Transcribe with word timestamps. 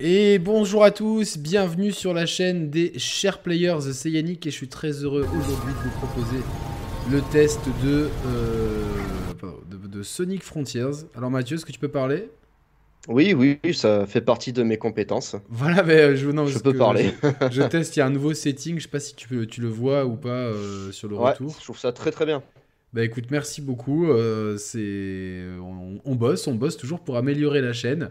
Et 0.00 0.38
bonjour 0.38 0.84
à 0.84 0.92
tous, 0.92 1.38
bienvenue 1.38 1.90
sur 1.90 2.14
la 2.14 2.24
chaîne 2.24 2.70
des 2.70 2.96
chers 3.00 3.40
players, 3.40 3.80
c'est 3.92 4.08
Yannick 4.08 4.46
et 4.46 4.50
je 4.52 4.54
suis 4.54 4.68
très 4.68 4.92
heureux 4.92 5.22
aujourd'hui 5.22 5.72
de 5.72 5.90
vous 5.90 5.98
proposer 5.98 6.38
le 7.10 7.20
test 7.32 7.58
de, 7.82 8.08
euh, 8.28 8.84
de, 9.72 10.02
Sonic 10.04 10.44
Frontiers. 10.44 11.04
Alors 11.16 11.32
Mathieu, 11.32 11.56
est-ce 11.56 11.66
que 11.66 11.72
tu 11.72 11.80
peux 11.80 11.88
parler? 11.88 12.30
Oui, 13.08 13.34
oui, 13.34 13.58
ça 13.74 14.06
fait 14.06 14.20
partie 14.20 14.52
de 14.52 14.62
mes 14.62 14.76
compétences. 14.76 15.34
Voilà, 15.48 15.82
mais 15.82 16.00
euh, 16.00 16.16
je, 16.16 16.30
non, 16.30 16.46
je 16.46 16.60
peux 16.60 16.74
parler. 16.74 17.12
Je, 17.50 17.62
teste, 17.62 17.96
il 17.96 17.98
y 17.98 18.02
a 18.02 18.06
un 18.06 18.10
nouveau 18.10 18.34
setting, 18.34 18.76
je 18.76 18.84
sais 18.84 18.88
pas 18.88 19.00
si 19.00 19.16
tu, 19.16 19.26
peux, 19.26 19.46
tu 19.46 19.60
le 19.60 19.68
vois 19.68 20.04
ou 20.06 20.14
pas 20.14 20.28
euh, 20.28 20.92
sur 20.92 21.08
le 21.08 21.16
retour. 21.16 21.56
Je 21.58 21.64
trouve 21.64 21.78
ça 21.78 21.90
très 21.90 22.12
très 22.12 22.24
bien. 22.24 22.44
Bah 22.92 23.02
écoute, 23.02 23.24
merci 23.32 23.60
beaucoup. 23.62 24.06
c'est 24.58 25.42
on, 25.60 25.98
on, 26.04 26.14
bosse, 26.14 26.46
on 26.46 26.54
bosse 26.54 26.76
toujours 26.76 27.00
pour 27.00 27.16
améliorer 27.16 27.60
la 27.60 27.72
chaîne. 27.72 28.10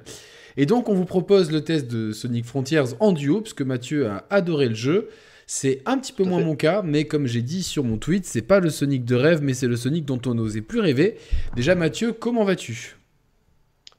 Et 0.57 0.65
donc, 0.65 0.89
on 0.89 0.93
vous 0.93 1.05
propose 1.05 1.51
le 1.51 1.63
test 1.63 1.87
de 1.87 2.11
Sonic 2.11 2.45
Frontiers 2.45 2.95
en 2.99 3.11
duo, 3.11 3.41
puisque 3.41 3.61
Mathieu 3.61 4.07
a 4.07 4.25
adoré 4.31 4.67
le 4.67 4.75
jeu. 4.75 5.09
C'est 5.45 5.81
un 5.85 5.97
petit 5.97 6.11
peu 6.11 6.25
moins 6.25 6.43
mon 6.43 6.57
cas, 6.57 6.81
mais 6.83 7.05
comme 7.05 7.25
j'ai 7.25 7.41
dit 7.41 7.63
sur 7.63 7.85
mon 7.85 7.97
tweet, 7.97 8.25
c'est 8.25 8.41
pas 8.41 8.59
le 8.59 8.69
Sonic 8.69 9.05
de 9.05 9.15
rêve, 9.15 9.41
mais 9.41 9.53
c'est 9.53 9.67
le 9.67 9.77
Sonic 9.77 10.03
dont 10.03 10.19
on 10.25 10.33
n'osait 10.33 10.61
plus 10.61 10.81
rêver. 10.81 11.17
Déjà, 11.55 11.73
Mathieu, 11.73 12.11
comment 12.11 12.43
vas-tu? 12.43 12.97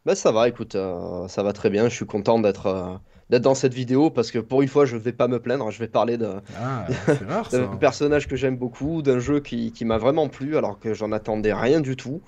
Bah 0.05 0.15
ça 0.15 0.31
va, 0.31 0.49
écoute, 0.49 0.75
euh, 0.75 1.27
ça 1.29 1.43
va 1.43 1.53
très 1.53 1.71
bien. 1.71 1.89
Je 1.89 1.95
suis 1.95 2.07
content 2.07 2.39
d'être 2.39 2.67
euh, 2.67 2.95
d'être 3.31 3.43
dans 3.43 3.55
cette 3.55 3.75
vidéo 3.75 4.11
parce 4.11 4.31
que 4.31 4.39
pour 4.39 4.63
une 4.63 4.69
fois, 4.69 4.85
je 4.85 4.97
vais 4.97 5.13
pas 5.13 5.29
me 5.29 5.39
plaindre. 5.39 5.71
Je 5.71 5.79
vais 5.79 5.89
parler 5.89 6.19
de 6.19 6.29
ah, 6.59 6.87
d'un 7.53 7.77
personnage 7.77 8.27
que 8.27 8.37
j'aime 8.37 8.57
beaucoup, 8.57 9.03
d'un 9.03 9.19
jeu 9.19 9.41
qui, 9.41 9.73
qui 9.73 9.85
m'a 9.85 9.99
vraiment 9.99 10.29
plu, 10.29 10.57
alors 10.57 10.79
que 10.79 10.93
j'en 10.93 11.13
attendais 11.13 11.53
rien 11.53 11.81
du 11.81 11.97
tout. 11.97 12.21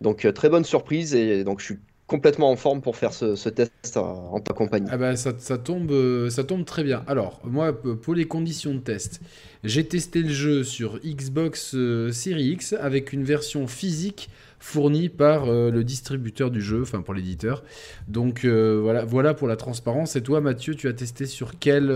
Donc 0.00 0.24
euh, 0.24 0.32
très 0.32 0.48
bonne 0.48 0.64
surprise 0.64 1.14
et 1.14 1.44
donc 1.44 1.60
je 1.60 1.66
suis 1.66 1.78
complètement 2.10 2.50
en 2.50 2.56
forme 2.56 2.80
pour 2.80 2.96
faire 2.96 3.12
ce, 3.14 3.48
test 3.48 3.96
en 3.96 4.40
ta 4.40 4.52
compagnie. 4.52 4.88
Ah 4.90 4.96
bah 4.96 5.14
ça, 5.14 5.32
tombe, 5.58 5.92
euh, 5.92 6.28
ça 6.28 6.42
tombe 6.42 6.64
très 6.64 6.82
bien. 6.82 7.04
Alors, 7.06 7.40
moi, 7.44 7.72
pour 7.72 8.14
les 8.14 8.26
conditions 8.26 8.74
de 8.74 8.80
test, 8.80 9.20
j'ai 9.62 9.86
testé 9.86 10.22
le 10.22 10.28
jeu 10.28 10.64
sur 10.64 10.98
Xbox 11.04 11.76
euh, 11.76 12.10
Series 12.10 12.48
X 12.48 12.72
avec 12.72 13.12
une 13.12 13.22
version 13.22 13.68
physique 13.68 14.28
fournie 14.58 15.08
par 15.08 15.48
euh, 15.48 15.70
le 15.70 15.84
distributeur 15.84 16.50
du 16.50 16.60
jeu, 16.60 16.82
enfin 16.82 17.00
pour 17.00 17.14
l'éditeur. 17.14 17.62
Donc 18.08 18.44
voilà, 18.44 19.04
voilà 19.04 19.32
pour 19.32 19.46
la 19.46 19.54
transparence. 19.54 20.16
Et 20.16 20.22
toi, 20.22 20.40
Mathieu, 20.40 20.74
tu 20.74 20.88
as 20.88 20.92
testé 20.92 21.26
sur 21.26 21.60
quel 21.60 21.94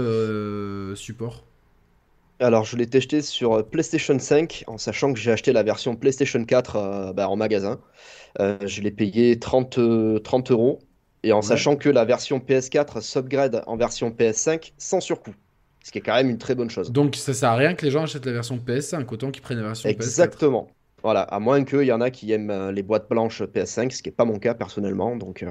support? 0.95 1.43
Alors, 2.39 2.65
je 2.65 2.77
l'ai 2.77 2.87
testé 2.87 3.21
sur 3.21 3.67
PlayStation 3.67 4.17
5, 4.17 4.65
en 4.69 4.79
sachant 4.79 5.13
que 5.13 5.19
j'ai 5.19 5.33
acheté 5.33 5.53
la 5.53 5.65
version 5.65 5.97
PlayStation 5.97 6.45
4 6.45 7.13
bah, 7.15 7.29
en 7.29 7.35
magasin. 7.35 7.81
Euh, 8.41 8.59
je 8.67 8.81
l'ai 8.83 8.91
payé 8.91 9.39
30, 9.39 9.79
30 10.23 10.51
euros. 10.51 10.81
Et 11.23 11.33
en 11.33 11.41
sachant 11.41 11.77
que 11.77 11.89
la 11.89 12.05
version 12.05 12.39
PS4 12.39 13.01
s'upgrade 13.01 13.63
en 13.67 13.77
version 13.77 14.11
PS5 14.11 14.73
sans 14.77 15.01
surcoût. 15.01 15.35
Ce 15.83 15.91
qui 15.91 15.99
est 15.99 16.01
quand 16.03 16.15
même 16.15 16.31
une 16.31 16.39
très 16.39 16.55
bonne 16.55 16.71
chose. 16.71 16.93
Donc 16.93 17.17
ça 17.17 17.33
sert 17.33 17.51
à 17.51 17.57
rien 17.57 17.75
que 17.75 17.85
les 17.85 17.91
gens 17.91 18.03
achètent 18.03 18.27
la 18.27 18.33
version 18.33 18.59
PS5, 18.59 19.07
autant 19.11 19.31
qu'ils 19.31 19.43
prennent 19.43 19.59
la 19.59 19.65
version 19.65 19.89
PS4. 19.89 19.93
Exactement. 19.93 20.69
Voilà, 21.03 21.21
à 21.21 21.39
moins 21.39 21.65
qu'il 21.65 21.83
y 21.83 21.93
en 21.93 22.01
a 22.01 22.11
qui 22.11 22.33
aiment 22.33 22.51
euh, 22.51 22.73
les 22.73 22.83
boîtes 22.83 23.09
blanches 23.11 23.43
PS5, 23.43 23.91
ce 23.91 24.03
qui 24.03 24.09
n'est 24.09 24.15
pas 24.15 24.25
mon 24.25 24.39
cas 24.39 24.55
personnellement. 24.55 25.17
Donc, 25.17 25.43
euh, 25.43 25.51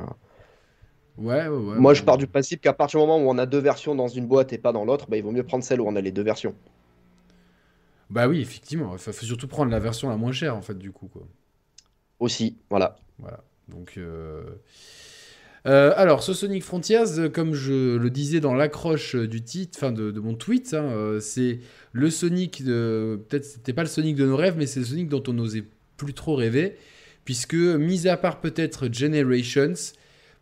ouais, 1.20 1.48
ouais, 1.48 1.50
ouais, 1.50 1.78
Moi, 1.78 1.94
je 1.94 2.02
pars 2.02 2.18
du 2.18 2.26
principe 2.26 2.62
qu'à 2.62 2.74
partir 2.74 3.00
du 3.00 3.06
moment 3.06 3.24
où 3.24 3.30
on 3.30 3.38
a 3.38 3.46
deux 3.46 3.60
versions 3.60 3.94
dans 3.94 4.08
une 4.08 4.26
boîte 4.26 4.54
et 4.54 4.58
pas 4.58 4.72
dans 4.72 4.86
l'autre, 4.86 5.06
bah, 5.08 5.18
il 5.18 5.24
vaut 5.24 5.32
mieux 5.32 5.44
prendre 5.44 5.64
celle 5.64 5.82
où 5.82 5.88
on 5.88 5.96
a 5.96 6.02
les 6.02 6.12
deux 6.12 6.24
versions. 6.24 6.56
Bah 8.10 8.28
oui, 8.28 8.42
effectivement. 8.42 8.94
Il 8.94 9.00
faut 9.00 9.12
surtout 9.12 9.48
prendre 9.48 9.70
la 9.70 9.80
version 9.80 10.10
la 10.10 10.18
moins 10.18 10.32
chère, 10.32 10.56
en 10.56 10.64
fait, 10.64 10.78
du 10.78 10.92
coup. 10.92 11.08
Quoi. 11.08 11.28
Aussi, 12.24 12.56
voilà. 12.70 12.96
Donc. 13.68 13.96
Euh, 13.98 14.44
euh, 15.66 15.94
alors, 15.98 16.24
ce 16.24 16.34
Sonic 16.34 16.64
Frontiers, 16.64 17.30
comme 17.34 17.54
je 17.54 17.98
le 17.98 18.10
disais 18.10 18.40
dans 18.40 18.54
l'accroche 18.54 19.18
du 19.18 19.42
titre, 19.42 19.78
enfin 19.78 19.92
de, 19.92 20.18
mon 20.22 20.34
tweet, 20.34 20.74
hein, 20.74 20.86
euh, 20.86 21.20
c'est 21.20 21.60
le 21.92 22.10
Sonic 22.10 22.64
de. 22.64 23.20
Peut-être 23.28 23.44
c'était 23.44 23.74
pas 23.74 23.82
le 23.82 23.90
Sonic 23.90 24.16
de 24.16 24.26
nos 24.26 24.38
rêves, 24.38 24.56
mais 24.58 24.68
c'est 24.68 24.80
le 24.80 24.86
Sonic 24.86 25.10
dont 25.10 25.22
on 25.28 25.34
n'osait 25.34 25.66
plus 25.98 26.14
trop 26.14 26.36
rêver. 26.36 26.78
Puisque, 27.26 27.56
mis 27.56 28.08
à 28.08 28.16
part 28.16 28.40
peut-être 28.40 28.88
Generations, 28.90 29.74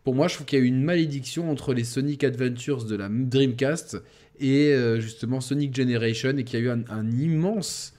pour 0.04 0.14
moi, 0.14 0.28
je 0.28 0.34
trouve 0.34 0.46
qu'il 0.46 0.60
y 0.60 0.62
a 0.62 0.64
eu 0.64 0.68
une 0.68 0.84
malédiction 0.84 1.50
entre 1.50 1.74
les 1.74 1.84
Sonic 1.84 2.22
Adventures 2.22 2.84
de 2.84 2.94
la 2.94 3.08
Dreamcast 3.10 4.00
et 4.38 4.72
justement 5.00 5.40
Sonic 5.40 5.74
Generation, 5.74 6.36
et 6.36 6.44
qu'il 6.44 6.60
y 6.60 6.62
a 6.62 6.66
eu 6.66 6.70
un 6.70 7.10
immense 7.10 7.94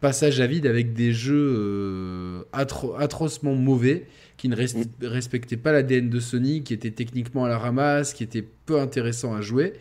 passage 0.00 0.40
à 0.40 0.46
vide 0.46 0.66
avec 0.66 0.92
des 0.92 1.12
jeux 1.12 1.54
euh, 1.56 2.42
atrocement 2.52 3.54
mauvais 3.54 4.06
qui 4.36 4.48
ne 4.48 4.56
respectaient 5.06 5.56
pas 5.56 5.72
l'ADN 5.72 6.10
de 6.10 6.20
Sony, 6.20 6.62
qui 6.62 6.74
étaient 6.74 6.90
techniquement 6.90 7.46
à 7.46 7.48
la 7.48 7.58
ramasse, 7.58 8.12
qui 8.12 8.22
étaient 8.22 8.44
peu 8.66 8.78
intéressants 8.78 9.34
à 9.34 9.40
jouer. 9.40 9.72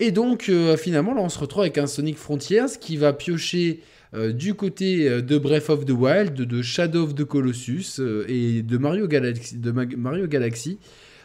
Et 0.00 0.10
donc 0.10 0.48
euh, 0.48 0.76
finalement 0.76 1.14
là 1.14 1.22
on 1.22 1.28
se 1.28 1.38
retrouve 1.38 1.62
avec 1.62 1.78
un 1.78 1.86
Sonic 1.86 2.16
Frontiers 2.16 2.78
qui 2.80 2.96
va 2.96 3.12
piocher 3.12 3.80
euh, 4.14 4.32
du 4.32 4.54
côté 4.54 5.22
de 5.22 5.38
Breath 5.38 5.70
of 5.70 5.84
the 5.84 5.90
Wild, 5.90 6.34
de 6.34 6.62
Shadow 6.62 7.04
of 7.04 7.14
the 7.14 7.24
Colossus 7.24 8.00
et 8.28 8.62
de 8.62 8.78
Mario 8.78 9.06
Galaxy, 9.06 9.56
de 9.56 9.70
Mario 9.70 10.26
Galaxy 10.26 10.78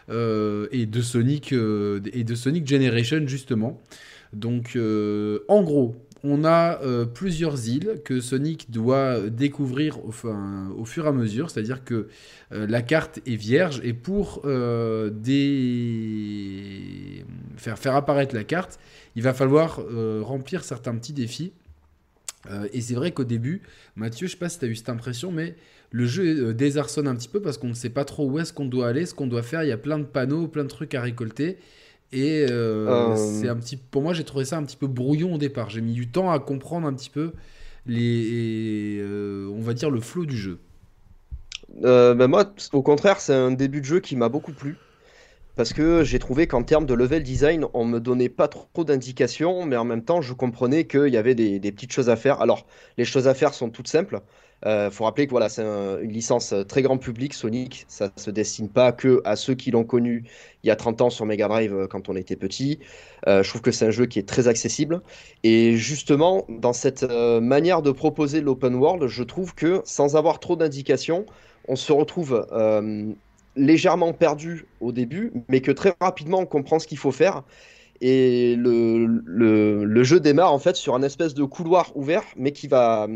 et 0.09 0.85
de 0.85 1.01
Sonic 1.01 1.53
et 1.53 2.23
de 2.23 2.35
Sonic 2.35 2.67
Generation 2.67 3.25
justement. 3.25 3.81
Donc 4.33 4.77
en 4.77 5.63
gros, 5.63 5.95
on 6.23 6.45
a 6.45 6.79
euh, 6.81 7.05
plusieurs 7.05 7.67
îles 7.67 8.01
que 8.05 8.21
Sonic 8.21 8.69
doit 8.69 9.29
découvrir 9.29 9.97
au, 10.05 10.11
fur 10.11 11.05
et 11.05 11.07
à 11.07 11.11
mesure, 11.11 11.49
c'est-à-dire 11.49 11.83
que 11.83 12.07
euh, 12.51 12.67
la 12.67 12.81
carte 12.81 13.19
est 13.25 13.35
vierge 13.35 13.81
et 13.83 13.93
pour 13.93 14.41
euh, 14.45 15.09
faire, 17.57 17.79
faire, 17.79 17.95
apparaître 17.95 18.35
la 18.35 18.43
carte, 18.43 18.79
il 19.15 19.23
va 19.23 19.33
falloir 19.33 19.81
remplir 20.21 20.63
certains 20.63 20.95
petits 20.95 21.11
défis. 21.11 21.51
et 22.71 22.79
c'est 22.79 22.93
vrai 22.93 23.11
qu'au 23.11 23.25
début, 23.25 23.61
Mathieu, 23.97 24.27
je 24.27 24.33
ne 24.33 24.35
sais 24.35 24.39
pas 24.39 24.47
si 24.47 24.59
tu 24.59 24.65
as 24.65 24.67
eu 24.69 24.75
cette 24.75 24.89
impression, 24.89 25.31
mais 25.31 25.55
le 25.91 26.05
jeu 26.05 26.53
désarçonne 26.53 27.07
un 27.07 27.15
petit 27.15 27.27
peu 27.27 27.41
parce 27.41 27.57
qu'on 27.57 27.67
ne 27.67 27.73
sait 27.73 27.89
pas 27.89 28.05
trop 28.05 28.25
où 28.25 28.39
est-ce 28.39 28.53
qu'on 28.53 28.65
doit 28.65 28.87
aller, 28.87 29.05
ce 29.05 29.13
qu'on 29.13 29.27
doit 29.27 29.43
faire. 29.43 29.63
Il 29.63 29.67
y 29.67 29.73
a 29.73 29.77
plein 29.77 29.99
de 29.99 30.05
panneaux, 30.05 30.47
plein 30.47 30.63
de 30.63 30.69
trucs 30.69 30.95
à 30.95 31.01
récolter. 31.01 31.57
Et 32.13 32.45
euh, 32.49 32.87
euh. 32.89 33.15
c'est 33.15 33.47
un 33.47 33.55
petit, 33.55 33.77
pour 33.77 34.01
moi, 34.01 34.13
j'ai 34.13 34.23
trouvé 34.23 34.45
ça 34.45 34.57
un 34.57 34.63
petit 34.63 34.75
peu 34.75 34.87
brouillon 34.87 35.35
au 35.35 35.37
départ. 35.37 35.69
J'ai 35.69 35.81
mis 35.81 35.93
du 35.93 36.09
temps 36.09 36.31
à 36.31 36.39
comprendre 36.39 36.87
un 36.87 36.93
petit 36.93 37.09
peu 37.09 37.31
les, 37.85 38.97
euh, 38.99 39.49
on 39.55 39.61
va 39.61 39.73
dire 39.73 39.89
le 39.89 40.01
flow 40.01 40.25
du 40.25 40.37
jeu. 40.37 40.59
Ben 41.81 42.27
moi, 42.27 42.53
au 42.73 42.81
contraire, 42.81 43.21
c'est 43.21 43.33
un 43.33 43.51
début 43.51 43.79
de 43.79 43.85
jeu 43.85 43.99
qui 44.01 44.15
m'a 44.15 44.27
beaucoup 44.27 44.51
plu. 44.51 44.77
Parce 45.55 45.73
que 45.73 46.03
j'ai 46.03 46.19
trouvé 46.19 46.47
qu'en 46.47 46.63
termes 46.63 46.85
de 46.85 46.93
level 46.93 47.23
design, 47.23 47.65
on 47.73 47.85
me 47.85 47.99
donnait 47.99 48.29
pas 48.29 48.47
trop 48.47 48.83
d'indications, 48.83 49.65
mais 49.65 49.75
en 49.75 49.83
même 49.83 50.03
temps, 50.03 50.21
je 50.21 50.33
comprenais 50.33 50.85
qu'il 50.85 51.09
y 51.09 51.17
avait 51.17 51.35
des, 51.35 51.59
des, 51.59 51.71
petites 51.71 51.91
choses 51.91 52.09
à 52.09 52.15
faire. 52.15 52.41
Alors, 52.41 52.65
les 52.97 53.03
choses 53.03 53.27
à 53.27 53.33
faire 53.33 53.53
sont 53.53 53.69
toutes 53.69 53.89
simples. 53.89 54.21
Il 54.63 54.69
euh, 54.69 54.91
faut 54.91 55.05
rappeler 55.05 55.25
que 55.25 55.31
voilà, 55.31 55.49
c'est 55.49 55.63
une 55.63 56.11
licence 56.11 56.53
euh, 56.53 56.63
très 56.63 56.83
grand 56.83 56.99
public, 56.99 57.33
Sonic. 57.33 57.85
Ça 57.87 58.11
se 58.15 58.29
destine 58.29 58.69
pas 58.69 58.91
que 58.91 59.19
à 59.25 59.35
ceux 59.35 59.55
qui 59.55 59.71
l'ont 59.71 59.83
connu 59.83 60.25
il 60.63 60.67
y 60.67 60.69
a 60.69 60.75
30 60.75 61.01
ans 61.01 61.09
sur 61.09 61.25
Mega 61.25 61.47
Drive 61.47 61.73
euh, 61.73 61.87
quand 61.87 62.09
on 62.09 62.15
était 62.15 62.35
petit. 62.35 62.79
je 63.25 63.47
trouve 63.47 63.61
que 63.61 63.71
c'est 63.71 63.87
un 63.87 63.91
jeu 63.91 64.05
qui 64.05 64.19
est 64.19 64.27
très 64.27 64.47
accessible. 64.47 65.01
Et 65.43 65.77
justement, 65.77 66.45
dans 66.47 66.73
cette 66.73 67.03
manière 67.03 67.81
de 67.81 67.91
proposer 67.91 68.41
l'open 68.41 68.75
world, 68.75 69.07
je 69.07 69.23
trouve 69.23 69.55
que 69.55 69.81
sans 69.83 70.15
avoir 70.15 70.39
trop 70.39 70.55
d'indications, 70.55 71.25
on 71.67 71.75
se 71.75 71.91
retrouve 71.91 72.45
légèrement 73.55 74.13
perdu 74.13 74.65
au 74.79 74.91
début, 74.91 75.33
mais 75.49 75.61
que 75.61 75.71
très 75.71 75.93
rapidement 75.99 76.39
on 76.39 76.45
comprend 76.45 76.79
ce 76.79 76.87
qu'il 76.87 76.97
faut 76.97 77.11
faire. 77.11 77.43
Et 78.01 78.55
le, 78.55 79.05
le, 79.05 79.85
le, 79.85 80.03
jeu 80.03 80.19
démarre 80.19 80.53
en 80.53 80.57
fait 80.57 80.75
sur 80.75 80.95
un 80.95 81.03
espèce 81.03 81.35
de 81.35 81.43
couloir 81.43 81.95
ouvert, 81.95 82.23
mais 82.35 82.51
qui 82.51 82.67
va, 82.67 83.07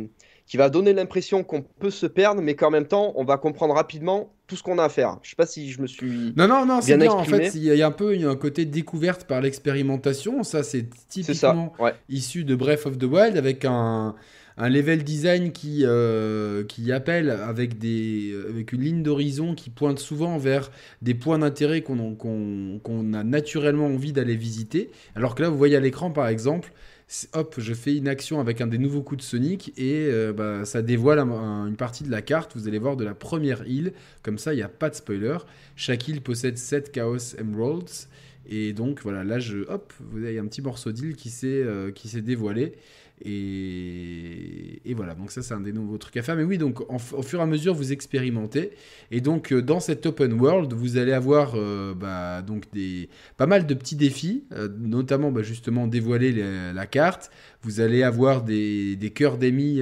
qui 0.46 0.58
va 0.58 0.70
donner 0.70 0.94
l'impression 0.94 1.44
qu'on 1.44 1.62
peut 1.62 1.90
se 1.90 2.06
perdre, 2.06 2.42
mais 2.42 2.56
qu'en 2.56 2.70
même 2.70 2.86
temps, 2.86 3.14
on 3.16 3.24
va 3.24 3.38
comprendre 3.38 3.74
rapidement 3.74 4.32
tout 4.48 4.56
ce 4.56 4.62
qu'on 4.62 4.78
a 4.78 4.84
à 4.84 4.90
faire. 4.90 5.18
Je 5.24 5.32
sais 5.32 5.36
pas 5.36 5.48
si 5.48 5.72
je 5.72 5.82
me 5.82 5.88
suis. 5.88 6.34
Non, 6.38 6.48
non, 6.48 6.66
non, 6.66 6.82
c'est 6.82 6.98
bien. 6.98 7.10
En 7.10 7.24
fait, 7.24 7.52
il 7.56 7.64
y, 7.64 7.82
a 7.82 7.88
un 7.88 7.92
peu 7.92 8.16
un 8.28 8.36
côté 8.36 8.66
découverte 8.66 9.26
par 9.26 9.42
l'expérimentation. 9.42 10.44
Ça, 10.44 10.62
c'est 10.62 10.88
typiquement 11.10 11.74
issu 12.10 12.44
de 12.44 12.56
Breath 12.56 12.86
of 12.86 13.00
the 13.00 13.06
Wild 13.06 13.38
avec 13.38 13.66
un, 13.66 14.14
un 14.58 14.70
level 14.70 15.04
design 15.04 15.52
qui, 15.52 15.82
euh, 15.84 16.64
qui 16.64 16.92
appelle 16.92 17.32
avec, 17.32 17.80
des, 17.80 18.36
avec 18.48 18.72
une 18.72 18.82
ligne 18.82 19.04
d'horizon 19.04 19.56
qui 19.56 19.72
pointe 19.72 19.98
souvent 19.98 20.38
vers 20.38 20.70
des 21.02 21.16
points 21.16 21.40
d'intérêt 21.40 21.82
qu'on 21.82 22.16
qu'on 22.16 23.14
a 23.14 23.24
naturellement 23.24 23.88
envie 23.88 24.14
d'aller 24.14 24.36
visiter. 24.36 24.92
Alors 25.16 25.34
que 25.34 25.42
là, 25.42 25.50
vous 25.50 25.58
voyez 25.58 25.76
à 25.76 25.80
l'écran, 25.80 26.12
par 26.12 26.28
exemple, 26.28 26.72
hop, 27.34 27.56
je 27.60 27.74
fais 27.74 27.96
une 27.96 28.08
action 28.08 28.40
avec 28.40 28.62
un 28.62 28.68
des 28.68 28.78
nouveaux 28.78 29.04
coups 29.04 29.20
de 29.20 29.24
Sonic 29.24 29.74
et 29.78 30.08
euh, 30.10 30.34
bah, 30.34 30.66
ça 30.66 30.82
dévoile 30.82 31.20
une 31.20 31.76
partie 31.76 32.04
de 32.04 32.12
la 32.12 32.22
carte. 32.22 32.56
Vous 32.56 32.68
allez 32.68 32.80
voir 32.80 32.98
de 32.98 33.04
la 33.04 33.14
première 33.14 33.68
île, 33.68 33.94
comme 34.24 34.38
ça 34.38 34.54
il 34.54 34.58
n'y 34.58 34.64
a 34.64 34.70
pas 34.70 34.90
de 34.90 34.96
spoiler. 34.96 35.38
Chaque 35.76 36.08
île 36.08 36.22
possède 36.22 36.58
7 36.58 36.92
Chaos 36.92 37.36
Emeralds. 37.38 38.08
Et 38.48 38.74
donc 38.74 39.02
voilà, 39.02 39.24
là 39.24 39.40
je, 39.40 39.60
hop, 39.70 39.94
vous 40.00 40.24
avez 40.24 40.38
un 40.40 40.46
petit 40.46 40.62
morceau 40.62 40.92
d'île 40.92 41.16
qui 41.16 41.30
s'est 41.30 41.48
euh, 41.64 41.92
qui 41.92 42.08
s'est 42.08 42.22
dévoilé. 42.22 42.74
Et, 43.24 44.94
voilà, 44.94 45.14
donc 45.14 45.32
ça 45.32 45.42
c'est 45.42 45.54
un 45.54 45.62
des 45.62 45.72
nouveaux 45.72 45.98
trucs 45.98 46.18
à 46.18 46.22
faire. 46.22 46.36
Mais 46.36 46.44
oui, 46.44 46.58
donc 46.58 46.82
au 46.90 47.22
fur 47.22 47.40
et 47.40 47.44
à 47.44 47.46
mesure 47.46 47.74
vous 47.74 47.92
expérimentez. 47.92 48.72
Et 49.12 49.22
donc 49.22 49.52
euh, 49.52 49.62
dans 49.62 49.80
cette 49.80 50.06
open 50.06 50.34
world, 50.34 50.74
vous 50.74 50.98
allez 50.98 51.14
avoir 51.14 51.54
euh, 51.56 51.94
bah, 51.94 52.42
donc 52.42 52.64
des, 52.74 53.10
pas 53.38 53.46
mal 53.46 53.66
de 53.66 53.74
petits 53.74 53.96
défis, 53.96 54.44
euh, 54.52 54.68
notamment 54.80 55.32
bah, 55.32 55.44
justement 55.44 55.88
dévoiler 55.88 56.32
la 56.74 56.86
carte. 56.88 57.32
Vous 57.66 57.80
allez 57.80 58.04
avoir 58.04 58.44
des, 58.44 58.96
des 58.96 59.10
cœurs 59.10 59.40
d'émis 59.40 59.82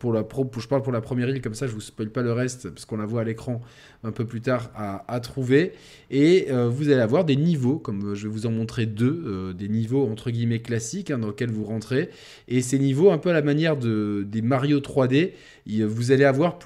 pour 0.00 0.12
la 0.12 0.24
pro, 0.24 0.50
je 0.58 0.66
parle 0.66 0.82
pour 0.82 0.92
la 0.92 1.00
première 1.00 1.28
île, 1.28 1.40
comme 1.40 1.54
ça 1.54 1.68
je 1.68 1.72
vous 1.72 1.80
spoil 1.80 2.10
pas 2.10 2.22
le 2.22 2.32
reste 2.32 2.70
parce 2.70 2.84
qu'on 2.86 2.96
la 2.96 3.06
voit 3.06 3.20
à 3.20 3.24
l'écran 3.24 3.60
un 4.02 4.10
peu 4.10 4.24
plus 4.24 4.40
tard 4.40 4.72
à, 4.74 5.20
trouver. 5.20 5.74
Et 6.10 6.48
vous 6.50 6.90
allez 6.90 7.00
avoir 7.00 7.24
des 7.24 7.36
niveaux, 7.36 7.78
comme 7.78 8.16
je 8.16 8.26
vais 8.26 8.32
vous 8.32 8.46
en 8.46 8.50
montrer 8.50 8.86
deux, 8.86 9.54
des 9.56 9.68
niveaux 9.68 10.10
entre 10.10 10.32
guillemets 10.32 10.58
classiques 10.58 11.12
hein, 11.12 11.18
dans 11.18 11.28
lesquels 11.28 11.52
vous 11.52 11.64
rentrez. 11.64 12.10
Et 12.48 12.60
ces 12.62 12.80
niveaux, 12.80 13.12
un 13.12 13.18
peu 13.18 13.30
à 13.30 13.32
la 13.32 13.42
manière 13.42 13.76
de, 13.76 14.26
des 14.28 14.42
Mario 14.42 14.80
3D, 14.80 15.30
vous 15.66 16.10
allez 16.10 16.24
avoir 16.24 16.58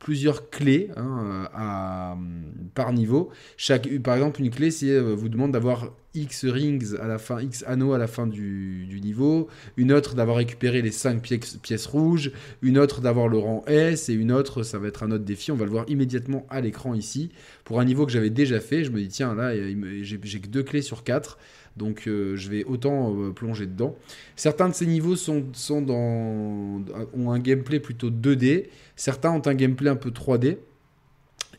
plusieurs 0.00 0.50
clés 0.50 0.88
hein, 0.96 1.48
à, 1.54 2.16
par 2.74 2.92
niveau. 2.92 3.30
Chaque, 3.56 3.88
par 3.98 4.16
exemple, 4.16 4.40
une 4.40 4.50
clé, 4.50 4.72
c'est 4.72 4.90
euh, 4.90 5.14
vous 5.14 5.28
demande 5.28 5.52
d'avoir 5.52 5.92
X 6.14 6.46
rings 6.46 6.96
à 7.00 7.06
la 7.06 7.18
fin, 7.18 7.40
X 7.40 7.62
anneaux 7.66 7.92
à 7.92 7.98
la 7.98 8.08
fin 8.08 8.26
du, 8.26 8.98
niveau, 9.00 9.48
une 9.76 9.92
autre 9.92 10.14
d'avoir 10.14 10.38
récupéré 10.38 10.82
les 10.82 10.90
5 10.90 11.22
pièces, 11.22 11.58
pièces, 11.62 11.86
rouges, 11.86 12.32
une 12.62 12.78
autre 12.78 13.00
d'avoir 13.00 13.28
le 13.28 13.38
rang 13.38 13.62
S, 13.66 14.08
et 14.08 14.14
une 14.14 14.32
autre, 14.32 14.62
ça 14.62 14.78
va 14.78 14.88
être 14.88 15.04
un 15.04 15.12
autre 15.12 15.24
défi, 15.24 15.52
on 15.52 15.56
va 15.56 15.66
le 15.66 15.70
voir 15.70 15.84
immédiatement 15.88 16.46
à 16.50 16.60
l'écran 16.60 16.94
ici. 16.94 17.30
Pour 17.64 17.78
un 17.78 17.84
niveau 17.84 18.06
que 18.06 18.12
j'avais 18.12 18.30
déjà 18.30 18.58
fait, 18.58 18.82
je 18.84 18.90
me 18.90 18.98
dis, 18.98 19.08
tiens, 19.08 19.34
là, 19.34 19.52
j'ai 20.02 20.18
que 20.18 20.48
deux 20.48 20.64
clés 20.64 20.82
sur 20.82 21.04
4. 21.04 21.38
Donc 21.80 22.06
euh, 22.06 22.36
je 22.36 22.50
vais 22.50 22.62
autant 22.64 23.16
euh, 23.16 23.30
plonger 23.30 23.64
dedans. 23.64 23.96
Certains 24.36 24.68
de 24.68 24.74
ces 24.74 24.86
niveaux 24.86 25.16
sont, 25.16 25.46
sont 25.54 25.80
dans, 25.80 26.84
ont 27.14 27.30
un 27.30 27.38
gameplay 27.38 27.80
plutôt 27.80 28.10
2D. 28.10 28.66
Certains 28.96 29.30
ont 29.30 29.42
un 29.46 29.54
gameplay 29.54 29.88
un 29.88 29.96
peu 29.96 30.10
3D. 30.10 30.58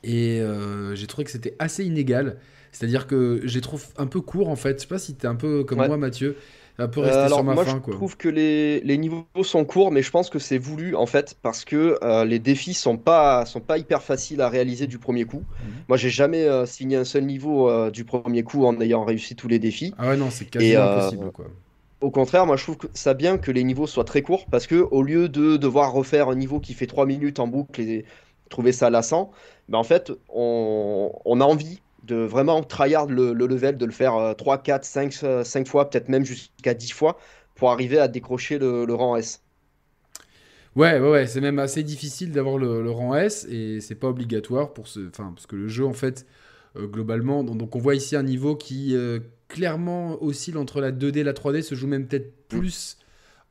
Et 0.04 0.40
euh, 0.40 0.94
j'ai 0.94 1.08
trouvé 1.08 1.26
que 1.26 1.32
c'était 1.32 1.56
assez 1.58 1.84
inégal. 1.84 2.38
C'est-à-dire 2.72 3.08
que 3.08 3.42
j'ai 3.46 3.62
trouvé 3.62 3.84
un 3.98 4.06
peu 4.06 4.22
court 4.22 4.48
en 4.48 4.56
fait. 4.56 4.78
Je 4.78 4.82
sais 4.82 4.88
pas 4.88 5.00
si 5.00 5.16
tu 5.16 5.26
es 5.26 5.30
un 5.30 5.36
peu 5.36 5.64
comme 5.64 5.80
moi 5.80 5.98
Mathieu 5.98 6.38
un 6.82 6.88
peu 6.88 7.02
rester 7.02 7.18
euh, 7.18 7.28
sur 7.28 7.44
ma 7.44 7.54
moi, 7.54 7.66
Je 7.66 7.92
trouve 7.92 8.18
que 8.18 8.30
les, 8.30 8.82
les, 8.82 8.98
niveaux 8.98 9.26
sont 9.44 9.66
courts, 9.66 9.92
mais 9.92 10.02
je 10.02 10.12
pense 10.12 10.30
que 10.30 10.40
c'est 10.40 10.58
voulu 10.58 10.96
en 10.96 11.06
fait 11.06 11.38
parce 11.42 11.66
que 11.66 11.98
euh, 12.04 12.26
les 12.26 12.40
défis 12.40 12.74
sont 12.74 12.98
pas 12.98 13.46
sont 13.46 13.60
pas 13.60 13.78
hyper 13.78 14.02
faciles 14.02 14.42
à 14.42 14.50
réaliser 14.50 14.88
du 14.88 14.98
premier 14.98 15.26
coup. 15.26 15.44
Mhm. 15.64 15.72
Moi, 15.88 15.98
j'ai 15.98 16.10
jamais 16.10 16.44
euh, 16.44 16.66
signé 16.66 16.98
un 16.98 17.04
seul 17.04 17.26
niveau 17.26 17.90
du 17.92 18.06
premier 18.06 18.44
coup 18.44 18.66
en 18.66 18.80
ayant 18.82 19.06
réussi 19.06 19.36
tous 19.36 19.48
les 19.48 19.60
défis. 19.60 19.94
Ah 19.98 20.10
ouais, 20.10 20.18
non, 20.18 20.30
c'est 20.30 20.46
quasi 20.46 20.76
impossible 20.76 21.32
quoi. 21.32 21.46
Au 22.02 22.10
contraire, 22.10 22.48
moi 22.48 22.58
je 22.58 22.64
trouve 22.64 22.78
que 22.78 22.88
ça 22.96 23.14
bien 23.14 23.38
que 23.38 23.52
les 23.52 23.64
niveaux 23.64 23.86
soient 23.86 24.04
très 24.04 24.24
courts 24.24 24.48
parce 24.50 24.66
que 24.66 24.88
au 24.90 25.04
lieu 25.04 25.30
de 25.30 25.56
devoir 25.58 25.94
refaire 25.94 26.30
un 26.30 26.36
niveau 26.36 26.60
qui 26.60 26.74
fait 26.74 26.88
3 26.88 27.06
minutes 27.06 27.40
en 27.40 27.48
boucle 27.48 27.80
et 27.80 28.06
trouver 28.50 28.72
ça 28.72 28.90
lassant, 28.90 29.30
ben 29.70 29.78
en 29.78 29.84
fait 29.84 30.12
on, 30.30 31.12
on 31.26 31.42
a 31.42 31.44
envie 31.44 31.80
de 32.04 32.16
vraiment 32.16 32.64
tryhard 32.64 33.08
le, 33.08 33.34
le 33.34 33.48
level, 33.48 33.78
de 33.78 33.86
le 33.86 33.92
faire 33.92 34.36
3, 34.38 34.60
4, 34.60 34.86
5, 34.86 35.14
5 35.44 35.68
fois, 35.68 35.90
peut-être 35.90 36.10
même 36.10 36.26
jusqu'à 36.26 36.74
10 36.74 36.92
fois, 36.92 37.18
pour 37.56 37.72
arriver 37.72 38.00
à 38.00 38.08
décrocher 38.08 38.58
le, 38.58 38.92
rang 38.94 39.16
S. 39.16 39.44
Ouais, 40.76 41.00
ouais, 41.00 41.10
ouais 41.10 41.28
c'est 41.28 41.42
même 41.42 41.60
assez 41.60 41.84
difficile 41.84 42.32
d'avoir 42.32 42.58
le, 42.58 42.90
rang 42.90 43.16
S 43.16 43.46
et 43.50 43.80
c'est 43.82 43.96
pas 43.96 44.08
obligatoire 44.08 44.74
pour 44.74 44.88
ce, 44.88 45.08
enfin, 45.10 45.32
parce 45.36 45.46
que 45.46 45.56
le 45.56 45.68
jeu 45.68 45.86
en 45.86 45.94
fait 45.94 46.26
euh, 46.78 46.88
globalement, 46.88 47.44
donc, 47.44 47.76
on 47.76 47.80
voit 47.80 47.96
ici 47.96 48.16
un 48.16 48.24
niveau 48.24 48.56
qui 48.56 48.96
euh, 48.96 49.20
clairement 49.48 50.22
oscille 50.24 50.58
entre 50.58 50.80
la 50.80 50.92
2D 50.92 51.20
et 51.20 51.24
la 51.24 51.34
3D, 51.34 51.62
se 51.62 51.76
joue 51.76 51.88
même 51.88 52.08
peut-être 52.08 52.34
mm. 52.54 52.58
plus 52.60 52.98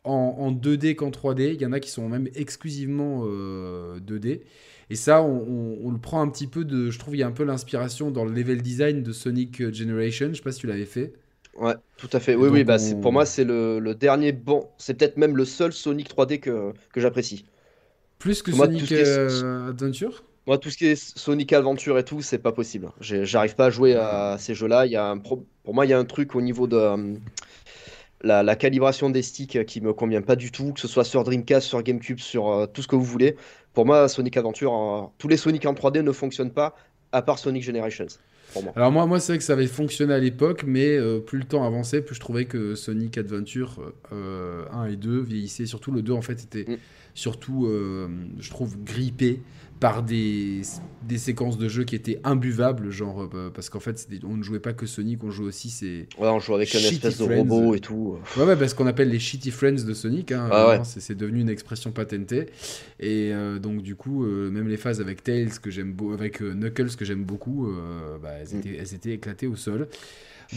en, 0.04 0.50
2D 0.50 0.94
qu'en 0.94 1.10
3D. 1.10 1.54
Il 1.54 1.60
y 1.60 1.66
en 1.66 1.72
a 1.72 1.80
qui 1.80 1.90
sont 1.90 2.08
même 2.08 2.28
exclusivement 2.34 3.26
2D. 3.26 4.40
Euh, 4.90 4.92
et 4.92 4.96
ça, 4.96 5.22
on, 5.22 5.90
le 5.90 5.98
prend 5.98 6.20
un 6.20 6.28
petit 6.28 6.46
peu 6.46 6.64
de. 6.64 6.90
Je 6.90 6.98
trouve 6.98 7.16
il 7.16 7.20
y 7.20 7.22
a 7.22 7.26
un 7.26 7.32
peu 7.32 7.44
l'inspiration 7.44 8.10
dans 8.10 8.24
le 8.24 8.32
level 8.32 8.62
design 8.62 9.02
de 9.02 9.12
Sonic 9.12 9.72
Generation. 9.72 10.28
Je 10.30 10.34
sais 10.34 10.42
pas 10.42 10.52
si 10.52 10.60
tu 10.60 10.66
l'avais 10.66 10.84
fait. 10.84 11.12
Ouais, 11.58 11.74
tout 11.96 12.08
à 12.12 12.20
fait. 12.20 12.34
Oui, 12.34 12.48
oui, 12.48 12.64
bah, 12.64 12.76
pour 13.02 13.12
moi, 13.12 13.26
c'est 13.26 13.44
le, 13.44 13.94
dernier 13.94 14.32
bon. 14.32 14.68
C'est 14.78 14.94
peut-être 14.94 15.16
même 15.16 15.36
le 15.36 15.44
seul 15.44 15.72
Sonic 15.72 16.08
3D 16.10 16.40
que, 16.40 16.72
que 16.92 17.00
j'apprécie. 17.00 17.44
Plus 18.18 18.42
que 18.42 18.52
Sonic 18.52 18.92
euh, 18.92 19.70
Adventure? 19.70 20.24
Moi, 20.46 20.58
tout 20.58 20.70
ce 20.70 20.76
qui 20.76 20.86
est 20.86 20.96
Sonic 20.96 21.52
Adventure 21.52 21.98
et 21.98 22.04
tout, 22.04 22.22
c'est 22.22 22.38
pas 22.38 22.52
possible. 22.52 22.90
J'arrive 23.00 23.54
pas 23.54 23.66
à 23.66 23.70
jouer 23.70 23.94
à 23.94 24.36
ces 24.38 24.54
jeux-là. 24.54 24.86
Il 24.86 24.92
y 24.92 24.96
a 24.96 25.06
un 25.06 25.18
Pour 25.18 25.44
moi, 25.66 25.86
il 25.86 25.90
y 25.90 25.92
a 25.92 25.98
un 25.98 26.04
truc 26.04 26.34
au 26.34 26.40
niveau 26.40 26.66
de. 26.66 26.76
Euh, 26.76 27.14
la, 28.22 28.56
calibration 28.56 29.10
des 29.10 29.22
sticks 29.22 29.64
qui 29.64 29.80
me 29.80 29.92
convient 29.92 30.22
pas 30.22 30.36
du 30.36 30.50
tout, 30.50 30.72
que 30.72 30.80
ce 30.80 30.88
soit 30.88 31.04
sur 31.04 31.24
Dreamcast, 31.24 31.66
sur 31.66 31.82
GameCube, 31.82 32.18
sur 32.18 32.48
euh, 32.48 32.66
tout 32.66 32.82
ce 32.82 32.88
que 32.88 32.96
vous 32.96 33.04
voulez. 33.04 33.36
Pour 33.74 33.86
moi, 33.86 34.08
Sonic 34.08 34.36
Adventure, 34.36 35.12
tous 35.18 35.28
les 35.28 35.36
Sonic 35.36 35.64
en 35.66 35.74
3D 35.74 36.02
ne 36.02 36.12
fonctionnent 36.12 36.52
pas, 36.52 36.74
à 37.12 37.22
part 37.22 37.38
Sonic 37.38 37.62
Generations. 37.62 38.06
Alors 38.74 38.90
moi, 38.90 39.06
moi 39.06 39.20
c'est 39.20 39.32
vrai 39.32 39.38
que 39.38 39.44
ça 39.44 39.52
avait 39.52 39.68
fonctionné 39.68 40.12
à 40.12 40.18
l'époque, 40.18 40.64
mais 40.66 40.96
euh, 40.96 41.20
plus 41.20 41.38
le 41.38 41.44
temps 41.44 41.64
avançait, 41.64 42.02
plus 42.02 42.16
je 42.16 42.20
trouvais 42.20 42.46
que 42.46 42.74
Sonic 42.74 43.16
Adventure 43.16 43.92
1 44.10 44.14
euh, 44.14 44.86
et 44.90 44.96
2 44.96 45.20
vieillissaient. 45.20 45.66
Surtout 45.66 45.92
le 45.92 46.02
2, 46.02 46.12
en 46.12 46.22
fait, 46.22 46.42
était 46.42 46.70
mm. 46.72 46.76
surtout, 47.14 47.68
je 48.38 48.50
trouve, 48.50 48.82
grippé 48.82 49.40
par 49.80 50.02
des, 50.02 50.60
des 51.02 51.16
séquences 51.16 51.56
de 51.56 51.66
jeu 51.66 51.84
qui 51.84 51.96
étaient 51.96 52.20
imbuvables, 52.22 52.90
genre 52.90 53.28
euh, 53.34 53.50
parce 53.52 53.70
qu'en 53.70 53.80
fait 53.80 54.06
on 54.24 54.36
ne 54.36 54.42
jouait 54.42 54.60
pas 54.60 54.74
que 54.74 54.84
Sonic, 54.84 55.24
on 55.24 55.30
jouait 55.30 55.46
aussi 55.46 55.70
ces 55.70 56.06
ouais, 56.18 56.28
on 56.28 56.38
jouait 56.38 56.56
avec 56.56 56.74
un 56.74 56.78
espèce 56.78 57.16
de 57.16 57.24
robot 57.24 57.74
et 57.74 57.80
tout. 57.80 58.18
Ouais, 58.36 58.44
ouais, 58.44 58.56
parce 58.56 58.74
qu'on 58.74 58.86
appelle 58.86 59.08
les 59.08 59.18
shitty 59.18 59.50
friends 59.50 59.84
de 59.86 59.94
Sonic, 59.94 60.32
hein, 60.32 60.48
ah 60.52 60.82
c'est 60.84 61.16
devenu 61.16 61.40
une 61.40 61.48
expression 61.48 61.92
patentée. 61.92 62.46
Et 63.00 63.30
euh, 63.32 63.58
donc 63.58 63.82
du 63.82 63.96
coup, 63.96 64.24
euh, 64.24 64.50
même 64.50 64.68
les 64.68 64.76
phases 64.76 65.00
avec 65.00 65.24
Tails 65.24 65.58
que 65.62 65.70
j'aime 65.70 65.96
avec 66.12 66.42
Knuckles 66.42 66.96
que 66.96 67.06
j'aime 67.06 67.24
beaucoup, 67.24 67.72
bah, 68.22 68.32
elles, 68.38 68.54
mm. 68.54 68.58
étaient, 68.60 68.76
elles 68.78 68.94
étaient 68.94 69.12
éclatées 69.12 69.46
au 69.46 69.56
sol. 69.56 69.88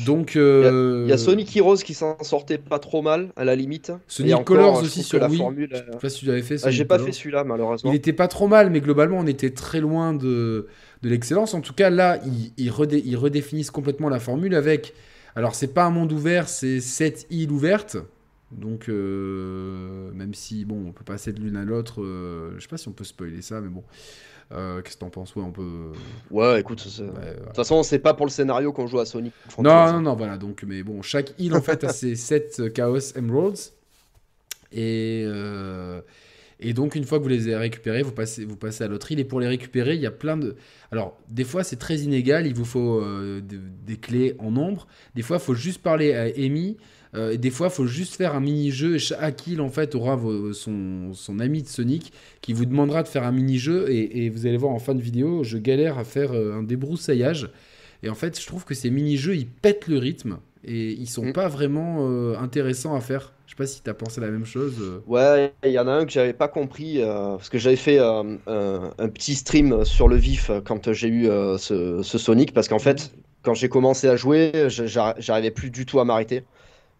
Donc, 0.05 0.33
il 0.35 1.05
y, 1.07 1.11
a, 1.11 1.17
Sonic 1.17 1.55
Heroes 1.55 1.77
qui 1.77 1.93
s'en 1.93 2.17
sortait 2.23 2.57
pas 2.57 2.79
trop 2.79 3.01
mal 3.01 3.31
à 3.35 3.43
la 3.43 3.55
limite. 3.55 3.91
Sonic 4.07 4.43
Colors 4.43 4.81
aussi 4.81 5.03
sur 5.03 5.19
la 5.19 5.27
Wii. 5.27 5.37
Formule, 5.37 5.69
je 5.71 5.77
sais 5.77 5.97
pas 5.99 6.09
si 6.09 6.19
tu 6.19 6.25
l'avais 6.25 6.41
fait. 6.41 6.57
Ah, 6.63 6.71
j'ai 6.71 6.85
pas 6.85 6.99
fait 6.99 7.11
celui-là 7.11 7.43
malheureusement. 7.43 7.91
Il 7.91 7.95
était 7.95 8.13
pas 8.13 8.27
trop 8.27 8.47
mal, 8.47 8.69
mais 8.69 8.81
globalement 8.81 9.19
on 9.19 9.27
était 9.27 9.51
très 9.51 9.79
loin 9.79 10.13
de, 10.13 10.67
de 11.03 11.09
l'excellence. 11.09 11.53
En 11.53 11.61
tout 11.61 11.73
cas 11.73 11.89
là, 11.89 12.19
ils, 12.25 12.53
ils, 12.57 13.15
redéfinissent 13.15 13.71
complètement 13.71 14.09
la 14.09 14.19
formule 14.19 14.55
avec. 14.55 14.93
Alors 15.35 15.55
c'est 15.55 15.73
pas 15.73 15.83
un 15.83 15.89
monde 15.89 16.11
ouvert, 16.11 16.47
c'est 16.47 16.79
7 16.79 17.27
îles 17.29 17.51
ouvertes. 17.51 17.97
Donc, 18.57 18.89
euh, 18.89 20.11
même 20.13 20.33
si, 20.33 20.65
bon, 20.65 20.87
on 20.87 20.91
peut 20.91 21.03
passer 21.03 21.33
de 21.33 21.39
l'une 21.39 21.55
à 21.55 21.65
l'autre, 21.65 22.01
euh, 22.01 22.53
je 22.55 22.61
sais 22.61 22.67
pas 22.67 22.77
si 22.77 22.87
on 22.87 22.93
peut 22.93 23.03
spoiler 23.03 23.41
ça, 23.41 23.61
mais 23.61 23.69
bon. 23.69 23.83
Euh, 24.51 24.81
qu'est-ce 24.81 24.95
que 24.95 24.99
t'en 24.99 25.09
penses? 25.09 25.35
Ouais, 25.35 25.43
on 25.43 25.51
peut. 25.51 25.91
Ouais, 26.29 26.59
écoute, 26.59 26.85
de 26.85 27.07
toute 27.45 27.55
façon, 27.55 27.81
c'est 27.81 27.99
pas 27.99 28.13
pour 28.13 28.25
le 28.25 28.31
scénario 28.31 28.71
qu'on 28.71 28.87
joue 28.87 28.99
à 28.99 29.05
Sonic. 29.05 29.33
Non, 29.57 29.91
non, 29.91 30.01
non, 30.01 30.15
voilà. 30.15 30.37
Donc, 30.37 30.63
mais 30.67 30.83
bon, 30.83 31.01
chaque 31.01 31.33
île 31.39 31.55
en 31.55 31.61
fait 31.61 31.83
a 31.83 31.89
ses 31.89 32.15
7 32.15 32.71
Chaos 32.73 33.15
Emeralds. 33.15 33.71
Et, 34.71 35.23
euh, 35.25 36.01
et 36.59 36.73
donc, 36.73 36.95
une 36.95 37.03
fois 37.03 37.19
que 37.19 37.23
vous 37.23 37.29
les 37.29 37.47
avez 37.47 37.57
récupérés, 37.57 38.03
vous 38.03 38.11
passez, 38.11 38.45
vous 38.45 38.55
passez 38.55 38.83
à 38.83 38.87
l'autre 38.87 39.11
île. 39.11 39.19
Et 39.19 39.25
pour 39.25 39.39
les 39.39 39.47
récupérer, 39.47 39.95
il 39.95 40.01
y 40.01 40.05
a 40.07 40.11
plein 40.11 40.37
de. 40.37 40.55
Alors, 40.91 41.17
des 41.29 41.43
fois, 41.43 41.63
c'est 41.63 41.77
très 41.77 41.97
inégal. 41.97 42.47
Il 42.47 42.53
vous 42.53 42.65
faut 42.65 43.01
euh, 43.01 43.41
des, 43.41 43.97
clés 43.97 44.35
en 44.39 44.51
nombre. 44.51 44.87
Des 45.15 45.21
fois, 45.21 45.37
il 45.37 45.43
faut 45.43 45.55
juste 45.55 45.81
parler 45.81 46.13
à 46.13 46.23
Amy. 46.23 46.77
Euh, 47.15 47.31
et 47.31 47.37
des 47.37 47.51
fois, 47.51 47.67
il 47.67 47.73
faut 47.73 47.85
juste 47.85 48.15
faire 48.15 48.35
un 48.35 48.39
mini-jeu. 48.39 48.97
Chaque 48.97 49.45
île, 49.47 49.61
en 49.61 49.69
fait, 49.69 49.95
aura 49.95 50.19
son, 50.53 51.13
son, 51.13 51.39
ami 51.39 51.61
de 51.61 51.67
Sonic 51.67 52.11
qui 52.41 52.53
vous 52.53 52.65
demandera 52.65 53.03
de 53.03 53.07
faire 53.07 53.23
un 53.23 53.31
mini-jeu. 53.31 53.89
Et, 53.91 54.29
vous 54.29 54.45
allez 54.45 54.57
voir 54.57 54.71
en 54.71 54.79
fin 54.79 54.95
de 54.95 55.01
vidéo, 55.01 55.43
je 55.43 55.57
galère 55.57 55.97
à 55.97 56.03
faire 56.03 56.33
euh, 56.33 56.57
un 56.57 56.63
débroussaillage. 56.63 57.49
Et 58.01 58.09
en 58.09 58.15
fait, 58.15 58.39
je 58.39 58.45
trouve 58.45 58.65
que 58.65 58.73
ces 58.73 58.89
mini-jeux, 58.89 59.35
ils 59.35 59.47
pètent 59.47 59.87
le 59.87 59.97
rythme. 59.97 60.39
Et 60.65 60.91
ils 60.91 61.07
sont 61.09 61.25
mm. 61.25 61.33
pas 61.33 61.47
vraiment 61.47 62.09
euh, 62.09 62.35
intéressants 62.37 62.95
à 62.95 63.01
faire. 63.01 63.33
Je 63.45 63.51
sais 63.51 63.57
pas 63.57 63.67
si 63.67 63.83
tu 63.83 63.89
as 63.89 63.93
pensé 63.93 64.19
la 64.19 64.29
même 64.29 64.45
chose. 64.45 64.75
Ouais, 65.05 65.53
il 65.63 65.71
y 65.71 65.77
en 65.77 65.87
a 65.87 65.91
un 65.91 66.05
que 66.05 66.11
j'avais 66.11 66.33
pas 66.33 66.47
compris. 66.47 66.99
parce 67.03 67.49
que 67.49 67.59
j'avais 67.59 67.75
fait 67.75 67.99
un, 67.99 68.39
petit 69.13 69.35
stream 69.35 69.85
sur 69.85 70.07
le 70.07 70.15
vif 70.15 70.49
quand 70.65 70.91
j'ai 70.91 71.09
eu 71.09 71.25
ce, 71.59 72.01
ce, 72.01 72.17
Sonic. 72.17 72.53
Parce 72.53 72.67
qu'en 72.67 72.79
fait, 72.79 73.11
quand 73.43 73.53
j'ai 73.53 73.69
commencé 73.69 74.07
à 74.07 74.15
jouer, 74.15 74.51
j'arrivais 74.69 75.51
plus 75.51 75.69
du 75.69 75.85
tout 75.85 75.99
à 75.99 76.05
m'arrêter. 76.05 76.43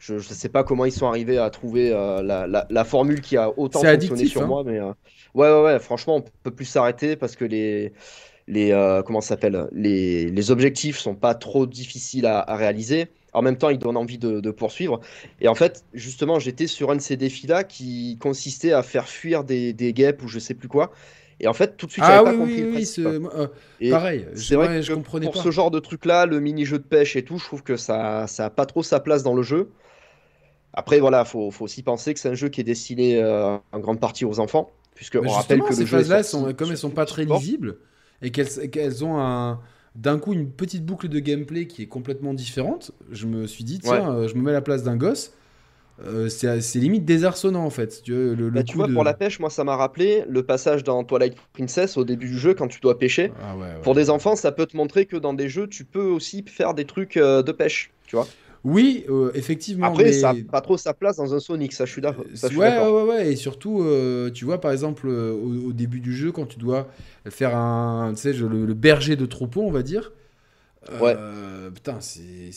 Je 0.06 0.16
ne 0.16 0.20
sais 0.20 0.50
pas 0.50 0.66
comment 0.66 0.84
ils 0.84 0.92
sont 0.92 1.08
arrivés 1.08 1.38
à 1.38 1.50
trouver 1.50 1.92
euh, 1.94 2.22
la, 2.22 2.84
formule 2.84 3.22
qui 3.22 3.38
a 3.38 3.58
autant 3.58 3.82
fonctionné 3.82 4.26
sur 4.26 4.42
hein. 4.42 4.48
moi, 4.48 4.64
mais 4.66 4.78
euh, 4.78 4.92
ouais, 5.34 5.50
ouais, 5.50 5.62
ouais, 5.64 5.80
franchement, 5.80 6.18
on 6.18 6.24
peut 6.44 6.52
plus 6.52 6.66
s'arrêter 6.66 7.16
parce 7.16 7.38
que 7.38 7.46
les, 7.46 7.94
les 8.50 8.74
euh, 8.74 9.02
comment 9.02 9.22
s'appelle, 9.22 9.70
les, 9.72 10.30
les 10.30 10.52
objectifs 10.52 10.98
sont 10.98 11.16
pas 11.16 11.36
trop 11.36 11.66
difficiles 11.66 12.26
à, 12.26 12.44
réaliser. 12.54 13.08
En 13.32 13.42
même 13.42 13.58
temps, 13.58 13.70
ils 13.70 13.80
donnent 13.80 13.96
envie 13.96 14.18
de, 14.18 14.52
poursuivre. 14.52 15.00
Et 15.40 15.48
en 15.48 15.56
fait, 15.56 15.86
justement, 15.94 16.38
j'étais 16.38 16.68
sur 16.68 16.92
un 16.92 16.98
de 16.98 17.02
ces 17.02 17.16
défis-là 17.16 17.64
qui 17.64 18.18
consistait 18.20 18.74
à 18.74 18.84
faire 18.84 19.08
fuir 19.08 19.46
des, 19.46 19.72
des 19.72 19.94
guêpes 19.94 20.22
ou 20.22 20.28
je 20.28 20.38
sais 20.38 20.54
plus 20.54 20.68
quoi. 20.68 20.92
Et 21.40 21.48
en 21.48 21.54
fait, 21.54 21.78
tout 21.78 21.86
de 21.86 21.92
suite, 21.94 22.04
j'avais 22.04 22.18
ah, 22.18 22.24
pas 22.24 22.34
compris 22.34 22.64
oui, 22.64 23.90
pareil, 23.90 24.28
c'est 24.36 24.56
vrai 24.56 24.68
que 24.68 24.82
je 24.82 24.94
comprenais 24.94 25.28
pour 25.28 25.42
ce 25.42 25.50
genre 25.50 25.72
de 25.72 25.80
truc-là, 25.80 26.26
le 26.26 26.42
mini-jeu 26.42 26.78
de 26.78 26.84
pêche 26.84 27.16
et 27.16 27.24
tout, 27.24 27.38
je 27.38 27.46
trouve 27.46 27.64
que 27.64 27.78
ça, 27.78 28.28
ça 28.28 28.46
a 28.46 28.50
pas 28.50 28.66
trop 28.66 28.84
sa 28.84 29.00
place 29.00 29.24
dans 29.24 29.34
le 29.34 29.44
jeu. 29.44 29.72
Après, 30.74 31.00
voilà, 31.00 31.26
faut, 31.26 31.52
faut 31.52 31.66
aussi 31.66 31.84
penser 31.84 32.14
que 32.14 32.20
c'est 32.20 32.30
un 32.30 32.34
jeu 32.34 32.50
qui 32.50 32.62
est 32.62 32.64
destiné 32.64 33.22
euh, 33.22 33.58
en 33.72 33.80
grande 33.80 34.00
partie 34.00 34.26
aux 34.26 34.40
enfants, 34.40 34.72
puisque 34.96 35.16
on 35.16 35.30
rappelle 35.30 35.60
que 35.62 35.74
ces 35.74 35.82
le 35.82 35.86
jeu 35.86 36.04
sorti 36.04 36.30
sont, 36.30 36.54
comme 36.54 36.72
elles 36.72 36.78
sur 36.78 36.90
sont 36.90 36.96
pas 36.96 37.06
très 37.06 37.26
lisibles 37.26 37.78
et 38.22 38.32
qu'elles 38.32 39.04
ont 39.06 39.20
un 39.20 39.60
d'un 39.96 40.18
coup 40.18 40.34
une 40.34 40.50
petite 40.52 40.84
boucle 40.86 41.08
de 41.08 41.20
gameplay 41.20 41.68
qui 41.68 41.84
est 41.84 41.88
complètement 41.88 42.34
différente, 42.34 42.92
je 43.12 43.28
me 43.28 43.46
suis 43.46 43.64
dit 43.64 43.80
tiens, 43.80 44.12
euh, 44.12 44.28
je 44.28 44.34
me 44.36 44.42
mets 44.42 44.50
à 44.50 44.54
la 44.54 44.62
place 44.62 44.82
d'un 44.84 44.98
gosse. 44.98 45.34
euh, 46.04 46.28
c'est 46.30 46.80
limite 46.80 47.06
désarçonnant 47.06 47.64
en 47.64 47.70
fait. 47.70 48.02
Tu 48.04 48.12
vois, 48.14 48.22
le, 48.22 48.36
le 48.36 48.50
Bah, 48.52 48.64
tu 48.64 48.78
vois, 48.78 48.88
de- 48.88 48.94
pour 48.94 49.04
la 49.04 49.14
pêche, 49.14 49.40
moi, 49.40 49.50
ça 49.52 49.64
m'a 49.64 49.76
rappelé 49.76 50.24
le 50.28 50.44
passage 50.44 50.84
dans 50.84 51.04
Twilight 51.04 51.38
Princess 51.54 51.98
au 51.98 52.04
début 52.04 52.28
du 52.28 52.38
jeu 52.38 52.54
quand 52.56 52.68
tu 52.68 52.80
dois 52.80 52.98
pêcher. 52.98 53.32
Ah 53.42 53.56
ouais, 53.56 53.62
ouais. 53.62 53.82
Pour 53.82 53.94
des 53.94 54.10
enfants, 54.10 54.36
ça 54.36 54.52
peut 54.52 54.66
te 54.66 54.76
montrer 54.76 55.06
que 55.06 55.18
dans 55.18 55.34
des 55.34 55.50
jeux, 55.50 55.68
tu 55.68 55.86
peux 55.86 56.04
aussi 56.06 56.44
faire 56.48 56.74
des 56.74 56.86
trucs 56.86 57.18
euh, 57.18 57.44
de 57.44 57.52
pêche, 57.52 57.92
tu 58.08 58.16
vois. 58.16 58.28
Oui, 58.64 59.06
euh, 59.10 59.32
effectivement. 59.36 59.96
Après, 59.96 60.04
mais... 60.04 60.14
ça 60.14 60.30
n'a 60.30 60.40
pas 60.50 60.62
trop 60.62 60.78
sa 60.78 60.94
place 60.96 61.18
dans 61.18 61.36
un 61.36 61.40
Sonic, 61.40 61.74
ça 61.74 61.86
je 61.86 61.92
suis 61.92 62.02
d'accord. 62.02 62.26
ouais, 62.44 62.50
ouais, 62.52 62.90
ouais, 62.92 63.04
ouais, 63.04 63.32
et 63.34 63.36
surtout, 63.36 63.82
euh, 63.82 64.30
tu 64.32 64.46
vois, 64.46 64.60
par 64.62 64.72
exemple, 64.72 65.08
euh, 65.08 65.34
au, 65.34 65.70
au 65.70 65.74
début 65.74 66.00
du 66.00 66.14
jeu, 66.14 66.32
quand 66.32 66.46
tu 66.46 66.60
dois 66.60 66.88
faire 67.30 67.56
un, 67.56 68.14
tu 68.16 68.22
sais, 68.22 68.34
je- 68.34 68.46
le, 68.46 68.66
le 68.66 68.74
berger 68.74 69.16
de 69.16 69.26
troupeau, 69.26 69.62
on 69.64 69.72
va 69.72 69.84
dire. 69.84 70.12
euh, 70.92 71.72
Putain, 71.72 72.02
c'est, 72.02 72.52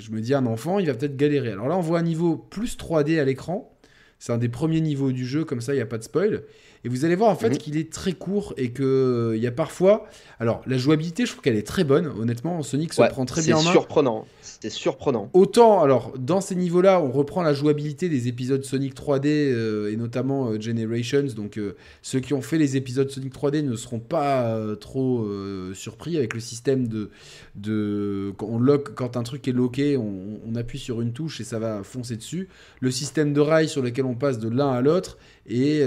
je 0.00 0.12
me 0.12 0.20
dis, 0.20 0.34
un 0.34 0.46
enfant, 0.46 0.78
il 0.78 0.86
va 0.86 0.94
peut-être 0.94 1.16
galérer. 1.16 1.52
Alors 1.52 1.68
là, 1.68 1.76
on 1.78 1.82
voit 1.82 2.00
un 2.00 2.02
niveau 2.02 2.36
plus 2.36 2.76
3D 2.78 3.18
à 3.20 3.24
l'écran. 3.24 3.76
C'est 4.18 4.32
un 4.32 4.38
des 4.38 4.48
premiers 4.50 4.80
niveaux 4.82 5.12
du 5.12 5.26
jeu, 5.26 5.44
comme 5.44 5.60
ça, 5.60 5.74
il 5.74 5.76
n'y 5.76 5.82
a 5.82 5.86
pas 5.86 5.98
de 5.98 6.04
spoil. 6.04 6.44
Et 6.84 6.88
vous 6.88 7.04
allez 7.04 7.14
voir 7.14 7.30
en 7.30 7.36
fait 7.36 7.50
Mhm. 7.50 7.58
qu'il 7.58 7.76
est 7.76 7.92
très 7.92 8.12
court 8.12 8.54
et 8.56 8.70
que 8.72 8.82
euh, 8.82 9.36
il 9.36 9.42
y 9.42 9.46
a 9.46 9.52
parfois. 9.52 10.06
Alors, 10.40 10.62
la 10.66 10.78
jouabilité, 10.78 11.24
je 11.26 11.30
trouve 11.32 11.42
qu'elle 11.42 11.56
est 11.56 11.66
très 11.66 11.84
bonne. 11.84 12.06
Honnêtement, 12.18 12.60
Sonic 12.62 12.92
se 12.92 13.00
Ouais, 13.00 13.08
prend 13.08 13.24
très 13.24 13.40
c'est 13.42 13.48
bien 13.48 13.56
en 13.58 13.62
main. 13.62 13.70
surprenant. 13.70 14.26
C'est 14.40 14.70
surprenant. 14.70 15.30
Autant, 15.32 15.80
alors, 15.82 16.12
dans 16.18 16.40
ces 16.40 16.54
niveaux-là, 16.56 17.00
on 17.00 17.10
reprend 17.10 17.42
la 17.42 17.52
jouabilité 17.54 18.08
des 18.08 18.26
épisodes 18.28 18.64
Sonic 18.64 18.94
3D 18.94 19.28
euh, 19.28 19.92
et 19.92 19.96
notamment 19.96 20.50
euh, 20.50 20.60
Generations. 20.60 21.26
Donc, 21.36 21.56
euh, 21.58 21.76
ceux 22.02 22.18
qui 22.20 22.34
ont 22.34 22.42
fait 22.42 22.58
les 22.58 22.76
épisodes 22.76 23.08
Sonic 23.10 23.32
3D 23.32 23.62
ne 23.62 23.76
seront 23.76 23.98
pas 24.00 24.58
trop 24.80 25.26
surpris 25.74 26.16
avec 26.16 26.34
le 26.34 26.40
système 26.40 26.88
de. 26.88 27.10
de 27.54 28.32
quand, 28.36 28.46
on 28.46 28.58
lock, 28.58 28.94
quand 28.94 29.16
un 29.16 29.22
truc 29.22 29.46
est 29.48 29.52
locké, 29.52 29.96
on, 29.96 30.40
on 30.48 30.54
appuie 30.56 30.78
sur 30.78 31.00
une 31.00 31.12
touche 31.12 31.40
et 31.40 31.44
ça 31.44 31.58
va 31.58 31.82
foncer 31.82 32.16
dessus. 32.16 32.48
Le 32.80 32.90
système 32.90 33.32
de 33.32 33.40
rails 33.40 33.68
sur 33.68 33.82
lequel 33.82 34.04
on 34.04 34.14
passe 34.14 34.38
de 34.38 34.48
l'un 34.48 34.70
à 34.72 34.80
l'autre. 34.80 35.18
Et 35.48 35.82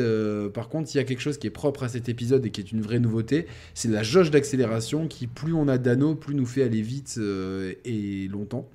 par 0.54 0.68
contre, 0.70 0.85
il 0.94 0.98
y 0.98 1.00
a 1.00 1.04
quelque 1.04 1.22
chose 1.22 1.38
qui 1.38 1.48
est 1.48 1.52
propre 1.52 1.84
à 1.84 1.90
cet 1.90 2.10
épisode 2.10 2.46
et 2.46 2.52
qui 2.52 2.62
est 2.62 2.72
une 2.72 2.82
vraie 2.82 3.00
nouveauté, 3.00 3.48
c'est 3.74 3.90
la 3.90 4.04
jauge 4.04 4.32
d'accélération 4.32 5.08
qui, 5.08 5.28
plus 5.28 5.54
on 5.54 5.68
a 5.68 5.78
d'anneaux, 5.78 6.16
plus 6.16 6.36
nous 6.36 6.46
fait 6.46 6.64
aller 6.64 6.82
vite 6.82 7.16
euh, 7.18 7.74
et 7.84 8.28
longtemps. 8.28 8.68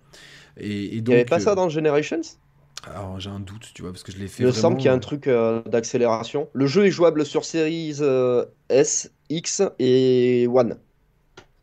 Et, 0.56 0.66
et 0.66 0.96
Il 0.96 1.04
n'y 1.04 1.14
avait 1.14 1.24
pas 1.24 1.36
euh, 1.36 1.44
ça 1.44 1.54
dans 1.54 1.68
Generations? 1.68 2.20
Alors 2.86 3.20
j'ai 3.20 3.28
un 3.28 3.40
doute, 3.40 3.70
tu 3.74 3.82
vois, 3.82 3.92
parce 3.92 4.02
que 4.02 4.10
je 4.10 4.18
l'ai 4.18 4.26
fait 4.26 4.42
Il 4.42 4.46
me 4.46 4.52
semble 4.52 4.78
qu'il 4.78 4.86
y 4.86 4.88
a 4.88 4.94
un 4.94 4.98
truc 4.98 5.26
euh, 5.26 5.62
d'accélération. 5.64 6.48
Le 6.54 6.66
jeu 6.66 6.86
est 6.86 6.90
jouable 6.90 7.26
sur 7.26 7.44
Series 7.44 7.96
euh, 8.00 8.44
S, 8.68 9.10
X 9.28 9.62
et 9.78 10.46
One. 10.48 10.76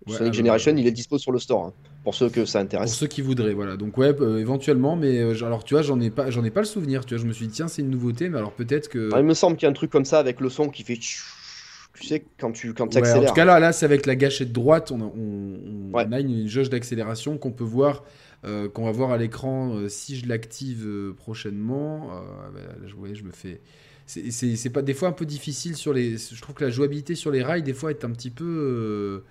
Ouais, 0.06 0.16
Sonic 0.16 0.34
ah, 0.34 0.38
Generation, 0.38 0.78
il 0.78 0.86
est 0.86 0.92
dispo 0.92 1.18
sur 1.18 1.32
le 1.32 1.40
store, 1.40 1.66
hein, 1.66 1.74
pour 2.08 2.16
ceux 2.16 2.30
que 2.30 2.46
ça 2.46 2.60
Pour 2.60 2.66
intéresse. 2.66 2.94
ceux 2.96 3.08
qui 3.08 3.22
voudraient, 3.22 3.54
voilà. 3.54 3.76
Donc 3.76 3.98
ouais, 3.98 4.16
euh, 4.22 4.38
éventuellement, 4.40 4.96
mais 4.96 5.20
euh, 5.20 5.46
alors 5.46 5.66
tu 5.66 5.74
vois, 5.74 5.82
j'en 5.84 6.00
ai 6.00 6.10
pas, 6.10 6.30
j'en 6.32 6.46
ai 6.46 6.52
pas 6.52 6.62
le 6.62 6.66
souvenir. 6.66 7.06
Tu 7.06 7.14
vois, 7.16 7.22
je 7.22 7.28
me 7.28 7.34
suis 7.34 7.48
dit 7.48 7.54
tiens, 7.54 7.68
c'est 7.68 7.82
une 7.82 7.90
nouveauté, 7.90 8.30
mais 8.30 8.38
alors 8.38 8.54
peut-être 8.54 8.88
que. 8.88 9.10
Ah, 9.14 9.20
il 9.20 9.26
me 9.26 9.34
semble 9.34 9.58
qu'il 9.58 9.66
y 9.66 9.68
a 9.68 9.72
un 9.72 9.74
truc 9.74 9.92
comme 9.92 10.06
ça 10.06 10.18
avec 10.20 10.40
le 10.40 10.48
son 10.50 10.70
qui 10.70 10.84
fait... 10.84 10.98
Tu 10.98 12.06
sais, 12.08 12.24
quand 12.40 12.54
tu 12.54 12.74
quand 12.74 12.86
Ouais, 12.96 13.02
en 13.02 13.04
accélères. 13.04 13.30
tout 13.30 13.36
cas 13.36 13.44
là, 13.44 13.60
là 13.60 13.74
c'est 13.74 13.84
avec 13.86 14.06
la 14.06 14.16
gâchette 14.16 14.54
droite, 14.54 14.92
on 14.92 15.02
a, 15.02 15.04
on- 15.04 15.10
on- 15.92 15.94
Ouais. 15.94 16.06
on 16.08 16.12
a 16.14 16.20
une, 16.22 16.30
une 16.32 16.48
jauge 16.48 16.70
d'accélération 16.70 17.38
qu'on 17.38 17.52
peut 17.52 17.66
voir, 17.66 18.06
euh, 18.46 18.70
qu'on 18.70 18.86
va 18.86 18.92
voir 18.92 19.12
à 19.12 19.18
l'écran 19.18 19.76
si 19.90 20.16
je 20.16 20.30
l'active 20.30 20.88
prochainement. 21.18 22.08
Bah, 22.54 22.60
là, 22.68 22.88
je, 22.88 22.94
voyais, 22.96 23.16
je 23.16 23.24
me 23.26 23.32
fais. 23.32 23.60
C'est 24.06 24.70
pas 24.70 24.82
des 24.84 24.94
fois 24.94 25.10
un 25.10 25.12
peu 25.12 25.26
difficile 25.26 25.76
sur 25.76 25.92
les. 25.92 26.18
Je 26.18 26.40
trouve 26.42 26.56
que 26.56 26.64
la 26.64 26.70
jouabilité 26.70 27.16
sur 27.16 27.32
les 27.32 27.44
rails 27.44 27.64
des 27.64 27.74
fois 27.74 27.90
est 27.92 28.06
un 28.06 28.12
petit 28.12 28.30
peu. 28.30 29.24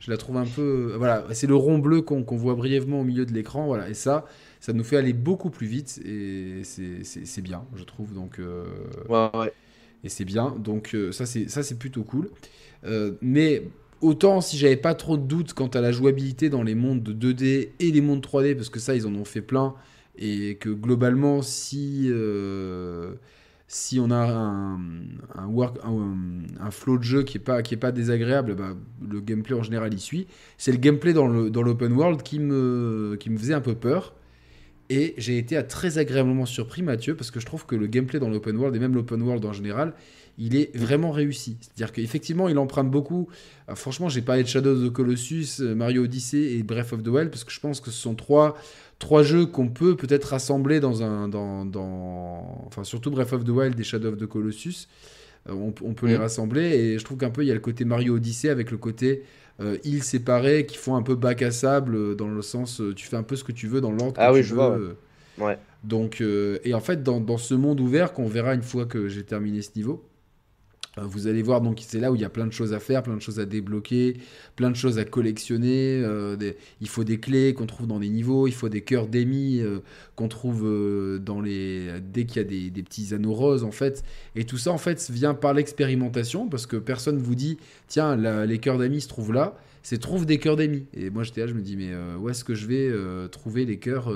Je 0.00 0.10
la 0.10 0.16
trouve 0.16 0.36
un 0.36 0.46
peu. 0.46 0.94
Voilà, 0.96 1.24
c'est 1.32 1.46
le 1.46 1.54
rond 1.56 1.78
bleu 1.78 2.02
qu'on 2.02 2.22
voit 2.36 2.54
brièvement 2.54 3.00
au 3.00 3.04
milieu 3.04 3.26
de 3.26 3.32
l'écran, 3.32 3.66
voilà. 3.66 3.88
Et 3.88 3.94
ça, 3.94 4.26
ça 4.60 4.72
nous 4.72 4.84
fait 4.84 4.96
aller 4.96 5.12
beaucoup 5.12 5.50
plus 5.50 5.66
vite 5.66 6.00
et 6.04 6.62
c'est- 6.64 7.40
bien, 7.42 7.64
je 7.76 7.84
trouve. 7.84 8.14
Donc. 8.14 8.38
euh, 8.38 8.64
Ouais, 9.08 9.30
ouais. 9.34 9.52
et 10.04 10.08
c'est 10.08 10.24
bien. 10.24 10.54
Donc 10.58 10.94
euh, 10.94 11.12
ça 11.12 11.26
c'est 11.26 11.48
ça 11.48 11.62
c'est 11.62 11.78
plutôt 11.78 12.04
cool. 12.04 12.30
Euh, 12.84 13.12
mais 13.22 13.64
autant 14.00 14.40
si 14.40 14.56
j'avais 14.58 14.76
pas 14.76 14.94
trop 14.94 15.16
de 15.16 15.22
doutes 15.24 15.54
quant 15.54 15.66
à 15.68 15.80
la 15.80 15.92
jouabilité 15.92 16.50
dans 16.50 16.62
les 16.62 16.74
mondes 16.74 17.02
de 17.02 17.12
2D 17.12 17.72
et 17.80 17.90
les 17.90 18.00
mondes 18.00 18.22
3D 18.22 18.54
parce 18.54 18.70
que 18.70 18.80
ça 18.80 18.94
ils 18.94 19.06
en 19.06 19.14
ont 19.14 19.24
fait 19.24 19.42
plein 19.42 19.74
et 20.18 20.56
que 20.56 20.70
globalement 20.70 21.42
si 21.42 22.08
si 23.68 24.00
on 24.00 24.10
a 24.10 24.16
un, 24.16 24.78
un, 25.36 26.70
flow 26.70 26.96
de 26.96 27.02
jeu 27.02 27.22
qui 27.22 27.36
est 27.36 27.40
pas 27.40 27.62
pas 27.62 27.92
désagréable, 27.92 28.54
bah, 28.54 28.74
le 29.06 29.20
gameplay 29.20 29.54
en 29.54 29.62
général 29.62 29.92
y 29.92 30.00
suit. 30.00 30.26
C'est 30.56 30.72
le 30.72 30.78
gameplay 30.78 31.12
dans 31.12 31.28
le 31.28 31.50
dans 31.50 31.62
l'open 31.62 31.92
world 31.92 32.22
qui 32.22 32.38
me 32.38 33.16
qui 33.20 33.28
me 33.30 33.36
faisait 33.38 33.54
un 33.54 33.60
peu 33.60 33.74
peur. 33.74 34.14
Et 34.90 35.14
j'ai 35.18 35.36
été 35.36 35.56
à- 35.58 35.62
très 35.62 35.98
agréablement 35.98 36.46
surpris, 36.46 36.82
Mathieu, 36.82 37.14
parce 37.14 37.30
que 37.30 37.40
je 37.40 37.46
trouve 37.46 37.66
que 37.66 37.76
le 37.76 37.86
gameplay 37.86 38.18
dans 38.18 38.30
l'open 38.30 38.56
world, 38.56 38.74
et 38.74 38.78
même 38.78 38.94
l'open 38.94 39.20
world 39.22 39.44
en 39.44 39.52
général, 39.52 39.92
il 40.38 40.56
est 40.56 40.74
vraiment 40.76 41.10
réussi. 41.10 41.56
C'est-à-dire 41.60 41.92
qu'effectivement, 41.92 42.48
il 42.48 42.58
emprunte 42.58 42.90
beaucoup. 42.90 43.28
Ah, 43.66 43.74
franchement, 43.74 44.08
j'ai 44.08 44.22
parlé 44.22 44.42
de 44.44 44.48
Shadow 44.48 44.76
of 44.76 44.88
the 44.88 44.92
Colossus, 44.92 45.60
euh, 45.60 45.74
Mario 45.74 46.04
Odyssey 46.04 46.52
et 46.56 46.62
Breath 46.62 46.92
of 46.92 47.02
the 47.02 47.08
Wild, 47.08 47.30
parce 47.30 47.44
que 47.44 47.52
je 47.52 47.60
pense 47.60 47.80
que 47.80 47.90
ce 47.90 48.00
sont 48.00 48.14
trois, 48.14 48.56
trois 48.98 49.22
jeux 49.22 49.46
qu'on 49.46 49.68
peut 49.68 49.96
peut-être 49.96 50.24
rassembler 50.26 50.80
dans 50.80 51.02
un. 51.02 51.28
Dans, 51.28 51.64
dans... 51.64 52.64
Enfin, 52.66 52.84
surtout 52.84 53.10
Breath 53.10 53.32
of 53.32 53.44
the 53.44 53.48
Wild 53.50 53.78
et 53.78 53.84
Shadow 53.84 54.10
of 54.10 54.16
the 54.18 54.26
Colossus. 54.26 54.86
Euh, 55.48 55.52
on, 55.54 55.74
on 55.82 55.94
peut 55.94 56.06
les 56.06 56.14
Mhm. 56.14 56.20
rassembler, 56.20 56.62
et 56.76 56.98
je 56.98 57.04
trouve 57.04 57.18
qu'un 57.18 57.30
peu, 57.30 57.42
il 57.44 57.48
y 57.48 57.50
a 57.50 57.54
le 57.54 57.60
côté 57.60 57.84
Mario 57.84 58.16
Odyssey 58.16 58.48
avec 58.48 58.70
le 58.70 58.76
côté 58.78 59.22
euh, 59.60 59.76
îles 59.84 60.04
séparées 60.04 60.66
qui 60.66 60.76
font 60.76 60.94
un 60.96 61.02
peu 61.02 61.14
bac 61.16 61.42
à 61.42 61.50
sable, 61.50 62.14
dans 62.16 62.28
le 62.28 62.42
sens, 62.42 62.80
tu 62.96 63.06
fais 63.06 63.16
un 63.16 63.22
peu 63.24 63.34
ce 63.36 63.42
que 63.44 63.52
tu 63.52 63.66
veux 63.66 63.80
dans 63.80 63.90
l'ordre 63.92 64.12
que 64.14 64.20
Ah 64.20 64.32
oui, 64.32 64.40
tu 64.40 64.46
je 64.48 64.54
veux. 64.54 64.56
vois, 64.56 64.78
ouais. 64.78 64.94
Ouais. 65.38 65.58
donc, 65.84 66.20
euh, 66.20 66.58
et 66.64 66.74
en 66.74 66.80
fait, 66.80 67.02
dans, 67.02 67.20
dans 67.20 67.38
ce 67.38 67.54
monde 67.54 67.80
ouvert 67.80 68.12
qu'on 68.12 68.28
verra 68.28 68.54
une 68.54 68.62
fois 68.62 68.86
que 68.86 69.08
j'ai 69.08 69.24
terminé 69.24 69.62
ce 69.62 69.70
niveau, 69.76 70.04
vous 71.06 71.26
allez 71.26 71.42
voir, 71.42 71.60
donc 71.60 71.78
c'est 71.80 72.00
là 72.00 72.10
où 72.10 72.14
il 72.14 72.20
y 72.20 72.24
a 72.24 72.30
plein 72.30 72.46
de 72.46 72.52
choses 72.52 72.72
à 72.72 72.80
faire, 72.80 73.02
plein 73.02 73.16
de 73.16 73.20
choses 73.20 73.40
à 73.40 73.46
débloquer, 73.46 74.16
plein 74.56 74.70
de 74.70 74.76
choses 74.76 74.98
à 74.98 75.04
collectionner. 75.04 76.00
euh, 76.02 76.36
il 76.80 76.88
faut 76.88 77.04
des 77.04 77.18
clés 77.18 77.54
qu'on 77.54 77.66
trouve 77.66 77.86
dans 77.86 77.98
les 77.98 78.08
niveaux, 78.08 78.46
il 78.46 78.54
faut 78.54 78.68
des 78.68 78.80
cœurs 78.80 79.06
d'émis 79.06 79.60
euh, 79.60 79.80
qu'on 80.16 80.28
trouve 80.28 80.62
euh, 80.64 81.18
dans 81.18 81.40
les 81.40 81.88
dès 82.00 82.24
qu'il 82.24 82.42
y 82.42 82.44
a 82.44 82.70
des, 82.70 82.82
petits 82.82 83.14
anneaux 83.14 83.34
roses 83.34 83.64
en 83.64 83.70
fait. 83.70 84.02
Et 84.36 84.44
tout 84.44 84.58
ça 84.58 84.72
en 84.72 84.78
fait 84.78 85.10
vient 85.10 85.34
par 85.34 85.54
l'expérimentation 85.54 86.48
parce 86.48 86.66
que 86.66 86.76
personne 86.76 87.18
vous 87.18 87.34
dit 87.34 87.58
tiens 87.86 88.16
les 88.16 88.58
cœurs 88.58 88.78
d'amis 88.78 89.00
se 89.00 89.08
trouvent 89.08 89.32
là. 89.32 89.56
C'est 89.82 89.98
trouve 89.98 90.26
des 90.26 90.38
cœurs 90.38 90.56
d'amis. 90.56 90.86
Et 90.94 91.10
moi 91.10 91.22
j'étais 91.22 91.40
là, 91.42 91.46
je 91.46 91.54
me 91.54 91.62
dis 91.62 91.76
mais 91.76 91.90
où 92.20 92.28
est-ce 92.28 92.44
que 92.44 92.54
je 92.54 92.66
vais 92.66 93.28
trouver 93.30 93.64
les 93.64 93.78
cœurs 93.78 94.12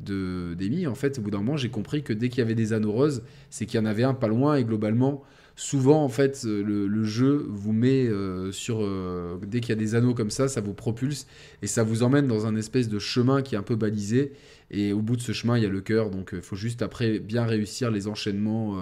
de 0.00 0.54
d'Amy, 0.54 0.86
en 0.86 0.94
fait, 0.94 1.18
au 1.18 1.22
bout 1.22 1.30
d'un 1.30 1.38
moment, 1.38 1.56
j'ai 1.56 1.70
compris 1.70 2.02
que 2.02 2.12
dès 2.12 2.28
qu'il 2.28 2.38
y 2.38 2.42
avait 2.42 2.54
des 2.54 2.72
anneaux 2.72 2.92
roses, 2.92 3.22
c'est 3.50 3.66
qu'il 3.66 3.80
y 3.80 3.82
en 3.82 3.86
avait 3.86 4.04
un 4.04 4.14
pas 4.14 4.28
loin 4.28 4.56
et 4.56 4.64
globalement, 4.64 5.22
souvent, 5.58 6.04
en 6.04 6.08
fait, 6.08 6.42
euh, 6.44 6.62
le, 6.62 6.86
le 6.86 7.04
jeu 7.04 7.46
vous 7.48 7.72
met 7.72 8.06
euh, 8.06 8.52
sur. 8.52 8.78
euh, 8.80 9.36
dès 9.46 9.60
qu'il 9.60 9.70
y 9.70 9.72
a 9.72 9.76
des 9.76 9.94
anneaux 9.94 10.14
comme 10.14 10.30
ça, 10.30 10.48
ça 10.48 10.60
vous 10.60 10.74
propulse 10.74 11.26
et 11.62 11.66
ça 11.66 11.82
vous 11.82 12.02
emmène 12.02 12.26
dans 12.26 12.46
un 12.46 12.56
espèce 12.56 12.88
de 12.88 12.98
chemin 12.98 13.42
qui 13.42 13.54
est 13.54 13.58
un 13.58 13.62
peu 13.62 13.76
balisé. 13.76 14.32
Et 14.70 14.92
au 14.92 15.00
bout 15.02 15.16
de 15.16 15.22
ce 15.22 15.32
chemin, 15.32 15.56
il 15.56 15.62
y 15.62 15.66
a 15.66 15.70
le 15.70 15.80
cœur, 15.80 16.10
donc 16.10 16.30
il 16.32 16.42
faut 16.42 16.56
juste 16.56 16.82
après 16.82 17.18
bien 17.18 17.44
réussir 17.44 17.90
les 17.90 18.06
enchaînements. 18.08 18.78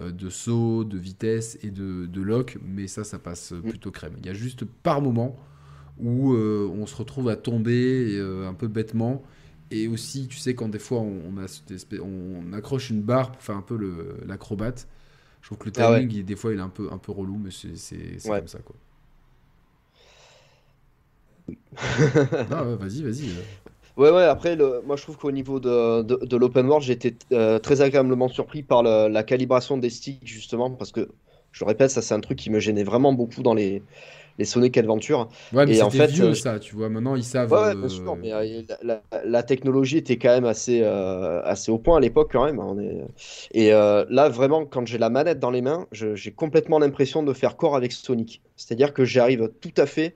euh, 0.00 0.12
de 0.12 0.28
saut, 0.28 0.84
de 0.84 0.96
vitesse 0.98 1.58
et 1.62 1.70
de, 1.70 2.06
de 2.06 2.20
lock, 2.22 2.58
mais 2.64 2.86
ça, 2.86 3.02
ça 3.04 3.18
passe 3.18 3.52
euh, 3.52 3.60
plutôt 3.60 3.90
crème. 3.90 4.12
Il 4.18 4.26
y 4.26 4.28
a 4.28 4.34
juste 4.34 4.64
par 4.64 5.00
moment 5.02 5.36
où 5.98 6.32
on 6.34 6.86
se 6.86 6.94
retrouve 6.94 7.28
à 7.28 7.34
tomber 7.34 8.20
un 8.46 8.54
peu 8.54 8.68
bêtement, 8.68 9.24
et 9.72 9.88
aussi, 9.88 10.28
tu 10.28 10.38
sais, 10.38 10.54
quand 10.54 10.68
des 10.68 10.78
fois 10.78 11.00
on, 11.00 11.20
on 11.34 12.52
a 12.52 12.56
accroche 12.56 12.90
une 12.90 13.02
barre 13.02 13.32
pour 13.32 13.42
faire 13.42 13.56
un 13.56 13.62
peu 13.62 13.76
l'acrobate, 14.24 14.86
je 15.40 15.46
trouve 15.48 15.58
que 15.58 15.66
le 15.66 15.72
Ah 15.76 15.90
ouais. 15.90 16.02
timing, 16.02 16.12
il- 16.12 16.24
des 16.24 16.36
fois, 16.36 16.52
il 16.52 16.58
est 16.58 16.62
un 16.62 16.68
peu, 16.68 16.88
un 16.92 16.98
peu 16.98 17.12
relou, 17.12 17.38
mais 17.38 17.50
c'est 17.50 17.76
c'est- 17.76 18.18
c'est 18.18 18.28
Ouais. 18.30 18.34
comme 18.34 18.48
ça, 18.48 18.58
quoi. 18.60 18.76
Ah 22.50 22.64
ouais, 22.64 22.76
vas-y, 22.76 23.02
vas-y. 23.02 23.30
euh. 23.30 23.44
Ouais, 23.96 24.10
ouais, 24.10 24.22
après, 24.24 24.54
le... 24.54 24.80
moi 24.82 24.96
je 24.96 25.02
trouve 25.02 25.16
qu'au 25.18 25.32
niveau 25.32 25.58
de, 25.58 26.02
de, 26.02 26.16
de 26.24 26.36
l'open 26.36 26.66
world, 26.66 26.84
j'ai 26.84 26.92
été 26.92 27.18
euh, 27.32 27.58
très 27.58 27.80
agréablement 27.80 28.28
surpris 28.28 28.62
par 28.62 28.82
le- 28.84 29.08
la 29.08 29.24
calibration 29.24 29.76
des 29.76 29.90
sticks, 29.90 30.26
justement, 30.26 30.70
parce 30.70 30.92
que, 30.92 31.08
je 31.50 31.64
le 31.64 31.68
répète, 31.68 31.90
ça 31.90 32.00
c'est 32.02 32.14
un 32.14 32.20
truc 32.20 32.38
qui 32.38 32.50
me 32.50 32.60
gênait 32.60 32.84
vraiment 32.84 33.12
beaucoup 33.12 33.42
dans 33.42 33.54
les, 33.54 33.84
les 34.38 34.44
Sonic 34.44 34.76
Adventure. 34.78 35.28
Ouais, 35.52 35.66
mais 35.66 35.74
Et 35.74 35.82
en 35.82 35.90
fait, 35.90 36.06
vieux, 36.06 36.32
euh, 36.32 36.34
ça, 36.34 36.58
tu 36.58 36.74
vois. 36.74 36.88
Maintenant, 36.90 37.16
ils 37.16 37.24
savent. 37.24 37.52
Ouais, 37.52 37.58
ouais, 37.58 37.74
euh, 37.74 37.74
bien 37.76 37.88
sûr, 37.88 38.14
mais 38.16 38.30
euh, 38.32 38.62
la, 38.82 39.00
la- 39.10 39.24
la 39.24 39.42
technologie 39.42 39.96
était 39.96 40.18
quand 40.18 40.28
même 40.28 40.44
assez, 40.44 40.82
assez 40.82 41.70
au 41.72 41.78
point 41.78 41.96
à 41.96 42.00
l'époque, 42.00 42.28
quand 42.32 42.44
même. 42.44 42.60
hein, 42.60 42.66
on 42.68 42.78
est... 42.78 43.06
Et 43.52 43.70
là, 43.70 44.28
vraiment, 44.28 44.66
quand 44.66 44.86
j'ai 44.86 44.98
la 44.98 45.08
manette 45.08 45.38
dans 45.38 45.50
les 45.50 45.62
mains, 45.62 45.86
j'ai 45.92 46.32
complètement 46.32 46.78
l'impression 46.78 47.22
de 47.22 47.32
faire 47.32 47.56
corps 47.56 47.74
avec 47.76 47.92
Sonic. 47.92 48.42
C'est-à-dire 48.56 48.92
que 48.92 49.04
j'arrive 49.06 49.50
tout 49.62 49.72
à 49.78 49.86
fait 49.86 50.14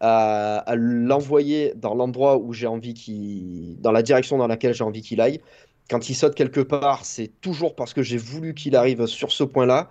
à, 0.00 0.58
à 0.58 0.74
l'envoyer 0.76 1.72
dans 1.76 1.94
l'endroit 1.94 2.36
où 2.36 2.52
j'ai 2.52 2.66
envie 2.66 2.92
qu'il. 2.94 3.80
dans 3.80 3.92
la 3.92 4.02
direction 4.02 4.36
dans 4.36 4.46
laquelle 4.46 4.74
j'ai 4.74 4.84
envie 4.84 5.00
qu'il 5.02 5.20
aille. 5.22 5.40
quand 5.90 6.08
il 6.10 6.14
saute 6.14 6.34
quelque 6.34 6.60
part, 6.60 7.04
c'est 7.06 7.28
toujours 7.40 7.74
parce 7.76 7.94
que 7.94 8.02
j'ai 8.02 8.16
voulu 8.18 8.52
qu'il 8.54 8.76
arrive 8.76 9.06
sur 9.06 9.32
ce 9.32 9.44
point-là. 9.44 9.88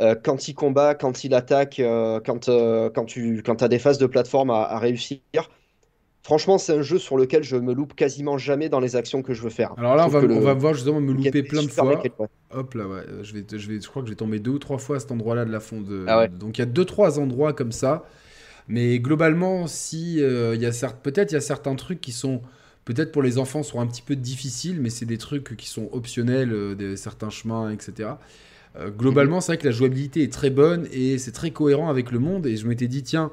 Euh, 0.00 0.14
quand 0.20 0.48
il 0.48 0.54
combat, 0.54 0.94
quand 0.94 1.24
il 1.24 1.34
attaque, 1.34 1.78
euh, 1.78 2.20
quand, 2.24 2.48
euh, 2.48 2.88
quand 2.90 3.04
tu 3.04 3.42
quand 3.44 3.62
as 3.62 3.68
des 3.68 3.78
phases 3.78 3.98
de 3.98 4.06
plateforme 4.06 4.50
à, 4.50 4.78
réussir. 4.78 5.20
Franchement, 6.22 6.56
c'est 6.56 6.78
un 6.78 6.82
jeu 6.82 6.98
sur 6.98 7.16
lequel 7.16 7.42
je 7.42 7.56
me 7.56 7.74
loupe 7.74 7.94
quasiment 7.94 8.38
jamais 8.38 8.68
dans 8.68 8.78
les 8.78 8.94
actions 8.94 9.22
que 9.22 9.34
je 9.34 9.42
veux 9.42 9.50
faire. 9.50 9.74
Alors 9.76 9.96
là, 9.96 10.06
on 10.06 10.08
va, 10.08 10.20
on 10.20 10.40
va, 10.40 10.54
voir 10.54 10.74
justement 10.74 11.00
me 11.00 11.12
louper 11.12 11.42
plein 11.42 11.62
de 11.62 11.68
fois. 11.68 12.00
Hop 12.52 12.74
là, 12.74 12.86
ouais. 12.86 13.02
Je, 13.22 13.34
vais, 13.34 13.44
je, 13.50 13.68
vais, 13.68 13.80
je 13.80 13.88
crois 13.88 14.02
que 14.02 14.08
j'ai 14.08 14.14
tombé 14.14 14.38
deux 14.38 14.52
ou 14.52 14.58
trois 14.60 14.78
fois 14.78 14.96
à 14.96 15.00
cet 15.00 15.10
endroit-là 15.10 15.44
de 15.44 15.50
la 15.50 15.58
fond. 15.58 15.80
De... 15.80 16.04
Ah 16.06 16.28
Donc 16.28 16.58
il 16.58 16.60
y 16.60 16.62
a 16.62 16.66
deux, 16.66 16.84
trois 16.84 17.18
endroits 17.18 17.52
comme 17.52 17.72
ça. 17.72 18.04
Mais 18.68 19.00
globalement, 19.00 19.66
si 19.66 20.18
il 20.18 20.60
y 20.60 20.66
a 20.66 20.72
certes, 20.72 20.98
peut-être 21.02 21.32
il 21.32 21.34
y 21.34 21.38
a 21.38 21.42
certains 21.42 21.74
trucs 21.74 22.00
qui 22.00 22.12
sont 22.12 22.40
peut-être 22.84 23.10
pour 23.10 23.22
les 23.22 23.38
enfants 23.38 23.64
seront 23.64 23.80
un 23.80 23.86
petit 23.86 24.02
peu 24.02 24.14
difficiles, 24.14 24.80
mais 24.80 24.90
c'est 24.90 25.06
des 25.06 25.18
trucs 25.18 25.56
qui 25.56 25.68
sont 25.68 25.88
optionnels, 25.90 26.76
des, 26.76 26.96
certains 26.96 27.30
chemins, 27.30 27.70
etc. 27.70 28.10
Euh, 28.76 28.90
globalement, 28.90 29.40
c'est 29.40 29.52
vrai 29.52 29.58
que 29.58 29.66
la 29.66 29.72
jouabilité 29.72 30.22
est 30.22 30.32
très 30.32 30.50
bonne 30.50 30.86
et 30.92 31.18
c'est 31.18 31.32
très 31.32 31.50
cohérent 31.50 31.90
avec 31.90 32.10
le 32.10 32.18
monde. 32.18 32.46
Et 32.46 32.56
je 32.56 32.66
m'étais 32.66 32.88
dit, 32.88 33.02
tiens, 33.02 33.30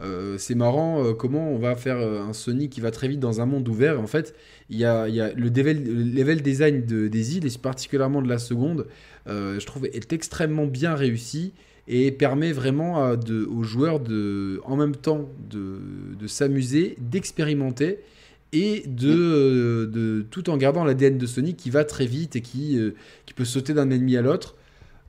euh, 0.00 0.36
c'est 0.38 0.54
marrant 0.54 1.04
euh, 1.04 1.12
comment 1.12 1.50
on 1.50 1.58
va 1.58 1.76
faire 1.76 1.98
un 1.98 2.32
Sonic 2.32 2.70
qui 2.70 2.80
va 2.80 2.90
très 2.90 3.08
vite 3.08 3.20
dans 3.20 3.40
un 3.40 3.46
monde 3.46 3.68
ouvert. 3.68 4.00
en 4.00 4.06
fait, 4.06 4.34
il 4.68 4.78
y 4.78 4.84
a, 4.84 5.06
le, 5.06 5.48
level, 5.48 6.42
design 6.42 6.84
des 6.84 7.36
îles, 7.36 7.46
et 7.46 7.58
particulièrement 7.58 8.22
de 8.22 8.28
la 8.28 8.38
seconde, 8.38 8.86
je 9.26 9.64
trouve 9.64 9.86
est 9.86 10.12
extrêmement 10.12 10.66
bien 10.66 10.94
réussi 10.94 11.52
et 11.88 12.12
permet 12.12 12.52
vraiment 12.52 13.10
aux 13.10 13.62
joueurs 13.62 14.00
de, 14.00 14.60
en 14.64 14.76
même 14.76 14.94
temps 14.94 15.28
de, 15.50 16.26
s'amuser, 16.26 16.96
d'expérimenter 17.00 17.98
et 18.52 18.84
de, 18.86 20.24
tout 20.30 20.50
en 20.50 20.56
gardant 20.56 20.84
l'ADN 20.84 21.18
de 21.18 21.26
Sonic 21.26 21.56
qui 21.56 21.70
va 21.70 21.84
très 21.84 22.06
vite 22.06 22.36
et 22.36 22.42
qui, 22.42 22.78
qui 23.26 23.34
peut 23.34 23.44
sauter 23.44 23.74
d'un 23.74 23.90
ennemi 23.90 24.16
à 24.16 24.22
l'autre. 24.22 24.54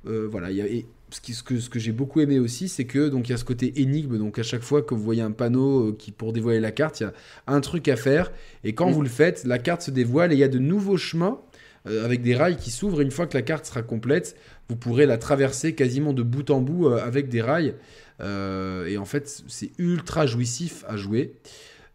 Euh, 0.07 0.27
voilà, 0.29 0.51
y 0.51 0.61
a, 0.61 0.65
ce, 1.11 1.21
qui, 1.21 1.33
ce, 1.33 1.43
que, 1.43 1.59
ce 1.59 1.69
que 1.69 1.79
j'ai 1.79 1.91
beaucoup 1.91 2.21
aimé 2.21 2.39
aussi, 2.39 2.67
c'est 2.67 2.85
que 2.85 3.09
donc 3.09 3.27
il 3.29 3.31
y 3.31 3.35
a 3.35 3.37
ce 3.37 3.45
côté 3.45 3.81
énigme. 3.81 4.17
Donc 4.17 4.39
à 4.39 4.43
chaque 4.43 4.63
fois 4.63 4.81
que 4.81 4.93
vous 4.93 5.03
voyez 5.03 5.21
un 5.21 5.31
panneau 5.31 5.89
euh, 5.89 5.95
qui 5.97 6.11
pour 6.11 6.33
dévoiler 6.33 6.59
la 6.59 6.71
carte, 6.71 6.99
il 6.99 7.03
y 7.03 7.05
a 7.05 7.13
un 7.47 7.61
truc 7.61 7.87
à 7.87 7.95
faire. 7.95 8.31
Et 8.63 8.73
quand 8.73 8.89
vous 8.89 9.01
le 9.01 9.09
faites, 9.09 9.43
la 9.43 9.59
carte 9.59 9.81
se 9.83 9.91
dévoile 9.91 10.31
et 10.31 10.35
il 10.35 10.39
y 10.39 10.43
a 10.43 10.47
de 10.47 10.59
nouveaux 10.59 10.97
chemins 10.97 11.39
euh, 11.87 12.05
avec 12.05 12.21
des 12.21 12.35
rails 12.35 12.57
qui 12.57 12.71
s'ouvrent. 12.71 13.01
Une 13.01 13.11
fois 13.11 13.27
que 13.27 13.37
la 13.37 13.43
carte 13.43 13.65
sera 13.65 13.83
complète, 13.83 14.35
vous 14.69 14.75
pourrez 14.75 15.05
la 15.05 15.17
traverser 15.17 15.75
quasiment 15.75 16.13
de 16.13 16.23
bout 16.23 16.49
en 16.49 16.61
bout 16.61 16.87
avec 16.87 17.29
des 17.29 17.41
rails. 17.41 17.75
et 18.21 18.97
en 18.97 19.05
fait, 19.05 19.43
c'est 19.47 19.71
ultra 19.77 20.25
jouissif 20.25 20.85
à 20.87 20.95
jouer. 20.95 21.33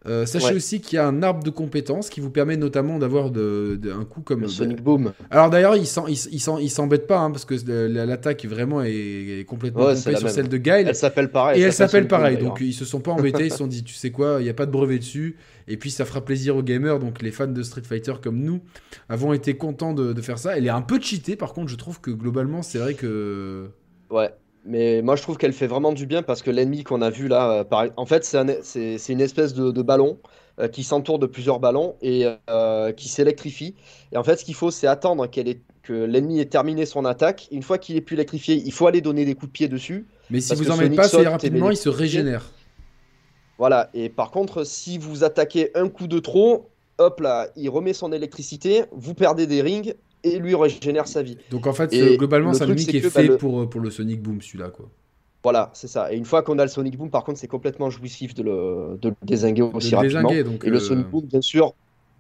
Euh, 0.07 0.27
sachez 0.27 0.55
aussi 0.55 0.81
qu'il 0.81 0.97
y 0.97 0.99
a 0.99 1.07
un 1.07 1.23
arbre 1.23 1.43
de 1.43 1.51
compétences 1.51 2.11
qui 2.11 2.21
vous 2.21 2.31
permet 2.31 2.57
notamment 2.57 2.99
d'avoir 2.99 3.31
de, 3.31 3.81
un 3.93 4.05
coup 4.05 4.21
comme 4.21 4.43
le 4.43 4.49
Sonic 4.49 4.83
Boom. 4.83 5.13
Alors 5.31 5.51
d'ailleurs, 5.51 5.77
il 5.77 5.87
s'embête 5.87 7.07
pas 7.07 7.19
hein, 7.19 7.31
parce 7.31 7.45
que 7.45 7.55
l'attaque 7.89 8.45
vraiment 8.45 8.83
est, 8.83 9.45
complètement 9.47 9.87
ouais, 9.87 9.97
sur 9.97 10.31
celle 10.31 10.49
de 10.49 10.57
Guile. 10.57 10.87
Elle 10.89 10.95
s'appelle 10.95 11.31
pareil. 11.31 11.61
Et 11.61 11.65
elle 11.65 11.73
s'appelle 11.73 12.09
pareil. 12.09 12.39
Donc 12.39 12.59
ils 12.61 12.75
se 12.75 12.85
sont 12.85 13.01
pas 13.01 13.13
embêtés, 13.13 13.45
ils 13.47 13.51
se 13.51 13.59
sont 13.59 13.67
dit, 13.67 13.83
tu 13.83 13.95
sais 13.95 14.11
quoi, 14.11 14.37
il 14.41 14.45
n'y 14.45 14.51
a 14.51 14.55
pas 14.55 14.67
de 14.67 14.71
brevet 14.71 14.99
dessus. 14.99 15.37
Et 15.69 15.77
puis 15.77 15.91
ça 15.91 16.05
fera 16.05 16.25
plaisir 16.25 16.57
aux 16.57 16.63
gamers, 16.63 17.01
donc 17.01 17.23
les 17.23 17.33
fans 17.33 17.49
de 17.49 17.63
Street 17.63 17.83
Fighter 17.83 18.15
comme 18.23 18.39
nous 18.39 18.61
avons 19.09 19.33
été 19.33 19.57
contents 19.57 19.95
de, 19.95 20.13
de 20.13 20.23
faire 20.23 20.39
ça. 20.39 20.57
Elle 20.57 20.67
est 20.67 20.71
un 20.71 20.83
peu 20.83 21.01
cheatée, 21.01 21.35
par 21.35 21.53
contre, 21.53 21.69
je 21.69 21.77
trouve 21.77 22.01
que 22.01 22.11
globalement, 22.11 22.63
c'est 22.63 22.79
vrai 22.79 22.95
que. 22.95 23.69
Ouais, 24.11 24.31
mais 24.67 25.01
moi, 25.03 25.17
je 25.17 25.23
trouve 25.23 25.37
qu'elle 25.39 25.53
fait 25.53 25.67
vraiment 25.67 25.93
du 25.93 26.07
bien 26.07 26.23
parce 26.23 26.43
que 26.43 26.51
l'ennemi 26.51 26.85
qu'on 26.85 27.03
a 27.03 27.11
vu 27.11 27.29
là, 27.29 27.65
euh, 27.73 27.89
en 27.97 28.07
fait, 28.07 28.25
c'est 28.25 29.13
une 29.13 29.21
espèce 29.21 29.55
de, 29.55 29.83
ballon 29.83 30.19
euh, 30.59 30.69
qui 30.69 30.83
s'entoure 30.83 31.19
de 31.19 31.27
plusieurs 31.27 31.61
ballons 31.61 31.95
et 32.03 32.27
euh, 32.51 32.93
qui 32.93 33.09
s'électrifie. 33.09 33.75
Et 34.13 34.17
en 34.17 34.25
fait, 34.25 34.37
ce 34.37 34.45
qu'il 34.45 34.55
faut, 34.55 34.71
c'est 34.71 34.87
attendre 34.87 35.29
que 35.29 35.93
l'ennemi 35.93 36.41
ait 36.41 36.47
terminé 36.47 36.85
son 36.85 37.05
attaque. 37.05 37.49
Une 37.53 37.63
fois 37.63 37.79
qu'il 37.79 37.97
est 37.97 38.01
pu 38.01 38.15
électrifié, 38.15 38.55
il 38.65 38.73
faut 38.73 38.87
aller 38.87 39.01
donner 39.01 39.25
des 39.25 39.35
coups 39.35 39.49
de 39.49 39.53
pied 39.53 39.69
dessus. 39.69 40.07
Mais 40.31 40.41
si 40.41 40.55
vous 40.55 40.71
en 40.71 40.77
mettez 40.77 40.97
pas 40.97 41.05
assez 41.05 41.27
rapidement, 41.27 41.71
il 41.71 41.77
se 41.77 41.89
régénère. 41.89 42.51
Voilà. 43.59 43.91
Et 43.95 44.09
par 44.09 44.31
contre, 44.33 44.65
si 44.65 44.99
vous 44.99 45.23
attaquez 45.23 45.71
un 45.77 45.89
coup 45.89 46.09
de 46.09 46.19
trop, 46.19 46.71
hop 46.99 47.21
là, 47.21 47.49
il 47.57 47.69
remet 47.69 47.93
son 47.93 48.13
électricité, 48.13 48.85
vous 48.91 49.15
perdez 49.15 49.47
des 49.47 49.63
rings 49.63 49.95
et 50.35 50.39
lui 50.39 50.55
régénère 50.55 51.09
sa 51.09 51.23
vie. 51.23 51.39
Donc 51.51 51.67
en 51.67 51.73
fait, 51.73 51.91
globalement, 52.17 52.53
c'est 52.53 52.65
un 52.65 52.69
ennemi 52.69 52.87
qui 52.87 52.97
est, 52.97 53.01
fait 53.01 53.29
bah, 53.29 53.37
pour, 53.37 53.69
pour 53.69 53.81
le 53.81 53.91
Sonic 53.91 54.23
Boom, 54.23 54.41
celui-là. 54.41 54.69
quoi. 54.69 54.89
Voilà, 55.47 55.71
c'est 55.75 55.87
ça. 55.87 56.13
Et 56.13 56.17
une 56.17 56.25
fois 56.25 56.43
qu'on 56.43 56.59
a 56.59 56.65
le 56.65 56.69
Sonic 56.69 56.99
Boom, 56.99 57.09
par 57.09 57.23
contre, 57.23 57.39
c'est 57.39 57.47
complètement 57.47 57.89
jouissif 57.89 58.35
de 58.35 58.43
le, 58.43 58.99
de 59.01 59.15
désinguer 59.23 59.63
aussi 59.63 59.95
rapidement. 59.95 60.23
Donc, 60.23 60.65
et 60.65 60.71
le 60.71 60.79
euh, 60.79 60.81
Sonic 60.81 61.07
Boom, 61.07 61.25
bien 61.25 61.41
sûr, 61.41 61.73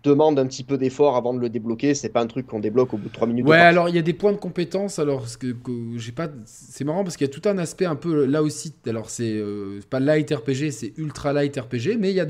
demande 0.04 0.38
un 0.38 0.46
petit 0.46 0.62
peu 0.62 0.78
d'effort 0.78 1.16
avant 1.16 1.34
de 1.34 1.40
le 1.40 1.48
débloquer. 1.48 1.94
C'est 1.94 2.10
pas 2.10 2.20
un 2.20 2.28
truc 2.28 2.46
qu'on 2.46 2.60
débloque 2.60 2.94
au 2.94 2.98
bout 2.98 3.08
de 3.08 3.12
3 3.12 3.26
minutes. 3.26 3.44
Ouais, 3.44 3.56
alors 3.56 3.88
il 3.88 3.96
y 3.96 3.98
a 3.98 4.02
des 4.02 4.12
points 4.12 4.30
de 4.30 4.36
compétence. 4.36 5.00
Alors, 5.00 5.26
ce 5.26 5.38
que, 5.38 5.56
j'ai 5.96 6.12
pas. 6.12 6.28
C'est 6.44 6.84
marrant 6.84 7.02
parce 7.02 7.16
qu'il 7.16 7.26
y 7.26 7.30
a 7.30 7.32
tout 7.32 7.48
un 7.48 7.58
aspect 7.58 7.86
un 7.86 7.96
peu 7.96 8.26
là 8.26 8.44
aussi. 8.44 8.72
Alors, 8.86 9.10
c'est 9.10 9.32
euh, 9.32 9.80
pas 9.90 9.98
light 9.98 10.32
RPG, 10.32 10.70
c'est 10.70 10.92
ultra 10.96 11.32
light 11.32 11.56
RPG, 11.56 11.96
mais 11.98 12.10
il 12.10 12.16
y, 12.16 12.20
a 12.20 12.26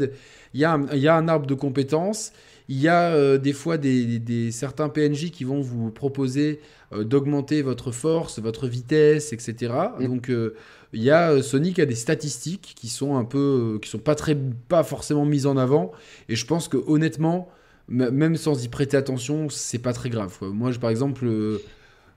il, 0.54 0.60
y 0.60 0.64
a 0.64 0.72
un, 0.72 0.86
il 0.94 1.00
y 1.00 1.08
a 1.08 1.14
un 1.14 1.28
arbre 1.28 1.46
de 1.46 1.54
compétences. 1.54 2.32
Il 2.68 2.80
y 2.80 2.88
a 2.88 3.10
euh, 3.10 3.38
des 3.38 3.52
fois 3.52 3.78
des, 3.78 4.50
certains 4.50 4.88
PNJ 4.88 5.30
qui 5.30 5.44
vont 5.44 5.60
vous 5.60 5.90
proposer 5.90 6.60
euh, 6.92 7.04
d'augmenter 7.04 7.62
votre 7.62 7.92
force, 7.92 8.40
votre 8.40 8.66
vitesse, 8.66 9.32
etc. 9.32 9.72
Mm. 10.00 10.06
Donc 10.06 10.30
euh, 10.30 10.54
il 10.92 11.02
y 11.02 11.10
a 11.10 11.42
Sonic 11.42 11.78
a 11.78 11.86
des 11.86 11.94
statistiques 11.94 12.74
qui 12.76 12.88
sont 12.88 13.16
un 13.16 13.24
peu, 13.24 13.78
qui 13.82 13.88
sont 13.88 13.98
pas 13.98 14.14
très, 14.14 14.36
pas 14.68 14.82
forcément 14.82 15.24
mises 15.24 15.46
en 15.46 15.56
avant. 15.56 15.92
Et 16.28 16.34
je 16.34 16.46
pense 16.46 16.68
que 16.68 16.78
honnêtement, 16.86 17.48
même 17.88 18.36
sans 18.36 18.64
y 18.64 18.68
prêter 18.68 18.96
attention, 18.96 19.48
c'est 19.48 19.78
pas 19.78 19.92
très 19.92 20.10
grave. 20.10 20.36
Moi, 20.40 20.72
je, 20.72 20.80
par 20.80 20.90
exemple, 20.90 21.28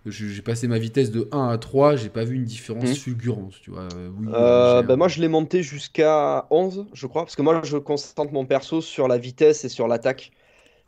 j'ai 0.05 0.41
passé 0.41 0.67
ma 0.67 0.79
vitesse 0.79 1.11
de 1.11 1.27
1 1.31 1.49
à 1.49 1.57
3, 1.59 1.95
j'ai 1.95 2.09
pas 2.09 2.23
vu 2.23 2.35
une 2.37 2.45
différence 2.45 2.89
mm. 2.89 2.95
fulgurante, 2.95 3.53
tu 3.61 3.69
vois. 3.69 3.87
Ben 4.81 4.95
moi, 4.95 5.09
je 5.09 5.21
l'ai 5.21 5.27
monté 5.27 5.61
jusqu'à 5.61 6.47
11, 6.49 6.87
je 6.93 7.05
crois, 7.05 7.23
parce 7.23 7.35
que 7.35 7.43
moi, 7.43 7.61
je 7.63 7.77
constante 7.77 8.31
mon 8.31 8.45
perso 8.45 8.81
sur 8.81 9.07
la 9.07 9.19
vitesse 9.19 9.63
et 9.65 9.69
sur 9.69 9.87
l'attaque 9.87 10.31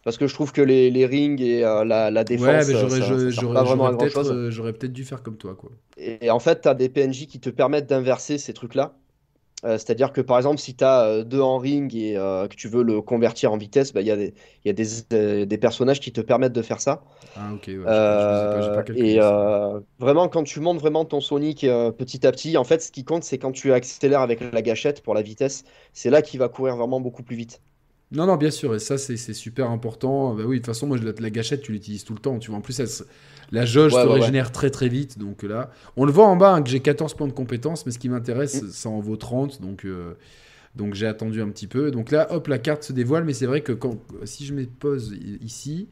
parce 0.03 0.17
que 0.17 0.27
je 0.27 0.33
trouve 0.33 0.51
que 0.51 0.61
les, 0.61 0.89
les 0.89 1.05
rings 1.05 1.41
et 1.41 1.63
euh, 1.63 1.85
la, 1.85 2.09
la, 2.09 2.23
défense, 2.23 2.67
ouais, 2.67 3.31
j'aurais, 3.31 3.97
peut-être, 3.97 4.31
euh, 4.31 4.49
j'aurais 4.49 4.73
peut-être 4.73 4.93
dû 4.93 5.05
faire 5.05 5.21
comme 5.21 5.37
toi. 5.37 5.55
Quoi. 5.55 5.69
Et, 5.97 6.31
en 6.31 6.39
fait, 6.39 6.61
tu 6.61 6.67
as 6.67 6.73
des 6.73 6.89
PNJ 6.89 7.27
qui 7.27 7.39
te 7.39 7.49
permettent 7.49 7.87
d'inverser 7.87 8.37
ces 8.37 8.53
trucs-là. 8.53 8.95
Euh, 9.63 9.73
c'est-à-dire 9.73 10.11
que 10.11 10.21
par 10.21 10.37
exemple, 10.37 10.57
si 10.57 10.73
tu 10.73 10.83
as 10.83 11.23
deux 11.23 11.39
en 11.39 11.59
ring 11.59 11.93
et 11.93 12.15
que 12.15 12.55
tu 12.55 12.67
veux 12.67 12.81
le 12.81 12.99
convertir 12.99 13.53
en 13.53 13.57
vitesse, 13.57 13.93
bah, 13.93 14.01
il 14.01 14.07
y 14.07 14.11
a, 14.11 14.15
des, 14.15 14.33
y 14.65 14.69
a 14.69 14.73
des, 14.73 15.45
des, 15.45 15.57
personnages 15.59 15.99
qui 15.99 16.11
te 16.11 16.19
permettent 16.19 16.53
de 16.53 16.63
faire 16.63 16.81
ça. 16.81 17.03
Ah, 17.35 17.53
ok. 17.53 17.69
et 18.95 19.19
vraiment, 19.99 20.29
quand 20.29 20.43
tu 20.43 20.61
montes 20.61 20.79
vraiment 20.79 21.05
ton 21.05 21.21
Sonic 21.21 21.59
petit 21.59 22.25
à 22.25 22.31
petit, 22.31 22.57
en 22.57 22.63
fait, 22.63 22.81
ce 22.81 22.91
qui 22.91 23.03
compte, 23.03 23.23
c'est 23.23 23.37
quand 23.37 23.51
tu 23.51 23.71
accélères 23.71 24.21
avec 24.21 24.39
la 24.51 24.63
gâchette 24.63 25.03
pour 25.03 25.13
la 25.13 25.21
vitesse. 25.21 25.63
C'est 25.93 26.09
là 26.09 26.23
qu'il 26.23 26.39
va 26.39 26.49
courir 26.49 26.75
vraiment 26.75 26.99
beaucoup 26.99 27.21
plus 27.21 27.35
vite. 27.35 27.61
Non, 28.11 28.25
non, 28.25 28.35
bien 28.35 28.51
sûr, 28.51 28.75
et 28.75 28.79
ça, 28.79 28.97
c'est 28.97 29.17
super 29.33 29.69
important. 29.71 30.33
Bah 30.33 30.43
oui, 30.45 30.57
de 30.57 30.59
toute 30.59 30.65
façon, 30.67 30.85
moi, 30.85 30.97
la, 30.97 31.29
gâchette, 31.29 31.61
tu 31.61 31.71
l'utilises 31.71 32.03
tout 32.03 32.13
le 32.13 32.19
temps. 32.19 32.39
Tu 32.39 32.49
vois, 32.49 32.57
en 32.57 32.61
plus, 32.61 32.81
la 33.51 33.65
jauge 33.65 33.93
se 33.93 33.97
régénère 33.97 34.51
très, 34.51 34.69
très 34.69 34.89
vite. 34.89 35.17
Donc 35.17 35.43
là, 35.43 35.71
on 35.95 36.03
le 36.03 36.11
voit 36.11 36.27
en 36.27 36.35
bas 36.35 36.53
hein, 36.53 36.61
que 36.61 36.69
j'ai 36.69 36.81
14 36.81 37.13
points 37.13 37.27
de 37.27 37.33
compétence, 37.33 37.85
mais 37.85 37.91
ce 37.93 37.99
qui 37.99 38.09
m'intéresse, 38.09 38.63
mm. 38.63 38.69
ça 38.69 38.89
en 38.89 38.99
vaut 38.99 39.15
30. 39.15 39.61
Donc, 39.61 39.85
euh, 39.85 40.13
donc 40.75 40.93
j'ai 40.93 41.07
attendu 41.07 41.41
un 41.41 41.49
petit 41.49 41.67
peu. 41.67 41.89
Donc 41.89 42.11
là, 42.11 42.27
hop, 42.33 42.47
la 42.47 42.59
carte 42.59 42.83
se 42.83 42.91
dévoile, 42.91 43.23
mais 43.23 43.33
c'est 43.33 43.45
vrai 43.45 43.61
que 43.61 43.71
quand, 43.71 43.97
si 44.25 44.45
je 44.45 44.53
me 44.53 44.65
pose 44.65 45.15
ici, 45.41 45.87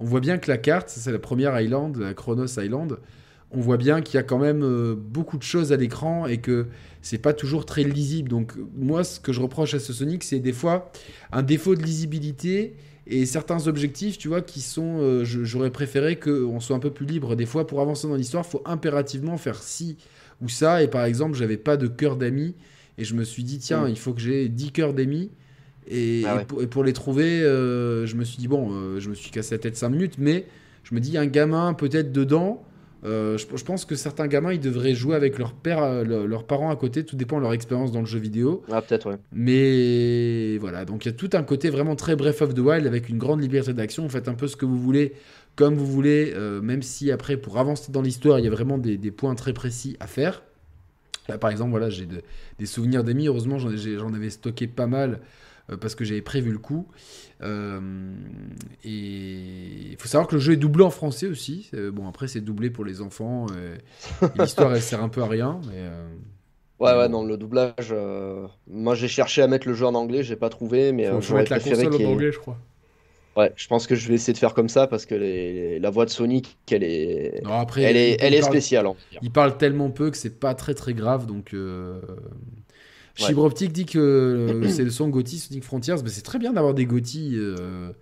on 0.00 0.06
voit 0.06 0.20
bien 0.20 0.38
que 0.38 0.50
la 0.50 0.58
carte, 0.58 0.88
c'est 0.88 1.12
la 1.12 1.18
première 1.18 1.60
Island, 1.60 1.98
la 1.98 2.14
Chronos 2.14 2.58
Island 2.58 2.98
on 3.50 3.60
voit 3.60 3.78
bien 3.78 4.02
qu'il 4.02 4.16
y 4.16 4.18
a 4.18 4.22
quand 4.22 4.38
même 4.38 4.62
euh, 4.62 4.94
beaucoup 4.94 5.38
de 5.38 5.42
choses 5.42 5.72
à 5.72 5.76
l'écran 5.76 6.26
et 6.26 6.38
que 6.38 6.66
c'est 7.00 7.18
pas 7.18 7.32
toujours 7.32 7.64
très 7.64 7.82
lisible. 7.82 8.28
Donc 8.28 8.52
moi, 8.76 9.04
ce 9.04 9.20
que 9.20 9.32
je 9.32 9.40
reproche 9.40 9.74
à 9.74 9.78
ce 9.78 9.92
Sonic, 9.92 10.22
c'est 10.22 10.38
des 10.38 10.52
fois 10.52 10.92
un 11.32 11.42
défaut 11.42 11.74
de 11.74 11.82
lisibilité 11.82 12.74
et 13.06 13.24
certains 13.24 13.66
objectifs, 13.66 14.18
tu 14.18 14.28
vois, 14.28 14.42
qui 14.42 14.60
sont, 14.60 14.98
euh, 15.00 15.24
j'aurais 15.24 15.70
préféré 15.70 16.16
qu'on 16.16 16.60
soit 16.60 16.76
un 16.76 16.80
peu 16.80 16.90
plus 16.90 17.06
libre. 17.06 17.36
Des 17.36 17.46
fois, 17.46 17.66
pour 17.66 17.80
avancer 17.80 18.06
dans 18.06 18.16
l'histoire, 18.16 18.44
il 18.46 18.50
faut 18.50 18.62
impérativement 18.66 19.38
faire 19.38 19.62
ci 19.62 19.96
ou 20.42 20.48
ça. 20.50 20.82
Et 20.82 20.88
par 20.88 21.04
exemple, 21.04 21.36
j'avais 21.36 21.56
pas 21.56 21.78
de 21.78 21.86
cœur 21.86 22.16
d'amis 22.16 22.54
et 22.98 23.04
je 23.04 23.14
me 23.14 23.24
suis 23.24 23.44
dit, 23.44 23.58
tiens, 23.58 23.86
mm. 23.86 23.90
il 23.90 23.98
faut 23.98 24.12
que 24.12 24.20
j'ai 24.20 24.50
10 24.50 24.72
cœurs 24.72 24.92
d'amis. 24.92 25.30
Et, 25.90 26.24
ah 26.26 26.44
pour, 26.44 26.84
les 26.84 26.92
trouver, 26.92 27.40
euh, 27.40 28.04
je 28.04 28.14
me 28.14 28.24
suis 28.24 28.36
dit, 28.36 28.46
bon, 28.46 28.98
je 28.98 29.08
me 29.08 29.14
suis 29.14 29.30
cassé 29.30 29.54
la 29.54 29.58
tête 29.58 29.74
5 29.78 29.88
minutes, 29.88 30.14
mais 30.18 30.44
je 30.84 30.94
me 30.94 31.00
dis, 31.00 31.16
un 31.16 31.24
gamin 31.24 31.72
peut-être 31.72 32.12
dedans, 32.12 32.62
euh, 33.04 33.38
je, 33.38 33.64
pense 33.64 33.84
que 33.84 33.94
certains 33.94 34.26
gamins, 34.26 34.52
ils 34.52 34.60
devraient 34.60 34.94
jouer 34.94 35.14
avec 35.14 35.38
leur 35.38 35.52
père, 35.52 35.82
euh, 35.82 36.04
leurs 36.04 36.44
parents 36.44 36.70
à 36.70 36.76
côté. 36.76 37.04
Tout 37.04 37.16
dépend 37.16 37.36
de 37.36 37.42
leur 37.42 37.52
expérience 37.52 37.92
dans 37.92 38.00
le 38.00 38.06
jeu 38.06 38.18
vidéo. 38.18 38.62
Ah, 38.70 38.82
peut-être, 38.82 39.10
ouais. 39.10 39.18
Mais 39.32 40.58
voilà, 40.58 40.84
donc 40.84 41.04
il 41.04 41.08
y 41.08 41.12
a 41.12 41.14
tout 41.14 41.30
un 41.34 41.42
côté 41.42 41.70
vraiment 41.70 41.94
très 41.94 42.16
Breath 42.16 42.42
of 42.42 42.54
the 42.54 42.58
Wild 42.58 42.86
avec 42.86 43.08
une 43.08 43.18
grande 43.18 43.40
liberté 43.40 43.72
d'action. 43.72 44.02
Vous 44.02 44.08
faites 44.08 44.28
un 44.28 44.34
peu 44.34 44.48
ce 44.48 44.56
que 44.56 44.66
vous 44.66 44.78
voulez, 44.78 45.12
comme 45.54 45.74
vous 45.74 45.86
voulez, 45.86 46.32
euh, 46.34 46.60
même 46.60 46.82
si 46.82 47.12
après, 47.12 47.36
pour 47.36 47.58
avancer 47.58 47.92
dans 47.92 48.02
l'histoire, 48.02 48.40
il 48.40 48.44
y 48.44 48.48
a 48.48 48.50
vraiment 48.50 48.78
des, 48.78 48.98
points 49.10 49.34
très 49.36 49.52
précis 49.52 49.96
à 50.00 50.06
faire. 50.06 50.42
Là, 51.28 51.38
par 51.38 51.50
exemple, 51.50 51.70
voilà, 51.70 51.90
j'ai 51.90 52.08
des 52.58 52.66
souvenirs 52.66 53.04
d'amis. 53.04 53.28
Heureusement, 53.28 53.58
j'en 53.58 54.14
avais 54.14 54.30
stocké 54.30 54.66
pas 54.66 54.86
mal 54.86 55.20
parce 55.80 55.94
que 55.94 56.04
j'avais 56.04 56.22
prévu 56.22 56.50
le 56.50 56.58
coup. 56.58 56.86
et 57.42 57.46
il 58.84 59.96
faut 59.98 60.08
savoir 60.08 60.28
que 60.28 60.34
le 60.34 60.40
jeu 60.40 60.54
est 60.54 60.56
doublé 60.56 60.84
en 60.84 60.90
français 60.90 61.26
aussi. 61.26 61.70
bon, 61.92 62.08
après, 62.08 62.28
c'est 62.28 62.40
doublé 62.40 62.70
pour 62.70 62.84
les 62.84 63.00
enfants. 63.00 63.46
L'histoire, 64.38 64.74
elle 64.74 64.82
sert 64.82 65.02
un 65.02 65.08
peu 65.08 65.22
à 65.22 65.26
rien. 65.28 65.60
Mais, 65.68 65.84
Ouais, 66.80 66.92
ouais, 66.92 67.08
non, 67.08 67.24
le 67.24 67.36
doublage. 67.36 67.94
Moi, 68.68 68.94
j'ai 68.94 69.08
cherché 69.08 69.42
à 69.42 69.48
mettre 69.48 69.66
le 69.66 69.74
jeu 69.74 69.86
en 69.86 69.94
anglais, 69.94 70.22
j'ai 70.22 70.36
pas 70.36 70.48
trouvé, 70.48 70.92
mais 70.92 71.06
faut, 71.10 71.20
j'aurais 71.20 71.44
préféré 71.44 71.84
la 71.84 71.90
console 71.90 72.06
en 72.06 72.10
anglais, 72.10 72.32
je 72.32 72.38
crois. 72.38 72.58
Ouais, 73.38 73.52
je 73.54 73.68
pense 73.68 73.86
que 73.86 73.94
je 73.94 74.08
vais 74.08 74.14
essayer 74.14 74.32
de 74.32 74.38
faire 74.38 74.52
comme 74.52 74.68
ça 74.68 74.88
parce 74.88 75.06
que 75.06 75.78
la 75.80 75.90
voix 75.90 76.04
de 76.04 76.10
Sonic, 76.10 76.58
elle 76.72 76.82
est, 76.82 77.40
après, 77.46 77.82
elle 77.82 77.96
est, 77.96 78.16
elle 78.18 78.34
est 78.34 78.42
spéciale. 78.42 78.88
il 79.22 79.30
parle 79.30 79.56
tellement 79.56 79.90
peu 79.90 80.10
que 80.10 80.16
c'est 80.16 80.40
pas 80.40 80.54
très 80.54 80.74
très 80.74 80.92
grave. 80.92 81.26
Donc, 81.26 81.54
euh... 81.54 82.00
dit 83.68 83.86
que 83.86 83.98
euh, 83.98 84.68
c'est 84.68 84.84
le 84.84 84.90
son 84.90 85.08
Gotti 85.08 85.38
Sonic 85.38 85.64
Frontiers. 85.64 85.96
Mais 86.02 86.10
c'est 86.10 86.22
très 86.22 86.38
bien 86.38 86.52
d'avoir 86.52 86.74
des 86.74 86.86
Gotti 86.86 87.32
euh, 87.34 87.92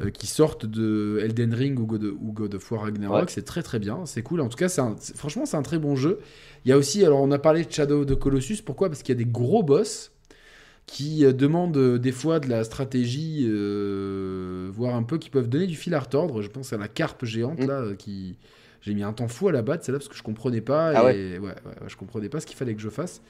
euh, 0.00 0.10
qui 0.10 0.26
sortent 0.26 0.66
de 0.66 1.20
Elden 1.22 1.54
Ring 1.54 1.78
ou 1.78 1.86
God, 1.86 2.04
ou 2.04 2.32
God 2.32 2.54
of 2.54 2.70
War 2.70 2.82
Ragnarok. 2.82 3.30
C'est 3.30 3.44
très 3.44 3.62
très 3.62 3.78
bien, 3.78 4.06
c'est 4.06 4.22
cool. 4.22 4.40
En 4.40 4.48
tout 4.48 4.56
cas, 4.56 4.68
franchement, 5.14 5.46
c'est 5.46 5.56
un 5.56 5.62
très 5.62 5.78
bon 5.78 5.96
jeu. 5.96 6.18
Il 6.64 6.68
y 6.68 6.72
a 6.72 6.78
aussi, 6.78 7.04
alors 7.04 7.20
on 7.20 7.30
a 7.30 7.38
parlé 7.38 7.64
de 7.64 7.72
Shadow 7.72 8.02
of 8.02 8.06
the 8.06 8.14
Colossus. 8.14 8.62
Pourquoi? 8.64 8.88
Parce 8.88 9.02
qu'il 9.02 9.14
y 9.14 9.18
a 9.20 9.24
des 9.24 9.30
gros 9.30 9.62
boss 9.62 10.12
qui 10.86 11.22
demandent 11.32 11.98
des 11.98 12.12
fois 12.12 12.40
de 12.40 12.48
la 12.48 12.64
stratégie, 12.64 13.46
euh, 13.48 14.68
voire 14.72 14.96
un 14.96 15.04
peu, 15.04 15.18
qui 15.18 15.30
peuvent 15.30 15.48
donner 15.48 15.68
du 15.68 15.76
fil 15.76 15.94
à 15.94 16.00
retordre. 16.00 16.42
Je 16.42 16.48
pense 16.48 16.72
à 16.72 16.78
la 16.78 16.88
carpe 16.88 17.24
géante, 17.24 17.60
mm. 17.60 17.66
là, 17.66 17.84
qui... 17.96 18.36
J'ai 18.82 18.94
mis 18.94 19.02
un 19.02 19.12
temps 19.12 19.28
fou 19.28 19.46
à 19.48 19.52
la 19.52 19.60
battre, 19.60 19.84
celle-là, 19.84 19.98
parce 19.98 20.08
que 20.08 20.16
je 20.16 20.22
comprenais 20.22 20.62
pas. 20.62 20.92
Ah 20.96 21.12
et... 21.12 21.38
ouais. 21.38 21.54
je 21.86 21.96
comprenais 21.96 22.30
pas 22.30 22.40
ce 22.40 22.46
qu'il 22.46 22.56
fallait 22.56 22.74
que 22.74 22.80
je 22.80 22.88
fasse. 22.88 23.20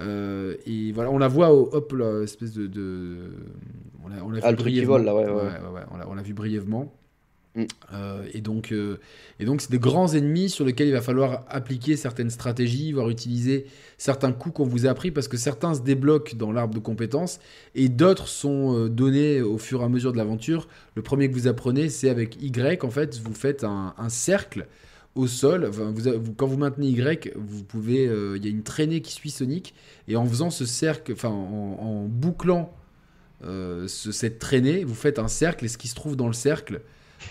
Et 0.00 0.92
voilà, 0.92 1.10
on 1.10 1.18
la 1.18 1.28
voit, 1.28 1.52
hop, 1.52 1.92
là, 1.92 2.22
espèce 2.22 2.52
de. 2.52 2.66
de... 2.66 3.30
On 4.04 4.30
l'a 4.30 4.40
ah, 4.42 4.50
vu 4.50 4.56
brièvement. 4.56 4.92
Vole, 4.92 5.04
là, 5.04 5.14
ouais, 5.14 5.24
ouais. 5.26 5.80
on 6.06 6.14
l'a 6.14 6.22
vu 6.22 6.34
brièvement. 6.34 6.92
Mm. 7.54 7.64
Euh, 7.92 8.26
et 8.32 8.40
donc, 8.40 8.72
euh, 8.72 8.98
et 9.38 9.44
donc, 9.44 9.60
c'est 9.60 9.70
des 9.70 9.78
grands 9.78 10.12
ennemis 10.12 10.50
sur 10.50 10.64
lesquels 10.64 10.88
il 10.88 10.92
va 10.92 11.02
falloir 11.02 11.44
appliquer 11.48 11.96
certaines 11.96 12.30
stratégies, 12.30 12.92
voire 12.92 13.08
utiliser 13.08 13.66
certains 13.96 14.32
coups 14.32 14.56
qu'on 14.56 14.64
vous 14.64 14.86
a 14.86 14.90
appris, 14.90 15.10
parce 15.10 15.28
que 15.28 15.36
certains 15.36 15.74
se 15.74 15.82
débloquent 15.82 16.36
dans 16.36 16.52
l'arbre 16.52 16.74
de 16.74 16.80
compétences 16.80 17.40
et 17.74 17.88
d'autres 17.88 18.28
sont 18.28 18.76
euh, 18.76 18.88
donnés 18.88 19.40
au 19.40 19.58
fur 19.58 19.82
et 19.82 19.84
à 19.84 19.88
mesure 19.88 20.12
de 20.12 20.18
l'aventure. 20.18 20.68
Le 20.96 21.02
premier 21.02 21.28
que 21.28 21.34
vous 21.34 21.46
apprenez, 21.46 21.88
c'est 21.88 22.10
avec 22.10 22.40
Y. 22.42 22.82
En 22.84 22.90
fait, 22.90 23.20
vous 23.20 23.34
faites 23.34 23.64
un, 23.64 23.94
cercle 24.08 24.66
au 25.14 25.26
sol. 25.26 25.66
vous, 25.66 26.34
quand 26.34 26.46
vous 26.46 26.56
maintenez 26.56 26.88
Y, 26.88 27.32
vous 27.36 27.64
pouvez. 27.64 28.04
Il 28.04 28.44
y 28.44 28.48
a 28.48 28.50
une 28.50 28.62
traînée 28.62 29.00
qui 29.00 29.12
suit 29.12 29.30
Sonic, 29.30 29.74
et 30.08 30.16
en 30.16 30.26
faisant 30.26 30.50
ce 30.50 30.66
cercle, 30.66 31.12
enfin, 31.12 31.28
en, 31.28 31.78
en 31.80 32.04
bouclant 32.04 32.72
ce, 33.42 33.86
cette 33.86 34.38
traînée, 34.38 34.84
vous 34.84 34.94
faites 34.94 35.18
un 35.18 35.28
cercle, 35.28 35.64
et 35.64 35.68
ce 35.68 35.78
qui 35.78 35.88
se 35.88 35.94
trouve 35.94 36.16
dans 36.16 36.26
le 36.26 36.32
cercle 36.32 36.80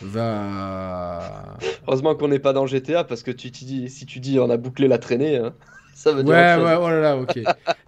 va. 0.02 1.58
Heureusement 1.88 2.16
qu'on 2.16 2.28
n'est 2.28 2.40
pas 2.40 2.54
dans 2.54 2.66
GTA 2.66 3.04
parce 3.04 3.24
que 3.24 3.32
tu, 3.32 3.50
dis, 3.50 3.90
si 3.90 4.06
tu 4.06 4.20
dis 4.20 4.40
on 4.40 4.50
a 4.50 4.58
bouclé 4.58 4.88
la 4.88 4.98
traînée, 4.98 5.38
hein, 5.38 5.54
ça 5.96 6.12
veut 6.12 6.24
dire. 6.24 6.34
Ouais, 6.34 6.56
ouais, 6.56 6.78
oh 6.80 6.90
là 6.90 7.00
là, 7.00 7.18
ok. 7.18 7.40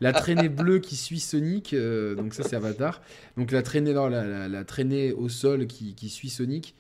la 0.01 0.13
traînée 0.13 0.49
bleue 0.49 0.79
qui 0.79 0.95
suit 0.95 1.19
Sonic, 1.19 1.73
euh, 1.73 2.15
donc 2.15 2.34
ça 2.34 2.43
c'est 2.43 2.55
Avatar. 2.55 3.01
Donc 3.38 3.51
la 3.51 3.62
traînée, 3.62 3.93
non, 3.93 4.08
la, 4.08 4.47
la, 4.47 4.63
traînée 4.63 5.13
au 5.13 5.29
sol 5.29 5.67
qui, 5.67 5.95
qui 5.95 6.10
suit 6.10 6.29
Sonic. 6.29 6.75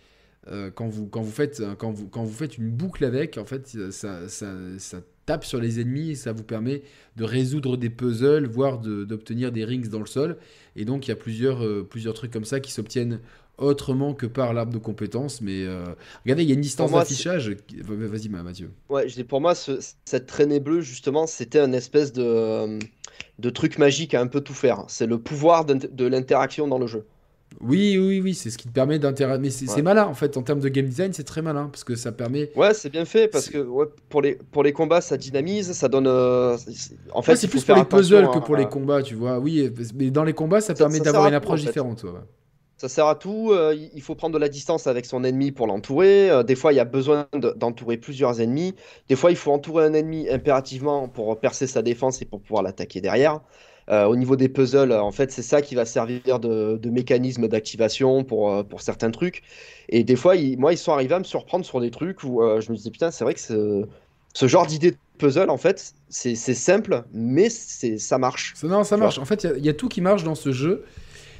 Euh, 0.47 0.69
quand, 0.69 0.87
vous, 0.87 1.07
quand, 1.07 1.21
vous 1.21 1.31
faites, 1.31 1.61
quand, 1.77 1.91
vous, 1.91 2.07
quand 2.07 2.23
vous 2.23 2.33
faites 2.33 2.57
une 2.57 2.69
boucle 2.69 3.03
avec, 3.03 3.37
en 3.37 3.45
fait, 3.45 3.67
ça, 3.91 4.27
ça, 4.29 4.53
ça 4.77 5.01
tape 5.25 5.43
sur 5.43 5.59
les 5.59 5.79
ennemis 5.79 6.11
et 6.11 6.15
ça 6.15 6.31
vous 6.31 6.43
permet 6.43 6.83
de 7.15 7.23
résoudre 7.23 7.77
des 7.77 7.89
puzzles, 7.89 8.45
voire 8.47 8.79
d'obtenir 8.79 9.51
des 9.51 9.65
rings 9.65 9.89
dans 9.89 9.99
le 9.99 10.05
sol. 10.05 10.37
Et 10.75 10.85
donc 10.85 11.07
il 11.07 11.09
y 11.09 11.13
a 11.13 11.15
plusieurs, 11.15 11.63
euh, 11.63 11.83
plusieurs 11.83 12.13
trucs 12.13 12.31
comme 12.31 12.45
ça 12.45 12.59
qui 12.59 12.71
s'obtiennent 12.71 13.19
autrement 13.57 14.13
que 14.13 14.25
par 14.25 14.53
l'arbre 14.53 14.73
de 14.73 14.77
compétences. 14.77 15.41
Mais 15.41 15.65
euh, 15.65 15.83
regardez, 16.23 16.43
il 16.43 16.49
y 16.49 16.51
a 16.51 16.55
une 16.55 16.61
distance 16.61 16.91
d'affichage. 16.91 17.55
Vas-y, 17.83 18.29
Mathieu. 18.29 18.71
Ouais, 18.89 19.07
je 19.07 19.15
dis 19.15 19.23
pour 19.23 19.41
moi, 19.41 19.53
cette 19.55 20.25
traînée 20.27 20.59
bleue, 20.59 20.81
justement, 20.81 21.25
c'était 21.25 21.59
un 21.59 21.71
espèce 21.71 22.13
de, 22.13 22.77
de 23.39 23.49
truc 23.49 23.77
magique 23.77 24.13
à 24.13 24.21
un 24.21 24.27
peu 24.27 24.41
tout 24.41 24.53
faire. 24.53 24.83
C'est 24.89 25.07
le 25.07 25.17
pouvoir 25.17 25.65
de 25.65 26.05
l'interaction 26.05 26.67
dans 26.67 26.77
le 26.77 26.87
jeu. 26.87 27.05
Oui, 27.61 27.97
oui, 27.97 28.21
oui, 28.21 28.33
c'est 28.33 28.49
ce 28.49 28.57
qui 28.57 28.67
te 28.67 28.73
permet 28.73 28.99
d'interagir. 28.99 29.41
Mais 29.41 29.49
c'est 29.49 29.81
malin 29.81 30.05
en 30.05 30.13
fait, 30.13 30.37
en 30.37 30.41
termes 30.41 30.59
de 30.59 30.69
game 30.69 30.85
design, 30.85 31.13
c'est 31.13 31.23
très 31.23 31.41
malin 31.41 31.69
parce 31.71 31.83
que 31.83 31.95
ça 31.95 32.11
permet. 32.11 32.51
Ouais, 32.55 32.73
c'est 32.73 32.89
bien 32.89 33.05
fait 33.05 33.27
parce 33.27 33.49
que 33.49 33.57
ouais, 33.57 33.85
pour, 34.09 34.21
les, 34.21 34.35
pour 34.35 34.63
les 34.63 34.73
combats, 34.73 35.01
ça 35.01 35.17
dynamise, 35.17 35.71
ça 35.73 35.87
donne. 35.87 36.07
Euh, 36.07 36.57
en 37.13 37.21
fait, 37.21 37.35
c'est 37.35 37.47
plus 37.47 37.63
pour 37.63 37.75
les 37.75 37.85
puzzles 37.85 38.29
que 38.29 38.39
pour 38.39 38.55
les 38.55 38.67
combats, 38.67 39.01
tu 39.01 39.15
vois. 39.15 39.39
Oui, 39.39 39.69
mais 39.95 40.11
dans 40.11 40.23
les 40.23 40.33
combats, 40.33 40.61
ça, 40.61 40.73
permet 40.73 40.99
d'avoir 40.99 41.27
une 41.27 41.33
approche 41.33 41.61
différente. 41.61 42.05
Ça 42.77 42.89
sert 42.89 43.07
à 43.07 43.15
tout. 43.15 43.51
Euh, 43.51 43.73
il 43.93 44.01
faut 44.01 44.15
prendre 44.15 44.33
de 44.33 44.39
la 44.39 44.49
distance 44.49 44.85
avec 44.85 45.05
son 45.05 45.23
ennemi 45.23 45.53
pour 45.53 45.65
l'entourer. 45.65 46.29
Euh, 46.29 46.43
des 46.43 46.55
fois, 46.55 46.73
il 46.73 46.75
y 46.75 46.81
a 46.81 46.85
besoin 46.85 47.27
d'entourer 47.33 47.95
plusieurs 47.95 48.41
ennemis. 48.41 48.75
Des 49.07 49.15
fois, 49.15 49.31
il 49.31 49.37
faut 49.37 49.53
entourer 49.53 49.85
un 49.85 49.93
ennemi 49.93 50.27
impérativement 50.29 51.07
pour 51.07 51.39
percer 51.39 51.67
sa 51.67 51.81
défense 51.81 52.21
et 52.21 52.25
pour 52.25 52.41
pouvoir 52.41 52.63
l'attaquer 52.63 52.99
derrière. 52.99 53.39
Euh, 53.89 54.05
au 54.05 54.15
niveau 54.15 54.35
des 54.35 54.49
puzzles, 54.49 54.91
en 54.91 55.11
fait, 55.11 55.31
c'est 55.31 55.43
ça 55.43 55.61
qui 55.61 55.75
va 55.75 55.85
servir 55.85 56.39
de, 56.39 56.89
mécanisme 56.89 57.47
d'activation 57.47 58.23
pour, 58.23 58.65
pour 58.65 58.81
certains 58.81 59.11
trucs. 59.11 59.43
Et 59.89 60.03
des 60.03 60.15
fois, 60.15 60.33
moi, 60.57 60.73
ils 60.73 60.77
sont 60.77 60.91
arrivés 60.91 61.15
à 61.15 61.19
me 61.19 61.23
surprendre 61.23 61.65
sur 61.65 61.79
des 61.81 61.91
trucs 61.91 62.23
où 62.23 62.41
je 62.59 62.71
me 62.71 62.75
disais, 62.75 62.89
putain, 62.89 63.11
c'est 63.11 63.23
vrai 63.23 63.35
que 63.35 63.39
ce, 63.39 63.85
ce 64.33 64.47
genre 64.47 64.65
d'idée 64.65 64.91
de 64.91 64.97
puzzle, 65.19 65.49
en 65.49 65.57
fait, 65.57 65.93
c'est 66.09 66.35
simple, 66.35 67.03
mais 67.13 67.49
ça 67.49 68.17
marche. 68.17 68.55
Non, 68.63 68.83
ça 68.83 68.97
marche. 68.97 69.19
En 69.19 69.25
fait, 69.25 69.43
il 69.43 69.63
y, 69.63 69.67
y, 69.67 69.69
a 69.69 69.73
tout 69.73 69.87
qui 69.87 70.01
marche 70.01 70.23
dans 70.23 70.35
ce 70.35 70.51
jeu 70.51 70.83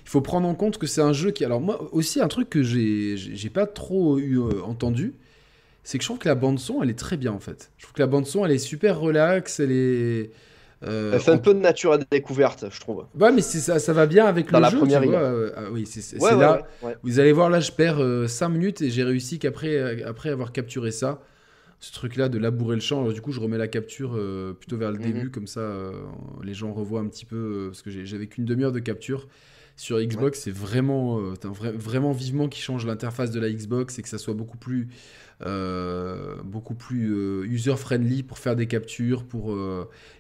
il 0.06 0.10
faut 0.10 0.22
prendre 0.22 0.48
en 0.48 0.54
compte 0.54 0.78
que 0.78 0.86
c'est 0.86 1.02
un 1.02 1.14
jeu 1.14 1.32
qui. 1.32 1.44
Alors, 1.44 1.60
moi 1.60 1.90
aussi, 1.92 2.22
un 2.22 2.28
truc 2.28 2.50
que 2.50 2.62
j'ai 2.62 3.50
pas 3.50 3.66
trop 3.66 4.20
eu 4.20 4.38
euh, 4.38 4.62
entendu, 4.64 5.16
c'est 5.84 5.98
que 5.98 6.04
je 6.04 6.08
trouve 6.08 6.20
que 6.20 6.30
la 6.30 6.36
bande-son, 6.36 6.84
elle 6.84 6.92
est 6.92 7.00
très 7.00 7.18
bien 7.18 7.32
en 7.32 7.40
fait. 7.40 7.72
Je 7.78 7.84
trouve 7.84 7.94
que 7.94 8.02
la 8.02 8.08
bande-son, 8.08 8.46
elle 8.46 8.52
est 8.52 8.60
super 8.60 9.00
relax, 9.00 9.60
elle 9.60 9.72
est. 9.72 10.32
Euh, 10.86 11.14
elle 11.14 11.20
fait 11.20 11.32
un 11.32 11.38
peu 11.38 11.54
de 11.54 11.60
nature 11.60 11.94
à 11.94 11.98
découverte, 11.98 12.66
je 12.70 12.80
trouve. 12.80 13.06
Ouais, 13.20 13.32
mais 13.32 13.42
ça, 13.42 13.80
ça 13.80 13.94
va 13.94 14.06
bien 14.06 14.26
avec 14.26 14.52
le 14.52 14.60
la 14.60 14.70
jeu. 14.70 14.78
Première 14.78 15.02
tu 15.02 15.08
vois, 15.08 15.20
euh, 15.20 15.52
ah 15.56 15.64
oui, 15.72 15.86
c'est 15.86 16.18
là. 16.20 16.62
vous 17.04 17.20
allez 17.20 17.32
voir, 17.32 17.50
là, 17.50 17.60
je 17.60 17.72
perds 17.72 18.02
5 18.28 18.50
minutes 18.50 18.82
et 18.82 18.90
j'ai 18.90 19.04
réussi 19.04 19.40
qu'après 19.40 20.04
après 20.04 20.30
avoir 20.30 20.52
capturé 20.52 20.92
ça, 20.92 21.22
ce 21.80 21.92
truc-là 21.92 22.30
de 22.30 22.38
labourer 22.38 22.76
le 22.76 22.82
champ. 22.82 23.02
Alors, 23.02 23.14
du 23.14 23.22
coup, 23.22 23.32
je 23.32 23.40
remets 23.40 23.58
la 23.58 23.68
capture 23.68 24.20
plutôt 24.60 24.78
vers 24.78 24.92
le 24.92 25.00
mhm. 25.00 25.06
début, 25.06 25.32
comme 25.32 25.48
ça, 25.48 25.74
les 26.44 26.54
gens 26.54 26.74
revoient 26.74 27.02
un 27.02 27.08
petit 27.08 27.26
peu, 27.26 27.68
parce 27.68 27.82
que 27.82 27.90
j'avais 27.90 28.28
qu'une 28.28 28.46
demi-heure 28.46 28.72
de 28.72 28.80
capture. 28.80 29.28
Sur 29.78 30.00
Xbox, 30.00 30.40
c'est 30.40 30.52
vraiment, 30.52 31.20
euh, 31.20 31.34
vraiment 31.44 32.14
vivement 32.14 32.48
qui 32.48 32.62
change 32.62 32.86
l'interface 32.86 33.32
de 33.32 33.42
la 33.42 33.52
Xbox 33.52 34.00
et 34.00 34.02
que 34.04 34.08
ça 34.08 34.18
soit 34.18 34.34
beaucoup 34.34 34.58
plus, 34.58 34.88
euh, 35.42 36.36
beaucoup 36.44 36.76
plus 36.76 37.14
euh, 37.14 37.46
user 37.46 37.76
friendly 37.76 38.24
pour 38.24 38.38
faire 38.38 38.56
des 38.56 38.68
captures 38.68 39.26
pour, 39.26 39.58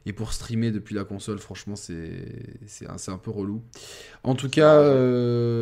et 0.05 0.13
pour 0.13 0.33
streamer 0.33 0.71
depuis 0.71 0.95
la 0.95 1.03
console. 1.03 1.39
Franchement, 1.39 1.75
c'est 1.75 2.87
un, 2.87 3.13
un 3.13 3.17
peu 3.17 3.31
relou. 3.31 3.61
En 4.23 4.35
tout 4.35 4.49
cas, 4.49 4.79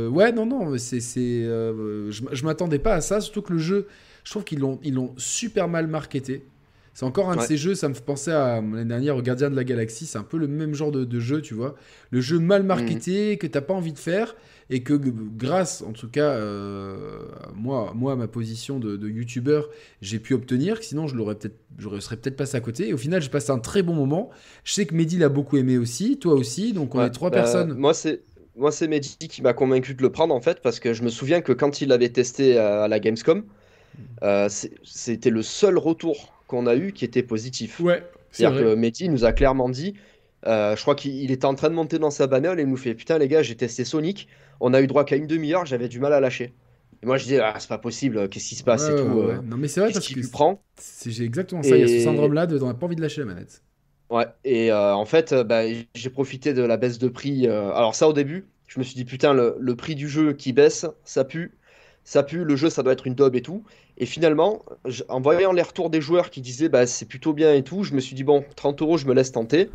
ouais, 0.10 0.32
non, 0.32 0.46
non, 0.46 0.78
c'est, 0.78 1.00
je, 1.00 2.10
je 2.10 2.46
m'attendais 2.46 2.80
pas 2.80 2.96
à 2.96 3.02
ça, 3.02 3.22
surtout 3.22 3.42
que 3.42 3.54
le 3.54 3.60
jeu, 3.60 3.88
je 4.24 4.32
trouve 4.32 4.44
qu'ils 4.44 4.60
l'ont, 4.60 4.80
ils 4.84 4.94
l'ont 4.94 5.14
super 5.18 5.68
mal 5.68 5.88
marketé. 5.88 6.46
C'est 6.94 7.06
encore 7.06 7.32
un 7.32 7.38
de 7.38 7.42
ces 7.42 7.58
jeux, 7.58 7.74
ça 7.74 7.90
me 7.90 7.96
fait 7.96 8.06
penser 8.06 8.30
à 8.30 8.62
l'année 8.62 8.86
dernière 8.86 9.18
au 9.18 9.22
Gardien 9.24 9.50
de 9.50 9.56
la 9.56 9.64
Galaxie, 9.64 10.06
c'est 10.06 10.20
un 10.20 10.24
peu 10.24 10.38
le 10.38 10.48
même 10.48 10.76
genre 10.76 10.92
de, 10.92 11.20
jeu, 11.20 11.42
tu 11.42 11.56
vois. 11.56 11.74
Le 12.12 12.22
jeu 12.22 12.38
mal 12.38 12.62
marketé, 12.62 13.38
que 13.38 13.48
que 13.48 13.52
t'as 13.52 13.62
pas 13.62 13.74
envie 13.74 13.94
de 13.94 14.00
faire, 14.00 14.36
et 14.74 14.82
que 14.82 14.96
grâce, 14.96 15.84
en 15.84 15.92
tout 15.92 16.10
cas, 16.10 16.32
euh, 16.32 17.20
moi, 17.54 17.94
moi, 17.94 18.16
ma 18.16 18.28
position 18.28 18.80
de, 18.80 18.98
de 18.98 19.08
youtubeur, 19.08 19.70
j'ai 20.02 20.18
pu 20.18 20.34
obtenir, 20.34 20.82
sinon 20.82 21.06
je 21.06 21.16
l'aurais 21.16 21.36
peut-être, 21.36 21.60
je 21.78 22.00
serais 22.00 22.18
peut-être 22.18 22.36
passé 22.36 22.58
à 22.58 22.60
côté. 22.60 22.90
Et 22.90 22.94
au 22.94 22.98
final, 22.98 23.22
j'ai 23.22 23.30
passé 23.30 23.52
un 23.52 23.60
très 23.60 23.84
bon 23.84 23.94
moment. 23.94 24.32
Je 24.64 24.74
sais 24.74 24.88
que 24.88 24.96
Mehdi 24.96 25.20
l'a 25.20 25.30
beaucoup 25.30 25.58
aimé 25.58 25.78
aussi, 25.78 26.18
toi 26.18 26.34
aussi, 26.34 26.74
donc 26.74 26.96
on 26.96 27.06
est 27.06 27.12
trois 27.12 27.30
bah, 27.30 27.42
personnes. 27.42 27.76
Moi, 27.76 27.94
c'est 27.94 28.22
moi, 28.56 28.72
c'est 28.72 28.88
Mehdi 28.88 29.16
qui 29.30 29.44
m'a 29.44 29.54
convaincu 29.54 29.94
de 29.94 30.02
le 30.02 30.12
prendre 30.12 30.34
en 30.34 30.42
fait, 30.42 30.60
parce 30.64 30.80
que 30.80 30.92
je 30.94 31.04
me 31.04 31.10
souviens 31.10 31.42
que 31.42 31.54
quand 31.54 31.82
il 31.82 31.90
l'avait 31.90 32.10
testé 32.10 32.58
à, 32.58 32.88
la 32.88 33.00
Gamescom, 33.00 33.42
hmm. 33.42 34.02
euh, 34.24 34.50
c'était 34.84 35.30
le 35.30 35.44
seul 35.44 35.78
retour 35.78 36.34
qu'on 36.48 36.66
a 36.66 36.76
eu 36.76 36.94
qui 36.94 37.06
était 37.06 37.22
positif. 37.22 37.80
Ouais. 37.80 38.04
C'est-à-dire 38.32 38.60
que 38.60 38.74
Mehdi 38.74 39.08
nous 39.10 39.24
a 39.24 39.34
clairement 39.34 39.70
dit, 39.70 39.94
euh, 40.48 40.76
je 40.76 40.82
crois 40.82 40.96
qu'il 40.96 41.32
était 41.32 41.46
en 41.46 41.56
train 41.56 41.70
de 41.70 41.76
monter 41.76 42.00
dans 42.00 42.10
sa 42.10 42.28
bagnole 42.28 42.60
et 42.60 42.64
il 42.64 42.70
nous 42.70 42.78
fait 42.78 42.96
Putain, 42.96 43.18
les 43.18 43.28
gars, 43.28 43.44
j'ai 43.44 43.56
testé 43.56 43.86
Sonic, 43.86 44.28
on 44.60 44.74
a 44.74 44.82
eu 44.82 44.88
droit 44.88 45.06
qu'à 45.06 45.16
une 45.16 45.28
demi-heure, 45.28 45.66
j'avais 45.66 45.88
du 45.88 46.00
mal 46.00 46.14
à 46.14 46.20
lâcher. 46.20 46.54
Et 47.02 47.06
moi, 47.06 47.18
je 47.18 47.24
disais, 47.24 47.40
ah, 47.40 47.56
c'est 47.60 47.68
pas 47.68 47.78
possible, 47.78 48.30
qu'est-ce 48.30 48.50
qui 48.50 48.56
se 48.56 48.64
passe 48.64 48.88
et 48.88 48.96
tout. 48.96 49.20
Euh, 49.20 49.42
non, 49.44 49.58
mais 49.58 49.68
c'est 49.68 49.82
vrai 49.82 49.92
parce 49.92 50.08
que 50.08 50.32
prend. 50.32 50.62
J'ai 51.06 51.26
exactement 51.26 51.62
ça, 51.62 51.76
il 51.76 51.82
y 51.82 51.84
a 51.84 51.88
ce 51.88 52.04
syndrome-là 52.04 52.46
de 52.46 52.60
on 52.62 52.74
pas 52.74 52.86
envie 52.86 52.96
de 52.96 53.02
lâcher 53.02 53.22
la 53.22 53.28
manette. 53.28 53.62
Ouais, 54.10 54.28
et 54.46 54.72
euh, 54.72 54.94
en 54.94 55.06
fait, 55.06 55.34
bah, 55.34 55.64
j'ai 55.96 56.10
profité 56.10 56.54
de 56.54 56.62
la 56.62 56.78
baisse 56.78 57.00
de 57.00 57.08
prix. 57.10 57.48
alors, 57.48 57.96
ça, 57.96 58.08
au 58.08 58.14
début, 58.14 58.48
je 58.68 58.80
me 58.80 58.84
suis 58.84 58.96
dit, 58.96 59.06
putain, 59.06 59.34
le, 59.34 59.56
le, 59.60 59.76
prix 59.76 59.96
du 59.96 60.08
jeu 60.08 60.34
qui 60.34 60.54
baisse, 60.54 60.86
ça 61.04 61.26
pue 61.26 61.52
ça 62.04 62.24
pue, 62.24 62.44
le 62.44 62.56
jeu 62.56 62.70
ça 62.70 62.84
doit 62.84 62.94
être 62.94 63.08
une 63.08 63.16
daube 63.16 63.36
et 63.36 63.42
tout. 63.42 63.64
Et 63.98 64.06
finalement, 64.06 64.64
en 65.08 65.22
voyant 65.22 65.54
les 65.54 65.62
retours 65.62 65.90
des 65.90 66.02
joueurs 66.02 66.30
qui 66.30 66.42
disaient 66.42 66.70
bah, 66.70 66.86
c'est 66.86 67.06
plutôt 67.06 67.34
bien 67.34 67.54
et 67.54 67.64
tout, 67.64 67.84
je 67.84 67.94
me 67.94 68.00
suis 68.00 68.16
dit 68.16 68.24
bon, 68.24 68.44
30 68.56 68.82
euros, 68.82 68.98
je 68.98 69.06
me 69.08 69.14
laisse 69.14 69.32
tenter. 69.32 69.70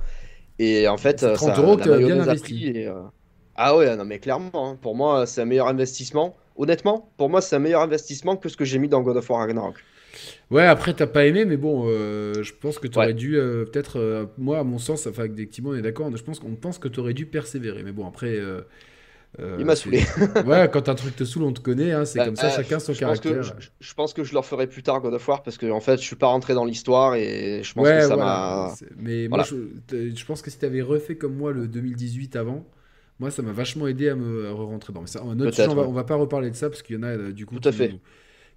Et 0.59 0.89
en 0.89 0.97
fait, 0.97 1.25
30 1.35 1.59
euros, 1.59 1.77
tu 1.77 1.91
as 1.91 1.99
bien 1.99 2.21
investi. 2.21 2.67
Et, 2.67 2.87
euh, 2.89 2.95
Ah 3.61 3.77
ouais, 3.77 3.97
non 3.97 4.05
mais 4.05 4.21
clairement, 4.21 4.51
hein. 4.55 4.79
pour 4.81 4.95
moi 4.95 5.27
c'est 5.27 5.41
un 5.41 5.45
meilleur 5.45 5.67
investissement. 5.67 6.37
Honnêtement, 6.57 7.11
pour 7.17 7.29
moi 7.29 7.41
c'est 7.41 7.57
un 7.57 7.59
meilleur 7.59 7.83
investissement 7.83 8.37
que 8.37 8.49
ce 8.49 8.57
que 8.57 8.65
j'ai 8.65 8.79
mis 8.79 8.89
dans 8.89 9.03
God 9.03 9.17
of 9.17 9.29
War 9.29 9.41
Ragnarok. 9.41 9.75
Ouais, 10.51 10.65
après 10.65 10.95
t'as 10.95 11.09
pas 11.09 11.27
aimé, 11.27 11.45
mais 11.45 11.57
bon, 11.57 11.87
euh, 11.89 12.41
je 12.45 12.53
pense 12.53 12.79
que 12.79 12.87
tu 12.87 12.99
aurais 12.99 13.15
dû 13.15 13.37
euh, 13.37 13.65
peut-être, 13.65 13.99
euh, 13.99 14.27
moi 14.39 14.61
à 14.61 14.63
mon 14.63 14.79
sens, 14.79 15.09
enfin 15.09 15.25
effectivement 15.25 15.71
on 15.71 15.75
est 15.75 15.83
d'accord, 15.83 16.09
je 16.17 16.23
pense 16.23 16.39
qu'on 16.39 16.55
pense 16.55 16.79
que 16.79 16.87
tu 16.87 17.01
aurais 17.01 17.15
dû 17.15 17.27
persévérer, 17.27 17.83
mais 17.83 17.91
bon 17.91 18.07
après. 18.07 18.39
Il 19.41 19.65
m'a 19.65 19.75
saoulé. 19.75 20.03
ouais, 20.47 20.71
quand 20.73 20.89
un 20.89 20.95
truc 20.95 21.17
te 21.17 21.25
saoule, 21.25 21.43
on 21.43 21.53
te 21.53 21.61
connaît, 21.61 21.91
hein, 21.91 22.05
c'est 22.05 22.21
bah, 22.21 22.27
comme 22.27 22.37
ça, 22.37 22.51
chacun 22.51 22.79
son 22.79 22.95
caractère. 22.95 23.43
je, 23.81 23.95
pense 23.95 24.15
que 24.15 24.23
je 24.23 24.33
le 24.33 24.39
referai 24.39 24.69
plus 24.69 24.85
tard 24.85 25.01
God 25.01 25.15
of 25.15 25.27
War 25.27 25.43
parce 25.43 25.59
que 25.59 25.67
en 25.67 25.81
fait 25.81 26.01
je 26.01 26.05
suis 26.05 26.17
pas 26.17 26.29
rentré 26.29 26.55
dans 26.55 26.65
l'histoire 26.65 27.17
et 27.17 27.63
je 27.65 27.75
pense 27.75 27.89
que 27.89 28.03
ça 28.03 28.17
m'a. 28.17 28.73
Mais 28.97 29.27
moi 29.27 29.43
je, 29.43 30.25
pense 30.25 30.43
que 30.43 30.51
si 30.51 30.59
t'avais 30.59 30.81
refait 30.81 31.17
comme 31.17 31.35
moi 31.35 31.51
le 31.51 31.67
2018 31.67 32.37
avant. 32.37 32.65
Moi, 33.21 33.31
ça 33.31 33.43
m'a 33.43 33.53
vachement 33.53 33.87
aidé 33.89 34.09
à 34.09 34.15
me 34.15 34.51
rentrer 34.53 34.93
dans. 34.93 35.01
Mais 35.01 35.07
ça, 35.07 35.23
on, 35.25 35.93
va, 35.93 36.05
pas 36.05 36.15
reparler 36.15 36.51
de 36.51 36.57
ça 36.57 36.71
parce 36.71 36.83
qu'il 36.83 36.97
y 36.97 36.99
en 36.99 37.03
a 37.03 37.17
du 37.33 37.47
coup. 37.47 37.59
Tout 37.59 37.69
à 37.69 37.73
fait 37.73 37.99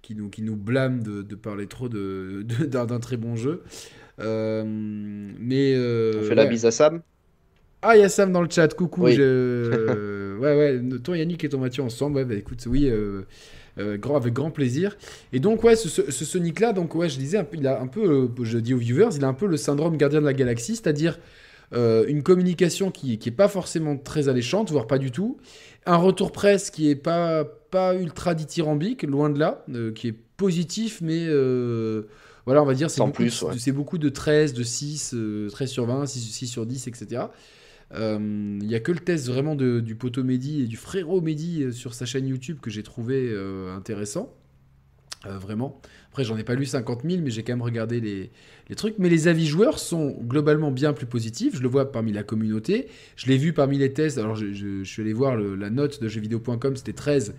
qui 0.02 0.16
nous, 0.16 0.28
qui 0.28 0.42
nous 0.42 0.56
blâme 0.56 1.02
de, 1.02 1.22
de 1.22 1.34
parler 1.36 1.66
trop 1.66 1.88
d'un 1.88 1.96
de, 1.96 2.66
d'un 2.66 3.00
très 3.00 3.16
bon 3.16 3.36
jeu. 3.36 3.62
Euh, 4.20 4.64
mais 4.66 5.72
euh, 5.74 6.20
On 6.20 6.28
fait 6.28 6.34
la 6.34 6.46
bise 6.46 6.66
à 6.66 6.70
Sam 6.70 7.00
Ah, 7.80 7.96
il 7.96 8.00
y 8.00 8.04
a 8.04 8.08
Sam 8.08 8.32
dans 8.32 8.42
le 8.42 8.50
chat, 8.50 8.74
coucou. 8.74 9.06
Je... 9.08 10.36
ouais, 10.38 10.56
ouais, 10.56 10.98
toi 10.98 11.16
Yannick 11.16 11.44
et 11.44 11.48
ton 11.48 11.58
Mathieu 11.58 11.82
ensemble, 11.82 12.16
ouais, 12.16 12.24
bah, 12.24 12.34
écoute, 12.34 12.64
oui. 12.66 12.90
Euh, 12.90 13.22
grand, 13.96 14.16
avec 14.16 14.34
grand 14.34 14.50
plaisir. 14.50 14.98
Et 15.32 15.40
donc, 15.40 15.64
ouais, 15.64 15.76
ce, 15.76 15.88
ce 15.88 16.24
Sonic-là, 16.24 16.74
donc, 16.74 16.94
ouais, 16.94 17.08
je 17.08 17.16
disais, 17.16 17.38
un 17.38 17.44
peu, 17.44 17.56
il 17.56 17.66
a 17.66 17.80
un 17.80 17.86
peu, 17.86 18.28
je 18.42 18.58
dis 18.58 18.74
aux 18.74 18.78
viewers, 18.78 19.16
il 19.16 19.24
a 19.24 19.28
un 19.28 19.34
peu 19.34 19.46
le 19.46 19.56
syndrome 19.56 19.96
gardien 19.96 20.20
de 20.20 20.26
la 20.26 20.34
galaxie, 20.34 20.76
c'est-à-dire 20.76 21.18
une 21.72 22.22
communication 22.22 22.90
qui 22.90 23.18
n'est 23.24 23.32
pas 23.32 23.48
forcément 23.48 23.96
très 23.96 24.28
alléchante, 24.28 24.70
voire 24.70 24.86
pas 24.86 24.98
du 24.98 25.10
tout, 25.10 25.38
un 25.86 25.96
retour 25.96 26.32
presse 26.32 26.70
qui 26.70 26.90
est 26.90 26.96
pas 26.96 27.46
pas 27.72 27.96
ultra 27.96 28.34
dithyrambique, 28.36 29.02
loin 29.02 29.30
de 29.30 29.40
là, 29.40 29.64
euh, 29.70 29.90
qui 29.92 30.06
est 30.08 30.14
positif, 30.36 31.00
mais 31.00 31.24
euh, 31.26 32.02
voilà, 32.44 32.62
on 32.62 32.66
va 32.66 32.74
dire, 32.74 32.90
c'est 32.90 33.00
beaucoup, 33.00 33.12
plus, 33.12 33.44
c'est 33.58 33.72
beaucoup 33.72 33.98
de 33.98 34.08
13, 34.08 34.52
de 34.52 34.62
6, 34.62 35.08
13 35.08 35.14
euh, 35.14 35.66
sur 35.66 35.86
20, 35.86 36.06
6, 36.06 36.46
sur 36.46 36.66
10, 36.66 36.86
etc. 36.86 37.24
Il 37.94 38.58
n'y 38.62 38.74
a 38.74 38.80
que 38.80 38.92
le 38.92 39.00
test 39.00 39.26
vraiment 39.26 39.54
de, 39.54 39.80
du 39.80 39.96
poteau 39.96 40.22
Mehdi 40.22 40.62
et 40.62 40.66
du 40.66 40.76
frérot 40.76 41.20
Mehdi 41.20 41.72
sur 41.72 41.92
sa 41.92 42.06
chaîne 42.06 42.26
YouTube 42.26 42.58
que 42.62 42.70
j'ai 42.70 42.82
trouvé 42.82 43.36
intéressant. 43.76 44.32
Vraiment. 45.30 45.80
Après, 46.10 46.24
j'en 46.24 46.36
ai 46.36 46.44
pas 46.44 46.54
lu 46.54 46.66
50 46.66 47.02
000, 47.08 47.22
mais 47.22 47.30
j'ai 47.30 47.42
quand 47.42 47.52
même 47.52 47.62
regardé 47.62 48.00
les, 48.00 48.30
les, 48.68 48.74
trucs. 48.74 48.98
Mais 48.98 49.08
les 49.08 49.28
avis 49.28 49.46
joueurs 49.46 49.78
sont 49.78 50.16
globalement 50.20 50.70
bien 50.70 50.92
plus 50.92 51.06
positifs. 51.06 51.56
Je 51.56 51.62
le 51.62 51.68
vois 51.68 51.90
parmi 51.90 52.12
la 52.12 52.22
communauté. 52.22 52.88
Je 53.16 53.26
l'ai 53.28 53.38
vu 53.38 53.52
parmi 53.52 53.78
les 53.78 53.92
tests. 53.92 54.18
Alors, 54.18 54.36
je, 54.36 54.82
suis 54.84 55.02
allé 55.02 55.12
voir 55.12 55.36
la 55.36 55.70
note 55.70 56.02
de 56.02 56.08
jeuxvideo.com, 56.08 56.76
c'était 56.76 56.92
13 56.92 57.34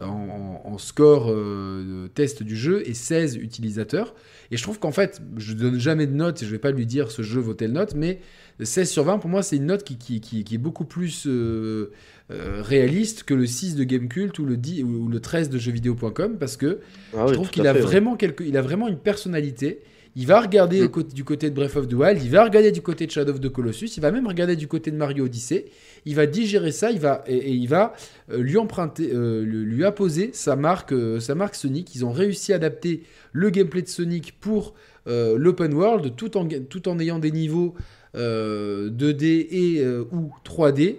en, 0.00 0.78
score 0.78 1.26
euh, 1.28 2.08
test 2.14 2.42
du 2.42 2.56
jeu 2.56 2.86
et 2.86 2.94
16 2.94 3.36
utilisateurs. 3.36 4.14
Et 4.50 4.56
je 4.56 4.62
trouve 4.62 4.78
qu'en 4.78 4.92
fait, 4.92 5.20
je 5.36 5.54
donne 5.54 5.78
jamais 5.78 6.06
de 6.06 6.14
note 6.14 6.42
et 6.42 6.46
je 6.46 6.50
vais 6.50 6.58
pas 6.58 6.70
lui 6.70 6.86
dire 6.86 7.10
ce 7.10 7.22
jeu 7.22 7.40
vaut 7.40 7.54
telle 7.54 7.72
note, 7.72 7.94
mais 7.94 8.20
16 8.60 8.90
sur 8.90 9.04
20, 9.04 9.18
pour 9.18 9.30
moi, 9.30 9.42
c'est 9.42 9.56
une 9.56 9.66
note 9.66 9.84
qui, 9.84 9.96
qui, 10.20 10.54
est 10.54 10.58
beaucoup 10.58 10.84
plus 10.84 11.24
euh, 11.26 11.92
euh, 12.30 12.62
réaliste 12.62 13.22
que 13.22 13.34
le 13.34 13.46
6 13.46 13.74
de 13.74 13.84
Gamecult 13.84 14.38
ou 14.38 14.44
le, 14.44 14.56
10, 14.56 14.82
ou 14.84 15.08
le 15.08 15.20
13 15.20 15.48
de 15.50 15.58
jeuxvideo.com 15.58 16.36
parce 16.38 16.56
que 16.56 16.80
ah 17.16 17.24
je 17.28 17.32
trouve 17.32 17.50
qu'il 17.50 17.66
a, 17.66 17.72
vraiment 17.72 18.16
quelque, 18.16 18.44
il 18.44 18.56
a 18.56 18.62
vraiment 18.62 18.88
une 18.88 18.98
personnalité. 18.98 19.80
Il 20.16 20.26
va 20.26 20.40
regarder 20.40 20.88
mm. 20.88 21.02
du 21.14 21.22
côté 21.22 21.48
de 21.48 21.54
Breath 21.54 21.76
of 21.76 21.86
the 21.86 21.92
Wild, 21.92 22.20
il 22.22 22.30
va 22.30 22.44
regarder 22.44 22.72
du 22.72 22.82
côté 22.82 23.06
de 23.06 23.10
Shadow 23.12 23.32
of 23.32 23.40
the 23.40 23.48
Colossus, 23.48 23.96
il 23.96 24.00
va 24.00 24.10
même 24.10 24.26
regarder 24.26 24.56
du 24.56 24.66
côté 24.66 24.90
de 24.90 24.96
Mario 24.96 25.26
Odyssey. 25.26 25.66
Il 26.06 26.16
va 26.16 26.26
digérer 26.26 26.72
ça, 26.72 26.90
il 26.90 26.98
va 26.98 27.22
et, 27.26 27.52
il 27.52 27.68
va 27.68 27.92
euh, 28.30 28.38
lui 28.38 28.56
emprunter, 28.56 29.10
euh, 29.12 29.42
lui 29.44 29.84
apposer 29.84 30.30
sa 30.32 30.56
marque, 30.56 30.92
euh, 30.92 31.20
sa 31.20 31.34
marque 31.34 31.54
Sonic. 31.54 31.94
Ils 31.94 32.04
ont 32.04 32.10
réussi 32.10 32.52
à 32.52 32.56
adapter 32.56 33.04
le 33.32 33.50
gameplay 33.50 33.82
de 33.82 33.88
Sonic 33.88 34.38
pour 34.40 34.74
l'open 35.06 35.72
world, 35.72 36.16
tout 36.16 36.36
en 36.36 36.46
tout 36.46 36.86
en 36.86 36.98
ayant 36.98 37.18
des 37.18 37.30
niveaux 37.30 37.74
2D 38.18 39.46
et 39.50 39.86
ou 40.12 40.32
3D 40.44 40.96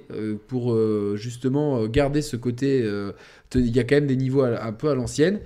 pour 0.47 0.77
justement 1.15 1.86
garder 1.88 2.21
ce 2.21 2.36
côté. 2.36 2.88
Il 3.55 3.75
y 3.75 3.79
a 3.79 3.84
quand 3.84 3.95
même 3.95 4.08
des 4.08 4.15
niveaux 4.15 4.43
un 4.43 4.73
peu 4.73 4.89
à 4.89 4.95
l'ancienne. 4.95 5.39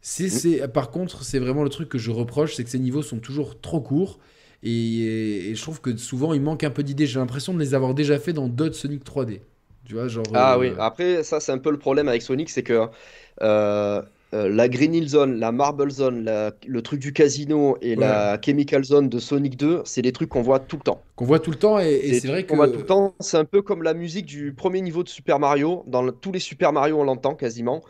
C'est, 0.00 0.66
par 0.72 0.90
contre, 0.90 1.22
c'est 1.22 1.38
vraiment 1.38 1.62
le 1.62 1.70
truc 1.70 1.88
que 1.88 1.98
je 1.98 2.10
reproche, 2.10 2.54
c'est 2.56 2.64
que 2.64 2.70
ces 2.70 2.80
niveaux 2.80 3.02
sont 3.02 3.18
toujours 3.18 3.60
trop 3.60 3.80
courts. 3.80 4.18
Et, 4.64 5.52
je 5.54 5.62
trouve 5.62 5.80
que 5.80 5.96
souvent, 5.96 6.34
il 6.34 6.42
manque 6.42 6.64
un 6.64 6.70
peu 6.70 6.82
d'idées. 6.82 7.06
J'ai 7.06 7.18
l'impression 7.18 7.54
de 7.54 7.58
les 7.58 7.74
avoir 7.74 7.94
déjà 7.94 8.18
fait 8.18 8.32
dans 8.32 8.48
d'autres 8.48 8.74
Sonic 8.74 9.04
3D. 9.04 9.40
Tu 9.84 9.94
vois, 9.94 10.08
genre. 10.08 10.24
Ah 10.34 10.58
oui, 10.58 10.68
euh, 10.68 10.76
après, 10.78 11.22
ça, 11.24 11.40
c'est 11.40 11.52
un 11.52 11.58
peu 11.58 11.70
le 11.70 11.78
problème 11.78 12.08
avec 12.08 12.22
Sonic, 12.22 12.50
c'est 12.50 12.62
que. 12.62 12.88
Euh, 14.34 14.48
la 14.48 14.68
Green 14.68 14.94
Hill 14.94 15.08
Zone, 15.08 15.38
la 15.38 15.52
Marble 15.52 15.90
Zone, 15.90 16.30
le 16.66 16.82
truc 16.82 17.00
du 17.00 17.12
casino 17.12 17.76
et 17.82 17.96
la 17.96 18.40
Chemical 18.40 18.82
Zone 18.82 19.08
de 19.08 19.18
Sonic 19.18 19.56
2, 19.56 19.82
c'est 19.84 20.02
des 20.02 20.12
trucs 20.12 20.30
qu'on 20.30 20.42
voit 20.42 20.58
tout 20.58 20.76
le 20.76 20.82
temps. 20.82 21.02
Qu'on 21.16 21.26
voit 21.26 21.38
tout 21.38 21.50
le 21.50 21.58
temps 21.58 21.78
et, 21.78 22.18
c'est 22.20 22.28
vrai 22.28 22.44
que. 22.44 22.54
voit 22.54 22.68
tout 22.68 22.78
le 22.78 22.86
temps. 22.86 23.14
C'est 23.20 23.36
un 23.36 23.44
peu 23.44 23.62
comme 23.62 23.82
la 23.82 23.94
musique 23.94 24.26
du 24.26 24.52
premier 24.52 24.80
niveau 24.80 25.02
de 25.02 25.08
Super 25.08 25.38
Mario. 25.38 25.84
Dans 25.86 26.10
tous 26.12 26.32
les 26.32 26.38
Super 26.38 26.72
Mario, 26.72 26.98
on 26.98 27.04
l'entend 27.04 27.34
quasiment. 27.34 27.82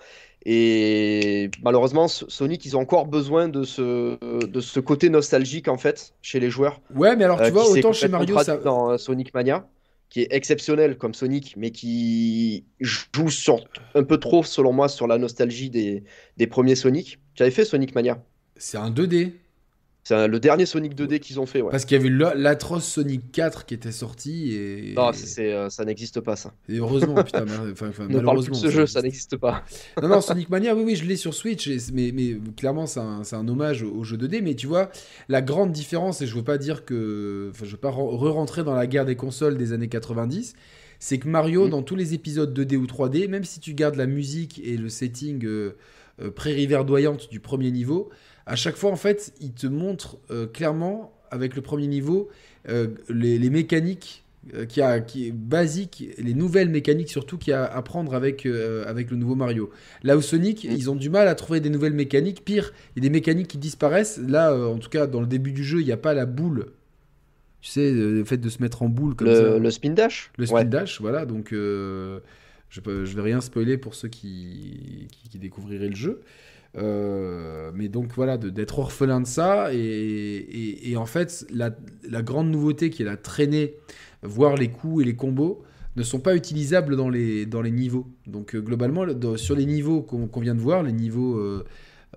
Et 0.44 1.50
malheureusement, 1.62 2.08
Sonic, 2.08 2.64
ils 2.66 2.76
ont 2.76 2.80
encore 2.80 3.06
besoin 3.06 3.48
de 3.48 3.62
ce, 3.62 4.18
de 4.44 4.60
ce 4.60 4.80
côté 4.80 5.08
nostalgique 5.08 5.68
en 5.68 5.78
fait 5.78 6.14
chez 6.20 6.40
les 6.40 6.50
joueurs. 6.50 6.80
Ouais, 6.94 7.14
mais 7.14 7.24
alors 7.24 7.38
tu 7.38 7.44
euh, 7.44 7.50
vois, 7.50 7.68
autant 7.70 7.92
chez 7.92 8.08
Mario, 8.08 8.38
ça... 8.40 8.56
dans 8.56 8.90
euh, 8.90 8.98
Sonic 8.98 9.32
Mania, 9.34 9.68
qui 10.12 10.20
est 10.20 10.28
exceptionnel 10.30 10.98
comme 10.98 11.14
Sonic, 11.14 11.54
mais 11.56 11.70
qui 11.70 12.66
joue 12.80 13.28
un 13.94 14.04
peu 14.04 14.18
trop, 14.18 14.44
selon 14.44 14.70
moi, 14.74 14.90
sur 14.90 15.06
la 15.06 15.16
nostalgie 15.16 15.70
des, 15.70 16.04
des 16.36 16.46
premiers 16.46 16.74
Sonic. 16.74 17.18
Tu 17.34 17.42
avais 17.42 17.50
fait 17.50 17.64
Sonic 17.64 17.94
Mania 17.94 18.22
C'est 18.58 18.76
un 18.76 18.90
2D. 18.90 19.32
C'est 20.04 20.26
le 20.26 20.40
dernier 20.40 20.66
Sonic 20.66 20.96
2D 20.96 21.20
qu'ils 21.20 21.38
ont 21.38 21.46
fait, 21.46 21.62
ouais. 21.62 21.70
Parce 21.70 21.84
qu'il 21.84 21.96
y 21.96 22.00
avait 22.00 22.34
l'atroce 22.34 22.84
Sonic 22.84 23.30
4 23.30 23.66
qui 23.66 23.74
était 23.74 23.92
sorti 23.92 24.52
et. 24.52 24.94
Non, 24.96 25.12
c'est, 25.12 25.52
euh, 25.52 25.70
ça 25.70 25.84
n'existe 25.84 26.20
pas, 26.20 26.34
ça. 26.34 26.52
Et 26.68 26.78
heureusement, 26.78 27.14
putain, 27.24 27.44
malheureusement. 28.08 28.54
ce 28.54 28.68
jeu, 28.68 28.86
ça 28.86 29.00
n'existe 29.00 29.36
pas. 29.36 29.62
non, 30.02 30.08
non, 30.08 30.20
Sonic 30.20 30.50
Mania, 30.50 30.74
oui, 30.74 30.82
oui, 30.84 30.96
je 30.96 31.04
l'ai 31.04 31.14
sur 31.14 31.34
Switch, 31.34 31.70
mais, 31.92 32.10
mais 32.12 32.36
clairement, 32.56 32.86
c'est 32.86 32.98
un, 32.98 33.22
un, 33.30 33.48
hommage 33.48 33.84
au, 33.84 34.02
jeu 34.02 34.16
2D. 34.16 34.42
Mais 34.42 34.54
tu 34.54 34.66
vois, 34.66 34.90
la 35.28 35.40
grande 35.40 35.70
différence, 35.70 36.20
et 36.20 36.26
je 36.26 36.34
veux 36.34 36.42
pas 36.42 36.58
dire 36.58 36.84
que. 36.84 37.50
Enfin, 37.50 37.64
je 37.64 37.70
veux 37.70 37.76
pas 37.76 37.90
re-rentrer 37.90 38.64
dans 38.64 38.74
la 38.74 38.88
guerre 38.88 39.04
des 39.04 39.16
consoles 39.16 39.56
des 39.56 39.72
années 39.72 39.88
90, 39.88 40.54
c'est 40.98 41.18
que 41.18 41.28
Mario, 41.28 41.68
mm. 41.68 41.70
dans 41.70 41.82
tous 41.82 41.96
les 41.96 42.12
épisodes 42.14 42.58
2D 42.58 42.76
ou 42.76 42.86
3D, 42.86 43.28
même 43.28 43.44
si 43.44 43.60
tu 43.60 43.72
gardes 43.74 43.96
la 43.96 44.06
musique 44.06 44.60
et 44.64 44.76
le 44.76 44.88
setting 44.88 45.44
euh, 45.44 45.76
euh, 46.20 46.30
prairie 46.30 46.66
verdoyante 46.66 47.30
du 47.30 47.40
premier 47.40 47.70
niveau, 47.70 48.10
à 48.46 48.56
chaque 48.56 48.76
fois, 48.76 48.90
en 48.90 48.96
fait, 48.96 49.32
il 49.40 49.52
te 49.52 49.66
montre 49.66 50.18
euh, 50.30 50.46
clairement, 50.46 51.12
avec 51.30 51.56
le 51.56 51.62
premier 51.62 51.86
niveau, 51.86 52.28
euh, 52.68 52.88
les, 53.08 53.50
mécaniques 53.50 54.24
euh, 54.54 54.66
qui 54.66 54.82
a, 54.82 55.00
qui 55.00 55.32
basiques, 55.32 56.04
les 56.18 56.34
nouvelles 56.34 56.68
mécaniques 56.68 57.08
surtout 57.08 57.38
qu'il 57.38 57.52
y 57.52 57.54
a 57.54 57.64
à 57.64 57.76
apprendre 57.76 58.14
avec, 58.14 58.46
avec 58.86 59.10
le 59.10 59.16
nouveau 59.16 59.34
Mario. 59.34 59.70
Là 60.02 60.16
où 60.16 60.22
Sonic, 60.22 60.64
mm. 60.64 60.72
ils 60.72 60.90
ont 60.90 60.96
du 60.96 61.08
mal 61.08 61.28
à 61.28 61.34
trouver 61.34 61.60
des 61.60 61.70
nouvelles 61.70 61.94
mécaniques. 61.94 62.44
Pire, 62.44 62.72
il 62.94 63.02
y 63.02 63.06
a 63.06 63.08
des 63.08 63.12
mécaniques 63.12 63.48
qui 63.48 63.58
disparaissent. 63.58 64.18
Là, 64.18 64.54
en 64.54 64.78
tout 64.78 64.90
cas, 64.90 65.06
dans 65.06 65.20
le 65.20 65.26
début 65.26 65.52
du 65.52 65.64
jeu, 65.64 65.80
il 65.80 65.86
n'y 65.86 65.92
a 65.92 65.96
pas 65.96 66.14
la 66.14 66.26
boule. 66.26 66.66
Tu 67.60 67.70
sais, 67.70 67.92
le 67.92 68.24
fait 68.24 68.38
de 68.38 68.48
se 68.48 68.60
mettre 68.60 68.82
en 68.82 68.88
boule 68.88 69.14
comme 69.14 69.28
le, 69.28 69.34
ça. 69.34 69.58
Le 69.58 69.70
spin 69.70 69.90
dash? 69.90 70.32
Le 70.36 70.46
spin 70.46 70.64
dash, 70.64 71.00
voilà. 71.00 71.24
Donc, 71.26 71.50
je 71.52 72.80
ne 72.80 73.04
vais 73.04 73.22
rien 73.22 73.40
spoiler 73.40 73.78
pour 73.78 73.94
ceux 73.94 74.08
qui, 74.08 75.06
qui 75.30 75.38
découvriraient 75.38 75.88
le 75.88 75.94
jeu. 75.94 76.20
Euh, 76.78 77.70
mais 77.74 77.88
donc 77.88 78.12
voilà, 78.14 78.38
d'être 78.38 78.78
orphelin 78.78 79.20
de 79.20 79.26
ça. 79.26 79.72
Et, 79.72 80.94
en 80.96 81.06
fait, 81.06 81.46
la, 81.52 81.70
grande 82.22 82.50
nouveauté 82.50 82.90
qui 82.90 83.02
est 83.02 83.06
la 83.06 83.16
traînée, 83.16 83.74
voir 84.22 84.56
les 84.56 84.68
coups 84.68 85.02
et 85.02 85.04
les 85.04 85.16
combos, 85.16 85.62
ne 85.96 86.02
sont 86.02 86.20
pas 86.20 86.34
utilisables 86.34 86.96
dans 86.96 87.10
les, 87.10 87.44
dans 87.44 87.60
les 87.60 87.70
niveaux. 87.70 88.06
Donc 88.26 88.54
euh, 88.54 88.60
globalement, 88.60 89.04
sur 89.36 89.54
les 89.54 89.66
niveaux 89.66 90.00
qu'on 90.00 90.40
vient 90.40 90.54
de 90.54 90.60
voir, 90.60 90.82
les 90.82 90.92
niveaux... 90.92 91.38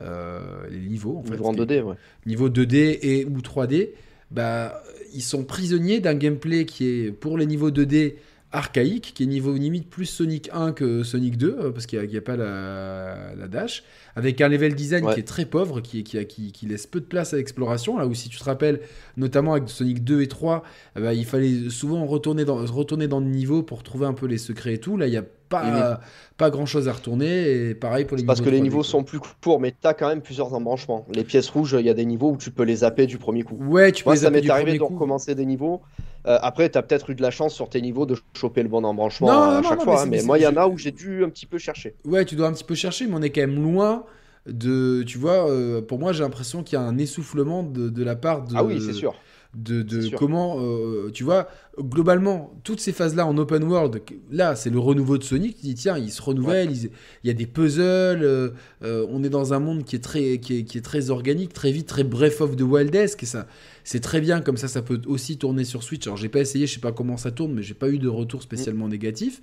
Euh, 0.01 0.67
les 0.69 0.89
niveaux 0.89 1.17
en 1.19 1.23
fait, 1.23 1.37
2D, 1.37 1.81
ouais. 1.81 1.95
Niveau 2.25 2.49
2D 2.49 2.99
et 3.01 3.23
ou 3.23 3.37
3D, 3.37 3.91
bah, 4.29 4.83
ils 5.13 5.21
sont 5.21 5.45
prisonniers 5.45 6.01
d'un 6.01 6.15
gameplay 6.15 6.65
qui 6.65 6.85
est 6.85 7.11
pour 7.13 7.37
les 7.37 7.45
niveaux 7.45 7.71
2D 7.71 8.15
archaïque, 8.55 9.13
qui 9.13 9.23
est 9.23 9.25
niveau 9.25 9.53
limite 9.53 9.89
plus 9.89 10.05
Sonic 10.05 10.49
1 10.53 10.71
que 10.71 11.03
Sonic 11.03 11.37
2, 11.37 11.57
euh, 11.59 11.71
parce 11.71 11.85
qu'il 11.85 12.01
n'y 12.07 12.17
a, 12.17 12.21
pas 12.21 12.37
la, 12.37 13.47
dash, 13.47 13.83
avec 14.15 14.39
un 14.41 14.47
level 14.47 14.75
design 14.75 15.05
qui 15.13 15.19
est 15.19 15.27
très 15.27 15.45
pauvre, 15.45 15.81
qui, 15.81 16.03
qui, 16.03 16.25
qui, 16.25 16.65
laisse 16.65 16.87
peu 16.87 17.01
de 17.01 17.05
place 17.05 17.33
à 17.33 17.37
l'exploration, 17.37 17.97
là 17.97 18.07
où 18.07 18.13
si 18.13 18.29
tu 18.29 18.37
te 18.37 18.43
rappelles, 18.43 18.79
notamment 19.17 19.53
avec 19.53 19.69
Sonic 19.69 20.03
2 20.03 20.21
et 20.21 20.27
3, 20.27 20.63
eh 20.95 21.01
ben, 21.01 21.11
il 21.11 21.25
fallait 21.25 21.69
souvent 21.69 22.05
retourner 22.05 22.45
dans, 22.45 22.57
retourner 22.65 23.07
dans 23.07 23.19
le 23.19 23.27
niveau 23.27 23.61
pour 23.61 23.83
trouver 23.83 24.05
un 24.05 24.13
peu 24.13 24.25
les 24.25 24.37
secrets 24.37 24.75
et 24.75 24.79
tout, 24.79 24.97
là 24.97 25.07
il 25.07 25.11
n'y 25.11 25.17
a 25.17 25.25
pas, 25.61 25.99
pas 26.37 26.49
grand 26.49 26.65
chose 26.65 26.87
à 26.87 26.93
retourner. 26.93 27.69
Et 27.69 27.75
pareil 27.75 28.05
pour 28.05 28.17
les. 28.17 28.23
Parce 28.23 28.41
que 28.41 28.49
les 28.49 28.61
niveaux 28.61 28.83
sont 28.83 29.03
plus 29.03 29.19
courts, 29.19 29.59
mais 29.59 29.71
tu 29.71 29.87
as 29.87 29.93
quand 29.93 30.07
même 30.07 30.21
plusieurs 30.21 30.53
embranchements. 30.53 31.05
Les 31.13 31.23
pièces 31.23 31.49
rouges, 31.49 31.75
il 31.79 31.85
y 31.85 31.89
a 31.89 31.93
des 31.93 32.05
niveaux 32.05 32.31
où 32.31 32.37
tu 32.37 32.51
peux 32.51 32.63
les 32.63 32.77
zapper 32.77 33.07
du 33.07 33.17
premier 33.17 33.43
coup. 33.43 33.55
Ouais, 33.55 33.91
tu 33.91 34.03
peux 34.03 34.11
Moi, 34.11 34.17
ça 34.17 34.29
m'est 34.29 34.49
arrivé 34.49 34.77
de 34.77 34.83
recommencer 34.83 35.35
des 35.35 35.45
niveaux. 35.45 35.81
Euh, 36.27 36.39
après, 36.41 36.69
tu 36.69 36.77
as 36.77 36.81
peut-être 36.81 37.11
eu 37.11 37.15
de 37.15 37.21
la 37.21 37.31
chance 37.31 37.53
sur 37.53 37.69
tes 37.69 37.81
niveaux 37.81 38.05
de 38.05 38.15
choper 38.33 38.63
le 38.63 38.69
bon 38.69 38.83
embranchement 38.83 39.29
à 39.29 39.61
chaque 39.61 39.83
fois. 39.83 40.05
Mais, 40.05 40.21
hein, 40.21 40.25
moi, 40.25 40.39
il 40.39 40.43
y 40.43 40.47
en 40.47 40.57
a 40.57 40.67
où 40.67 40.77
j'ai 40.77 40.91
dû 40.91 41.23
un 41.23 41.29
petit 41.29 41.45
peu 41.45 41.57
chercher. 41.57 41.95
Ouais, 42.05 42.25
tu 42.25 42.35
dois 42.35 42.47
un 42.47 42.53
petit 42.53 42.63
peu 42.63 42.75
chercher, 42.75 43.07
mais 43.07 43.13
on 43.15 43.21
est 43.21 43.29
quand 43.29 43.41
même 43.41 43.61
loin 43.61 44.05
de. 44.47 45.03
Tu 45.03 45.17
vois, 45.17 45.49
euh, 45.49 45.81
pour 45.81 45.99
moi, 45.99 46.13
j'ai 46.13 46.23
l'impression 46.23 46.63
qu'il 46.63 46.79
y 46.79 46.81
a 46.81 46.85
un 46.85 46.97
essoufflement 46.97 47.63
de, 47.63 47.89
de 47.89 48.03
la 48.03 48.15
part 48.15 48.43
de. 48.43 48.53
Ah 48.55 48.63
oui, 48.63 48.81
c'est 48.81 48.93
sûr 48.93 49.15
de, 49.55 50.15
comment, 50.15 50.57
euh, 50.59 51.09
tu 51.13 51.23
vois, 51.23 51.47
globalement, 51.79 52.53
toutes 52.63 52.79
ces 52.79 52.91
phases-là 52.91 53.25
en 53.25 53.37
open 53.37 53.63
world, 53.63 54.01
là, 54.31 54.55
c'est 54.55 54.69
le 54.69 54.79
renouveau 54.79 55.17
de 55.17 55.23
Sonic 55.23 55.57
qui 55.57 55.67
dit, 55.67 55.75
tiens, 55.75 55.97
il 55.97 56.11
se 56.11 56.21
renouvelle, 56.21 56.71
il, 56.71 56.89
y 57.23 57.29
a 57.29 57.33
des 57.33 57.45
puzzles, 57.45 58.23
euh, 58.23 58.49
euh, 58.83 59.05
on 59.09 59.23
est 59.23 59.29
dans 59.29 59.53
un 59.53 59.59
monde 59.59 59.83
qui 59.83 59.95
est, 59.95 60.03
très, 60.03 60.39
qui 60.39 60.59
est, 60.59 60.83
très 60.83 61.09
organique, 61.09 61.53
très 61.53 61.71
vite, 61.71 61.87
très 61.87 62.03
Breath 62.03 62.41
of 62.41 62.55
the 62.55 62.61
Wildesque, 62.61 63.23
et 63.23 63.25
ça, 63.25 63.47
c'est 63.83 64.01
très 64.01 64.19
bien, 64.19 64.41
comme 64.41 64.57
ça, 64.57 64.67
ça 64.67 64.81
peut 64.81 65.01
aussi 65.07 65.37
tourner 65.37 65.63
sur 65.63 65.83
Switch. 65.83 66.05
Alors, 66.05 66.17
j'ai 66.17 66.29
pas 66.29 66.39
essayé, 66.39 66.67
je 66.67 66.73
sais 66.73 66.79
pas 66.79 66.91
comment 66.91 67.17
ça 67.17 67.31
tourne, 67.31 67.53
mais 67.53 67.63
j'ai 67.63 67.73
pas 67.73 67.89
eu 67.89 67.97
de 67.97 68.09
retour 68.09 68.41
spécialement 68.41 68.87
négatif. 68.87 69.41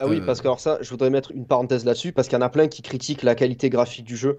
Ah 0.00 0.06
oui, 0.08 0.20
parce 0.24 0.40
que 0.40 0.46
alors 0.46 0.60
ça, 0.60 0.78
je 0.80 0.90
voudrais 0.90 1.10
mettre 1.10 1.32
une 1.32 1.46
parenthèse 1.46 1.84
là-dessus, 1.84 2.12
parce 2.12 2.28
qu'il 2.28 2.38
y 2.38 2.42
en 2.42 2.44
a 2.44 2.50
plein 2.50 2.68
qui 2.68 2.82
critiquent 2.82 3.22
la 3.22 3.34
qualité 3.34 3.70
graphique 3.70 4.04
du 4.04 4.16
jeu. 4.16 4.38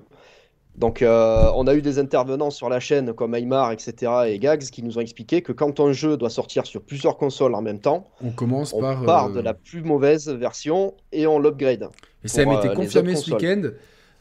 Donc, 0.77 1.01
euh, 1.01 1.49
on 1.55 1.67
a 1.67 1.75
eu 1.75 1.81
des 1.81 1.99
intervenants 1.99 2.49
sur 2.49 2.67
la 2.67 2.79
chaîne 2.79 3.13
comme 3.13 3.33
Aymar, 3.33 3.71
etc. 3.71 4.11
et 4.27 4.39
Gags 4.39 4.63
qui 4.63 4.83
nous 4.83 4.97
ont 4.97 5.01
expliqué 5.01 5.41
que 5.41 5.53
quand 5.53 5.79
un 5.79 5.93
jeu 5.93 6.17
doit 6.17 6.29
sortir 6.29 6.65
sur 6.65 6.81
plusieurs 6.81 7.17
consoles 7.17 7.55
en 7.55 7.61
même 7.61 7.79
temps, 7.79 8.09
on 8.21 8.31
commence 8.31 8.73
on 8.73 8.81
par 8.81 9.05
part 9.05 9.29
de 9.31 9.39
euh, 9.39 9.43
la 9.43 9.53
plus 9.53 9.81
mauvaise 9.81 10.29
version 10.29 10.93
et 11.13 11.27
on 11.27 11.39
l'upgrade. 11.39 11.89
Et 12.23 12.27
ça 12.27 12.45
m'a 12.45 12.59
été 12.59 12.69
euh, 12.69 12.73
confirmé 12.73 13.15
ce 13.15 13.31
week-end. 13.31 13.69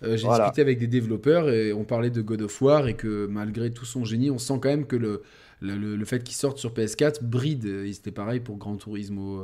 J'ai 0.02 0.28
discuté 0.28 0.60
avec 0.60 0.78
des 0.78 0.86
développeurs 0.86 1.48
et 1.48 1.72
on 1.72 1.84
parlait 1.84 2.10
de 2.10 2.20
God 2.20 2.42
of 2.42 2.60
War 2.60 2.86
et 2.88 2.94
que 2.94 3.26
malgré 3.26 3.70
tout 3.70 3.86
son 3.86 4.04
génie, 4.04 4.30
on 4.30 4.38
sent 4.38 4.58
quand 4.60 4.68
même 4.68 4.86
que 4.86 4.96
le, 4.96 5.22
le, 5.62 6.04
fait 6.04 6.22
qu'il 6.22 6.36
sorte 6.36 6.58
sur 6.58 6.72
PS4 6.72 7.22
bride. 7.22 7.90
C'était 7.90 8.10
pareil 8.10 8.40
pour 8.40 8.58
Gran 8.58 8.76
Turismo, 8.76 9.42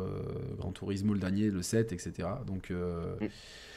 Gran 0.59 0.73
Turismo 0.73 1.15
le 1.15 1.19
dernier, 1.19 1.51
le 1.51 1.63
7, 1.63 1.93
etc. 1.93 2.29
Donc. 2.47 2.71
Mm. 2.71 3.27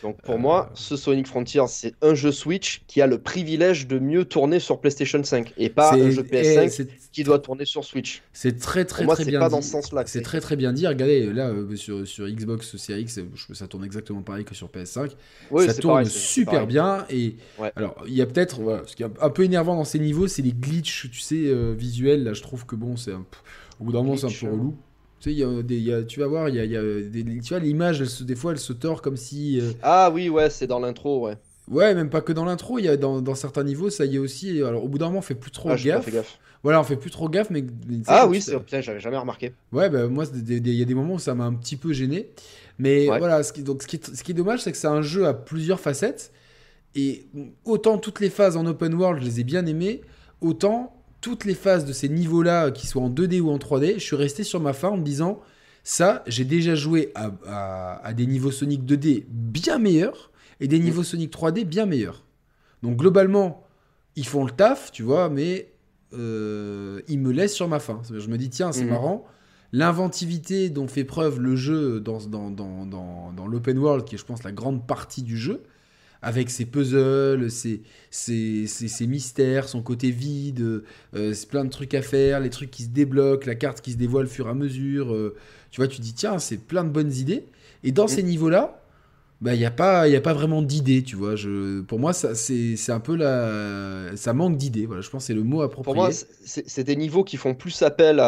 Donc 0.03 0.21
pour 0.21 0.37
moi, 0.37 0.67
euh, 0.69 0.75
ce 0.75 0.97
Sonic 0.97 1.27
Frontier, 1.27 1.63
c'est 1.69 1.95
un 2.01 2.13
jeu 2.13 2.33
Switch 2.33 2.83
qui 2.87 3.01
a 3.01 3.07
le 3.07 3.17
privilège 3.17 3.87
de 3.87 3.99
mieux 3.99 4.25
tourner 4.25 4.59
sur 4.59 4.81
PlayStation 4.81 5.23
5 5.23 5.53
et 5.57 5.69
pas 5.69 5.93
un 5.93 6.11
jeu 6.11 6.23
PS5 6.23 6.87
qui 7.13 7.23
doit 7.23 7.39
tourner 7.39 7.63
sur 7.63 7.85
Switch. 7.85 8.21
C'est 8.33 8.59
très 8.59 8.83
très 8.83 9.05
moi, 9.05 9.15
très 9.15 9.23
bien 9.23 9.39
pas 9.39 9.47
dit. 9.47 9.55
dans 9.55 9.61
ce 9.61 9.69
sens-là. 9.69 10.03
C'est 10.05 10.21
très 10.21 10.41
très 10.41 10.57
bien 10.57 10.73
dit. 10.73 10.85
Regardez 10.85 11.31
là 11.31 11.47
euh, 11.47 11.75
sur, 11.77 12.05
sur, 12.05 12.27
Xbox 12.27 12.75
Series 12.75 13.03
X, 13.03 13.21
ça 13.53 13.67
tourne 13.67 13.85
exactement 13.85 14.21
pareil 14.21 14.43
que 14.43 14.53
sur 14.53 14.67
PS5. 14.67 15.11
ça 15.65 15.73
tourne 15.73 16.05
super 16.05 16.67
bien 16.67 17.05
et 17.09 17.37
alors 17.77 17.95
il 18.05 18.13
y 18.13 18.21
a 18.21 18.25
peut-être 18.25 18.83
ce 18.85 18.95
qui 18.95 19.03
est 19.03 19.07
un 19.21 19.29
peu 19.29 19.43
énervant 19.43 19.75
dans 19.75 19.85
ces 19.85 19.99
niveaux, 19.99 20.27
c'est 20.27 20.41
les 20.41 20.51
glitches, 20.51 21.09
tu 21.11 21.19
sais, 21.19 21.45
euh, 21.45 21.73
visuels. 21.73 22.23
Là, 22.25 22.33
je 22.33 22.41
trouve 22.41 22.65
que 22.65 22.75
bon, 22.75 22.97
c'est 22.97 23.13
au 23.13 23.23
bout 23.79 23.93
d'un 23.93 24.03
moment 24.03 24.17
c'est 24.17 24.25
un 24.25 24.29
peu 24.29 24.53
relou. 24.53 24.75
Tu 25.23 25.29
sais, 25.29 25.35
y 25.35 25.43
a 25.45 25.63
des, 25.63 25.79
y 25.79 25.93
a, 25.93 26.03
tu 26.03 26.19
vas 26.19 26.27
voir, 26.27 26.49
il 26.49 26.55
y 26.55 26.59
a, 26.59 26.65
y 26.65 26.75
a 26.75 26.81
des, 26.81 27.23
tu 27.39 27.53
vois, 27.53 27.59
l'image, 27.59 28.01
des 28.23 28.35
fois, 28.35 28.51
elle 28.51 28.59
se 28.59 28.73
tord 28.73 29.01
comme 29.01 29.15
si. 29.15 29.57
Euh, 29.57 29.71
ah 29.81 30.11
oui, 30.13 30.27
ouais, 30.27 30.49
c'est 30.49 30.67
dans 30.67 30.81
l'intro, 30.81 31.25
ouais. 31.25 31.37
Ouais, 31.71 31.95
même 31.95 32.09
pas 32.09 32.19
que 32.19 32.33
dans 32.33 32.43
l'intro, 32.43 32.77
il 32.77 32.83
y 32.83 32.89
a 32.89 32.97
dans, 32.97 33.21
dans, 33.21 33.33
certains 33.33 33.63
niveaux, 33.63 33.89
ça 33.89 34.03
y 34.03 34.15
est 34.15 34.19
aussi. 34.19 34.61
Alors, 34.61 34.83
au 34.83 34.89
bout 34.89 34.97
d'un 34.97 35.05
moment, 35.05 35.19
on 35.19 35.21
fait 35.21 35.33
plus 35.33 35.51
trop 35.51 35.69
ah, 35.69 35.77
gaffe. 35.77 36.11
gaffe. 36.11 36.39
Voilà, 36.61 36.81
on 36.81 36.83
fait 36.83 36.97
plus 36.97 37.09
trop 37.09 37.29
gaffe, 37.29 37.51
mais. 37.51 37.63
Ah 38.07 38.27
oui, 38.27 38.41
c'est 38.41 38.81
j'avais 38.81 38.99
jamais 38.99 39.15
remarqué. 39.15 39.53
Ouais, 39.71 39.89
bah, 39.89 40.07
moi, 40.07 40.25
il 40.45 40.67
y 40.67 40.81
a 40.81 40.85
des 40.85 40.93
moments 40.93 41.13
où 41.13 41.19
ça 41.19 41.33
m'a 41.33 41.45
un 41.45 41.53
petit 41.53 41.77
peu 41.77 41.93
gêné. 41.93 42.27
Mais 42.77 43.05
voilà, 43.05 43.43
ce 43.43 43.53
qui, 43.53 43.63
donc, 43.63 43.83
ce 43.83 43.87
qui, 43.87 43.95
est, 43.95 44.13
ce 44.13 44.23
qui 44.25 44.31
est 44.31 44.35
dommage, 44.35 44.61
c'est 44.61 44.73
que 44.73 44.77
c'est 44.77 44.87
un 44.87 45.01
jeu 45.01 45.25
à 45.25 45.33
plusieurs 45.33 45.79
facettes. 45.79 46.33
Et 46.95 47.27
autant 47.63 47.97
toutes 47.97 48.19
les 48.19 48.29
phases 48.29 48.57
en 48.57 48.65
open 48.65 48.93
world, 48.93 49.21
je 49.21 49.25
les 49.25 49.39
ai 49.39 49.43
bien 49.45 49.65
aimées, 49.67 50.01
autant 50.41 50.93
toutes 51.23 51.45
les 51.45 51.55
phases 51.55 51.85
de 51.85 51.93
ces 51.93 52.09
niveaux-là, 52.09 52.69
qu'ils 52.69 52.89
soient 52.89 53.01
en 53.01 53.09
2D 53.09 53.39
ou 53.39 53.49
en 53.49 53.57
3D, 53.57 53.93
je 53.93 54.03
suis 54.03 54.17
resté 54.17 54.43
sur 54.43 54.59
ma 54.59 54.73
fin 54.73 54.89
en 54.89 54.97
me 54.97 55.03
disant, 55.03 55.39
ça, 55.85 56.21
j'ai 56.27 56.43
déjà 56.43 56.75
joué 56.75 57.13
à, 57.15 58.13
des 58.13 58.27
niveaux 58.27 58.51
Sonic 58.51 58.83
2D 58.83 59.23
bien 59.29 59.79
meilleurs 59.79 60.31
et 60.59 60.67
des 60.67 60.79
mm. 60.79 60.83
niveaux 60.83 61.03
Sonic 61.03 61.33
3D 61.33 61.63
bien 61.63 61.85
meilleurs. 61.85 62.25
Donc 62.83 62.97
globalement, 62.97 63.65
ils 64.17 64.27
font 64.27 64.43
le 64.43 64.51
taf, 64.51 64.91
tu 64.91 65.01
vois, 65.01 65.29
mais 65.29 65.71
euh, 66.13 67.01
ils 67.07 67.19
me 67.19 67.31
laissent 67.31 67.55
sur 67.55 67.69
ma 67.69 67.79
fin. 67.79 68.01
Je 68.11 68.27
me 68.27 68.37
dis, 68.37 68.49
tiens, 68.49 68.73
c'est 68.73 68.83
mm. 68.83 68.89
marrant. 68.89 69.25
L'inventivité 69.71 70.69
dont 70.69 70.89
fait 70.89 71.05
preuve 71.05 71.39
le 71.39 71.55
jeu 71.55 72.01
dans, 72.01 72.19
dans, 72.19 72.51
dans, 72.51 73.31
dans 73.31 73.47
l'open 73.47 73.77
world, 73.77 74.03
qui 74.03 74.15
est, 74.15 74.17
je 74.17 74.25
pense, 74.25 74.43
la 74.43 74.51
grande 74.51 74.85
partie 74.85 75.23
du 75.23 75.37
jeu, 75.37 75.63
avec 76.23 76.49
ses 76.49 76.65
puzzles, 76.65 77.51
ses, 77.51 77.81
ses, 78.09 79.07
mystères, 79.07 79.67
son 79.67 79.81
côté 79.81 80.09
vide, 80.09 80.83
euh, 81.15 81.33
plein 81.49 81.65
de 81.65 81.69
trucs 81.69 81.93
à 81.93 82.01
faire, 82.01 82.39
les 82.39 82.49
trucs 82.49 82.71
qui 82.71 82.83
se 82.83 82.89
débloquent, 82.89 83.45
la 83.45 83.55
carte 83.55 83.81
qui 83.81 83.91
se 83.91 83.97
dévoile 83.97 84.25
au 84.25 84.29
fur 84.29 84.47
et 84.47 84.51
à 84.51 84.53
mesure. 84.53 85.13
Euh, 85.13 85.35
tu 85.69 85.81
vois, 85.81 85.89
tu 85.89 85.99
dis, 85.99 86.13
tiens, 86.13 86.39
c'est 86.39 86.57
plein 86.57 86.85
de 86.85 86.89
bonnes 86.89 87.11
idées. 87.11 87.45
Et 87.83 87.91
dans 87.91 88.07
ces 88.07 88.23
niveaux-là, 88.23 88.81
bah, 89.41 89.53
il 89.53 89.59
n'y 89.59 89.65
a, 89.65 89.71
pas, 89.71 90.07
y 90.07 90.15
a 90.15 90.21
pas 90.21 90.33
vraiment 90.33 90.61
d'idées, 90.61 91.03
tu 91.03 91.17
vois. 91.17 91.35
Je, 91.35 91.81
pour 91.81 91.99
moi, 91.99 92.13
c'est 92.13 92.89
un 92.89 93.01
peu 93.01 93.17
la... 93.17 94.15
Ça 94.15 94.31
manque 94.33 94.55
d'idées, 94.55 94.85
voilà, 94.85 95.01
je 95.01 95.09
pense 95.09 95.23
que 95.23 95.27
c'est 95.27 95.33
le 95.33 95.43
mot 95.43 95.61
approprié. 95.61 95.93
Pour 95.93 96.03
moi, 96.05 96.09
c'est 96.45 96.83
des 96.85 96.95
niveaux 96.95 97.25
qui 97.25 97.35
font 97.35 97.53
plus 97.53 97.81
appel 97.81 98.21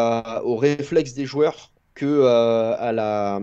au 0.43 0.57
réflexe 0.57 1.13
des 1.13 1.25
joueurs 1.25 1.71
que 1.93 2.05
euh, 2.05 2.75
à, 2.77 2.91
la, 2.91 3.39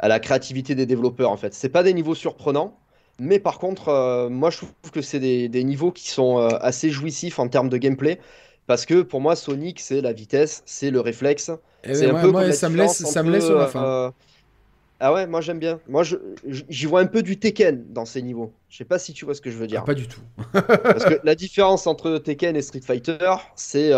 à 0.00 0.08
la 0.08 0.18
créativité 0.18 0.74
des 0.74 0.86
développeurs, 0.86 1.30
en 1.30 1.36
fait. 1.36 1.54
C'est 1.54 1.68
pas 1.68 1.84
des 1.84 1.94
niveaux 1.94 2.16
surprenants, 2.16 2.76
mais 3.18 3.38
par 3.38 3.58
contre, 3.58 3.88
euh, 3.88 4.28
moi 4.28 4.50
je 4.50 4.58
trouve 4.58 4.72
que 4.92 5.02
c'est 5.02 5.20
des, 5.20 5.64
niveaux 5.64 5.92
qui 5.92 6.10
sont 6.10 6.38
euh, 6.38 6.48
assez 6.60 6.90
jouissifs 6.90 7.38
en 7.38 7.48
termes 7.48 7.68
de 7.68 7.76
gameplay. 7.76 8.18
Parce 8.66 8.86
que 8.86 9.02
pour 9.02 9.20
moi, 9.20 9.34
Sonic, 9.34 9.80
c'est 9.80 10.00
la 10.00 10.12
vitesse, 10.12 10.62
c'est 10.66 10.90
le 10.90 11.00
réflexe. 11.00 11.50
Eh 11.84 11.94
c'est 11.94 12.08
un 12.08 12.20
peu 12.20 12.30
moi, 12.30 12.50
ça, 12.52 12.68
me 12.68 12.76
laisse, 12.76 13.04
ça 13.04 13.22
me 13.22 13.30
laisse 13.30 13.48
la 13.48 13.66
fin. 13.66 13.84
Euh, 13.84 14.10
ah 15.00 15.12
ouais, 15.12 15.26
moi 15.26 15.40
j'aime 15.40 15.58
bien. 15.58 15.80
Moi 15.88 16.04
j'y 16.46 16.86
vois 16.86 17.00
un 17.00 17.06
peu 17.06 17.22
du 17.22 17.38
Tekken 17.38 17.84
dans 17.90 18.04
ces 18.04 18.22
niveaux. 18.22 18.52
Je 18.68 18.76
sais 18.76 18.84
pas 18.84 19.00
si 19.00 19.12
tu 19.12 19.24
vois 19.24 19.34
ce 19.34 19.40
que 19.40 19.50
je 19.50 19.56
veux 19.56 19.66
dire. 19.66 19.80
Ah, 19.82 19.86
pas 19.86 19.94
du 19.94 20.06
tout. 20.06 20.20
Parce 20.52 21.04
que 21.04 21.20
la 21.24 21.34
différence 21.34 21.88
entre 21.88 22.18
Tekken 22.18 22.56
et 22.56 22.62
Street 22.62 22.82
Fighter, 22.82 23.34
c'est. 23.56 23.92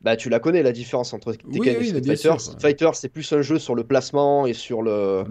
Bah, 0.00 0.16
tu 0.16 0.28
la 0.28 0.38
connais 0.38 0.62
la 0.62 0.70
différence 0.70 1.12
entre 1.12 1.32
Tekken 1.32 1.82
et 1.82 1.84
Street 1.84 2.02
Fighter. 2.04 2.34
Street 2.38 2.56
Fighter, 2.60 2.90
c'est 2.94 3.08
plus 3.08 3.32
un 3.32 3.42
jeu 3.42 3.58
sur 3.58 3.74
le 3.74 3.82
placement 3.82 4.46
et 4.46 4.52
sur 4.52 4.80
le, 4.80 5.24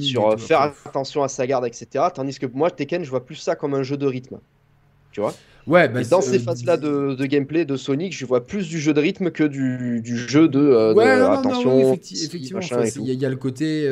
sur 0.00 0.30
euh, 0.30 0.36
faire 0.36 0.72
attention 0.84 1.22
à 1.22 1.28
sa 1.28 1.46
garde, 1.46 1.64
etc. 1.66 2.06
Tandis 2.12 2.38
que 2.38 2.46
moi, 2.46 2.70
Tekken, 2.70 3.04
je 3.04 3.10
vois 3.10 3.24
plus 3.24 3.36
ça 3.36 3.54
comme 3.54 3.74
un 3.74 3.84
jeu 3.84 3.96
de 3.96 4.06
rythme. 4.06 4.40
Tu 5.12 5.20
vois? 5.20 5.34
Ouais, 5.68 5.88
bah, 5.88 6.02
dans 6.02 6.20
ces 6.20 6.36
euh, 6.36 6.40
phases-là 6.40 6.78
de, 6.78 7.14
de, 7.14 7.26
gameplay 7.26 7.64
de 7.64 7.76
Sonic, 7.76 8.16
je 8.16 8.26
vois 8.26 8.44
plus 8.44 8.68
du 8.68 8.80
jeu 8.80 8.92
de 8.92 9.00
rythme 9.00 9.30
que 9.30 9.44
du, 9.44 10.00
du 10.00 10.16
jeu 10.16 10.48
de, 10.48 10.58
euh, 10.58 10.94
ouais, 10.94 11.08
attention. 11.08 11.94
effectivement, 11.94 12.60
il 12.60 13.14
y, 13.14 13.24
a 13.24 13.28
le 13.28 13.36
côté, 13.36 13.88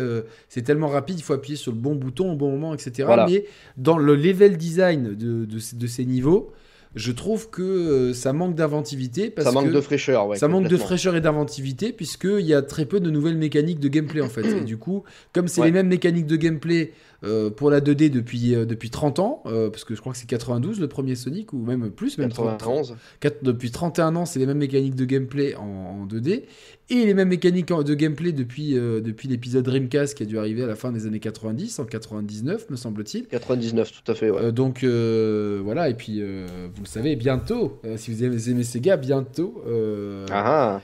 c'est 0.49 0.63
tellement 0.63 0.89
rapide, 0.89 1.21
il 1.21 1.23
faut 1.23 1.35
appuyer 1.35 1.57
sur 1.57 1.71
le 1.71 1.79
bon 1.79 1.95
bouton 1.95 2.33
au 2.33 2.37
bon 2.37 2.51
moment, 2.51 2.75
etc. 2.75 3.09
Mais 3.29 3.45
dans 3.77 3.99
le 3.99 4.17
level 4.17 4.57
design 4.57 5.15
de, 5.15 5.45
de, 5.45 5.59
de 5.77 5.87
ces 5.87 6.05
niveaux, 6.05 6.53
je 6.97 7.13
trouve 7.13 7.51
que 7.51 7.63
euh, 7.63 8.15
ça 8.15 8.33
manque 8.33 8.55
d'inventivité. 8.55 9.33
Ça 9.39 9.53
manque 9.53 9.71
de 9.71 9.81
fraîcheur, 9.83 10.27
ouais. 10.29 10.39
Ça 10.39 10.49
manque 10.49 10.67
de 10.67 10.77
fraîcheur 10.79 11.15
et 11.15 11.21
d'inventivité, 11.21 11.93
puisqu'il 11.93 12.47
y 12.47 12.55
a 12.55 12.63
très 12.63 12.87
peu 12.87 13.01
de 13.01 13.11
nouvelles 13.11 13.37
mécaniques 13.37 13.81
de 13.81 13.89
gameplay, 13.89 14.23
en 14.23 14.31
fait. 14.31 14.47
et 14.47 14.61
du 14.63 14.79
coup, 14.79 15.05
comme 15.35 15.47
c'est 15.47 15.63
les 15.63 15.73
mêmes 15.73 15.89
mécaniques 15.89 16.27
de 16.27 16.37
gameplay 16.37 16.93
euh, 17.25 17.51
pour 17.51 17.71
la 17.71 17.81
2D 17.81 18.11
depuis, 18.11 18.55
euh, 18.55 18.65
depuis 18.65 18.91
30 18.91 19.19
ans, 19.19 19.43
parce 19.45 19.85
que 19.85 19.95
je 19.95 20.01
crois 20.01 20.13
que 20.13 20.19
c'est 20.19 20.27
92 20.27 20.81
le 20.81 20.89
premier 20.89 21.15
Sonic, 21.15 21.53
ou 21.53 21.59
même 21.59 21.91
plus, 21.91 22.19
même 22.19 22.29
91. 22.29 22.97
depuis 23.43 23.71
31 23.71 24.17
ans, 24.17 24.27
c'est 24.27 24.39
les 24.39 24.47
mêmes 24.47 24.59
mécaniques 24.59 24.97
de 24.97 25.05
gameplay 25.05 25.55
en 25.55 26.07
2D 26.07 26.45
et 26.89 27.05
les 27.05 27.15
mêmes 27.15 27.29
mécaniques 27.29 27.73
de 27.73 27.95
gameplay 27.95 28.31
depuis, 28.31 28.79
euh, 28.79 29.01
depuis 29.01 29.27
l'épisode 29.27 29.65
Dreamcast 29.65 30.17
qui 30.17 30.23
a 30.23 30.27
dû 30.27 30.39
arriver 30.39 30.63
à 30.63 30.67
la 30.67 30.77
fin 30.77 30.93
des 30.93 31.07
années 31.07 31.19
90, 31.19 31.81
en 31.81 31.85
99 31.85 32.71
me 32.71 32.77
semble-t-il. 32.77 33.27
99, 33.27 33.93
tout 33.93 34.13
à 34.13 34.15
fait, 34.15 34.31
ouais. 34.31 34.41
Euh, 34.41 34.53
donc 34.53 34.85
euh, 34.85 35.61
voilà, 35.65 35.89
et 35.89 35.95
puis 35.95 36.23
vous 36.23 36.83
le 36.83 36.89
savez, 36.89 37.17
bientôt, 37.17 37.81
si 37.97 38.13
vous 38.13 38.23
aimez, 38.23 38.49
aimez 38.49 38.63
Sega, 38.63 38.97
bientôt. 38.97 39.63
ah 40.31 40.81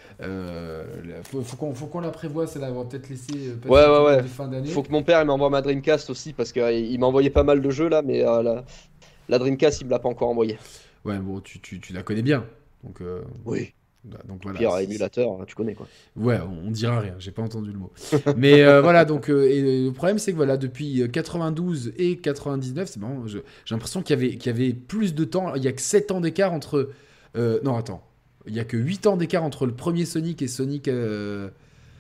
faut, 1.24 1.42
faut 1.42 1.86
qu'on 1.86 2.00
la 2.00 2.10
prévoie, 2.10 2.46
celle-là, 2.46 2.70
on 2.72 2.82
va 2.82 2.84
peut-être 2.84 3.08
laisser 3.08 3.54
ouais, 3.68 3.86
ouais, 3.86 4.04
ouais. 4.04 4.22
fin 4.24 4.48
d'année. 4.48 4.68
Faut 4.68 4.82
que 4.82 4.90
mon 4.90 5.02
père 5.02 5.24
m'envoie 5.24 5.50
ma 5.50 5.62
Dreamcast 5.62 6.10
aussi, 6.10 6.21
parce 6.36 6.52
qu'il 6.52 7.00
m'a 7.00 7.06
envoyé 7.06 7.30
pas 7.30 7.42
mal 7.42 7.60
de 7.60 7.70
jeux 7.70 7.88
là, 7.88 8.02
mais 8.02 8.20
la, 8.22 8.64
la, 9.28 9.38
Dreamcast, 9.38 9.80
il 9.80 9.86
me 9.86 9.90
l'a 9.90 9.98
pas 9.98 10.08
encore 10.08 10.28
envoyé. 10.28 10.58
Ouais, 11.04 11.18
bon, 11.18 11.40
tu, 11.40 11.60
tu, 11.60 11.80
tu 11.80 11.92
la 11.92 12.02
connais 12.02 12.22
bien. 12.22 12.46
Donc, 12.84 13.00
oui. 13.44 13.72
Bah, 14.04 14.18
donc 14.26 14.42
voilà. 14.42 14.58
Pire 14.58 14.76
émulateur, 14.78 15.30
hein, 15.30 15.44
tu 15.46 15.54
connais 15.54 15.74
quoi. 15.74 15.86
Ouais, 16.16 16.38
on, 16.40 16.72
dira 16.72 16.98
rien, 16.98 17.14
j'ai 17.20 17.30
pas 17.30 17.42
entendu 17.42 17.70
le 17.70 17.78
mot. 17.78 17.92
Mais 18.36 18.62
euh, 18.62 18.80
voilà, 18.80 19.04
donc 19.04 19.30
euh, 19.30 19.48
et 19.48 19.84
le 19.84 19.92
problème 19.92 20.18
c'est 20.18 20.32
que 20.32 20.36
voilà, 20.36 20.56
depuis 20.56 21.08
92 21.08 21.88
euh, 21.88 21.92
et 21.98 22.16
99, 22.16 22.88
c'est 22.88 22.98
bon 22.98 23.26
j'ai 23.28 23.42
l'impression 23.70 24.02
qu'il 24.02 24.16
y, 24.16 24.18
avait, 24.18 24.36
qu'il 24.36 24.46
y 24.46 24.54
avait 24.54 24.72
plus 24.72 25.14
de 25.14 25.24
temps, 25.24 25.54
il 25.54 25.62
y 25.62 25.68
a 25.68 25.72
que 25.72 25.80
7 25.80 26.10
ans 26.10 26.20
d'écart 26.20 26.52
entre. 26.52 26.90
non, 27.36 27.76
attends, 27.76 28.02
il 28.46 28.54
y 28.54 28.60
a 28.60 28.64
que 28.64 28.76
8 28.76 29.06
ans 29.06 29.16
d'écart 29.16 29.44
entre 29.44 29.66
le 29.66 29.72
premier 29.72 30.04
Sonic 30.04 30.42
et 30.42 30.48
Sonic. 30.48 30.90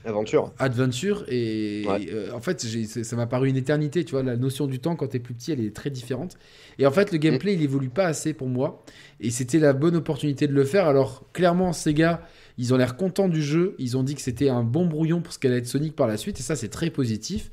Aventure. 0.04 0.52
Adventure. 0.58 1.24
Et, 1.28 1.84
en 2.32 2.40
fait, 2.40 2.60
ça 2.60 3.16
m'a 3.16 3.26
paru 3.26 3.48
une 3.48 3.56
éternité. 3.56 4.04
Tu 4.04 4.12
vois, 4.12 4.22
la 4.22 4.36
notion 4.36 4.66
du 4.66 4.78
temps 4.78 4.96
quand 4.96 5.08
tu 5.08 5.16
es 5.16 5.20
plus 5.20 5.34
petit, 5.34 5.52
elle 5.52 5.60
est 5.60 5.74
très 5.74 5.90
différente. 5.90 6.36
Et 6.78 6.86
en 6.86 6.90
fait, 6.90 7.12
le 7.12 7.18
gameplay, 7.18 7.54
il 7.54 7.62
évolue 7.62 7.88
pas 7.88 8.06
assez 8.06 8.32
pour 8.32 8.48
moi. 8.48 8.84
Et 9.20 9.30
c'était 9.30 9.58
la 9.58 9.72
bonne 9.72 9.96
opportunité 9.96 10.46
de 10.46 10.52
le 10.52 10.64
faire. 10.64 10.86
Alors, 10.86 11.24
clairement, 11.32 11.72
Sega, 11.72 12.22
ils 12.58 12.74
ont 12.74 12.76
l'air 12.76 12.96
contents 12.96 13.28
du 13.28 13.42
jeu. 13.42 13.74
Ils 13.78 13.96
ont 13.96 14.02
dit 14.02 14.14
que 14.14 14.22
c'était 14.22 14.48
un 14.48 14.62
bon 14.62 14.86
brouillon 14.86 15.20
pour 15.20 15.32
ce 15.32 15.38
qu'allait 15.38 15.58
être 15.58 15.66
Sonic 15.66 15.94
par 15.94 16.06
la 16.06 16.16
suite. 16.16 16.40
Et 16.40 16.42
ça, 16.42 16.56
c'est 16.56 16.68
très 16.68 16.90
positif. 16.90 17.50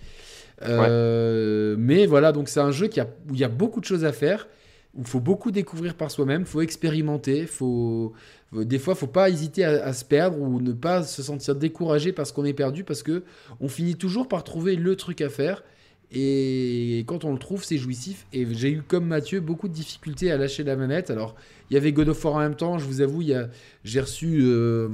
Euh, 0.64 1.76
mais 1.78 2.06
voilà, 2.06 2.32
donc 2.32 2.50
c'est 2.50 2.60
un 2.60 2.72
jeu 2.72 2.88
qui 2.88 3.00
a, 3.00 3.08
où 3.30 3.34
il 3.34 3.40
y 3.40 3.44
a 3.44 3.50
beaucoup 3.50 3.80
de 3.80 3.86
choses 3.86 4.06
à 4.06 4.12
faire. 4.12 4.48
Où 4.96 5.02
il 5.02 5.08
faut 5.08 5.20
beaucoup 5.20 5.52
découvrir 5.52 5.94
par 5.94 6.10
soi-même, 6.10 6.42
il 6.42 6.48
faut 6.48 6.62
expérimenter, 6.62 7.46
faut, 7.46 8.14
des 8.54 8.80
fois, 8.80 8.96
il 8.96 9.00
faut 9.00 9.08
pas 9.08 9.30
hésiter 9.30 9.64
à, 9.64 9.94
se 9.94 10.04
perdre 10.04 10.40
ou 10.40 10.60
ne 10.60 10.72
pas 10.72 11.04
se 11.04 11.22
sentir 11.22 11.56
découragé 11.56 12.12
parce 12.12 12.32
qu'on 12.32 12.46
est 12.46 12.54
perdu, 12.54 12.84
parce 12.84 13.04
que 13.04 13.24
on 13.60 13.68
finit 13.68 13.96
toujours 13.96 14.28
par 14.28 14.44
trouver 14.44 14.76
le 14.76 14.96
truc 14.96 15.22
à 15.22 15.30
faire. 15.30 15.64
Et 16.12 17.04
quand 17.06 17.24
on 17.24 17.34
le 17.34 17.38
trouve, 17.38 17.64
c'est 17.64 17.78
jouissif. 17.78 18.26
Et 18.34 18.48
j'ai 18.56 18.72
eu, 18.72 18.82
comme 18.82 19.06
Mathieu, 19.06 19.42
beaucoup 19.42 19.68
de 19.68 19.74
difficultés 19.74 20.32
à 20.32 20.38
lâcher 20.38 20.64
la 20.64 20.76
manette. 20.76 21.12
Alors, 21.12 21.36
il 21.70 21.76
y 21.76 21.78
avait 21.78 21.92
God 21.92 22.10
of 22.10 22.26
War 22.26 22.34
en 22.34 22.40
même 22.40 22.56
temps. 22.56 22.80
Je 22.80 22.86
vous 22.86 23.02
avoue, 23.02 23.22
j'ai 23.84 24.02
reçu 24.02 24.40
euh, 24.42 24.88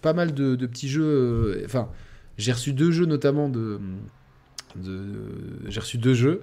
pas 0.00 0.14
mal 0.14 0.32
de, 0.32 0.56
petits 0.66 0.88
jeux. 0.88 1.04
Euh, 1.04 1.62
enfin, 1.66 1.90
j'ai 2.38 2.52
reçu 2.52 2.72
deux 2.72 2.90
jeux 2.90 3.04
notamment 3.04 3.52
j'ai 5.68 5.80
reçu 5.80 5.98
deux 5.98 6.14
jeux 6.14 6.42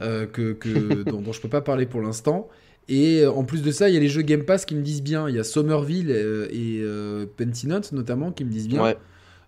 euh, 0.00 0.26
que, 0.26 1.02
dont, 1.10 1.20
dont, 1.20 1.32
je 1.32 1.40
peux 1.40 1.48
pas 1.48 1.60
parler 1.60 1.86
pour 1.86 2.00
l'instant. 2.00 2.48
Et 2.88 3.26
en 3.26 3.44
plus 3.44 3.62
de 3.62 3.70
ça, 3.70 3.88
il 3.88 3.94
y 3.94 3.98
a 3.98 4.00
les 4.00 4.08
jeux 4.08 4.22
Game 4.22 4.44
Pass 4.44 4.64
qui 4.64 4.74
me 4.74 4.82
disent 4.82 5.02
bien. 5.02 5.28
Il 5.28 5.36
y 5.36 5.38
a 5.38 5.44
Somerville 5.44 6.10
et, 6.10 6.80
euh, 6.82 7.26
notamment 7.92 8.32
qui 8.32 8.44
me 8.44 8.50
disent 8.50 8.68
bien. 8.68 8.82
Ouais. 8.82 8.96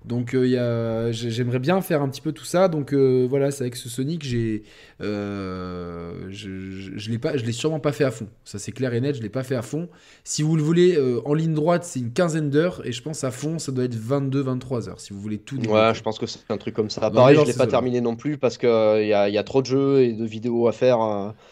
Donc 0.04 0.32
euh, 0.32 1.12
j'aimerais 1.12 1.58
bien 1.58 1.80
faire 1.82 2.00
un 2.00 2.08
petit 2.08 2.22
peu 2.22 2.32
tout 2.32 2.44
ça. 2.44 2.68
Donc 2.68 2.92
euh, 2.92 3.26
voilà, 3.28 3.50
c'est 3.50 3.64
avec 3.64 3.76
ce 3.76 3.88
Sonic, 3.90 4.24
j'ai, 4.24 4.62
euh, 5.02 6.26
je, 6.30 6.48
je, 6.96 7.10
l'ai 7.10 7.18
pas, 7.18 7.36
je 7.36 7.44
l'ai 7.44 7.52
sûrement 7.52 7.80
pas 7.80 7.92
fait 7.92 8.04
à 8.04 8.10
fond. 8.10 8.26
Ça 8.44 8.58
c'est 8.58 8.72
clair 8.72 8.94
et 8.94 9.00
net, 9.00 9.16
je 9.16 9.22
l'ai 9.22 9.28
pas 9.28 9.42
fait 9.42 9.56
à 9.56 9.62
fond. 9.62 9.88
Si 10.24 10.42
vous 10.42 10.56
le 10.56 10.62
voulez 10.62 10.98
en 11.24 11.34
ligne 11.34 11.52
droite, 11.52 11.84
c'est 11.84 12.00
une 12.00 12.12
quinzaine 12.12 12.48
d'heures 12.48 12.80
et 12.86 12.92
je 12.92 13.02
pense 13.02 13.24
à 13.24 13.30
fond, 13.30 13.58
ça 13.58 13.72
doit 13.72 13.84
être 13.84 13.94
22-23 13.94 14.88
heures. 14.88 15.00
Si 15.00 15.12
vous 15.12 15.20
voulez 15.20 15.38
tout. 15.38 15.58
Ouais, 15.68 15.92
je 15.94 16.02
pense 16.02 16.18
que 16.18 16.26
c'est 16.26 16.50
un 16.50 16.56
truc 16.56 16.74
comme 16.74 16.90
ça. 16.90 17.10
Pareil, 17.10 17.38
je 17.38 17.46
l'ai 17.46 17.52
pas 17.52 17.66
terminé 17.66 18.00
non 18.00 18.16
plus 18.16 18.38
parce 18.38 18.56
qu'il 18.56 18.68
y 18.68 19.12
a, 19.12 19.28
y 19.28 19.38
a 19.38 19.44
trop 19.44 19.60
de 19.60 19.66
jeux 19.66 20.00
et 20.00 20.12
de 20.14 20.24
vidéos 20.24 20.66
à 20.66 20.72
faire. 20.72 20.98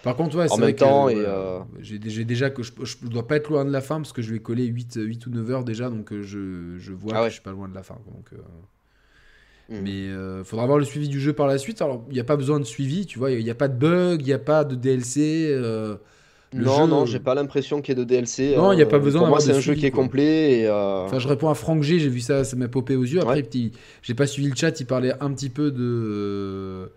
Par 0.02 0.16
contre, 0.16 0.38
ouais, 0.38 0.50
en 0.50 0.56
même 0.56 0.74
temps 0.74 1.08
et 1.10 1.22
j'ai, 1.80 2.24
déjà 2.24 2.48
que 2.48 2.62
je, 2.62 2.72
je, 2.82 2.96
dois 3.02 3.26
pas 3.26 3.36
être 3.36 3.50
loin 3.50 3.64
de 3.64 3.70
la 3.70 3.80
fin 3.80 3.96
parce 3.96 4.12
que 4.12 4.22
je 4.22 4.32
vais 4.32 4.38
coller 4.38 4.64
8, 4.64 5.00
8 5.02 5.26
ou 5.26 5.30
9 5.30 5.50
heures 5.50 5.64
déjà, 5.64 5.90
donc 5.90 6.12
je, 6.12 6.76
je 6.78 6.92
vois 6.92 7.12
ah 7.14 7.22
que 7.24 7.28
je 7.28 7.34
suis 7.34 7.42
pas 7.42 7.52
loin 7.52 7.68
de 7.68 7.74
la 7.74 7.82
fin. 7.82 7.98
Donc 8.06 8.37
Mm. 9.68 9.80
Mais 9.82 9.90
il 9.90 10.10
euh, 10.10 10.44
faudra 10.44 10.64
avoir 10.64 10.78
le 10.78 10.84
suivi 10.84 11.08
du 11.08 11.20
jeu 11.20 11.32
par 11.32 11.46
la 11.46 11.58
suite. 11.58 11.82
Alors, 11.82 12.04
il 12.08 12.14
n'y 12.14 12.20
a 12.20 12.24
pas 12.24 12.36
besoin 12.36 12.58
de 12.58 12.64
suivi, 12.64 13.06
tu 13.06 13.18
vois. 13.18 13.30
Il 13.30 13.44
n'y 13.44 13.50
a, 13.50 13.54
pas 13.54 13.68
de 13.68 13.76
bug, 13.76 14.22
il 14.22 14.26
n'y 14.26 14.32
a 14.32 14.38
pas 14.38 14.64
de 14.64 14.74
DLC. 14.74 15.48
Euh, 15.50 15.96
non, 16.54 16.86
non, 16.86 17.04
j'ai 17.04 17.20
pas 17.20 17.34
l'impression 17.34 17.82
qu'il 17.82 17.96
y 17.96 18.00
ait 18.00 18.02
de 18.02 18.08
DLC. 18.08 18.54
Non, 18.56 18.72
il 18.72 18.76
n'y 18.76 18.82
a 18.82 18.86
pas 18.86 18.96
euh, 18.96 19.00
besoin. 19.00 19.22
Pour 19.22 19.28
moi, 19.28 19.40
c'est 19.40 19.52
un 19.52 19.60
jeu 19.60 19.74
qui 19.74 19.84
est 19.84 19.90
complet. 19.90 20.60
Et, 20.60 20.70
Enfin, 20.70 21.18
je 21.18 21.28
réponds 21.28 21.50
à 21.50 21.54
Franck 21.54 21.82
G, 21.82 21.98
j'ai 21.98 22.08
vu 22.08 22.20
ça, 22.20 22.44
ça 22.44 22.56
m'a 22.56 22.68
popé 22.68 22.96
aux 22.96 23.04
yeux. 23.04 23.20
Après, 23.20 23.42
petit, 23.42 23.72
j'ai 24.02 24.14
pas 24.14 24.26
suivi 24.26 24.48
le 24.48 24.56
chat, 24.56 24.80
il 24.80 24.86
parlait 24.86 25.12
un 25.20 25.32
petit 25.32 25.50
peu 25.50 25.70
de. 25.70 26.90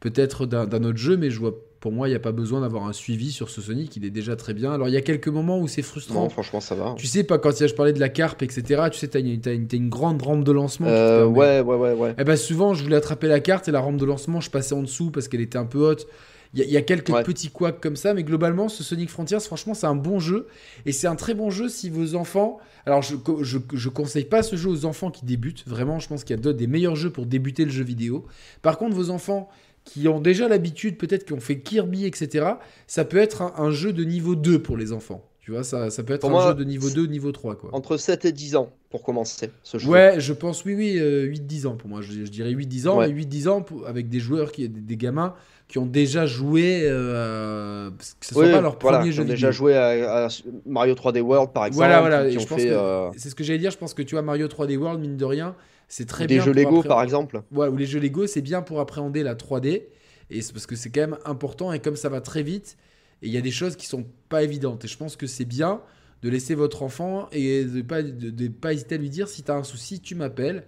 Peut-être 0.00 0.44
d'un 0.44 0.84
autre 0.84 0.98
jeu, 0.98 1.16
mais 1.16 1.30
je 1.30 1.40
vois 1.40 1.54
pour 1.86 1.92
moi, 1.92 2.08
il 2.08 2.10
n'y 2.10 2.16
a 2.16 2.20
pas 2.20 2.32
besoin 2.32 2.62
d'avoir 2.62 2.88
un 2.88 2.92
suivi 2.92 3.30
sur 3.30 3.48
ce 3.48 3.62
Sonic, 3.62 3.94
il 3.94 4.04
est 4.04 4.10
déjà 4.10 4.34
très 4.34 4.54
bien. 4.54 4.72
Alors, 4.72 4.88
il 4.88 4.92
y 4.92 4.96
a 4.96 5.02
quelques 5.02 5.28
moments 5.28 5.60
où 5.60 5.68
c'est 5.68 5.82
frustrant. 5.82 6.24
Non, 6.24 6.28
franchement, 6.28 6.60
ça 6.60 6.74
va. 6.74 6.96
Tu 6.98 7.06
sais, 7.06 7.22
pas 7.22 7.38
quand 7.38 7.52
je 7.56 7.72
parlais 7.74 7.92
de 7.92 8.00
la 8.00 8.08
carpe, 8.08 8.42
etc., 8.42 8.88
tu 8.90 8.98
sais, 8.98 9.06
tu 9.06 9.16
as, 9.16 9.20
une, 9.20 9.68
une 9.72 9.88
grande 9.88 10.20
rampe 10.20 10.42
de 10.42 10.50
lancement. 10.50 10.88
Euh, 10.88 11.26
ouais, 11.26 11.60
ouais, 11.60 11.76
ouais, 11.76 11.92
ouais. 11.92 12.10
Et 12.10 12.14
eh 12.22 12.24
ben, 12.24 12.34
souvent, 12.34 12.74
je 12.74 12.82
voulais 12.82 12.96
attraper 12.96 13.28
la 13.28 13.38
carte 13.38 13.68
et 13.68 13.70
la 13.70 13.78
rampe 13.78 13.98
de 13.98 14.04
lancement, 14.04 14.40
je 14.40 14.50
passais 14.50 14.74
en 14.74 14.82
dessous 14.82 15.12
parce 15.12 15.28
qu'elle 15.28 15.40
était 15.40 15.58
un 15.58 15.64
peu 15.64 15.78
haute. 15.78 16.08
Il 16.54 16.64
y, 16.68 16.76
a 16.76 16.82
quelques 16.82 17.12
petits 17.22 17.50
couacs 17.50 17.80
comme 17.80 17.94
ça, 17.94 18.14
mais 18.14 18.24
globalement, 18.24 18.68
ce 18.68 18.82
Sonic 18.82 19.08
Frontiers, 19.08 19.38
franchement, 19.38 19.74
c'est 19.74 19.86
un 19.86 19.94
bon 19.94 20.18
jeu. 20.18 20.48
Et 20.86 20.92
c'est 20.92 21.06
un 21.06 21.14
très 21.14 21.34
bon 21.34 21.50
jeu 21.50 21.68
si 21.68 21.88
vos 21.88 22.16
enfants. 22.16 22.58
Alors, 22.84 23.02
je, 23.02 23.14
je, 23.42 23.58
je, 23.72 23.88
conseille 23.88 24.24
pas 24.24 24.42
ce 24.42 24.56
jeu 24.56 24.70
aux 24.70 24.86
enfants 24.86 25.12
qui 25.12 25.24
débutent. 25.24 25.62
Vraiment, 25.68 26.00
je 26.00 26.08
pense 26.08 26.24
qu'il 26.24 26.34
y 26.36 26.48
a 26.48 26.52
des 26.52 26.66
meilleurs 26.66 26.96
jeux 26.96 27.10
pour 27.10 27.26
débuter 27.26 27.64
le 27.64 27.70
jeu 27.70 27.84
vidéo. 27.84 28.24
Par 28.62 28.76
contre, 28.76 28.96
vos 28.96 29.10
enfants 29.10 29.48
qui 29.86 30.08
ont 30.08 30.20
déjà 30.20 30.48
l'habitude, 30.48 30.98
peut-être 30.98 31.24
qui 31.24 31.32
ont 31.32 31.40
fait 31.40 31.60
Kirby, 31.60 32.04
etc., 32.04 32.46
ça 32.86 33.04
peut 33.06 33.16
être 33.16 33.42
un, 33.56 33.70
jeu 33.70 33.92
de 33.92 34.04
niveau 34.04 34.34
2 34.34 34.58
pour 34.58 34.76
les 34.76 34.92
enfants. 34.92 35.24
Tu 35.40 35.52
vois, 35.52 35.62
ça, 35.62 35.90
ça 35.90 36.02
peut 36.02 36.12
être 36.12 36.28
un 36.28 36.48
jeu 36.48 36.54
de 36.54 36.64
niveau 36.64 36.90
2, 36.90 37.06
niveau 37.06 37.30
3. 37.30 37.54
Quoi. 37.54 37.70
Entre 37.72 37.96
7 37.96 38.24
et 38.24 38.32
10 38.32 38.56
ans 38.56 38.72
pour 38.90 39.04
commencer 39.04 39.50
ce 39.62 39.78
jeu. 39.78 39.88
Ouais, 39.88 40.16
je 40.18 40.32
pense, 40.32 40.64
oui, 40.64 40.74
oui, 40.74 40.96
8-10 40.96 40.98
euh, 40.98 41.68
ans 41.68 41.76
pour 41.76 41.88
moi. 41.88 42.00
Je, 42.02 42.24
dirais 42.24 42.50
8-10 42.52 42.88
ans, 42.88 43.00
8-10 43.00 43.48
ans 43.48 43.64
avec 43.86 44.08
des 44.08 44.18
joueurs, 44.18 44.50
qui, 44.50 44.68
des, 44.68 44.96
gamins 44.96 45.34
qui 45.68 45.78
ont 45.78 45.86
déjà 45.86 46.26
joué, 46.26 46.80
euh, 46.84 47.90
que 48.20 48.26
ce 48.26 48.34
soit 48.34 48.50
pas 48.50 48.60
leur 48.60 48.76
premier 48.76 49.12
jeu. 49.12 49.22
Qui 49.22 49.28
ont 49.28 49.32
déjà 49.32 49.52
joué 49.52 49.76
à, 49.76 50.26
Mario 50.66 50.94
3D 50.94 51.20
World 51.20 51.52
par 51.52 51.66
exemple. 51.66 51.86
Voilà, 51.86 52.00
voilà, 52.00 52.20
euh, 52.22 53.10
c'est 53.16 53.30
ce 53.30 53.34
que 53.36 53.44
j'allais 53.44 53.60
dire. 53.60 53.70
Je 53.70 53.78
pense 53.78 53.94
que 53.94 54.02
tu 54.02 54.16
vois, 54.16 54.22
Mario 54.22 54.48
3D 54.48 54.76
World, 54.76 55.00
mine 55.00 55.16
de 55.16 55.24
rien, 55.24 55.54
c'est 55.88 56.06
très 56.06 56.26
bien. 56.26 56.38
Des 56.38 56.44
jeux 56.44 56.52
Lego, 56.52 56.82
par 56.82 57.02
exemple. 57.02 57.42
Ouais, 57.52 57.68
ou 57.68 57.76
les 57.76 57.86
jeux 57.86 58.00
Lego, 58.00 58.26
c'est 58.26 58.42
bien 58.42 58.62
pour 58.62 58.80
appréhender 58.80 59.22
la 59.22 59.34
3D. 59.34 59.84
Et 60.30 60.42
c'est 60.42 60.52
parce 60.52 60.66
que 60.66 60.76
c'est 60.76 60.90
quand 60.90 61.02
même 61.02 61.18
important. 61.24 61.72
Et 61.72 61.80
comme 61.80 61.96
ça 61.96 62.08
va 62.08 62.20
très 62.20 62.42
vite, 62.42 62.76
et 63.22 63.28
il 63.28 63.32
y 63.32 63.36
a 63.36 63.40
des 63.40 63.50
choses 63.50 63.76
qui 63.76 63.86
sont 63.86 64.04
pas 64.28 64.42
évidentes. 64.42 64.84
Et 64.84 64.88
je 64.88 64.96
pense 64.96 65.16
que 65.16 65.26
c'est 65.26 65.44
bien 65.44 65.80
de 66.22 66.28
laisser 66.28 66.54
votre 66.54 66.82
enfant 66.82 67.28
et 67.30 67.64
de 67.64 67.82
pas, 67.82 68.02
de, 68.02 68.48
pas 68.48 68.72
hésiter 68.72 68.96
à 68.96 68.98
lui 68.98 69.10
dire 69.10 69.28
si 69.28 69.42
tu 69.42 69.50
as 69.50 69.54
un 69.54 69.64
souci, 69.64 70.00
tu 70.00 70.14
m'appelles. 70.14 70.64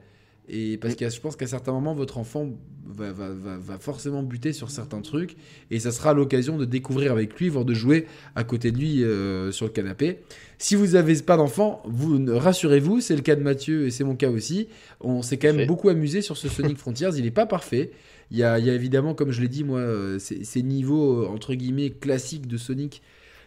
Et 0.48 0.78
parce 0.78 0.94
que 0.94 1.08
je 1.08 1.20
pense 1.20 1.36
qu'à 1.36 1.46
certains 1.46 1.72
moments, 1.72 1.94
votre 1.94 2.18
enfant 2.18 2.48
va, 2.86 3.12
va, 3.12 3.28
va, 3.32 3.78
forcément 3.78 4.22
buter 4.22 4.52
sur 4.52 4.70
certains 4.70 5.02
trucs. 5.02 5.36
Et 5.70 5.78
ça 5.78 5.92
sera 5.92 6.14
l'occasion 6.14 6.56
de 6.56 6.64
découvrir 6.64 7.12
avec 7.12 7.38
lui, 7.38 7.48
voire 7.48 7.64
de 7.64 7.74
jouer 7.74 8.06
à 8.34 8.44
côté 8.44 8.72
de 8.72 8.78
lui 8.78 9.04
euh, 9.04 9.52
sur 9.52 9.66
le 9.66 9.72
canapé. 9.72 10.20
Si 10.56 10.74
vous 10.74 10.88
n'avez 10.88 11.14
pas 11.22 11.36
d'enfant, 11.36 11.82
vous 11.86 12.24
rassurez-vous, 12.26 13.00
c'est 13.00 13.14
le 13.14 13.22
cas 13.22 13.36
de 13.36 13.42
Mathieu 13.42 13.86
et 13.86 13.90
c'est 13.90 14.04
mon 14.04 14.16
cas 14.16 14.30
aussi. 14.30 14.68
On 15.00 15.22
s'est 15.22 15.36
quand 15.36 15.52
même 15.52 15.66
beaucoup 15.66 15.90
amusé 15.90 16.22
sur 16.22 16.36
ce 16.36 16.48
Sonic 16.48 16.78
Frontiers. 16.78 17.10
Il 17.16 17.24
n'est 17.24 17.30
pas 17.30 17.46
parfait. 17.46 17.90
Il 18.30 18.38
y, 18.38 18.42
a, 18.42 18.58
évidemment, 18.58 19.14
comme 19.14 19.30
je 19.30 19.40
l'ai 19.40 19.48
dit, 19.48 19.64
moi, 19.64 19.80
euh, 19.80 20.18
ces, 20.18 20.62
niveaux 20.62 21.24
euh, 21.24 21.28
entre 21.28 21.54
guillemets 21.54 21.90
classiques 21.90 22.46
de 22.46 22.56
Sonic 22.56 23.02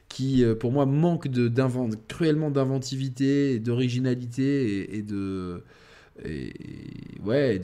qui, 0.08 0.44
pour 0.60 0.74
moi, 0.74 0.86
manquent 0.86 1.30
de, 1.30 1.50
cruellement 2.10 2.52
d'inventivité, 2.52 3.60
d'originalité 3.60 4.98
et, 4.98 5.02
de 5.04 5.64
et, 6.26 6.54
ouais, 7.24 7.60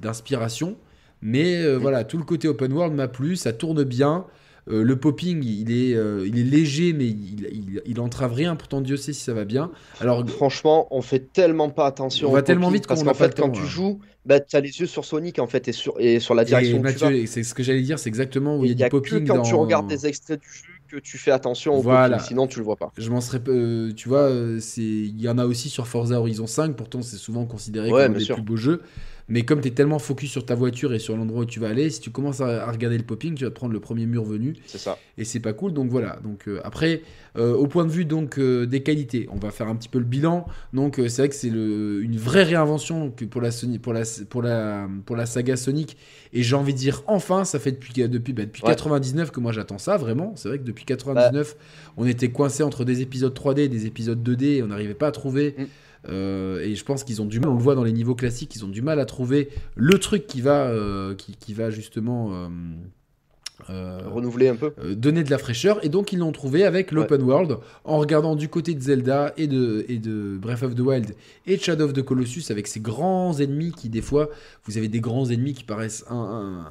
d'inspiration. 0.00 0.76
Mais 1.22 1.56
euh, 1.56 1.76
voilà, 1.76 2.04
tout 2.04 2.18
le 2.18 2.24
côté 2.24 2.48
open 2.48 2.72
world 2.72 2.94
m'a 2.94 3.08
plu, 3.08 3.36
ça 3.36 3.52
tourne 3.52 3.82
bien. 3.84 4.26
Euh, 4.68 4.82
le 4.82 4.96
popping, 4.96 5.44
il 5.44 5.70
est, 5.72 5.94
euh, 5.94 6.26
il 6.26 6.38
est 6.38 6.42
léger, 6.42 6.94
mais 6.94 7.06
il, 7.06 7.82
il, 7.84 8.00
entrave 8.00 8.32
rien. 8.32 8.56
Pourtant, 8.56 8.80
Dieu 8.80 8.96
sait 8.96 9.12
si 9.12 9.22
ça 9.22 9.34
va 9.34 9.44
bien. 9.44 9.70
Alors, 10.00 10.26
franchement, 10.26 10.88
on 10.90 11.02
fait 11.02 11.32
tellement 11.32 11.68
pas 11.68 11.86
attention. 11.86 12.30
On 12.30 12.32
va 12.32 12.42
tellement 12.42 12.70
vite 12.70 12.86
parce 12.86 13.02
qu'en 13.02 13.12
fait, 13.12 13.38
quand 13.38 13.50
tu 13.50 13.66
joues, 13.66 14.00
bah, 14.24 14.40
tu 14.40 14.56
as 14.56 14.60
les 14.60 14.80
yeux 14.80 14.86
sur 14.86 15.04
Sonic 15.04 15.38
en 15.38 15.46
fait 15.46 15.68
et 15.68 15.72
sur, 15.72 15.96
et 15.98 16.18
sur 16.18 16.34
la 16.34 16.44
direction. 16.44 17.10
Et 17.10 17.26
c'est 17.26 17.42
ce 17.42 17.54
que 17.54 17.62
j'allais 17.62 17.82
dire, 17.82 17.98
c'est 17.98 18.08
exactement 18.08 18.56
où 18.56 18.64
il 18.64 18.78
y 18.78 18.82
a, 18.82 18.86
du 18.86 18.90
popping. 18.90 19.24
Que 19.24 19.32
quand 19.32 19.42
tu 19.42 19.54
regardes 19.54 19.86
des 19.86 20.06
extraits 20.06 20.40
du 20.40 20.48
jeu 20.48 20.73
que 20.94 21.00
tu 21.00 21.18
fais 21.18 21.30
attention 21.30 21.74
au 21.74 21.82
voilà. 21.82 22.16
popping, 22.16 22.28
sinon 22.28 22.46
tu 22.46 22.58
le 22.58 22.64
vois 22.64 22.76
pas. 22.76 22.92
Je 22.96 23.10
m'en 23.10 23.20
serais, 23.20 23.40
tu 23.94 24.08
vois, 24.08 24.30
c'est, 24.60 24.82
il 24.82 25.20
y 25.20 25.28
en 25.28 25.38
a 25.38 25.44
aussi 25.44 25.68
sur 25.68 25.86
Forza 25.86 26.18
Horizon 26.18 26.46
5. 26.46 26.76
Pourtant, 26.76 27.02
c'est 27.02 27.16
souvent 27.16 27.46
considéré 27.46 27.90
comme 27.90 28.00
un 28.00 28.08
des 28.10 28.26
plus 28.26 28.42
beaux 28.42 28.56
jeux. 28.56 28.82
Mais 29.28 29.42
comme 29.42 29.60
tu 29.60 29.68
es 29.68 29.70
tellement 29.70 29.98
focus 29.98 30.30
sur 30.30 30.44
ta 30.44 30.54
voiture 30.54 30.92
et 30.92 30.98
sur 30.98 31.16
l'endroit 31.16 31.42
où 31.42 31.46
tu 31.46 31.58
vas 31.58 31.68
aller, 31.68 31.88
si 31.88 32.00
tu 32.00 32.10
commences 32.10 32.40
à, 32.40 32.70
regarder 32.70 32.98
le 32.98 33.04
popping, 33.04 33.34
tu 33.34 33.44
vas 33.44 33.50
te 33.50 33.54
prendre 33.54 33.72
le 33.72 33.80
premier 33.80 34.04
mur 34.04 34.22
venu. 34.24 34.54
C'est 34.66 34.78
ça. 34.78 34.98
Et 35.16 35.24
c'est 35.24 35.40
pas 35.40 35.54
cool. 35.54 35.72
Donc 35.72 35.90
voilà. 35.90 36.18
Donc 36.22 36.46
euh, 36.46 36.60
après, 36.62 37.02
euh, 37.38 37.54
au 37.54 37.66
point 37.66 37.86
de 37.86 37.90
vue 37.90 38.04
donc 38.04 38.38
euh, 38.38 38.66
des 38.66 38.82
qualités, 38.82 39.26
on 39.32 39.38
va 39.38 39.50
faire 39.50 39.68
un 39.68 39.76
petit 39.76 39.88
peu 39.88 39.98
le 39.98 40.04
bilan. 40.04 40.46
Donc 40.74 40.96
c'est 40.96 41.22
vrai 41.22 41.28
que 41.30 41.34
c'est 41.34 41.48
une 41.48 42.16
vraie 42.16 42.42
réinvention 42.42 43.10
que 43.10 43.24
pour 43.24 43.40
la 43.40 43.50
pour 43.80 43.92
la 43.94 44.02
pour 44.28 44.42
la 44.42 44.88
pour 45.06 45.16
la 45.16 45.26
saga 45.26 45.56
Sonic. 45.56 45.96
Et 46.34 46.42
j'ai 46.42 46.56
envie 46.56 46.74
de 46.74 46.78
dire 46.78 47.02
enfin, 47.06 47.44
ça 47.44 47.58
fait 47.58 47.72
depuis 47.72 47.92
depuis 47.94 48.32
bah, 48.34 48.44
depuis 48.44 48.62
99 48.62 49.30
que 49.30 49.40
moi 49.40 49.52
j'attends 49.52 49.78
ça 49.78 49.96
vraiment. 49.96 50.34
C'est 50.36 50.48
vrai 50.48 50.58
que 50.58 50.64
depuis 50.64 50.84
99, 50.84 51.56
on 51.96 52.06
était 52.06 52.28
coincé 52.28 52.62
entre 52.62 52.84
des 52.84 53.00
épisodes 53.00 53.34
3D 53.34 53.60
et 53.60 53.68
des 53.68 53.86
épisodes 53.86 54.22
2D 54.22 54.44
et 54.56 54.62
on 54.62 54.66
n'arrivait 54.66 54.94
pas 54.94 55.06
à 55.06 55.12
trouver. 55.12 55.54
Mm. 55.56 55.64
Euh, 56.08 56.60
et 56.60 56.74
je 56.74 56.84
pense 56.84 57.04
qu'ils 57.04 57.22
ont 57.22 57.26
du 57.26 57.40
mal, 57.40 57.50
on 57.50 57.54
le 57.54 57.62
voit 57.62 57.74
dans 57.74 57.84
les 57.84 57.92
niveaux 57.92 58.14
classiques, 58.14 58.54
ils 58.56 58.64
ont 58.64 58.68
du 58.68 58.82
mal 58.82 59.00
à 59.00 59.04
trouver 59.04 59.48
le 59.76 59.98
truc 59.98 60.26
qui 60.26 60.40
va, 60.40 60.66
euh, 60.66 61.14
qui, 61.14 61.54
va 61.54 61.70
justement 61.70 62.50
euh, 63.70 63.98
renouveler 64.06 64.48
un 64.48 64.56
peu, 64.56 64.72
donner 64.94 65.24
de 65.24 65.30
la 65.30 65.38
fraîcheur. 65.38 65.84
Et 65.84 65.88
donc 65.88 66.12
ils 66.12 66.18
l'ont 66.18 66.32
trouvé 66.32 66.64
avec 66.64 66.92
l'open 66.92 67.22
world, 67.22 67.58
en 67.84 67.98
regardant 67.98 68.36
du 68.36 68.48
côté 68.48 68.74
de 68.74 68.80
Zelda 68.80 69.32
et 69.36 69.46
de, 69.46 69.84
et 69.88 69.98
de 69.98 70.36
Breath 70.36 70.62
of 70.62 70.74
the 70.74 70.80
Wild 70.80 71.14
et 71.46 71.56
de 71.56 71.62
Shadow 71.62 71.86
of 71.86 71.92
the 71.92 72.02
Colossus 72.02 72.50
avec 72.50 72.66
ces 72.66 72.80
grands 72.80 73.38
ennemis 73.38 73.72
qui 73.72 73.88
des 73.88 74.02
fois, 74.02 74.28
vous 74.64 74.76
avez 74.76 74.88
des 74.88 75.00
grands 75.00 75.28
ennemis 75.30 75.54
qui 75.54 75.64
paraissent 75.64 76.04
un, 76.10 76.66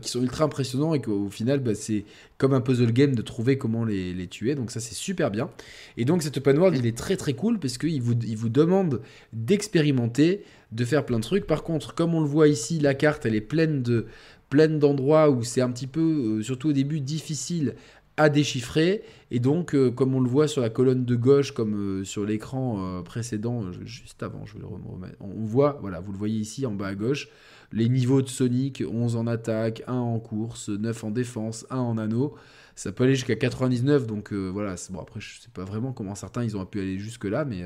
qui 0.00 0.10
sont 0.10 0.20
ultra 0.20 0.44
impressionnants 0.44 0.94
et 0.94 1.00
qu'au 1.00 1.28
final, 1.28 1.60
bah, 1.60 1.74
c'est 1.74 2.04
comme 2.38 2.52
un 2.52 2.60
puzzle 2.60 2.92
game 2.92 3.14
de 3.14 3.22
trouver 3.22 3.58
comment 3.58 3.84
les, 3.84 4.12
les 4.12 4.26
tuer. 4.26 4.54
Donc 4.54 4.70
ça, 4.70 4.80
c'est 4.80 4.94
super 4.94 5.30
bien. 5.30 5.50
Et 5.96 6.04
donc 6.04 6.22
cet 6.22 6.36
open 6.36 6.58
world, 6.58 6.76
il 6.78 6.86
est 6.86 6.96
très 6.96 7.16
très 7.16 7.32
cool 7.32 7.58
parce 7.58 7.78
qu'il 7.78 8.02
vous, 8.02 8.14
il 8.22 8.36
vous 8.36 8.48
demande 8.48 9.00
d'expérimenter, 9.32 10.44
de 10.72 10.84
faire 10.84 11.04
plein 11.06 11.18
de 11.18 11.24
trucs. 11.24 11.46
Par 11.46 11.62
contre, 11.62 11.94
comme 11.94 12.14
on 12.14 12.20
le 12.20 12.26
voit 12.28 12.48
ici, 12.48 12.78
la 12.78 12.94
carte, 12.94 13.26
elle 13.26 13.34
est 13.34 13.40
pleine 13.40 13.82
de 13.82 14.06
pleine 14.52 14.78
d'endroits 14.78 15.30
où 15.30 15.42
c'est 15.44 15.62
un 15.62 15.70
petit 15.70 15.86
peu, 15.86 16.00
euh, 16.40 16.42
surtout 16.42 16.68
au 16.68 16.72
début, 16.74 17.00
difficile 17.00 17.74
à 18.18 18.28
déchiffrer. 18.28 19.02
Et 19.30 19.40
donc, 19.40 19.74
euh, 19.74 19.90
comme 19.90 20.14
on 20.14 20.20
le 20.20 20.28
voit 20.28 20.46
sur 20.46 20.60
la 20.60 20.68
colonne 20.68 21.06
de 21.06 21.16
gauche, 21.16 21.52
comme 21.52 21.74
euh, 21.74 22.04
sur 22.04 22.26
l'écran 22.26 23.02
précédent, 23.02 23.72
juste 23.86 24.22
avant, 24.22 24.44
je 24.44 24.52
vais 24.52 24.60
le 24.60 24.66
remettre. 24.66 25.16
On 25.20 25.46
voit, 25.46 25.78
voilà, 25.80 26.00
vous 26.00 26.12
le 26.12 26.18
voyez 26.18 26.38
ici 26.38 26.66
en 26.66 26.72
bas 26.72 26.88
à 26.88 26.94
gauche, 26.94 27.30
les 27.72 27.88
niveaux 27.88 28.22
de 28.22 28.28
Sonic 28.28 28.82
11 28.86 29.16
en 29.16 29.26
attaque, 29.26 29.82
1 29.86 29.94
en 29.94 30.18
course, 30.18 30.68
9 30.68 31.04
en 31.04 31.10
défense, 31.10 31.66
1 31.70 31.78
en 31.78 31.98
anneau. 31.98 32.34
Ça 32.74 32.92
peut 32.92 33.04
aller 33.04 33.14
jusqu'à 33.14 33.36
99, 33.36 34.06
donc 34.06 34.32
voilà. 34.32 34.76
Bon, 34.90 35.00
après, 35.00 35.20
je 35.20 35.40
sais 35.40 35.50
pas 35.52 35.64
vraiment 35.64 35.92
comment 35.92 36.14
certains 36.14 36.42
ils 36.42 36.56
ont 36.56 36.64
pu 36.64 36.80
aller 36.80 36.98
jusque-là, 36.98 37.44
mais. 37.44 37.64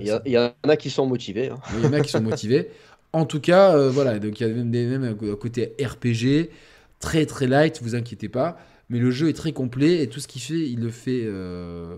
il, 0.00 0.06
y 0.26 0.38
en 0.38 0.52
a 0.62 0.76
qui 0.76 0.90
sont 0.90 1.06
motivés. 1.06 1.48
Hein. 1.48 1.58
Il 1.76 1.84
y 1.84 1.86
en 1.86 1.92
a 1.92 2.00
qui 2.00 2.10
sont 2.10 2.22
motivés. 2.22 2.70
En 3.14 3.26
tout 3.26 3.38
cas, 3.38 3.76
euh, 3.76 3.90
voilà, 3.90 4.18
donc 4.18 4.40
il 4.40 4.42
y 4.48 4.50
a 4.50 4.52
même, 4.52 4.72
des, 4.72 4.86
même 4.86 5.04
un 5.04 5.14
côté 5.36 5.76
RPG, 5.80 6.50
très 6.98 7.26
très 7.26 7.46
light, 7.46 7.80
vous 7.80 7.94
inquiétez 7.94 8.28
pas. 8.28 8.58
Mais 8.88 8.98
le 8.98 9.12
jeu 9.12 9.28
est 9.28 9.34
très 9.34 9.52
complet 9.52 10.02
et 10.02 10.08
tout 10.08 10.18
ce 10.18 10.26
qu'il 10.26 10.42
fait, 10.42 10.68
il 10.68 10.80
le 10.80 10.90
fait 10.90 11.22
euh, 11.24 11.94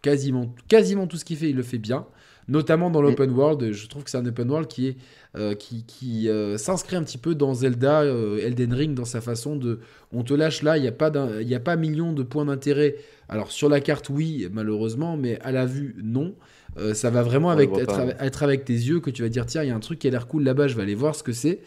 quasiment, 0.00 0.54
quasiment 0.66 1.06
tout 1.06 1.18
ce 1.18 1.26
qu'il 1.26 1.36
fait, 1.36 1.50
il 1.50 1.56
le 1.56 1.62
fait 1.62 1.76
bien. 1.76 2.06
Notamment 2.48 2.88
dans 2.88 3.02
l'open 3.02 3.30
world, 3.30 3.72
je 3.72 3.86
trouve 3.88 4.04
que 4.04 4.10
c'est 4.10 4.16
un 4.16 4.24
open 4.24 4.50
world 4.50 4.66
qui 4.66 4.86
est 4.88 4.96
euh, 5.36 5.54
qui, 5.54 5.84
qui 5.84 6.28
s'inscrit 6.56 6.96
un 6.96 7.02
petit 7.02 7.18
peu 7.18 7.34
dans 7.34 7.54
Zelda, 7.54 8.04
Elden 8.04 8.72
Ring, 8.72 8.94
dans 8.94 9.04
sa 9.04 9.20
façon 9.20 9.56
de, 9.56 9.80
on 10.12 10.22
te 10.22 10.34
lâche 10.34 10.62
là, 10.62 10.76
il 10.76 10.82
n'y 10.82 10.88
a 10.88 10.92
pas 10.92 11.10
il 11.40 11.54
a 11.54 11.60
pas 11.60 11.76
million 11.76 12.12
de 12.12 12.22
points 12.22 12.44
d'intérêt. 12.44 12.96
Alors 13.28 13.50
sur 13.50 13.68
la 13.68 13.80
carte, 13.80 14.08
oui, 14.10 14.48
malheureusement, 14.52 15.16
mais 15.16 15.38
à 15.40 15.52
la 15.52 15.66
vue, 15.66 15.96
non. 16.02 16.34
Euh, 16.76 16.94
ça 16.94 17.10
va 17.10 17.22
vraiment 17.22 17.50
avec, 17.50 17.70
être, 18.18 18.42
avec 18.42 18.64
tes 18.64 18.72
yeux 18.72 19.00
que 19.00 19.10
tu 19.10 19.22
vas 19.22 19.28
dire 19.28 19.46
tiens, 19.46 19.62
il 19.62 19.68
y 19.68 19.72
a 19.72 19.76
un 19.76 19.80
truc 19.80 20.00
qui 20.00 20.08
a 20.08 20.10
l'air 20.10 20.26
cool 20.26 20.42
là-bas, 20.42 20.66
je 20.66 20.76
vais 20.76 20.82
aller 20.82 20.94
voir 20.94 21.14
ce 21.14 21.22
que 21.22 21.32
c'est. 21.32 21.60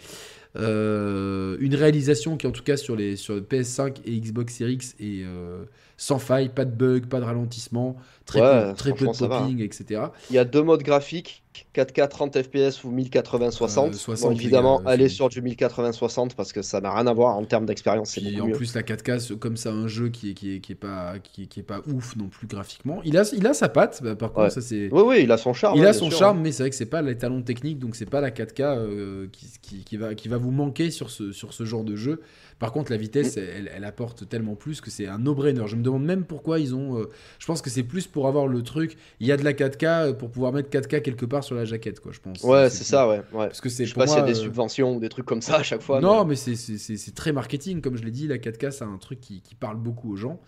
Euh, 0.56 1.56
une 1.60 1.76
réalisation 1.76 2.36
qui, 2.36 2.48
en 2.48 2.52
tout 2.52 2.64
cas, 2.64 2.78
sur 2.78 2.96
les 2.96 3.16
sur 3.16 3.36
PS5 3.38 3.98
et 4.06 4.20
Xbox 4.20 4.56
Series 4.56 4.74
X 4.74 4.96
est 5.00 5.24
euh, 5.24 5.64
sans 5.98 6.20
faille, 6.20 6.50
pas 6.50 6.66
de 6.66 6.72
bug, 6.72 7.08
pas 7.08 7.20
de 7.20 7.26
ralentissement, 7.26 7.98
très 8.26 8.40
peu, 8.40 8.74
très 8.76 8.94
peu 8.94 9.08
de 9.08 9.12
popping, 9.12 9.62
etc. 9.62 10.02
Il 10.30 10.36
y 10.36 10.40
a 10.40 10.46
deux 10.46 10.62
modes 10.64 10.84
graphiques 10.84 11.44
4K 11.76 12.08
30 12.08 12.44
FPS 12.44 12.84
ou 12.84 12.92
1080-60. 12.92 14.28
Euh, 14.28 14.32
évidemment, 14.32 14.82
aller 14.86 15.10
sur 15.10 15.30
du 15.30 15.42
1080-60 15.42 16.36
parce 16.36 16.54
que 16.54 16.62
ça 16.62 16.82
n'a 16.82 16.94
rien 16.94 17.08
à 17.08 17.14
voir 17.14 17.38
en 17.38 17.46
termes 17.46 17.66
d'expérience. 17.66 18.18
Et 18.18 18.40
en 18.42 18.50
plus, 18.50 18.74
la 18.76 18.82
4K, 18.82 19.38
comme 19.38 19.58
ça, 19.58 19.72
un 19.72 19.88
jeu 19.88 20.10
qui 20.10 20.32
est, 20.32 20.34
qui 20.34 20.56
est, 20.56 20.60
qui 20.60 20.74
est, 20.74 20.76
pas, 20.76 21.16
qui, 21.20 21.44
est, 21.44 21.64
pas 21.64 21.82
ouf 21.88 22.16
non 22.16 22.28
plus 22.28 22.48
graphiquement. 22.48 23.02
Il 23.04 23.18
a, 23.18 23.30
il 23.34 23.46
a 23.48 23.54
sa 23.54 23.70
patte, 23.70 24.02
bah, 24.04 24.16
par 24.16 24.34
contre, 24.34 24.52
ça 24.52 24.62
c'est. 24.62 24.90
Oui, 24.92 25.04
oui, 25.06 25.20
il 25.24 25.32
a 25.32 25.38
son 25.38 25.54
charme. 25.54 25.78
Il 25.78 25.86
a 25.86 25.94
son 25.94 26.10
charme, 26.10 26.42
mais 26.42 26.52
c'est 26.52 26.64
vrai 26.64 26.70
que 26.70 26.76
c'est 26.76 26.86
pas 26.86 27.02
les 27.02 27.18
talons 27.18 27.42
techniques, 27.42 27.80
donc 27.80 27.96
c'est 27.96 28.06
pas 28.06 28.22
la 28.22 28.32
4K 28.32 28.62
euh, 28.62 29.28
qui, 29.32 29.84
qui, 29.84 29.98
va, 29.98 30.16
qui 30.16 30.28
va 30.28 30.38
vous 30.38 30.52
manquer 30.52 30.92
sur 30.92 31.10
ce, 31.10 31.32
sur 31.32 31.54
ce 31.54 31.66
genre 31.66 31.84
de 31.84 31.96
jeu. 31.96 32.22
Par 32.60 32.72
contre, 32.72 32.92
la 32.92 32.98
vitesse, 32.98 33.38
mm. 33.38 33.68
elle, 33.76 33.84
apporte 33.84 34.28
tellement 34.28 34.56
plus 34.56 34.82
que 34.82 34.90
c'est 34.90 35.08
un 35.08 35.20
no-brainer. 35.20 35.68
Je 35.68 35.76
me 35.76 35.84
demande 35.84 36.04
même 36.04 36.26
pourquoi 36.26 36.60
ils 36.60 36.74
ont. 36.74 37.00
Euh, 37.00 37.10
je 37.40 37.46
pense 37.46 37.62
que 37.62 37.70
c'est 37.70 37.84
plus 37.84 38.08
pour 38.08 38.28
avoir 38.28 38.48
le 38.48 38.64
truc. 38.64 38.98
Il 39.20 39.28
y 39.28 39.32
a 39.32 39.38
de 39.38 39.44
la 39.44 39.54
4K 39.54 40.14
pour 40.14 40.32
pouvoir 40.32 40.54
mettre 40.54 40.70
4K 40.70 41.02
quelque 41.02 41.26
part 41.26 41.44
sur 41.44 41.56
la 41.56 41.66
jaquette, 41.66 42.00
quoi, 42.00 42.12
je 42.12 42.20
pense. 42.20 42.44
Ouais, 42.44 42.70
c'est 42.70 42.84
ça, 42.84 43.08
ouais. 43.08 43.22
Parce 43.32 43.62
que 43.62 43.70
c'est 43.70 43.86
je 43.86 43.94
sais 43.94 44.00
pas 44.00 44.08
s'il 44.08 44.18
y 44.18 44.22
a 44.22 44.26
des 44.26 44.40
euh, 44.40 44.44
subventions 44.44 44.96
ou 44.96 45.00
des 45.00 45.10
trucs 45.10 45.26
comme 45.26 45.42
ça 45.42 45.58
à 45.58 45.64
chaque 45.64 45.82
fois. 45.82 46.02
Non, 46.02 46.26
mais, 46.26 46.36
c'est 46.36 47.16
très 47.16 47.32
marketing, 47.32 47.82
comme 47.82 47.98
je 47.98 48.04
l'ai 48.04 48.12
dit. 48.12 48.28
La 48.28 48.38
4K, 48.38 48.72
c'est 48.72 48.84
un 48.84 48.98
truc 48.98 49.20
qui, 49.20 49.42
parle 49.60 49.78
beaucoup 49.78 50.14
aux 50.14 50.18
gens 50.18 50.40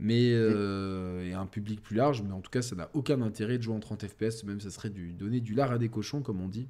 mais 0.00 0.32
euh, 0.32 1.24
et 1.24 1.34
un 1.34 1.46
public 1.46 1.80
plus 1.80 1.94
large. 1.94 2.22
Mais 2.22 2.32
en 2.32 2.40
tout 2.40 2.50
cas, 2.50 2.62
ça 2.62 2.74
n'a 2.74 2.90
aucun 2.94 3.22
intérêt 3.22 3.58
de 3.58 3.62
jouer 3.62 3.76
en 3.76 3.80
30 3.80 4.06
FPS, 4.06 4.42
même 4.42 4.60
ça 4.60 4.70
serait 4.70 4.90
du, 4.90 5.12
donner 5.12 5.40
du 5.40 5.54
lard 5.54 5.70
à 5.70 5.78
des 5.78 5.88
cochons, 5.88 6.20
comme 6.20 6.40
on 6.40 6.48
dit. 6.48 6.66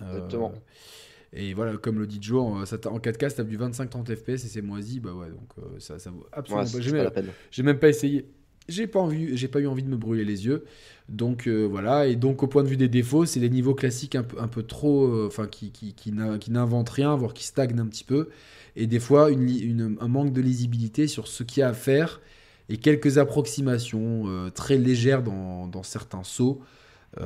Exactement. 0.00 0.52
Et 1.32 1.52
voilà, 1.52 1.76
comme 1.76 1.98
le 1.98 2.06
dit 2.06 2.18
Joe, 2.20 2.40
en, 2.40 2.62
4K, 2.64 3.28
ça 3.28 3.44
du 3.44 3.58
25-30 3.58 4.16
FPS 4.16 4.44
et 4.44 4.48
c'est 4.48 4.62
moisi, 4.62 4.98
bah 4.98 5.12
ouais, 5.12 5.28
donc 5.28 5.50
euh, 5.58 5.78
ça, 5.78 5.98
ça 5.98 6.10
vaut 6.10 6.26
absolument 6.32 7.10
pas. 7.10 7.20
J'ai 7.50 7.62
même, 7.62 7.78
pas 7.78 7.88
essayé. 7.88 8.26
J'ai 8.66 8.86
pas 8.86 9.00
envie, 9.00 9.36
j'ai 9.36 9.48
pas 9.48 9.60
eu 9.60 9.66
envie 9.66 9.82
de 9.82 9.88
me 9.88 9.96
brûler 9.96 10.24
les 10.24 10.46
yeux. 10.46 10.64
Donc 11.08 11.46
euh, 11.46 11.64
voilà, 11.64 12.06
et 12.06 12.16
donc 12.16 12.42
au 12.42 12.46
point 12.46 12.62
de 12.62 12.68
vue 12.68 12.76
des 12.76 12.88
défauts, 12.88 13.26
c'est 13.26 13.40
les 13.40 13.50
niveaux 13.50 13.74
classiques 13.74 14.14
un 14.14 14.22
peu, 14.22 14.40
un 14.40 14.48
peu 14.48 14.62
trop, 14.62 15.06
euh, 15.06 15.26
enfin 15.26 15.46
qui, 15.46 15.70
qui, 15.70 15.94
qui 15.94 16.12
n'inventent 16.12 16.90
rien, 16.90 17.14
voire 17.16 17.34
qui 17.34 17.44
stagnent 17.44 17.78
un 17.78 17.86
petit 17.86 18.04
peu. 18.04 18.28
Et 18.76 18.86
des 18.86 19.00
fois, 19.00 19.30
une, 19.30 19.96
un 20.00 20.08
manque 20.08 20.32
de 20.32 20.40
lisibilité 20.40 21.08
sur 21.08 21.28
ce 21.28 21.42
qu'il 21.42 21.60
y 21.60 21.62
a 21.62 21.68
à 21.68 21.74
faire 21.74 22.20
et 22.70 22.76
quelques 22.76 23.18
approximations 23.18 24.50
très 24.54 24.76
légères 24.76 25.22
dans, 25.22 25.66
dans 25.66 25.82
certains 25.82 26.22
sauts. 26.22 26.60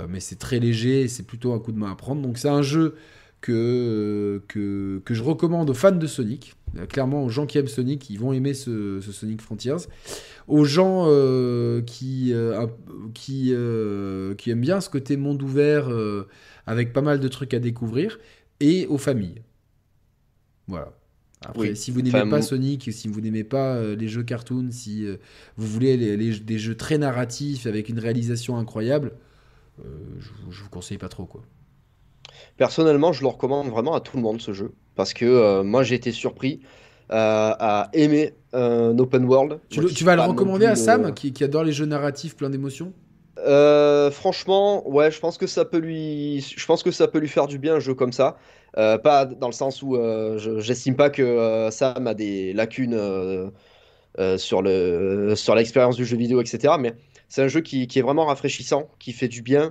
mais 0.09 0.21
c'est 0.21 0.39
très 0.39 0.61
léger 0.61 1.03
et 1.03 1.09
c'est 1.09 1.25
plutôt 1.25 1.53
un 1.53 1.59
coup 1.59 1.73
de 1.73 1.79
main 1.79 1.91
à 1.91 1.97
prendre. 1.97 2.23
Donc 2.23 2.39
c'est 2.39 2.49
un 2.49 2.63
jeu 2.63 2.95
que, 3.43 4.41
que, 4.49 5.03
que, 5.05 5.15
je 5.15 5.23
recommande 5.23 5.69
aux 5.69 5.75
fans 5.75 5.93
de 5.93 6.07
Sonic. 6.07 6.55
Euh, 6.79 6.87
clairement, 6.87 7.23
aux 7.25 7.29
gens 7.29 7.45
qui 7.45 7.59
aiment 7.59 7.69
Sonic, 7.69 8.09
ils 8.09 8.19
vont 8.19 8.33
aimer 8.33 8.55
ce, 8.55 9.01
Sonic 9.01 9.43
Frontiers. 9.43 9.89
Aux 10.49 10.65
gens 10.65 11.05
euh, 11.09 11.83
qui, 11.83 12.33
euh, 12.33 12.67
qui, 13.13 13.55
qui 14.39 14.51
aiment 14.51 14.61
bien 14.61 14.81
ce 14.81 14.89
côté 14.89 15.17
monde 15.19 15.43
ouvert 15.43 15.91
avec 16.67 16.93
pas 16.95 17.03
mal 17.03 17.21
de 17.21 17.29
trucs 17.29 17.53
à 17.53 17.59
découvrir. 17.59 18.19
Et 18.61 18.87
aux 18.87 18.99
familles. 18.99 19.43
Voilà. 20.69 20.93
Après, 21.45 21.75
si 21.75 21.91
vous 21.91 22.01
n'aimez 22.03 22.31
pas 22.31 22.41
Sonic, 22.41 22.93
si 22.93 23.09
vous 23.09 23.21
n'aimez 23.21 23.43
pas 23.43 23.83
les 23.95 24.07
jeux 24.07 24.23
cartoon, 24.23 24.69
si 24.71 25.05
vous 25.57 25.67
voulez 25.67 25.97
les, 25.97 26.39
des 26.39 26.59
jeux 26.59 26.77
très 26.77 26.97
narratifs 26.97 27.67
avec 27.67 27.89
une 27.89 27.99
réalisation 27.99 28.57
incroyable, 28.57 29.11
je, 29.81 30.29
je 30.51 30.63
vous 30.63 30.69
conseille 30.71 30.99
pas 30.99 31.09
trop 31.09 31.27
quoi. 31.27 31.43
Personnellement, 32.57 33.13
je 33.13 33.23
le 33.23 33.29
recommande 33.29 33.69
vraiment 33.69 33.95
à 33.95 34.01
tout 34.01 34.17
le 34.17 34.23
monde 34.23 34.41
ce 34.41 34.53
jeu 34.53 34.73
parce 34.95 35.15
que 35.15 35.25
euh, 35.25 35.63
moi 35.63 35.83
j'ai 35.83 35.95
été 35.95 36.13
surpris 36.13 36.61
euh, 37.11 37.55
à 37.59 37.89
aimer 37.93 38.35
un 38.53 38.99
open 38.99 39.25
world. 39.25 39.59
Tu, 39.69 40.05
vas 40.05 40.17
le 40.17 40.23
recommander 40.23 40.67
à 40.67 40.77
Sam 40.77 41.07
euh, 41.07 41.11
qui, 41.11 41.33
adore 41.43 41.65
les 41.65 41.73
jeux 41.73 41.87
narratifs 41.87 42.37
plein 42.37 42.51
d'émotions? 42.51 42.93
Franchement, 44.13 44.89
ouais, 44.89 45.11
je 45.11 45.19
pense 45.19 45.39
que 45.39 45.47
ça 45.47 45.65
peut 45.65 45.79
lui, 45.79 46.41
je 46.41 46.67
pense 46.67 46.83
que 46.83 46.91
ça 46.91 47.09
peut 47.09 47.19
lui 47.19 47.29
faire 47.29 47.47
du 47.47 47.59
bien 47.59 47.77
un 47.77 47.81
jeu 47.81 47.95
comme 47.95 48.13
ça. 48.13 48.37
pas 48.75 49.25
dans 49.25 49.49
le 49.49 49.53
sens 49.53 49.83
où 49.83 49.97
j'estime 50.61 50.97
pas 50.97 51.11
que 51.11 51.69
Sam 51.71 52.07
a 52.07 52.15
des 52.15 52.53
lacunes 52.53 53.51
sur 54.37 54.63
le 54.63 55.35
sur 55.35 55.55
l'expérience 55.55 55.97
du 55.97 56.05
jeu 56.05 56.17
vidéo, 56.17 56.41
etc. 56.41 56.75
Mais 56.79 56.95
c'est 57.33 57.43
un 57.43 57.49
jeu 57.49 57.63
qui, 57.63 57.87
qui, 57.87 57.99
est 57.99 58.03
vraiment 58.03 58.27
rafraîchissant, 58.27 58.91
qui 58.99 59.13
fait 59.13 59.27
du 59.27 59.41
bien, 59.41 59.63
euh, 59.65 59.71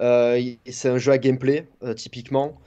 c'est 0.00 0.88
un 0.88 0.98
jeu 0.98 1.12
à 1.12 1.18
gameplay, 1.18 1.66
euh, 1.82 1.94
typiquement. 1.94 2.58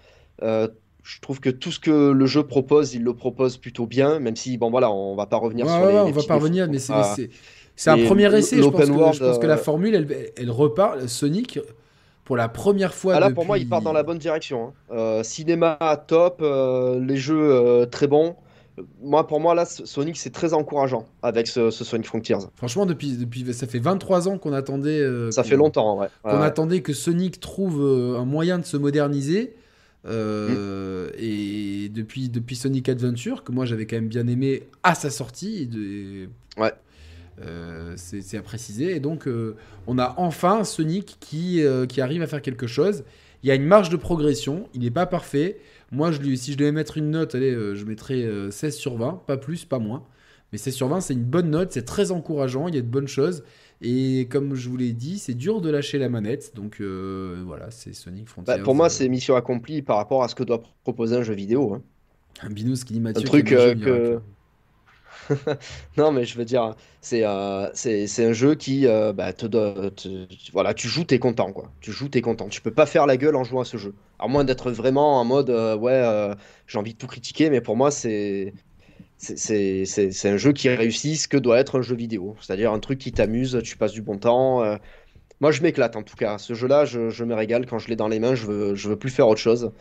Euh, 0.41 0.67
je 1.03 1.19
trouve 1.19 1.39
que 1.39 1.49
tout 1.49 1.71
ce 1.71 1.79
que 1.79 2.11
le 2.11 2.25
jeu 2.25 2.43
propose, 2.43 2.93
il 2.93 3.03
le 3.03 3.13
propose 3.13 3.57
plutôt 3.57 3.85
bien, 3.85 4.19
même 4.19 4.35
si, 4.35 4.57
bon 4.57 4.69
voilà, 4.69 4.91
on 4.91 5.15
va 5.15 5.25
pas 5.25 5.37
revenir 5.37 5.67
sur 5.67 5.85
les, 5.85 5.95
On 5.95 6.11
va 6.11 6.23
pas 6.23 6.35
revenir, 6.35 6.67
mais 6.69 6.79
c'est 6.79 7.89
un 7.89 8.05
premier 8.05 8.33
essai. 8.35 8.57
Je 8.57 8.69
pense, 8.69 8.79
que, 8.79 8.85
je 8.85 9.19
pense, 9.19 9.39
que, 9.39 9.47
la 9.47 9.57
formule, 9.57 9.95
elle, 9.95 10.31
elle 10.37 10.51
repart. 10.51 11.07
Sonic, 11.07 11.59
pour 12.23 12.37
la 12.37 12.47
première 12.47 12.93
fois. 12.93 13.15
Ah 13.15 13.19
là, 13.19 13.31
pour 13.31 13.45
moi, 13.45 13.57
il 13.57 13.67
part 13.67 13.81
dans 13.81 13.93
la 13.93 14.03
bonne 14.03 14.19
direction. 14.19 14.73
Hein. 14.91 15.23
cinéma 15.23 15.77
top, 16.07 16.41
les 16.41 17.17
jeux 17.17 17.87
très 17.91 18.07
bons 18.07 18.35
moi, 19.01 19.27
pour 19.27 19.39
moi, 19.39 19.53
là, 19.53 19.65
Sonic, 19.65 20.17
c'est 20.17 20.31
très 20.31 20.53
encourageant 20.53 21.05
avec 21.21 21.47
ce, 21.47 21.69
Sonic 21.69 22.07
Frontiers. 22.07 22.37
Franchement, 22.55 22.85
depuis, 22.85 23.17
depuis, 23.17 23.53
ça 23.53 23.67
fait 23.67 23.79
23 23.79 24.27
ans 24.27 24.37
qu'on 24.37 24.53
attendait. 24.53 24.99
Euh, 24.99 25.31
ça 25.31 25.43
fait 25.43 25.55
longtemps, 25.55 25.99
ouais. 25.99 26.07
Qu'on 26.23 26.41
attendait 26.41 26.81
que 26.81 26.93
Sonic 26.93 27.39
trouve 27.39 27.81
euh, 27.83 28.17
un 28.17 28.25
moyen 28.25 28.59
de 28.59 28.65
se 28.65 28.77
moderniser. 28.77 29.55
Euh, 30.05 31.07
mm. 31.07 31.11
Et 31.19 31.89
depuis, 31.89 32.29
depuis 32.29 32.55
Sonic 32.55 32.89
Adventure, 32.89 33.43
que 33.43 33.51
moi 33.51 33.65
j'avais 33.65 33.85
quand 33.85 33.95
même 33.95 34.07
bien 34.07 34.27
aimé 34.27 34.63
à 34.81 34.95
sa 34.95 35.11
sortie. 35.11 35.67
de, 35.67 36.29
ouais. 36.57 36.73
c'est 37.95 38.37
à 38.37 38.41
préciser. 38.41 38.95
Et 38.95 38.99
donc, 38.99 39.29
on 39.85 39.99
a 39.99 40.15
enfin 40.17 40.63
Sonic 40.63 41.17
qui, 41.19 41.63
qui 41.89 42.01
arrive 42.01 42.23
à 42.23 42.27
faire 42.27 42.41
quelque 42.41 42.67
chose. 42.67 43.03
Il 43.43 43.49
y 43.49 43.51
a 43.51 43.55
une 43.55 43.65
marge 43.65 43.89
de 43.89 43.97
progression. 43.97 44.67
Il 44.73 44.81
n'est 44.81 44.91
pas 44.91 45.05
parfait. 45.05 45.57
Moi, 45.91 46.11
je 46.11 46.19
lui, 46.19 46.37
si 46.37 46.53
je 46.53 46.57
devais 46.57 46.71
mettre 46.71 46.97
une 46.97 47.11
note, 47.11 47.35
allez, 47.35 47.51
euh, 47.51 47.75
je 47.75 47.85
mettrais 47.85 48.25
16 48.49 48.73
euh, 48.73 48.77
sur 48.77 48.97
20, 48.97 49.23
pas 49.27 49.37
plus, 49.37 49.65
pas 49.65 49.79
moins. 49.79 50.03
Mais 50.51 50.57
16 50.57 50.73
sur 50.73 50.87
20, 50.87 51.01
c'est 51.01 51.13
une 51.13 51.23
bonne 51.23 51.49
note, 51.49 51.71
c'est 51.71 51.83
très 51.83 52.11
encourageant, 52.11 52.67
il 52.67 52.75
y 52.75 52.77
a 52.77 52.81
de 52.81 52.87
bonnes 52.87 53.07
choses. 53.07 53.43
Et 53.81 54.27
comme 54.29 54.55
je 54.55 54.69
vous 54.69 54.77
l'ai 54.77 54.93
dit, 54.93 55.19
c'est 55.19 55.33
dur 55.33 55.61
de 55.61 55.69
lâcher 55.69 55.97
la 55.97 56.09
manette. 56.09 56.55
Donc 56.55 56.77
euh, 56.79 57.43
voilà, 57.45 57.69
c'est 57.69 57.93
Sonic 57.93 58.29
Frontiers. 58.29 58.57
Bah, 58.57 58.63
pour 58.63 58.75
moi, 58.75 58.89
c'est 58.89 59.09
mission 59.09 59.35
accomplie 59.35 59.81
par 59.81 59.97
rapport 59.97 60.23
à 60.23 60.27
ce 60.27 60.35
que 60.35 60.43
doit 60.43 60.63
proposer 60.83 61.17
un 61.17 61.23
jeu 61.23 61.33
vidéo. 61.33 61.73
Hein. 61.73 61.81
Un 62.41 62.49
binous 62.49 62.85
qui 62.85 62.93
dit 62.93 62.99
Mathieu. 62.99 63.23
Un 63.23 63.25
truc 63.25 63.47
que. 63.47 64.19
non, 65.97 66.11
mais 66.11 66.25
je 66.25 66.37
veux 66.37 66.45
dire, 66.45 66.75
c'est 67.01 67.23
euh, 67.23 67.69
un 67.69 68.33
jeu 68.33 68.55
qui 68.55 68.87
euh, 68.87 69.13
bah, 69.13 69.33
te, 69.33 69.47
Voilà, 70.51 70.73
tu 70.73 70.87
joues, 70.87 71.03
t'es 71.03 71.19
content, 71.19 71.51
quoi. 71.53 71.71
Tu 71.81 71.91
joues, 71.91 72.09
t'es 72.09 72.21
content. 72.21 72.49
Tu 72.49 72.61
peux 72.61 72.73
pas 72.73 72.85
faire 72.85 73.05
la 73.05 73.17
gueule 73.17 73.35
en 73.35 73.43
jouant 73.43 73.61
à 73.61 73.65
ce 73.65 73.77
jeu. 73.77 73.93
À 74.19 74.27
moins 74.27 74.43
d'être 74.43 74.71
vraiment 74.71 75.19
en 75.19 75.25
mode, 75.25 75.49
euh, 75.49 75.75
ouais, 75.77 76.35
j'ai 76.67 76.77
envie 76.77 76.93
de 76.93 76.97
tout 76.97 77.07
critiquer, 77.07 77.49
mais 77.49 77.61
pour 77.61 77.75
moi, 77.75 77.91
c'est 77.91 78.53
c'est 79.17 80.29
un 80.29 80.37
jeu 80.37 80.51
qui 80.51 80.67
réussit 80.69 81.17
ce 81.17 81.27
que 81.29 81.37
doit 81.37 81.59
être 81.59 81.79
un 81.79 81.81
jeu 81.81 81.95
vidéo. 81.95 82.35
C'est-à-dire 82.41 82.73
un 82.73 82.79
truc 82.79 82.99
qui 82.99 83.11
t'amuse, 83.13 83.61
tu 83.63 83.77
passes 83.77 83.93
du 83.93 84.01
bon 84.01 84.17
temps. 84.17 84.63
Moi, 85.39 85.51
je 85.51 85.61
m'éclate, 85.61 85.95
en 85.95 86.03
tout 86.03 86.15
cas. 86.15 86.37
Ce 86.37 86.53
jeu-là, 86.53 86.85
je, 86.85 87.09
je 87.09 87.23
me 87.25 87.35
régale. 87.35 87.65
Quand 87.65 87.79
je 87.79 87.89
l'ai 87.89 87.95
dans 87.95 88.07
les 88.07 88.19
mains, 88.19 88.35
je 88.35 88.45
veux, 88.45 88.75
je 88.75 88.89
veux 88.89 88.97
plus 88.97 89.09
faire 89.09 89.27
autre 89.27 89.41
chose. 89.41 89.71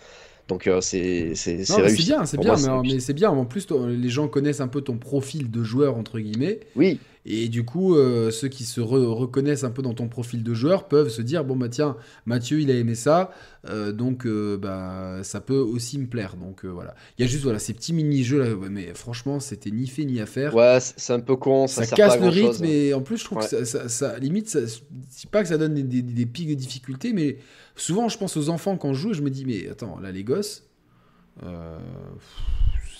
Donc, 0.48 0.66
euh, 0.66 0.80
c'est 0.80 1.34
c'est- 1.34 1.64
c'est 1.64 1.80
réussi. 1.80 2.04
bien, 2.06 2.24
c'est 2.26 2.38
bien, 2.38 2.54
mais, 2.56 2.68
réussi. 2.68 2.94
mais 2.94 3.00
c'est 3.00 3.12
bien. 3.14 3.30
En 3.30 3.44
plus, 3.44 3.66
les 3.70 4.08
gens 4.08 4.28
connaissent 4.28 4.60
un 4.60 4.68
peu 4.68 4.80
ton 4.82 4.96
profil 4.98 5.50
de 5.50 5.62
joueur, 5.62 5.96
entre 5.96 6.18
guillemets. 6.18 6.60
Oui, 6.76 6.98
Et 7.24 7.48
du 7.48 7.64
coup, 7.64 7.94
euh, 7.94 8.32
ceux 8.32 8.48
qui 8.48 8.64
se 8.64 8.80
re- 8.80 9.04
reconnaissent 9.04 9.62
un 9.62 9.70
peu 9.70 9.80
dans 9.80 9.94
ton 9.94 10.08
profil 10.08 10.42
de 10.42 10.54
joueur 10.54 10.88
peuvent 10.88 11.08
se 11.08 11.22
dire 11.22 11.44
bon 11.44 11.54
bah 11.54 11.68
tiens, 11.68 11.96
Mathieu 12.26 12.60
il 12.60 12.68
a 12.70 12.74
aimé 12.74 12.96
ça, 12.96 13.30
euh, 13.68 13.92
donc 13.92 14.26
euh, 14.26 14.56
bah 14.58 15.20
ça 15.22 15.40
peut 15.40 15.56
aussi 15.58 15.98
me 15.98 16.06
plaire. 16.08 16.34
Donc 16.36 16.64
voilà, 16.64 16.96
il 17.16 17.22
y 17.22 17.24
a 17.24 17.30
juste 17.30 17.44
voilà 17.44 17.60
ces 17.60 17.74
petits 17.74 17.92
mini 17.92 18.24
jeux 18.24 18.40
là, 18.42 18.52
ouais, 18.56 18.68
mais 18.68 18.92
franchement 18.94 19.38
c'était 19.38 19.70
ni 19.70 19.86
fait 19.86 20.04
ni 20.04 20.20
à 20.20 20.26
faire. 20.26 20.52
ouais, 20.56 20.78
c'est 20.80 21.12
un 21.12 21.20
peu 21.20 21.36
con. 21.36 21.68
Ça, 21.68 21.82
Ça 21.82 21.88
sert 21.90 21.96
casse 21.96 22.16
pas 22.16 22.24
le 22.24 22.28
rythme 22.28 22.64
et 22.64 22.92
en 22.92 23.02
plus 23.02 23.18
je 23.18 23.24
trouve 23.24 23.38
Ouais. 23.38 23.44
que 23.44 23.50
ça, 23.50 23.64
ça- 23.64 23.88
ça- 23.88 24.18
limite, 24.18 24.48
ça, 24.48 24.58
c'est 25.10 25.30
pas 25.30 25.42
que 25.42 25.48
ça 25.48 25.58
donne 25.58 25.74
des, 25.74 25.84
des- 25.84 26.02
des 26.02 26.26
pics 26.26 26.48
de 26.48 26.54
difficulté, 26.54 27.12
mais 27.12 27.36
souvent 27.76 28.08
je 28.08 28.18
pense 28.18 28.36
aux 28.36 28.48
enfants 28.48 28.76
quand 28.76 28.94
je 28.94 29.00
joue 29.00 29.10
et 29.12 29.14
je 29.14 29.22
me 29.22 29.30
dis 29.30 29.44
mais 29.44 29.68
attends 29.68 30.00
là 30.00 30.10
les 30.10 30.24
gosses, 30.24 30.64
euh, 31.44 31.78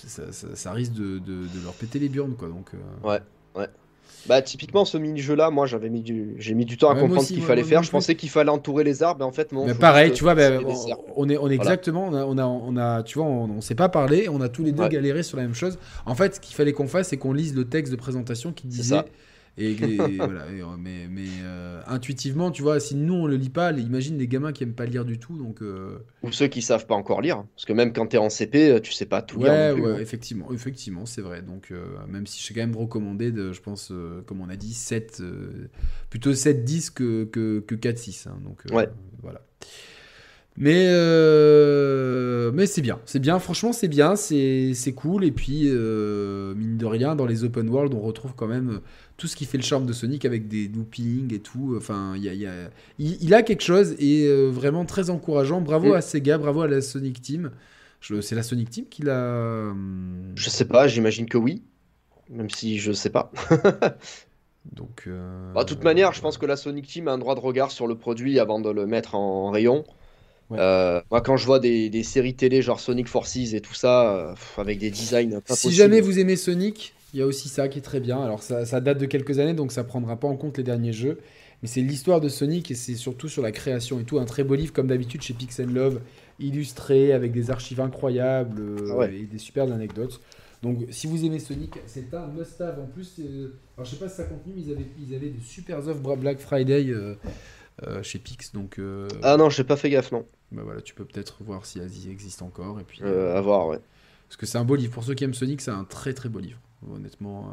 ça, 0.06 0.30
ça- 0.32 0.54
ça 0.54 0.72
risque 0.72 0.92
de, 0.92 1.18
de- 1.18 1.46
de 1.48 1.64
leur 1.64 1.74
péter 1.74 1.98
les 1.98 2.08
burnes 2.08 2.34
quoi. 2.36 2.48
Donc 2.48 2.70
euh, 2.74 3.08
Ouais, 3.08 3.20
ouais. 3.56 3.68
Bah 4.24 4.40
typiquement 4.40 4.84
ce 4.84 4.98
mini-jeu-là, 4.98 5.50
moi 5.50 5.66
j'avais 5.66 5.90
mis 5.90 6.00
du, 6.00 6.36
j'ai 6.38 6.54
mis 6.54 6.64
du 6.64 6.76
temps 6.76 6.90
à 6.90 6.94
Ouais, 6.94 7.00
comprendre 7.00 7.22
ce 7.26 7.32
qu'il 7.32 7.42
fallait 7.42 7.62
moi 7.62 7.68
faire. 7.68 7.82
Je 7.82 7.90
pensais 7.90 8.14
qu'il 8.14 8.30
fallait 8.30 8.50
entourer 8.50 8.84
les 8.84 9.02
arbres, 9.02 9.22
et 9.24 9.26
en 9.26 9.32
fait 9.32 9.50
non. 9.52 9.66
Mais 9.66 9.74
pareil, 9.74 10.06
juste 10.08 10.18
tu 10.18 10.24
vois, 10.24 10.34
bah, 10.36 10.50
on, 11.16 11.28
est, 11.28 11.36
on 11.36 11.50
est 11.50 11.54
exactement, 11.54 12.06
on 12.06 12.14
a, 12.14 12.24
on 12.24 12.38
a, 12.38 12.44
on 12.44 12.76
a- 12.76 13.02
tu 13.02 13.18
vois, 13.18 13.26
on, 13.26 13.50
on 13.50 13.60
s'est 13.60 13.74
pas 13.74 13.88
parlé, 13.88 14.28
on 14.28 14.40
a 14.40 14.48
tous 14.48 14.62
les 14.62 14.70
deux 14.72 14.84
Ouais. 14.84 14.88
galéré 14.88 15.22
sur 15.24 15.36
la 15.36 15.42
même 15.42 15.54
chose. 15.54 15.78
En 16.06 16.14
fait, 16.14 16.36
ce 16.36 16.40
qu'il 16.40 16.54
fallait 16.54 16.72
qu'on 16.72 16.86
fasse, 16.86 17.08
c'est 17.08 17.16
qu'on 17.16 17.32
lise 17.32 17.54
le 17.54 17.68
texte 17.68 17.90
de 17.92 17.96
présentation 17.96 18.52
qui 18.52 18.68
disait, 18.68 19.02
ça. 19.56 19.62
et, 19.62 20.16
et 20.16 20.20
voilà, 20.22 20.50
et, 20.50 20.60
euh, 20.62 20.76
mais, 20.78 21.08
mais 21.08 21.40
euh, 21.42 21.80
intuitivement, 21.86 22.50
tu 22.50 22.62
vois, 22.62 22.80
si 22.80 22.94
nous 22.96 23.14
on 23.14 23.26
le 23.26 23.36
lit 23.36 23.50
pas, 23.50 23.72
les- 23.72 23.82
imagine 23.82 24.18
les 24.18 24.28
gamins 24.28 24.52
qui 24.52 24.62
aiment 24.64 24.74
pas 24.74 24.86
lire 24.86 25.04
du 25.04 25.18
tout, 25.18 25.36
donc 25.38 25.62
euh, 25.62 25.98
Ou 26.22 26.32
ceux 26.32 26.48
qui 26.48 26.62
savent 26.62 26.86
pas 26.86 26.94
encore 26.96 27.20
lire, 27.20 27.44
parce 27.54 27.64
que 27.64 27.72
même 27.72 27.92
quand 27.92 28.06
t'es 28.08 28.18
en 28.18 28.28
CP, 28.30 28.80
tu 28.82 28.92
sais 28.92 29.06
pas 29.06 29.22
tout 29.22 29.38
lire 29.38 29.50
ouais, 29.50 29.56
non 29.56 29.68
plus, 29.68 29.82
ouais, 29.82 29.90
hein. 29.90 29.98
effectivement, 29.98 30.52
effectivement, 30.52 31.06
c'est 31.06 31.22
vrai. 31.22 31.42
Donc 31.42 31.70
euh, 31.70 32.06
même 32.06 32.26
si 32.26 32.38
je 32.38 32.44
suis 32.44 32.54
quand 32.54 32.60
même 32.60 32.76
recommandé 32.76 33.32
de, 33.32 33.52
je 33.52 33.60
pense, 33.60 33.92
comme 34.26 34.40
on 34.40 34.48
a 34.48 34.56
dit, 34.56 34.74
7, 34.74 35.18
euh, 35.20 35.68
plutôt 36.10 36.34
7 36.34 36.64
10 36.64 36.90
que, 36.90 37.24
que, 37.24 37.60
que 37.60 37.74
4 37.74 37.98
6, 37.98 38.26
hein, 38.26 38.38
donc 38.44 38.62
Ouais. 38.70 38.88
voilà. 39.22 39.42
Mais, 40.58 40.86
euh, 40.90 42.50
mais 42.52 42.66
c'est 42.66 42.82
bien, 42.82 43.00
c'est 43.06 43.18
bien, 43.20 43.38
franchement 43.38 43.72
c'est 43.72 43.88
bien, 43.88 44.16
c'est 44.16 44.74
cool. 44.94 45.24
Et 45.24 45.32
puis, 45.32 45.62
euh, 45.66 46.54
mine 46.54 46.76
de 46.76 46.86
rien, 46.86 47.14
dans 47.14 47.26
les 47.26 47.44
open 47.44 47.68
world, 47.68 47.94
on 47.94 48.00
retrouve 48.00 48.34
quand 48.36 48.46
même 48.46 48.80
tout 49.16 49.26
ce 49.26 49.36
qui 49.36 49.46
fait 49.46 49.56
le 49.56 49.62
charme 49.64 49.86
de 49.86 49.92
Sonic 49.92 50.24
avec 50.24 50.48
des 50.48 50.68
loopings 50.68 51.32
et 51.32 51.38
tout. 51.40 51.74
Enfin, 51.76 52.12
il 52.16 52.24
y 52.24 52.28
a, 52.28 52.34
il 52.34 52.40
y 52.40 52.46
a- 52.46 52.70
il, 52.98 53.22
il 53.22 53.34
a 53.34 53.42
quelque 53.42 53.62
chose 53.62 53.94
et 53.98 54.26
euh, 54.26 54.50
vraiment 54.50 54.84
très 54.84 55.08
encourageant. 55.10 55.60
Bravo 55.62 55.88
Mm. 55.92 55.96
à 55.96 56.00
Sega, 56.02 56.38
bravo 56.38 56.62
à 56.62 56.68
la 56.68 56.80
Sonic 56.82 57.22
Team. 57.22 57.50
C'est 58.20 58.34
la 58.34 58.42
Sonic 58.42 58.68
Team 58.68 58.84
qui 58.90 59.02
l'a. 59.02 59.72
Je 60.34 60.50
sais 60.50 60.64
pas, 60.66 60.86
j'imagine 60.88 61.26
que 61.28 61.38
oui, 61.38 61.62
même 62.30 62.50
si 62.50 62.78
je 62.78 62.92
sais 62.92 63.10
pas. 63.10 63.30
Donc, 64.72 65.08
Bah, 65.54 65.64
de 65.64 65.68
toute 65.68 65.82
manière, 65.84 66.12
je 66.12 66.20
pense 66.20 66.36
que 66.38 66.46
la 66.46 66.56
Sonic 66.56 66.86
Team 66.86 67.08
a 67.08 67.12
un 67.12 67.18
droit 67.18 67.34
de 67.34 67.40
regard 67.40 67.70
sur 67.70 67.86
le 67.86 67.96
produit 67.96 68.38
avant 68.38 68.60
de 68.60 68.70
le 68.70 68.86
mettre 68.86 69.14
en 69.14 69.50
rayon. 69.50 69.84
Ouais. 70.50 70.58
Euh, 70.60 71.00
moi, 71.10 71.20
quand 71.20 71.36
je 71.36 71.46
vois 71.46 71.58
des, 71.60 71.88
des 71.88 72.02
séries 72.02 72.34
télé 72.34 72.62
genre 72.62 72.80
Sonic 72.80 73.08
Forces 73.08 73.36
et 73.36 73.60
tout 73.60 73.74
ça, 73.74 74.14
euh, 74.16 74.34
avec 74.58 74.78
des 74.78 74.90
designs 74.90 75.40
pas 75.40 75.54
Si 75.54 75.72
jamais 75.72 76.00
vous 76.00 76.18
aimez 76.18 76.36
Sonic, 76.36 76.94
il 77.14 77.20
y 77.20 77.22
a 77.22 77.26
aussi 77.26 77.48
ça 77.48 77.68
qui 77.68 77.78
est 77.78 77.82
très 77.82 78.00
bien. 78.00 78.22
Alors 78.22 78.42
ça, 78.42 78.66
ça 78.66 78.80
date 78.80 78.98
de 78.98 79.06
quelques 79.06 79.38
années, 79.38 79.54
donc 79.54 79.72
ça 79.72 79.84
prendra 79.84 80.16
pas 80.16 80.28
en 80.28 80.36
compte 80.36 80.58
les 80.58 80.64
derniers 80.64 80.92
jeux. 80.92 81.18
Mais 81.62 81.68
c'est 81.68 81.80
l'histoire 81.80 82.20
de 82.20 82.28
Sonic 82.28 82.70
et 82.70 82.74
c'est 82.74 82.96
surtout 82.96 83.28
sur 83.28 83.40
la 83.42 83.52
création 83.52 84.00
et 84.00 84.04
tout. 84.04 84.18
Un 84.18 84.24
très 84.24 84.42
beau 84.44 84.56
livre 84.56 84.72
comme 84.72 84.88
d'habitude 84.88 85.22
chez 85.22 85.32
Pixel 85.32 85.72
Love, 85.72 86.00
illustré 86.40 87.12
avec 87.12 87.32
des 87.32 87.50
archives 87.50 87.80
incroyables 87.80 88.60
euh, 88.60 88.88
Ah 88.90 88.96
ouais. 88.96 89.14
et 89.14 89.22
des 89.24 89.38
superbes 89.38 89.70
anecdotes. 89.72 90.20
Donc 90.62 90.78
si 90.90 91.06
vous 91.06 91.24
aimez 91.24 91.38
Sonic, 91.38 91.74
c'est 91.86 92.12
un 92.14 92.26
must-have. 92.28 92.78
En 92.80 92.86
plus, 92.86 93.20
alors 93.76 93.84
je 93.84 93.90
sais 93.90 93.96
pas 93.96 94.08
si 94.08 94.16
ça 94.16 94.24
continue, 94.24 94.54
mais 94.56 94.62
ils 94.62 94.72
avaient, 94.72 94.86
ils 95.08 95.14
avaient 95.14 95.30
de 95.30 95.40
super 95.40 95.78
offres 95.78 96.16
Black 96.16 96.38
Friday 96.38 96.86
euh, 96.88 97.14
chez 98.02 98.18
Pix. 98.18 98.52
Donc 98.52 98.78
euh, 98.78 99.08
Ah 99.22 99.36
non, 99.36 99.50
j'ai 99.50 99.64
pas 99.64 99.76
fait 99.76 99.90
gaffe, 99.90 100.12
non. 100.12 100.26
bah 100.52 100.62
voilà, 100.64 100.80
tu 100.82 100.94
peux 100.94 101.04
peut-être 101.04 101.42
voir 101.42 101.66
si 101.66 101.78
elles 101.78 102.06
y 102.06 102.10
existent 102.10 102.46
encore. 102.46 102.78
Et 102.80 102.84
puis, 102.84 103.00
Euh, 103.02 103.36
à 103.36 103.40
voir, 103.40 103.66
ouais. 103.68 103.80
parce 104.28 104.36
que 104.36 104.46
c'est 104.46 104.58
un 104.58 104.64
beau 104.64 104.76
livre. 104.76 104.92
Pour 104.92 105.04
ceux 105.04 105.14
qui 105.14 105.24
aiment 105.24 105.34
Sonic, 105.34 105.60
c'est 105.60 105.70
un 105.70 105.84
très 105.84 106.12
très 106.14 106.28
beau 106.28 106.38
livre. 106.40 106.58
Honnêtement. 106.92 107.52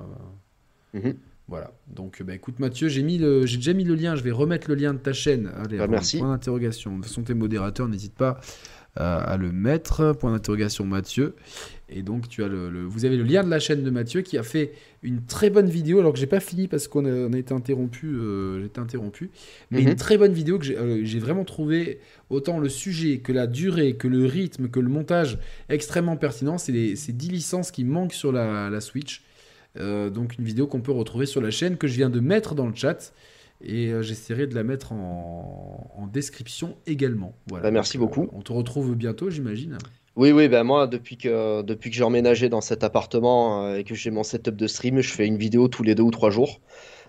euh, 0.95 0.99
Mhm. 0.99 1.15
Voilà. 1.47 1.72
Donc, 1.88 2.22
bah, 2.22 2.36
écoute, 2.36 2.59
Mathieu, 2.59 2.89
j'ai 2.89 3.01
mis 3.01 3.17
le, 3.17 3.45
j'ai 3.47 3.57
déjà 3.57 3.74
mis 3.74 3.84
le 3.84 3.95
lien. 3.95 4.15
Je 4.15 4.22
vais 4.24 4.30
remettre 4.32 4.67
le 4.70 4.76
lien 4.76 4.93
de 4.93 4.99
ta 4.99 5.13
chaîne. 5.13 5.51
Allez, 5.57 5.78
Bah, 5.80 5.88
merci. 5.88 6.20
Point 6.20 6.30
d'interrogation. 6.32 6.91
De 6.91 6.95
toute 6.97 7.05
façon, 7.05 7.24
tes 7.24 7.34
modérateurs, 7.34 7.88
n'hésite 7.88 8.13
pas 8.13 8.39
euh, 8.39 8.41
à 8.95 9.37
le 9.37 9.51
mettre. 9.51 10.13
Point 10.13 10.31
d'interrogation, 10.31 10.85
Mathieu. 10.85 11.35
Et 11.91 12.01
donc, 12.03 12.27
tu 12.29 12.43
as 12.43 12.47
le, 12.47 12.69
le- 12.69 12.83
vous 12.83 13.05
avez 13.05 13.17
le 13.17 13.23
lien 13.23 13.43
de 13.43 13.49
la 13.49 13.59
chaîne 13.59 13.83
de 13.83 13.89
Mathieu 13.89 14.21
qui 14.21 14.37
a 14.37 14.43
fait 14.43 14.73
une 15.01 15.23
très 15.25 15.49
bonne 15.49 15.69
vidéo. 15.69 15.99
Alors 15.99 16.13
que 16.13 16.19
j'ai 16.19 16.27
pas 16.27 16.39
fini 16.39 16.67
parce 16.67 16.87
qu'on 16.87 17.05
a, 17.05 17.09
on 17.09 17.33
a 17.33 17.37
été 17.37 17.53
interrompu. 17.53 18.07
euh, 18.07 18.59
j'ai 18.59 18.65
été 18.67 18.79
interrompu. 18.79 19.31
Mais 19.71 19.81
Mhm. 19.81 19.87
une 19.89 19.95
très 19.95 20.17
bonne 20.17 20.33
vidéo 20.33 20.59
que 20.59 20.65
j'ai, 20.65 20.77
euh, 20.77 20.99
j'ai 21.03 21.19
vraiment 21.19 21.45
trouvé 21.45 21.99
autant 22.29 22.59
le 22.59 22.69
sujet 22.69 23.19
que 23.19 23.31
la 23.31 23.47
durée, 23.47 23.93
que 23.95 24.07
le 24.07 24.25
rythme, 24.25 24.67
que 24.69 24.79
le 24.79 24.89
montage 24.89 25.39
extrêmement 25.69 26.17
pertinent. 26.17 26.57
C'est 26.57 26.71
les, 26.73 26.95
ces 26.95 27.13
10 27.13 27.29
licences 27.29 27.71
qui 27.71 27.83
manquent 27.85 28.13
sur 28.13 28.31
la, 28.31 28.69
la 28.69 28.81
Switch. 28.81 29.23
Euh, 29.79 30.09
donc 30.09 30.37
une 30.37 30.45
vidéo 30.45 30.67
qu'on 30.67 30.81
peut 30.81 30.91
retrouver 30.91 31.25
sur 31.25 31.41
la 31.41 31.51
chaîne 31.51 31.77
que 31.77 31.87
je 31.87 31.93
viens 31.95 32.09
de 32.09 32.19
mettre 32.19 32.53
dans 32.55 32.67
le 32.67 32.75
chat 32.75 33.13
et 33.62 33.88
euh, 33.91 34.01
j'essaierai 34.01 34.47
de 34.47 34.55
la 34.55 34.64
mettre 34.64 34.91
en, 34.93 35.91
en 35.95 36.07
description 36.07 36.78
également. 36.88 37.39
Voilà. 37.47 37.64
Bah, 37.64 37.72
merci 37.72 37.97
Donc, 37.97 38.18
euh, 38.18 38.22
beaucoup. 38.22 38.30
on 38.32 38.41
te 38.41 38.51
retrouve 38.53 38.95
bientôt, 38.95 39.30
j'imagine. 39.30 39.78
Oui, 40.16 40.32
oui, 40.32 40.49
ben 40.49 40.64
moi, 40.64 40.88
depuis 40.88 41.18
que, 41.18 41.62
depuis 41.62 41.89
que 41.89 41.95
j'ai 41.95 42.03
emménagé 42.03 42.49
dans 42.49 42.62
cet 42.62 42.84
appartement 42.84 43.66
euh, 43.66 43.76
et 43.78 43.84
que 43.84 43.95
j'ai 43.95 44.12
mon 44.12 44.24
setup 44.24 44.55
de 44.55 44.68
stream, 44.68 44.99
je 45.01 45.14
fais 45.14 45.26
une 45.26 45.38
vidéo 45.38 45.68
tous 45.68 45.84
les 45.84 45.95
deux 45.95 46.03
ou 46.03 46.12
trois 46.12 46.30
jours. 46.30 46.60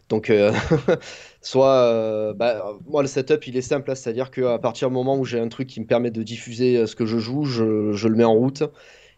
Donc, 0.08 0.30
euh, 0.30 0.52
soit, 1.42 1.74
euh, 1.84 2.34
bah, 2.34 2.74
moi, 2.86 3.02
le 3.02 3.08
setup, 3.08 3.46
il 3.48 3.56
est 3.56 3.62
simple, 3.62 3.90
hein, 3.90 3.94
c'est-à-dire 3.96 4.30
qu'à 4.30 4.58
partir 4.58 4.88
du 4.88 4.94
moment 4.94 5.18
où 5.18 5.24
j'ai 5.24 5.40
un 5.40 5.48
truc 5.48 5.68
qui 5.68 5.80
me 5.80 5.86
permet 5.86 6.10
de 6.10 6.22
diffuser 6.22 6.86
ce 6.86 6.96
que 6.96 7.06
je 7.06 7.18
joue, 7.18 7.44
je, 7.44 7.92
je 7.92 8.08
le 8.08 8.16
mets 8.16 8.24
en 8.24 8.34
route 8.34 8.62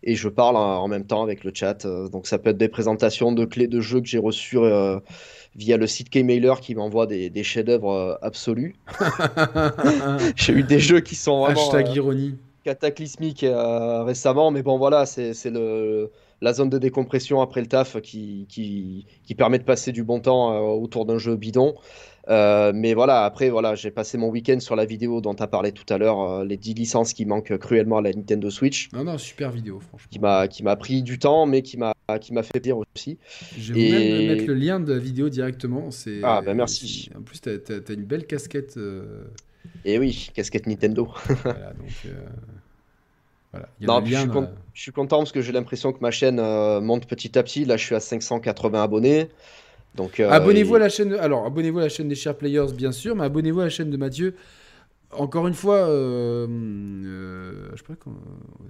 et 0.02 0.14
je 0.16 0.28
parle 0.28 0.56
en, 0.56 0.82
en 0.82 0.88
même 0.88 1.06
temps 1.06 1.22
avec 1.22 1.44
le 1.44 1.52
chat. 1.54 1.86
Donc, 1.86 2.26
ça 2.26 2.38
peut 2.38 2.50
être 2.50 2.58
des 2.58 2.68
présentations 2.68 3.32
de 3.32 3.44
clés 3.44 3.68
de 3.68 3.80
jeux 3.80 4.00
que 4.00 4.06
j'ai 4.08 4.18
reçues 4.18 4.58
euh, 4.58 4.98
via 5.54 5.76
le 5.76 5.86
site 5.86 6.10
Kmailer 6.10 6.60
qui 6.60 6.74
m'envoie 6.74 7.06
des, 7.06 7.30
des 7.30 7.42
chefs-d'œuvre 7.44 7.92
euh, 7.92 8.14
absolus. 8.22 8.74
J'ai 10.36 10.52
eu 10.52 10.62
des 10.62 10.78
jeux 10.78 11.00
qui 11.00 11.14
sont 11.14 11.40
vraiment. 11.40 11.60
Hashtag 11.60 11.88
euh, 11.88 11.94
ironie. 11.94 12.34
cataclysmique 12.64 13.44
euh, 13.44 14.02
récemment, 14.04 14.50
mais 14.50 14.62
bon 14.62 14.78
voilà, 14.78 15.06
c'est 15.06 15.50
le 15.50 16.10
la 16.40 16.52
zone 16.52 16.70
de 16.70 16.78
décompression 16.78 17.40
après 17.40 17.60
le 17.60 17.68
taf 17.68 18.00
qui, 18.00 18.46
qui, 18.48 19.06
qui 19.24 19.34
permet 19.36 19.60
de 19.60 19.64
passer 19.64 19.92
du 19.92 20.02
bon 20.02 20.18
temps 20.18 20.58
autour 20.74 21.06
d'un 21.06 21.18
jeu 21.18 21.36
bidon. 21.36 21.76
Euh, 22.28 22.72
mais 22.74 22.94
voilà, 22.94 23.24
après, 23.24 23.50
voilà, 23.50 23.74
j'ai 23.74 23.90
passé 23.90 24.16
mon 24.16 24.28
week-end 24.28 24.60
sur 24.60 24.76
la 24.76 24.84
vidéo 24.84 25.20
dont 25.20 25.34
tu 25.34 25.42
as 25.42 25.48
parlé 25.48 25.72
tout 25.72 25.84
à 25.92 25.98
l'heure, 25.98 26.20
euh, 26.20 26.44
les 26.44 26.56
10 26.56 26.74
licences 26.74 27.12
qui 27.12 27.26
manquent 27.26 27.56
cruellement 27.58 27.98
à 27.98 28.02
la 28.02 28.12
Nintendo 28.12 28.48
Switch, 28.48 28.90
Non, 28.92 29.02
non, 29.04 29.18
super 29.18 29.50
vidéo, 29.50 29.80
qui 29.80 29.86
franchement. 29.88 30.20
m'a 30.20 30.48
qui 30.48 30.62
m'a 30.62 30.76
pris 30.76 31.02
du 31.02 31.18
temps, 31.18 31.46
mais 31.46 31.62
qui 31.62 31.76
m'a 31.78 31.92
qui 32.20 32.32
m'a 32.32 32.42
fait 32.42 32.60
plaisir 32.60 32.76
aussi. 32.94 33.18
Je 33.58 33.72
vais 33.74 33.80
Et- 33.80 33.92
même 34.28 34.36
mettre 34.36 34.46
le 34.46 34.54
lien 34.54 34.78
de 34.80 34.92
la 34.92 34.98
vidéo 34.98 35.28
directement. 35.30 35.90
C'est, 35.90 36.20
Ah, 36.22 36.42
bah, 36.44 36.54
merci. 36.54 37.10
En 37.18 37.22
plus, 37.22 37.40
t'as, 37.40 37.58
t'as- 37.58 37.80
t'as 37.80 37.94
une 37.94 38.04
belle 38.04 38.26
casquette. 38.26 38.76
euh, 38.76 39.24
Et 39.84 39.98
oui, 39.98 40.30
casquette 40.34 40.66
Nintendo. 40.66 41.08
voilà, 41.42 41.72
donc. 41.78 41.88
euh, 42.06 42.12
Voilà. 43.52 43.68
Il 43.80 43.86
y 43.86 43.90
a 43.90 43.92
Non, 43.92 44.00
je 44.04 44.14
suis, 44.16 44.28
je 44.74 44.80
suis 44.82 44.92
content 44.92 45.18
parce 45.18 45.32
que 45.32 45.42
j'ai 45.42 45.52
l'impression 45.52 45.92
que 45.92 45.98
ma 46.00 46.10
chaîne 46.10 46.38
euh, 46.38 46.80
monte 46.80 47.06
petit 47.06 47.38
à 47.38 47.42
petit. 47.42 47.64
Là, 47.64 47.76
je 47.76 47.84
suis 47.84 47.94
à 47.94 48.00
580 48.00 48.82
abonnés. 48.82 49.28
Donc, 49.94 50.20
euh, 50.20 50.30
Abonnez-vous 50.30 50.74
et- 50.74 50.76
à 50.76 50.78
la 50.80 50.88
chaîne. 50.88 51.12
Alors, 51.14 51.44
abonnez-vous 51.46 51.78
à 51.78 51.82
la 51.82 51.88
chaîne 51.88 52.08
des 52.08 52.14
Share 52.14 52.36
Players, 52.36 52.72
bien 52.74 52.92
sûr, 52.92 53.14
mais 53.14 53.24
abonnez-vous 53.24 53.60
à 53.60 53.64
la 53.64 53.70
chaîne 53.70 53.90
de 53.90 53.96
Mathieu. 53.96 54.34
Encore 55.10 55.46
une 55.46 55.54
fois, 55.54 55.86
euh, 55.88 56.46
euh, 56.48 57.68
je 57.72 57.76
sais 57.76 57.82
pas 57.84 57.96
quand- 57.96 58.16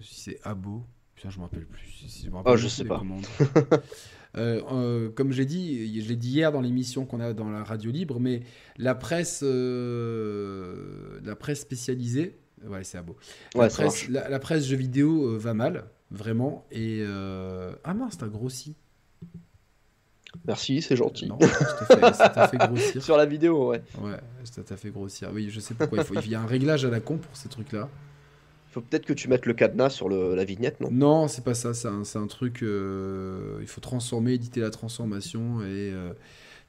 si 0.01 0.21
c'est 0.21 0.39
Abo. 0.43 0.83
Putain, 1.15 1.31
je 1.31 1.39
me 1.39 1.43
rappelle 1.45 1.67
plus. 1.67 1.87
Si- 2.09 2.25
je 2.27 2.31
me 2.31 2.37
rappelle 2.37 2.53
Oh, 2.53 2.57
je 2.57 2.67
sais 2.69 2.85
pas. 2.85 3.01
Euh, 4.39 4.63
euh, 4.73 5.11
comme 5.11 5.31
j'ai 5.31 5.45
dit, 5.45 6.01
je 6.01 6.09
l'ai 6.09 6.17
dit 6.17 6.31
hier 6.31 6.53
dans 6.53 6.63
l'émission 6.63 7.05
qu'on 7.05 7.21
a 7.21 7.35
dans 7.35 7.51
la 7.51 7.63
radio 7.65 7.91
libre, 7.91 8.19
mais 8.19 8.41
la 8.79 8.95
presse, 8.95 9.43
la 9.43 11.37
presse 11.37 11.61
spécialisée, 11.61 12.39
ouais, 12.67 12.83
c'est 12.83 12.97
Abo. 12.97 13.15
La 13.55 13.61
Ouais, 13.61 13.69
presse, 13.69 14.09
la, 14.09 14.31
la 14.31 14.39
presse 14.39 14.65
jeux 14.67 14.77
vidéo 14.79 15.39
va 15.39 15.53
mal, 15.55 15.85
vraiment. 16.11 16.67
Et 16.73 17.03
ah 17.05 17.95
mince, 17.95 18.17
t'as 18.19 18.29
grossi. 18.29 18.75
Merci, 20.47 20.83
c'est 20.83 20.97
gentil. 20.97 21.27
Non, 21.27 21.39
ça 21.41 22.29
t'a 22.29 22.49
fait, 22.49 22.57
grossir. 22.57 23.03
Sur 23.03 23.17
la 23.17 23.27
vidéo, 23.27 23.71
ouais. 23.71 23.83
Ouais, 24.01 24.19
ça 24.45 24.63
t'a 24.63 24.77
fait 24.77 24.91
grossir. 24.91 25.31
Oui, 25.33 25.51
je 25.51 25.61
sais 25.61 25.75
pourquoi. 25.75 25.99
Il, 25.99 26.05
faut, 26.05 26.15
il 26.15 26.31
y 26.31 26.35
a 26.35 26.41
un 26.41 26.47
réglage 26.47 26.85
à 26.85 26.91
la 26.91 27.01
con 27.01 27.19
pour 27.19 27.37
ces 27.37 27.49
trucs-là. 27.49 27.89
Il 28.69 28.73
faut 28.73 28.81
peut-être 28.81 29.05
que 29.05 29.13
tu 29.13 29.29
mettes 29.29 29.47
le 29.47 29.53
cadenas 29.53 29.91
sur 29.91 30.09
le, 30.09 30.35
la 30.35 30.45
vignette, 30.45 30.81
non? 30.81 30.89
Non, 30.91 31.29
c'est 31.29 31.45
pas 31.45 31.55
ça. 31.55 31.75
C'est 31.75 31.89
un, 31.89 32.03
un, 32.15 32.27
truc. 32.27 32.63
Euh, 32.63 33.59
il 33.61 33.67
faut 33.67 33.81
transformer, 33.81 34.33
éditer 34.33 34.61
la 34.61 34.71
transformation 34.71 35.61
et 35.61 35.93
euh, 35.93 36.13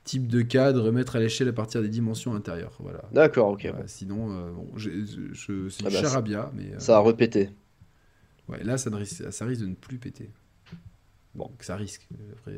type 0.04 0.28
de 0.28 0.42
cadre, 0.42 0.82
remettre 0.82 1.16
à 1.16 1.20
l'échelle 1.20 1.48
à 1.48 1.54
partir 1.54 1.82
des 1.82 1.90
dimensions 1.90 2.36
intérieures. 2.36 2.76
Voilà. 2.80 3.02
D'accord, 3.14 3.52
ok. 3.52 3.68
Sinon, 3.88 4.32
euh, 4.32 4.52
bon, 4.52 4.68
c'est 4.78 5.86
ah 5.86 5.90
bah, 5.90 6.02
charabia, 6.02 6.52
mais. 6.54 6.74
ça 6.78 6.98
a 6.98 7.00
repété. 7.00 7.50
Ouais, 8.50 8.62
là, 8.64 8.78
ça, 8.78 8.94
risque, 8.94 9.32
ça 9.32 9.46
risque 9.46 9.62
de 9.62 9.68
ne 9.68 9.76
plus 9.76 9.98
péter. 9.98 10.30
Bon, 11.34 11.50
ça 11.62 11.78
risque. 11.78 12.08
Après, 12.34 12.54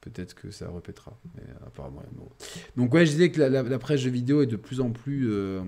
peut-être 0.00 0.34
que 0.34 0.50
ça 0.50 0.70
répétera. 0.70 1.18
Mais 1.34 1.42
apparemment, 1.66 2.02
Donc 2.76 2.92
ouais, 2.94 3.06
je 3.06 3.12
disais 3.12 3.30
que 3.30 3.40
la, 3.40 3.78
presse 3.78 4.04
de 4.04 4.10
vidéo 4.10 4.42
est 4.42 4.46
de 4.46 4.56
plus 4.56 4.80
en 4.80 4.90
plus 4.90 5.28
euh, 5.30 5.62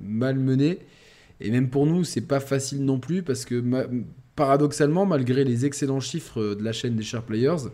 mal 0.00 0.38
menée. 0.38 0.80
Et 1.40 1.50
même 1.50 1.68
pour 1.68 1.86
nous, 1.86 2.04
c'est 2.04 2.26
pas 2.26 2.40
facile 2.40 2.84
non 2.84 2.98
plus 2.98 3.22
parce 3.22 3.44
que 3.44 3.62
paradoxalement, 4.36 5.06
malgré 5.06 5.44
les 5.44 5.66
excellents 5.66 6.00
chiffres 6.00 6.54
de 6.54 6.62
la 6.62 6.72
chaîne 6.72 6.96
des 6.96 7.02
Share 7.02 7.24
Players, 7.24 7.68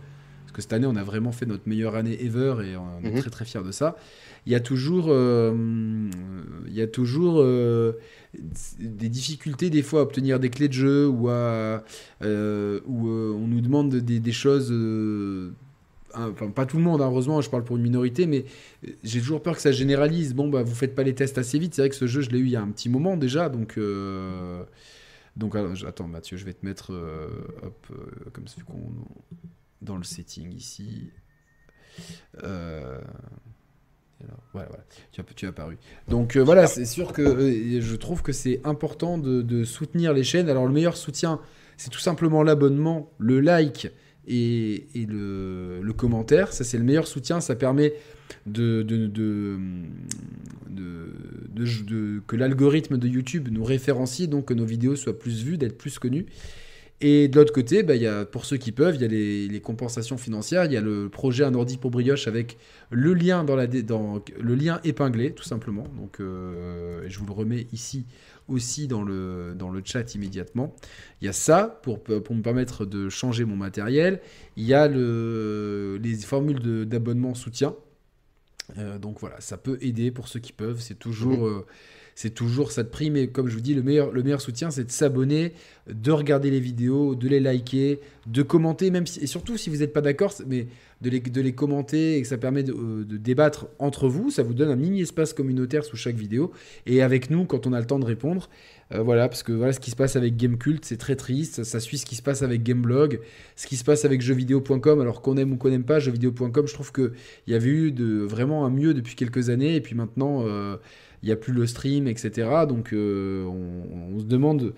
que 0.60 0.64
cette 0.64 0.72
année, 0.72 0.86
on 0.86 0.96
a 0.96 1.02
vraiment 1.02 1.32
fait 1.32 1.46
notre 1.46 1.68
meilleure 1.68 1.96
année 1.96 2.22
ever 2.24 2.56
et 2.64 2.76
on 2.76 3.04
est 3.04 3.10
mhm. 3.10 3.20
très 3.20 3.30
très 3.30 3.44
fiers 3.44 3.62
de 3.64 3.72
ça. 3.72 3.96
Il 4.46 4.52
y 4.52 4.54
a 4.54 4.60
toujours, 4.60 5.06
euh, 5.08 5.54
il 6.66 6.74
y 6.74 6.80
a 6.80 6.86
toujours 6.86 7.36
euh, 7.38 7.92
des 8.78 9.08
difficultés 9.08 9.68
des 9.68 9.82
fois 9.82 10.00
à 10.00 10.02
obtenir 10.04 10.40
des 10.40 10.48
clés 10.48 10.68
de 10.68 10.72
jeu 10.72 11.08
ou 11.08 11.28
à, 11.28 11.82
où 12.22 13.08
on 13.08 13.46
nous 13.46 13.60
demande 13.60 13.94
des, 13.94 14.20
des 14.20 14.32
choses 14.32 14.72
enfin 16.14 16.50
pas 16.50 16.66
tout 16.66 16.76
le 16.76 16.82
monde, 16.82 17.00
hein, 17.02 17.06
heureusement, 17.06 17.40
je 17.40 17.50
parle 17.50 17.64
pour 17.64 17.76
une 17.76 17.82
minorité, 17.82 18.26
mais 18.26 18.44
euh, 18.86 18.90
j'ai 19.02 19.20
toujours 19.20 19.42
peur 19.42 19.56
que 19.56 19.62
ça 19.62 19.72
généralise. 19.72 20.34
Bon, 20.34 20.48
bah 20.48 20.62
vous 20.62 20.74
faites 20.74 20.94
pas 20.94 21.02
les 21.02 21.14
tests 21.14 21.38
assez 21.38 21.58
vite. 21.58 21.74
C'est 21.74 21.82
vrai 21.82 21.88
que 21.88 21.94
ce 21.96 22.06
jeu, 22.06 22.20
je 22.20 22.30
l'ai 22.30 22.38
eu 22.38 22.44
il 22.44 22.50
y 22.50 22.56
a 22.56 22.62
un 22.62 22.70
petit 22.70 22.88
moment 22.88 23.16
déjà, 23.16 23.48
donc. 23.48 23.74
Euh, 23.78 24.62
donc 25.36 25.54
attends 25.86 26.08
Mathieu, 26.08 26.36
je 26.36 26.44
vais 26.44 26.52
te 26.52 26.66
mettre 26.66 26.92
euh, 26.92 27.28
hop, 27.62 27.86
comme 28.32 28.48
ça 28.48 28.60
qu'on 28.62 28.90
dans 29.82 29.96
le 29.96 30.04
setting 30.04 30.52
ici. 30.52 31.10
voilà, 32.34 33.00
voilà. 34.52 34.84
Tu 35.12 35.46
as, 35.46 35.48
apparu. 35.48 35.78
Donc 36.08 36.36
voilà, 36.36 36.66
c'est 36.66 36.84
sûr 36.84 37.12
que 37.12 37.80
je 37.80 37.96
trouve 37.96 38.22
que 38.22 38.32
c'est 38.32 38.60
important 38.64 39.18
de, 39.18 39.64
soutenir 39.64 40.12
les 40.12 40.24
chaînes. 40.24 40.48
Alors 40.48 40.66
le 40.66 40.72
meilleur 40.72 40.96
soutien, 40.96 41.40
c'est 41.76 41.90
tout 41.90 42.00
simplement 42.00 42.42
l'abonnement, 42.42 43.10
le 43.18 43.40
like 43.40 43.90
et, 44.26 44.86
le, 44.94 45.92
commentaire. 45.96 46.52
Ça, 46.52 46.64
c'est 46.64 46.78
le 46.78 46.84
meilleur 46.84 47.06
soutien. 47.06 47.40
Ça 47.40 47.54
permet 47.56 47.94
que 48.52 48.84
l'algorithme 52.36 52.98
de 52.98 53.08
YouTube 53.08 53.48
nous 53.50 53.64
référencie, 53.64 54.28
donc 54.28 54.46
que 54.46 54.54
nos 54.54 54.64
vidéos 54.64 54.96
soient 54.96 55.18
plus 55.18 55.42
vues, 55.42 55.58
d'être 55.58 55.78
plus 55.78 55.98
connues. 55.98 56.26
Et 57.02 57.28
de 57.28 57.36
l'autre 57.38 57.52
côté, 57.52 57.82
bah, 57.82 57.96
y 57.96 58.06
a, 58.06 58.26
pour 58.26 58.44
ceux 58.44 58.58
qui 58.58 58.72
peuvent, 58.72 58.94
il 58.96 59.00
y 59.00 59.04
a 59.04 59.08
les, 59.08 59.60
compensations 59.60 60.18
financières. 60.18 60.66
Il 60.66 60.72
y 60.72 60.76
a 60.76 60.82
le 60.82 61.08
projet 61.08 61.44
Un 61.44 61.54
ordi 61.54 61.78
pour 61.78 61.90
brioche 61.90 62.28
avec 62.28 62.58
le 62.90 63.14
lien, 63.14 63.42
dans 63.42 63.56
la, 63.56 63.66
dans, 63.66 64.22
le 64.38 64.54
lien 64.54 64.80
épinglé, 64.84 65.32
tout 65.32 65.44
simplement. 65.44 65.86
Donc, 65.96 66.20
euh, 66.20 67.02
je 67.08 67.18
vous 67.18 67.26
le 67.26 67.32
remets 67.32 67.66
ici 67.72 68.04
aussi 68.48 68.88
dans 68.88 69.02
le, 69.02 69.54
dans 69.56 69.70
le 69.70 69.80
chat 69.84 70.14
immédiatement. 70.14 70.74
Il 71.20 71.26
y 71.26 71.28
a 71.28 71.32
ça 71.32 71.80
pour, 71.82 72.02
pour 72.02 72.34
me 72.34 72.42
permettre 72.42 72.84
de 72.84 73.08
changer 73.08 73.44
mon 73.44 73.56
matériel. 73.56 74.20
Il 74.56 74.64
y 74.64 74.74
a 74.74 74.88
le, 74.88 75.98
les 76.02 76.16
formules 76.16 76.86
d'abonnement 76.86 77.34
soutien. 77.34 77.74
Euh, 78.78 78.98
donc 78.98 79.20
voilà, 79.20 79.40
ça 79.40 79.56
peut 79.56 79.78
aider 79.80 80.10
pour 80.10 80.28
ceux 80.28 80.40
qui 80.40 80.52
peuvent. 80.52 80.80
C'est 80.80 80.98
toujours, 80.98 81.48
mmh. 81.48 81.58
euh, 81.58 81.66
c'est 82.20 82.28
toujours 82.28 82.70
ça 82.70 82.82
de 82.82 82.88
prix, 82.90 83.10
mais 83.10 83.28
comme 83.28 83.48
je 83.48 83.54
vous 83.54 83.62
dis, 83.62 83.72
le 83.72 83.82
meilleur, 83.82 84.12
le 84.12 84.22
meilleur 84.22 84.42
soutien, 84.42 84.70
c'est 84.70 84.84
de 84.84 84.90
s'abonner, 84.90 85.54
de 85.90 86.10
regarder 86.10 86.50
les 86.50 86.60
vidéos, 86.60 87.14
de 87.14 87.26
les 87.26 87.40
liker, 87.40 87.98
de 88.26 88.42
commenter, 88.42 88.90
même 88.90 89.04
et 89.22 89.26
surtout 89.26 89.56
si 89.56 89.70
vous 89.70 89.78
n'êtes 89.78 89.94
pas 89.94 90.02
d'accord, 90.02 90.34
mais 90.46 90.66
de 91.00 91.40
les, 91.40 91.52
commenter 91.54 92.16
et 92.18 92.20
que 92.20 92.28
ça 92.28 92.36
permet 92.36 92.62
de, 92.62 92.74
euh, 92.74 93.04
de, 93.04 93.16
débattre 93.16 93.68
entre 93.78 94.06
vous. 94.06 94.30
Ça 94.30 94.42
vous 94.42 94.52
donne 94.52 94.68
un 94.68 94.76
mini 94.76 95.00
espace 95.00 95.32
communautaire 95.32 95.82
sous 95.82 95.96
chaque 95.96 96.16
vidéo. 96.16 96.52
Et 96.84 97.00
avec 97.00 97.30
nous, 97.30 97.46
quand 97.46 97.66
on 97.66 97.72
a 97.72 97.80
le 97.80 97.86
temps 97.86 97.98
de 97.98 98.04
répondre, 98.04 98.50
euh, 98.92 99.00
voilà, 99.00 99.26
parce 99.26 99.42
que 99.42 99.52
voilà 99.52 99.72
ce 99.72 99.80
qui 99.80 99.90
se 99.90 99.96
passe 99.96 100.16
avec 100.16 100.36
Gamecult, 100.36 100.84
c'est 100.84 100.98
très 100.98 101.16
triste. 101.16 101.64
Ça, 101.64 101.80
suit 101.80 101.96
ce 101.96 102.04
qui 102.04 102.16
se 102.16 102.22
passe 102.22 102.42
avec 102.42 102.62
Gameblog, 102.62 103.20
ce 103.56 103.66
qui 103.66 103.76
se 103.76 103.84
passe 103.84 104.04
avec 104.04 104.20
jeuxvideo.com. 104.20 105.00
Alors 105.00 105.22
qu'on 105.22 105.38
aime 105.38 105.52
ou 105.52 105.56
qu'on 105.56 105.70
n'aime 105.70 105.84
pas 105.84 106.00
jeuxvideo.com, 106.00 106.66
je 106.66 106.74
trouve 106.74 106.92
qu'il 106.92 107.12
y 107.46 107.54
avait 107.54 107.70
eu 107.70 107.94
vraiment 108.26 108.66
un 108.66 108.70
mieux 108.70 108.92
depuis 108.92 109.14
quelques 109.14 109.48
années. 109.48 109.76
Et 109.76 109.80
puis 109.80 109.94
maintenant, 109.94 110.44
euh, 110.46 110.76
il 111.22 111.26
n'y 111.26 111.32
a 111.32 111.36
plus 111.36 111.52
le 111.52 111.66
stream, 111.66 112.08
etc. 112.08 112.48
Donc 112.68 112.90
on, 112.92 114.18
se 114.18 114.24
demande. 114.24 114.74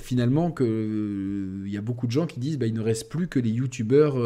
finalement 0.00 0.50
qu'il 0.50 1.66
y 1.66 1.76
a 1.76 1.80
beaucoup 1.80 2.06
de 2.06 2.12
gens 2.12 2.26
qui 2.26 2.40
disent 2.40 2.58
bah, 2.58 2.66
il 2.66 2.74
ne 2.74 2.80
reste 2.80 3.08
plus 3.08 3.28
que 3.28 3.38
les 3.38 3.50
youtubeurs 3.50 4.16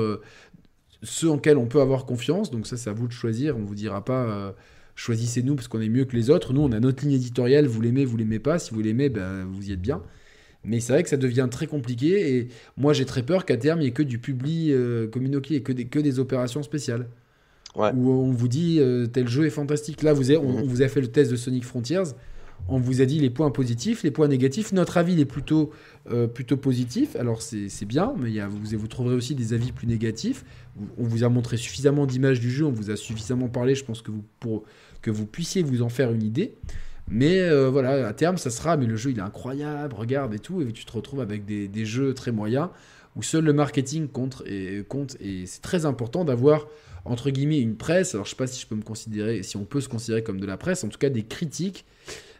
ceux 1.02 1.30
en 1.30 1.38
quels 1.38 1.58
on 1.58 1.66
peut 1.66 1.80
avoir 1.80 2.06
confiance. 2.06 2.50
Donc 2.50 2.66
ça, 2.66 2.76
c'est 2.76 2.90
à 2.90 2.92
vous 2.92 3.06
de 3.06 3.12
choisir. 3.12 3.56
On 3.56 3.62
vous 3.62 3.74
dira 3.74 4.04
pas 4.04 4.24
euh, 4.24 4.52
choisissez-nous 4.94 5.54
parce 5.54 5.68
qu'on 5.68 5.80
est 5.80 5.88
mieux 5.88 6.04
que 6.04 6.16
les 6.16 6.30
autres. 6.30 6.52
Nous, 6.52 6.60
on 6.60 6.72
a 6.72 6.80
notre 6.80 7.04
ligne 7.04 7.14
éditoriale. 7.14 7.66
Vous 7.66 7.80
l'aimez, 7.80 8.04
vous 8.04 8.16
l'aimez 8.16 8.38
pas. 8.38 8.58
Si 8.58 8.74
vous 8.74 8.80
l'aimez, 8.80 9.08
ben, 9.08 9.44
vous 9.44 9.68
y 9.68 9.72
êtes 9.72 9.80
bien. 9.80 10.02
Mais 10.64 10.80
c'est 10.80 10.92
vrai 10.92 11.02
que 11.02 11.08
ça 11.08 11.16
devient 11.16 11.48
très 11.50 11.66
compliqué. 11.66 12.36
Et 12.36 12.48
moi, 12.76 12.92
j'ai 12.92 13.04
très 13.04 13.22
peur 13.22 13.44
qu'à 13.44 13.56
terme, 13.56 13.80
il 13.80 13.84
n'y 13.84 13.88
ait 13.88 13.92
que 13.92 14.02
du 14.02 14.18
public 14.18 14.70
euh, 14.70 15.08
communiqué 15.08 15.56
et 15.56 15.62
que 15.62 15.98
des 16.00 16.18
opérations 16.18 16.62
spéciales. 16.62 17.08
Où 17.76 18.10
on 18.10 18.32
vous 18.32 18.48
dit 18.48 18.78
euh, 18.80 19.06
tel 19.06 19.28
jeu 19.28 19.46
est 19.46 19.50
fantastique. 19.50 20.02
Là, 20.02 20.12
vous 20.12 20.32
on, 20.32 20.38
on, 20.38 20.66
vous 20.66 20.82
a 20.82 20.88
fait 20.88 21.00
le 21.00 21.08
test 21.08 21.30
de 21.30 21.36
Sonic 21.36 21.64
Frontiers 21.64 22.02
on 22.68 22.78
vous 22.78 23.00
a 23.00 23.06
dit 23.06 23.18
les 23.18 23.30
points 23.30 23.50
positifs, 23.50 24.02
les 24.02 24.10
points 24.10 24.28
négatifs. 24.28 24.72
Notre 24.72 24.98
avis 24.98 25.18
est 25.20 25.24
plutôt, 25.24 25.70
euh, 26.10 26.26
plutôt 26.26 26.56
positif. 26.56 27.16
Alors 27.16 27.40
c'est 27.40 27.84
bien, 27.86 28.12
mais 28.18 28.30
y 28.30 28.40
a, 28.40 28.48
vous, 28.48 28.58
vous 28.76 28.88
trouverez 28.88 29.14
aussi 29.14 29.34
des 29.34 29.52
avis 29.54 29.72
plus 29.72 29.86
négatifs. 29.86 30.44
On 30.98 31.04
vous 31.04 31.24
a 31.24 31.28
montré 31.28 31.56
suffisamment 31.56 32.06
d'images 32.06 32.40
du 32.40 32.50
jeu, 32.50 32.66
on 32.66 32.70
vous 32.70 32.90
a 32.90 32.96
suffisamment 32.96 33.48
parlé, 33.48 33.74
je 33.74 33.84
pense 33.84 34.02
que 34.02 34.10
vous, 34.10 34.24
pour 34.40 34.64
que 35.00 35.10
vous 35.10 35.26
puissiez 35.26 35.62
vous 35.62 35.82
en 35.82 35.88
faire 35.88 36.12
une 36.12 36.22
idée. 36.22 36.54
Mais 37.10 37.40
euh, 37.40 37.70
voilà, 37.70 38.06
à 38.06 38.12
terme, 38.12 38.36
ça 38.36 38.50
sera, 38.50 38.76
mais 38.76 38.84
le 38.84 38.96
jeu 38.96 39.10
il 39.10 39.18
est 39.18 39.22
incroyable, 39.22 39.94
regarde 39.94 40.34
et 40.34 40.38
tout, 40.38 40.60
et 40.60 40.70
tu 40.72 40.84
te 40.84 40.92
retrouves 40.92 41.20
avec 41.20 41.46
des, 41.46 41.84
jeux 41.86 42.12
très 42.12 42.32
moyens 42.32 42.68
où 43.16 43.22
seul 43.22 43.44
le 43.44 43.54
marketing 43.54 44.08
compte 44.08 44.42
et, 44.44 44.84
compte, 44.86 45.16
et 45.20 45.46
c'est 45.46 45.62
très 45.62 45.86
important 45.86 46.24
d'avoir 46.24 46.66
entre 47.11 47.30
guillemets 47.30 47.61
une 47.61 47.76
presse. 47.76 48.14
Alors 48.14 48.26
je 48.26 48.30
sais 48.30 48.36
pas 48.36 48.46
si 48.46 48.61
je 48.61 48.66
peux 48.66 48.74
me 48.74 48.82
considérer, 48.82 49.42
si 49.42 49.56
on 49.56 49.64
peut 49.64 49.80
se 49.80 49.88
considérer 49.88 50.22
comme 50.22 50.40
de 50.40 50.46
la 50.46 50.56
presse, 50.56 50.84
en 50.84 50.88
tout 50.88 50.98
cas 50.98 51.11
des 51.11 51.24
critiques 51.24 51.84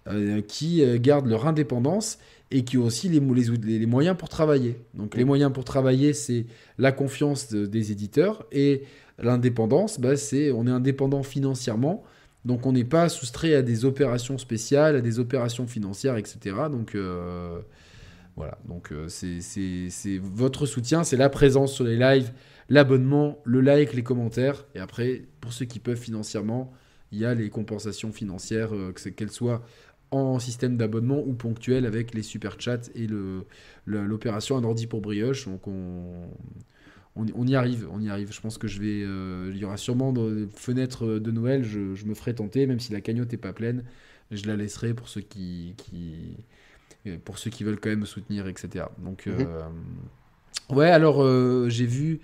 euh, 0.09 0.41
qui 0.41 0.83
euh, 0.83 0.97
gardent 0.99 1.27
leur 1.27 1.47
indépendance 1.47 2.19
et 2.51 2.65
qui 2.65 2.79
ont 2.79 2.85
aussi 2.85 3.11
les, 3.11 3.21
les, 3.21 3.79
les 3.79 3.87
moyens 3.87 4.17
pour 4.17 4.31
travailler. 4.31 4.81
Donc 4.95 5.17
les 5.17 5.25
moyens 5.25 5.53
pour 5.53 5.65
travailler, 5.65 6.15
c'est 6.15 6.47
la 6.79 6.93
confiance 6.93 7.53
des 7.53 7.93
éditeurs 7.93 8.47
et 8.51 8.85
l'indépendance, 9.19 10.01
bah, 10.01 10.17
c'est 10.17 10.51
on 10.51 10.67
est 10.67 10.71
indépendant 10.71 11.23
financièrement. 11.23 12.05
Donc 12.47 12.65
on 12.65 12.73
n'est 12.73 12.85
pas 12.85 13.11
soustrait 13.11 13.55
à 13.55 13.61
des 13.61 13.85
opérations 13.85 14.39
spéciales, 14.39 14.97
à 14.97 15.01
des 15.03 15.19
opérations 15.19 15.67
financières, 15.67 16.17
etc. 16.17 16.57
Donc 16.71 16.95
euh, 16.95 17.59
voilà, 18.37 18.57
donc 18.67 18.93
c'est 19.09 20.19
votre 20.23 20.65
soutien, 20.65 21.05
c'est 21.05 21.17
la 21.19 21.29
présence 21.29 21.75
sur 21.75 21.85
les 21.85 21.97
lives, 21.97 22.33
l'abonnement, 22.69 23.39
le 23.45 23.61
like, 23.61 23.95
les 23.95 24.03
commentaires. 24.03 24.67
Et 24.75 24.79
après, 24.79 25.23
pour 25.41 25.53
ceux 25.53 25.65
qui 25.65 25.79
peuvent 25.79 25.99
financièrement, 25.99 26.73
il 27.13 27.19
y 27.19 27.25
a 27.25 27.35
les 27.35 27.49
compensations 27.51 28.13
financières, 28.13 28.71
qu'elles 29.17 29.31
soient 29.31 29.63
en 30.11 30.39
système 30.39 30.77
d'abonnement 30.77 31.23
ou 31.25 31.35
ponctuel 31.35 31.85
avec 31.87 32.15
les 32.15 32.23
super 32.23 32.61
chats 32.61 32.91
et 32.95 33.07
l'opération 33.87 34.57
un 34.57 34.65
ordi 34.65 34.87
pour 34.87 35.01
brioche. 35.01 35.47
Donc 35.47 35.67
on, 35.67 36.29
on, 37.17 37.47
y 37.47 37.55
arrive, 37.55 37.89
on 37.91 38.01
y 38.01 38.09
arrive. 38.09 38.33
Je 38.33 38.41
pense 38.41 38.59
que 38.59 38.69
je 38.69 38.81
vais, 38.81 39.03
euh, 39.03 39.51
il 39.53 39.59
y 39.59 39.65
aura 39.65 39.77
sûrement 39.77 40.13
des 40.13 40.47
fenêtres 40.55 41.19
de 41.19 41.31
Noël. 41.31 41.65
Je, 41.65 42.05
me 42.07 42.15
ferai 42.15 42.35
tenter, 42.35 42.67
même 42.67 42.81
si 42.81 42.93
la 42.93 43.01
cagnotte 43.01 43.33
est 43.33 43.39
pas 43.39 43.53
pleine, 43.53 43.85
je 44.31 44.47
la 44.47 44.57
laisserai 44.57 44.95
pour 44.95 45.09
ceux 45.09 45.21
qui, 45.21 45.75
qui 45.77 46.37
pour 47.25 47.39
ceux 47.39 47.51
qui 47.51 47.65
veulent 47.65 47.81
quand 47.81 47.89
même 47.89 48.01
me 48.01 48.07
soutenir, 48.07 48.49
etc. 48.49 48.87
Donc 48.99 49.27
mhm. 49.27 49.35
euh, 49.41 49.69
Ouais, 50.71 50.91
alors 50.91 51.23
euh, 51.23 51.69
j'ai 51.69 51.87
vu 51.87 52.21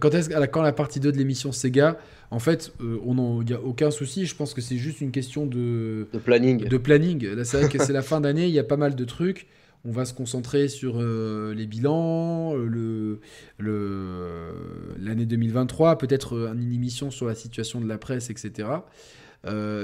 quand 0.00 0.14
est-ce 0.14 0.28
quand 0.46 0.62
la 0.62 0.72
partie 0.72 1.00
2 1.00 1.12
de 1.12 1.16
l'émission 1.16 1.52
Sega, 1.52 1.96
en 2.30 2.40
fait, 2.40 2.72
euh, 2.80 2.98
on 3.06 3.40
il 3.42 3.46
n'y 3.46 3.54
a 3.54 3.60
aucun 3.60 3.90
souci. 3.90 4.26
Je 4.26 4.34
pense 4.34 4.52
que 4.52 4.60
c'est 4.60 4.76
juste 4.76 5.00
une 5.00 5.12
question 5.12 5.46
de, 5.46 6.08
de 6.12 6.18
planning. 6.18 6.68
De 6.68 6.76
planning. 6.76 7.24
Là, 7.24 7.44
c'est 7.44 7.60
vrai 7.60 7.68
que 7.68 7.82
c'est 7.82 7.92
la 7.92 8.02
fin 8.02 8.20
d'année, 8.20 8.46
il 8.46 8.54
y 8.54 8.58
a 8.58 8.64
pas 8.64 8.76
mal 8.76 8.96
de 8.96 9.04
trucs. 9.04 9.46
On 9.84 9.92
va 9.92 10.04
se 10.04 10.12
concentrer 10.12 10.66
sur 10.66 10.96
euh, 10.98 11.54
les 11.54 11.66
bilans, 11.66 12.54
le, 12.56 13.20
le, 13.58 14.52
l'année 14.98 15.26
2023, 15.26 15.96
peut-être 15.98 16.50
une 16.56 16.72
émission 16.72 17.12
sur 17.12 17.26
la 17.26 17.36
situation 17.36 17.80
de 17.80 17.86
la 17.86 17.98
presse, 17.98 18.30
etc. 18.30 18.68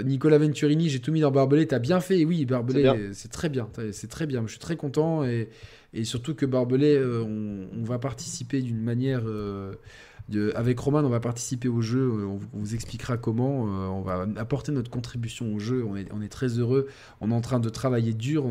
Nicolas 0.05 0.39
Venturini, 0.39 0.89
j'ai 0.89 0.99
tout 0.99 1.13
mis 1.13 1.21
dans 1.21 1.31
Barbelé. 1.31 1.69
T'as 1.69 1.79
bien 1.79 2.01
fait, 2.01 2.25
oui, 2.25 2.45
Barbelé, 2.45 3.11
c'est 3.13 3.31
très 3.31 3.49
bien. 3.49 3.69
C'est 3.93 4.11
très 4.11 4.27
bien. 4.27 4.43
Je 4.45 4.51
suis 4.51 4.59
très 4.59 4.75
content 4.75 5.23
et, 5.23 5.49
et 5.95 6.05
surtout 6.05 6.35
que 6.35 6.47
Barbelé, 6.47 7.03
on, 7.05 7.69
on, 7.73 7.85
va 7.85 7.99
participer 7.99 8.63
d'une 8.63 8.81
manière 8.81 9.23
avec 10.55 10.79
Roman, 10.79 11.01
on 11.01 11.09
va 11.09 11.21
participer 11.21 11.69
au 11.69 11.81
jeu, 11.81 12.01
euh, 12.01 12.27
on 12.27 12.59
vous, 12.59 12.75
expliquera 12.75 13.17
comment, 13.17 13.67
euh, 13.67 13.89
on 13.89 14.03
va 14.03 14.27
apporter 14.37 14.73
notre 14.73 14.91
contribution 14.91 15.55
au 15.55 15.59
jeu, 15.59 15.85
on 15.85 15.97
est, 15.97 16.29
très 16.29 16.59
heureux, 16.59 16.89
on 17.21 17.31
est 17.31 17.35
en 17.35 17.41
train 17.41 17.61
de 17.61 17.69
travailler 17.69 18.15
dur, 18.15 18.47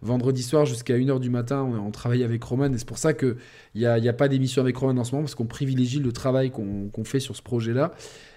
vendredi 0.00 0.42
soir 0.42 0.66
jusqu'à 0.66 0.96
1h 0.96 1.20
du 1.20 1.30
matin, 1.30 1.62
on, 1.62 1.90
travaille 1.90 2.24
avec 2.24 2.42
Roman, 2.42 2.72
et 2.72 2.78
c'est 2.78 2.88
pour 2.88 2.98
ça 2.98 3.14
qu'il 3.14 3.36
n'y 3.74 3.86
a, 3.86 4.12
pas 4.12 4.28
d'émission 4.28 4.62
avec 4.62 4.76
Roman 4.76 5.00
en 5.00 5.04
ce 5.04 5.12
moment, 5.12 5.24
parce 5.24 5.34
qu'on 5.34 5.46
privilégie 5.46 6.00
le 6.00 6.12
travail 6.12 6.50
qu'on 6.50 7.04
fait 7.04 7.20
sur 7.20 7.36
ce 7.36 7.42
projet-là, 7.42 7.92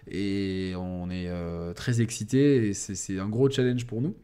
et 0.09 0.73
on 0.77 1.09
est 1.09 1.27
euh, 1.29 1.73
très 1.73 2.01
excités, 2.01 2.67
et 2.67 2.73
c'est 2.73 3.19
un 3.19 3.29
gros 3.29 3.49
challenge 3.49 3.85
pour 3.85 4.01
nous. 4.01 4.15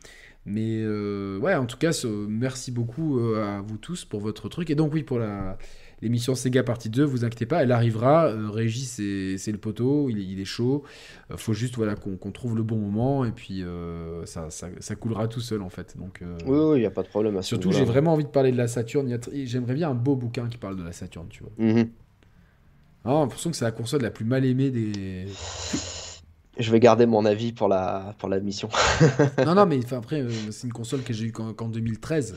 Mais 0.46 0.86
ouais, 0.86 1.56
en 1.56 1.66
tout 1.66 1.78
cas, 1.78 1.92
merci 2.28 2.72
beaucoup 2.72 3.20
à 3.36 3.62
vous 3.62 3.78
tous 3.78 4.06
pour 4.06 4.20
votre 4.20 4.50
truc. 4.50 4.70
Et 4.70 4.76
donc 4.76 4.94
oui, 4.94 5.04
pour 5.04 5.20
la, 5.20 5.58
l'émission 6.02 6.36
Sega 6.36 6.64
partie 6.64 6.90
2, 6.90 7.04
vous 7.04 7.24
inquiétez 7.24 7.46
pas, 7.46 7.64
elle 7.64 7.72
arrivera. 7.72 8.28
Euh, 8.28 8.50
Régis, 8.50 8.90
c'est 9.38 9.52
le 9.52 9.58
poteau, 9.58 10.10
il, 10.10 10.40
est 10.40 10.46
chaud. 10.46 10.84
Il 11.30 11.34
euh, 11.34 11.38
faut 11.38 11.54
juste 11.54 11.76
voilà, 11.76 11.96
qu'on 11.96 12.32
trouve 12.32 12.56
le 12.56 12.64
bon 12.64 12.78
moment 12.78 13.26
et 13.26 13.32
puis 13.32 13.64
euh, 13.64 14.26
ça, 14.26 14.50
ça, 14.50 14.96
coulera 14.96 15.28
tout 15.28 15.42
seul 15.42 15.62
en 15.62 15.70
fait. 15.70 15.96
Donc, 15.98 16.24
oui, 16.46 16.78
il 16.78 16.80
n'y 16.80 16.86
a 16.86 16.92
pas 16.92 17.04
de 17.04 17.08
problème. 17.08 17.38
À 17.38 17.42
surtout, 17.42 17.72
j'ai 17.72 17.86
vraiment 17.86 18.14
envie 18.14 18.26
de 18.26 18.30
parler 18.30 18.52
de 18.52 18.58
la 18.58 18.68
Saturne. 18.68 19.18
J'aimerais 19.44 19.76
bien 19.76 19.90
un 19.90 19.96
beau 19.96 20.16
bouquin 20.16 20.48
qui 20.48 20.58
parle 20.58 20.76
de 20.76 20.84
la 20.84 20.92
Saturne, 20.92 21.28
tu 21.30 21.44
vois. 21.44 21.52
Mm 21.58 21.88
ah, 23.04 23.14
l'impression 23.14 23.50
que 23.50 23.58
c'est 23.58 23.66
la 23.66 23.72
console 23.72 24.04
la 24.04 24.12
plus 24.12 24.26
mal 24.26 24.46
aimée 24.46 24.70
des. 24.70 25.26
Je 26.58 26.72
vais 26.72 26.80
garder 26.80 27.06
mon 27.06 27.26
avis 27.26 27.54
pour 27.54 27.68
la, 27.68 28.14
pour 28.18 28.28
la 28.30 28.40
mission. 28.40 28.70
non, 29.46 29.56
non, 29.56 29.66
mais 29.66 29.80
après, 29.94 30.26
c'est 30.52 30.68
une 30.68 30.74
console 30.74 31.02
que 31.02 31.14
j'ai 31.14 31.26
eue 31.26 31.32
qu'en 31.32 31.70
2013. 31.70 32.36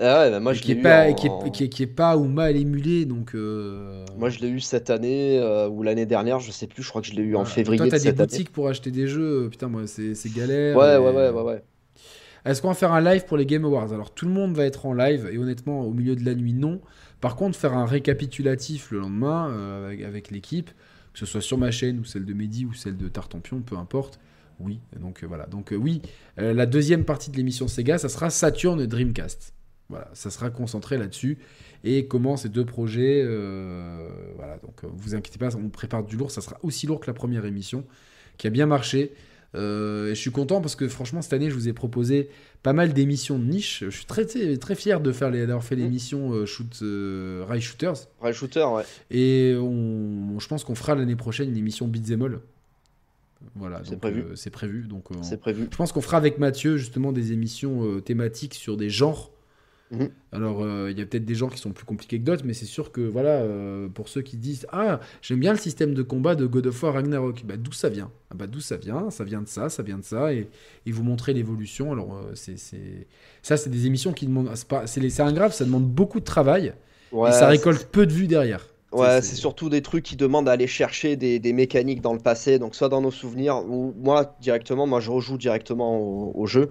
Ah 0.00 0.20
ouais, 0.20 0.30
bah 0.30 0.38
moi, 0.38 0.52
je 0.52 0.62
qui, 0.62 0.72
est 0.72 0.74
pas, 0.76 1.12
qui, 1.12 1.26
est, 1.26 1.68
qui, 1.68 1.82
est, 1.82 1.86
pas 1.86 2.16
ou 2.16 2.26
mal 2.26 2.56
émulé, 2.56 3.04
donc. 3.04 3.34
Euh, 3.34 4.04
moi, 4.16 4.28
je 4.28 4.38
l'ai 4.38 4.48
eu 4.48 4.60
cette 4.60 4.90
année 4.90 5.40
euh, 5.40 5.68
ou 5.68 5.82
l'année 5.82 6.06
dernière, 6.06 6.38
je 6.38 6.52
sais 6.52 6.68
plus. 6.68 6.84
Je 6.84 6.88
crois 6.88 7.00
que 7.00 7.08
je 7.08 7.14
l'ai 7.14 7.22
eu 7.22 7.34
en 7.34 7.44
février. 7.44 7.78
Toi, 7.78 7.88
t'as 7.90 7.98
des 7.98 8.12
boutiques 8.12 8.52
pour 8.52 8.68
acheter 8.68 8.92
des 8.92 9.08
jeux. 9.08 9.46
Euh, 9.46 9.48
putain, 9.48 9.66
moi, 9.66 9.82
c'est 9.86 10.14
galère. 10.32 10.76
Ouais, 10.76 10.96
ouais, 10.98 11.10
ouais, 11.10 11.30
ouais, 11.30 11.42
ouais. 11.42 11.64
Est-ce 12.44 12.62
qu'on 12.62 12.68
va 12.68 12.74
faire 12.74 12.92
un 12.92 13.00
live 13.00 13.24
pour 13.24 13.36
les 13.36 13.44
Game 13.44 13.64
Awards? 13.64 13.92
Alors, 13.92 14.12
tout 14.12 14.26
le 14.26 14.30
monde 14.30 14.54
va 14.54 14.64
être 14.64 14.86
en 14.86 14.94
live, 14.94 15.28
et 15.32 15.36
honnêtement, 15.36 15.80
au 15.80 15.90
milieu 15.90 16.14
de 16.14 16.24
la 16.24 16.36
nuit, 16.36 16.54
non. 16.54 16.80
Par 17.20 17.34
contre, 17.34 17.58
faire 17.58 17.76
un 17.76 17.84
récapitulatif 17.84 18.92
le 18.92 19.00
lendemain 19.00 19.88
avec, 19.88 20.30
l'équipe, 20.30 20.70
que 21.18 21.26
ce 21.26 21.32
soit 21.32 21.40
sur 21.40 21.58
ma 21.58 21.70
chaîne 21.70 21.98
ou 21.98 22.04
celle 22.04 22.24
de 22.24 22.32
Mehdi 22.32 22.64
ou 22.64 22.72
celle 22.72 22.96
de 22.96 23.08
Tartampion, 23.08 23.60
peu 23.60 23.76
importe. 23.76 24.20
Oui, 24.60 24.80
donc 25.00 25.24
voilà. 25.24 25.46
Donc 25.46 25.72
oui, 25.76 26.02
la 26.36 26.66
deuxième 26.66 27.04
partie 27.04 27.30
de 27.30 27.36
l'émission 27.36 27.68
Sega, 27.68 27.96
ça 27.98 28.08
sera 28.08 28.28
Saturn 28.28 28.84
Dreamcast. 28.86 29.52
Voilà, 29.88 30.10
ça 30.12 30.30
sera 30.30 30.50
concentré 30.50 30.98
là-dessus. 30.98 31.38
Et 31.84 32.06
comment 32.06 32.36
ces 32.36 32.48
deux 32.48 32.64
projets. 32.64 33.22
Euh, 33.24 34.08
voilà, 34.36 34.58
donc 34.58 34.84
euh, 34.84 34.88
vous 34.92 35.14
inquiétez 35.14 35.38
pas, 35.38 35.56
on 35.56 35.68
prépare 35.70 36.04
du 36.04 36.16
lourd. 36.16 36.30
Ça 36.30 36.40
sera 36.40 36.58
aussi 36.62 36.86
lourd 36.86 37.00
que 37.00 37.06
la 37.06 37.14
première 37.14 37.44
émission, 37.46 37.84
qui 38.36 38.46
a 38.46 38.50
bien 38.50 38.66
marché. 38.66 39.14
Euh, 39.54 40.10
et 40.10 40.14
je 40.14 40.20
suis 40.20 40.30
content 40.30 40.60
parce 40.60 40.76
que 40.76 40.88
franchement, 40.88 41.22
cette 41.22 41.32
année, 41.32 41.48
je 41.48 41.54
vous 41.54 41.68
ai 41.68 41.72
proposé 41.72 42.28
pas 42.62 42.72
mal 42.72 42.92
d'émissions 42.92 43.38
de 43.38 43.44
niche. 43.44 43.84
Je 43.84 43.90
suis 43.90 44.04
très, 44.04 44.26
très 44.26 44.74
fier 44.74 45.00
de 45.00 45.12
faire 45.12 45.30
d'avoir 45.30 45.64
fait 45.64 45.76
mmh. 45.76 45.80
l'émission 45.80 46.46
Shoot, 46.46 46.82
Rail 47.46 47.60
Shooters. 47.60 48.08
Rail 48.20 48.34
Shooter, 48.34 48.64
ouais. 48.64 48.84
Et 49.10 49.54
on, 49.58 50.38
je 50.38 50.48
pense 50.48 50.64
qu'on 50.64 50.74
fera 50.74 50.94
l'année 50.94 51.16
prochaine 51.16 51.48
une 51.48 51.56
émission 51.56 51.90
All. 51.90 52.40
Voilà, 53.54 53.82
c'est 53.84 53.98
prévu. 53.98 54.24
c'est 54.34 54.50
prévu. 54.50 54.82
Donc, 54.88 55.04
c'est 55.22 55.40
prévu. 55.40 55.68
Je 55.70 55.76
pense 55.76 55.92
qu'on 55.92 56.00
fera 56.00 56.16
avec 56.16 56.38
Mathieu 56.38 56.76
justement 56.76 57.12
des 57.12 57.32
émissions 57.32 58.00
thématiques 58.00 58.54
sur 58.54 58.76
des 58.76 58.90
genres 58.90 59.30
Mhm. 59.90 60.10
Alors, 60.32 60.62
euh, 60.62 60.90
il 60.90 60.98
y 60.98 61.02
a 61.02 61.06
peut-être 61.06 61.24
des 61.24 61.34
gens 61.34 61.48
qui 61.48 61.58
sont 61.58 61.70
plus 61.70 61.86
compliqués 61.86 62.18
que 62.18 62.24
d'autres, 62.24 62.44
mais 62.44 62.52
c'est 62.52 62.66
sûr 62.66 62.92
que, 62.92 63.00
voilà, 63.00 63.40
euh, 63.40 63.88
pour 63.88 64.08
ceux 64.08 64.20
qui 64.20 64.36
disent 64.36 64.66
Ah, 64.70 65.00
j'aime 65.22 65.40
bien 65.40 65.52
le 65.52 65.58
système 65.58 65.94
de 65.94 66.02
combat 66.02 66.34
de 66.34 66.46
God 66.46 66.66
of 66.66 66.82
War 66.82 66.94
Ragnarok, 66.94 67.44
bah, 67.46 67.56
d'où 67.56 67.72
ça 67.72 67.88
vient? 67.88 68.10
Ah, 68.30 68.34
bah, 68.34 68.46
D'où 68.46 68.60
ça 68.60 68.76
vient? 68.76 69.10
Ça 69.10 69.24
vient 69.24 69.40
de 69.40 69.48
ça, 69.48 69.70
ça 69.70 69.82
vient 69.82 69.98
de 69.98 70.04
ça, 70.04 70.32
et, 70.34 70.48
et 70.84 70.92
vous 70.92 71.02
montrer 71.02 71.32
l'évolution. 71.32 71.92
Alors, 71.92 72.16
euh, 72.16 72.32
c'est, 72.34 72.56
ça, 73.42 73.56
c'est 73.56 73.70
des 73.70 73.86
émissions 73.86 74.12
qui 74.12 74.26
demandent. 74.26 74.52
C'est, 74.84 75.20
un 75.20 75.32
grave, 75.32 75.52
ça 75.52 75.64
demande 75.64 75.88
beaucoup 75.88 76.20
de 76.20 76.24
travail, 76.24 76.74
et 77.12 77.32
ça 77.32 77.48
récolte 77.48 77.86
peu 77.86 78.06
de 78.06 78.12
vues 78.12 78.26
derrière. 78.26 78.66
Ouais, 78.90 79.20
c'est 79.20 79.36
surtout 79.36 79.68
des 79.68 79.82
trucs 79.82 80.02
qui 80.02 80.16
demandent 80.16 80.48
à 80.48 80.52
aller 80.52 80.66
chercher 80.66 81.16
des, 81.16 81.38
des, 81.38 81.52
mécaniques 81.52 82.00
dans 82.00 82.14
le 82.14 82.18
passé, 82.18 82.58
donc 82.58 82.74
soit 82.74 82.88
dans 82.88 83.02
nos 83.02 83.10
souvenirs, 83.10 83.62
ou 83.68 83.94
moi, 83.98 84.36
directement, 84.40 84.86
moi, 84.86 85.00
je 85.00 85.10
rejoue 85.10 85.36
directement 85.36 85.98
au, 85.98 86.32
au 86.34 86.46
jeu. 86.46 86.70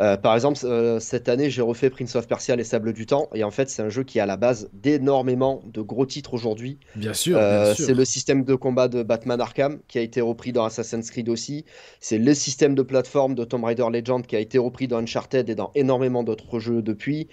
Euh, 0.00 0.16
par 0.16 0.34
exemple, 0.34 0.58
euh, 0.64 1.00
cette 1.00 1.28
année, 1.28 1.50
j'ai 1.50 1.62
refait 1.62 1.90
Prince 1.90 2.16
of 2.16 2.26
Persia 2.26 2.56
Les 2.56 2.64
Sables 2.64 2.92
du 2.92 3.06
Temps. 3.06 3.28
Et 3.34 3.44
en 3.44 3.50
fait, 3.50 3.68
c'est 3.68 3.82
un 3.82 3.88
jeu 3.88 4.04
qui 4.04 4.18
est 4.18 4.20
à 4.20 4.26
la 4.26 4.36
base 4.36 4.70
d'énormément 4.72 5.62
de 5.66 5.82
gros 5.82 6.06
titres 6.06 6.34
aujourd'hui. 6.34 6.78
Bien 6.96 7.12
sûr. 7.12 7.36
Euh, 7.38 7.74
c'est 7.74 7.94
le 7.94 8.04
système 8.04 8.44
de 8.44 8.54
combat 8.54 8.88
de 8.88 9.02
Batman 9.02 9.40
Arkham 9.40 9.80
qui 9.88 9.98
a 9.98 10.02
été 10.02 10.20
repris 10.20 10.52
dans 10.52 10.64
Assassin's 10.64 11.10
Creed 11.10 11.28
aussi. 11.28 11.64
C'est 12.00 12.18
le 12.18 12.34
système 12.34 12.74
de 12.74 12.82
plateforme 12.82 13.34
de 13.34 13.44
Tomb 13.44 13.64
Raider 13.64 13.86
Legend 13.90 14.26
qui 14.26 14.36
a 14.36 14.40
été 14.40 14.58
repris 14.58 14.88
dans 14.88 14.98
Uncharted 14.98 15.48
et 15.48 15.54
dans 15.54 15.70
énormément 15.74 16.22
d'autres 16.22 16.58
jeux 16.58 16.82
depuis. 16.82 17.28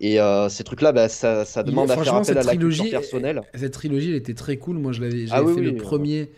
Et 0.00 0.18
ces 0.48 0.64
trucs-là, 0.64 0.92
bah, 0.92 1.08
ça, 1.08 1.44
demande 1.62 1.90
à 1.90 1.96
faire 1.96 2.14
appel 2.14 2.38
à 2.38 2.42
la 2.42 2.56
culture 2.56 2.90
personnelle. 2.90 3.42
Cette 3.54 3.72
trilogie, 3.72 4.10
elle 4.10 4.16
était 4.16 4.34
très 4.34 4.56
cool. 4.56 4.78
Moi, 4.78 4.92
je 4.92 5.02
l'avais 5.02 5.26
ah 5.30 5.42
fait 5.44 5.60
le 5.60 5.76
premier. 5.76 6.30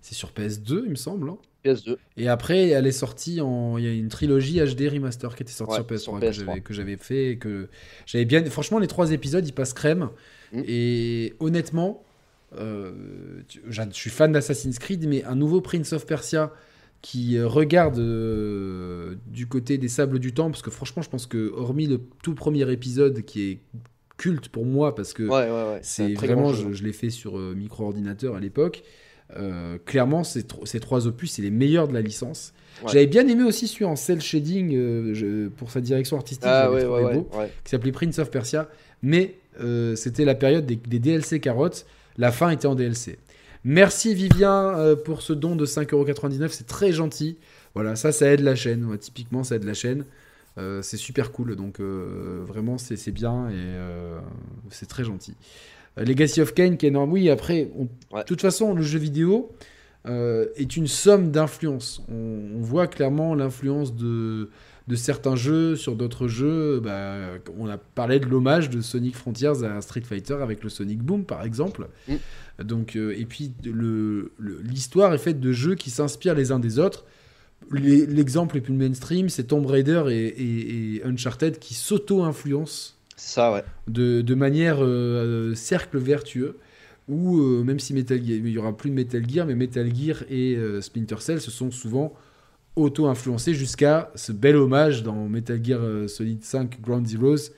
C'est 0.00 0.14
sur 0.14 0.30
PS2, 0.30 0.82
il 0.84 0.90
me 0.90 0.94
semble. 0.94 1.30
Hein. 1.30 1.38
PS2. 1.64 1.96
Et 2.16 2.28
après, 2.28 2.68
elle 2.68 2.86
est 2.86 2.92
sortie 2.92 3.40
en. 3.40 3.78
Il 3.78 3.84
y 3.84 3.88
a 3.88 3.92
une 3.92 4.08
trilogie 4.08 4.60
HD 4.60 4.88
remaster 4.88 5.34
qui 5.34 5.42
était 5.42 5.52
sortie 5.52 5.74
sur 5.74 5.84
PS3, 5.84 6.62
que 6.62 6.72
j'avais 6.74 6.96
fait. 6.96 7.38
que 7.40 7.68
j'avais 8.06 8.24
bien. 8.24 8.44
Franchement, 8.46 8.78
les 8.78 8.86
trois 8.86 9.12
épisodes, 9.12 9.46
ils 9.46 9.52
passent 9.52 9.74
crème. 9.74 10.10
Mm. 10.52 10.62
Et 10.66 11.34
honnêtement, 11.40 12.02
euh, 12.56 12.92
je 13.68 13.82
suis 13.92 14.10
fan 14.10 14.32
d'Assassin's 14.32 14.78
Creed, 14.78 15.06
mais 15.06 15.24
un 15.24 15.34
nouveau 15.34 15.60
Prince 15.60 15.92
of 15.92 16.06
Persia 16.06 16.52
qui 17.00 17.36
euh, 17.36 17.46
regarde 17.46 17.98
euh, 17.98 19.14
du 19.26 19.46
côté 19.46 19.78
des 19.78 19.88
sables 19.88 20.18
du 20.18 20.32
temps, 20.32 20.50
parce 20.50 20.62
que 20.62 20.70
franchement, 20.70 21.02
je 21.02 21.10
pense 21.10 21.26
que, 21.26 21.52
hormis 21.54 21.86
le 21.86 22.00
tout 22.22 22.34
premier 22.34 22.70
épisode 22.72 23.22
qui 23.22 23.50
est 23.50 23.60
culte 24.16 24.48
pour 24.48 24.64
moi, 24.64 24.94
parce 24.94 25.12
que 25.12 25.28
c'est 25.82 26.14
vraiment, 26.14 26.52
je, 26.52 26.72
je 26.72 26.82
l'ai 26.82 26.92
fait 26.92 27.10
sur 27.10 27.38
micro-ordinateur 27.38 28.34
à 28.34 28.40
l'époque. 28.40 28.82
Euh, 29.36 29.76
clairement, 29.84 30.24
ces, 30.24 30.44
ces, 30.64 30.80
trois 30.80 31.06
opus, 31.06 31.32
c'est 31.32 31.42
les 31.42 31.50
meilleurs 31.50 31.88
de 31.88 31.94
la 31.94 32.00
licence. 32.00 32.54
J'avais 32.86 33.06
bien 33.06 33.26
aimé 33.26 33.42
aussi 33.42 33.66
celui 33.66 33.84
en 33.84 33.96
cel 33.96 34.20
shading 34.20 34.74
euh, 34.74 35.50
pour 35.56 35.70
sa 35.70 35.80
direction 35.80 36.16
artistique, 36.16 36.46
ah, 36.46 36.70
qui 37.64 37.70
s'appelait 37.70 37.92
Prince 37.92 38.18
of 38.18 38.30
Persia. 38.30 38.68
Mais 39.02 39.34
euh, 39.60 39.96
c'était 39.96 40.24
la 40.24 40.34
période 40.34 40.64
des, 40.64 40.76
DLC 40.76 41.40
carottes. 41.40 41.86
La 42.16 42.32
fin 42.32 42.50
était 42.50 42.66
en 42.66 42.74
DLC. 42.74 43.18
Merci 43.64 44.14
Vivien 44.14 44.96
pour 45.04 45.22
ce 45.22 45.32
don 45.32 45.56
de 45.56 45.66
5,99€. 45.66 46.48
C'est 46.48 46.66
très 46.66 46.92
gentil. 46.92 47.36
Voilà, 47.74 47.96
ça, 47.96 48.12
ça 48.12 48.30
aide 48.30 48.40
la 48.40 48.54
chaîne. 48.54 48.96
typiquement, 48.98 49.44
ça 49.44 49.56
aide 49.56 49.64
la 49.64 49.74
chaîne. 49.74 50.04
c'est 50.56 50.96
super 50.96 51.32
cool. 51.32 51.54
Donc, 51.54 51.80
vraiment, 51.80 52.78
c'est 52.78 53.10
bien 53.10 53.50
et 53.50 53.76
c'est 54.70 54.88
très 54.88 55.04
gentil. 55.04 55.34
Euh, 55.98 56.04
Legacy 56.04 56.40
of 56.40 56.54
Kane 56.54 56.76
qui 56.76 56.86
est 56.86 56.90
énorme. 56.90 57.12
Oui, 57.12 57.30
après, 57.30 57.70
de 58.12 58.22
toute 58.24 58.40
façon, 58.40 58.74
le 58.74 58.82
jeu 58.82 58.98
vidéo 58.98 59.52
euh, 60.06 60.46
est 60.56 60.76
une 60.76 60.86
somme 60.86 61.30
d'influences. 61.30 62.02
On, 62.10 62.60
voit 62.60 62.86
clairement 62.86 63.34
l'influence 63.34 63.94
de, 63.94 64.50
de 64.86 64.96
certains 64.96 65.36
jeux 65.36 65.76
sur 65.76 65.96
d'autres 65.96 66.28
jeux. 66.28 66.80
Bah, 66.80 67.16
on 67.58 67.68
a 67.68 67.78
parlé 67.78 68.20
de 68.20 68.26
l'hommage 68.26 68.70
de 68.70 68.80
Sonic 68.80 69.16
Frontiers 69.16 69.64
à 69.64 69.80
Street 69.80 70.02
Fighter 70.02 70.36
avec 70.40 70.62
le 70.62 70.68
Sonic 70.68 71.02
Boom, 71.02 71.24
par 71.24 71.44
exemple. 71.44 71.88
Mm. 72.08 72.14
Donc, 72.64 72.96
euh, 72.96 73.14
et 73.16 73.24
puis, 73.24 73.52
l'histoire 74.64 75.14
est 75.14 75.18
faite 75.18 75.40
de 75.40 75.52
jeux 75.52 75.74
qui 75.74 75.90
s'inspirent 75.90 76.34
les 76.34 76.52
uns 76.52 76.58
des 76.58 76.78
autres. 76.78 77.04
L'exemple 77.70 78.56
le 78.56 78.62
plus 78.62 78.72
mainstream, 78.72 79.28
c'est 79.28 79.44
Tomb 79.44 79.66
Raider 79.66 80.04
et, 80.10 80.96
et 80.96 81.04
Uncharted 81.04 81.58
qui 81.58 81.74
s'auto-influencent 81.74 82.97
ça, 83.18 83.52
ouais. 83.52 83.64
De, 83.88 84.22
de 84.22 84.34
manière 84.34 84.78
euh, 84.80 85.54
cercle 85.54 85.98
vertueux, 85.98 86.58
où 87.08 87.38
euh, 87.38 87.64
même 87.64 87.80
si 87.80 87.92
Metal 87.92 88.18
Gear, 88.18 88.36
il 88.36 88.44
n'y 88.44 88.58
aura 88.58 88.76
plus 88.76 88.90
de 88.90 88.94
Metal 88.94 89.28
Gear, 89.28 89.46
mais 89.46 89.56
Metal 89.56 89.92
Gear 89.94 90.22
et 90.30 90.54
euh, 90.56 90.80
Splinter 90.80 91.16
Cell 91.20 91.40
se 91.40 91.50
sont 91.50 91.70
souvent 91.70 92.14
auto-influencés 92.76 93.54
jusqu'à 93.54 94.12
ce 94.14 94.30
bel 94.30 94.54
hommage 94.54 95.02
dans 95.02 95.28
Metal 95.28 95.62
Gear 95.64 96.08
Solid 96.08 96.44
5 96.44 96.80
Ground 96.80 97.08
Zeroes 97.08 97.50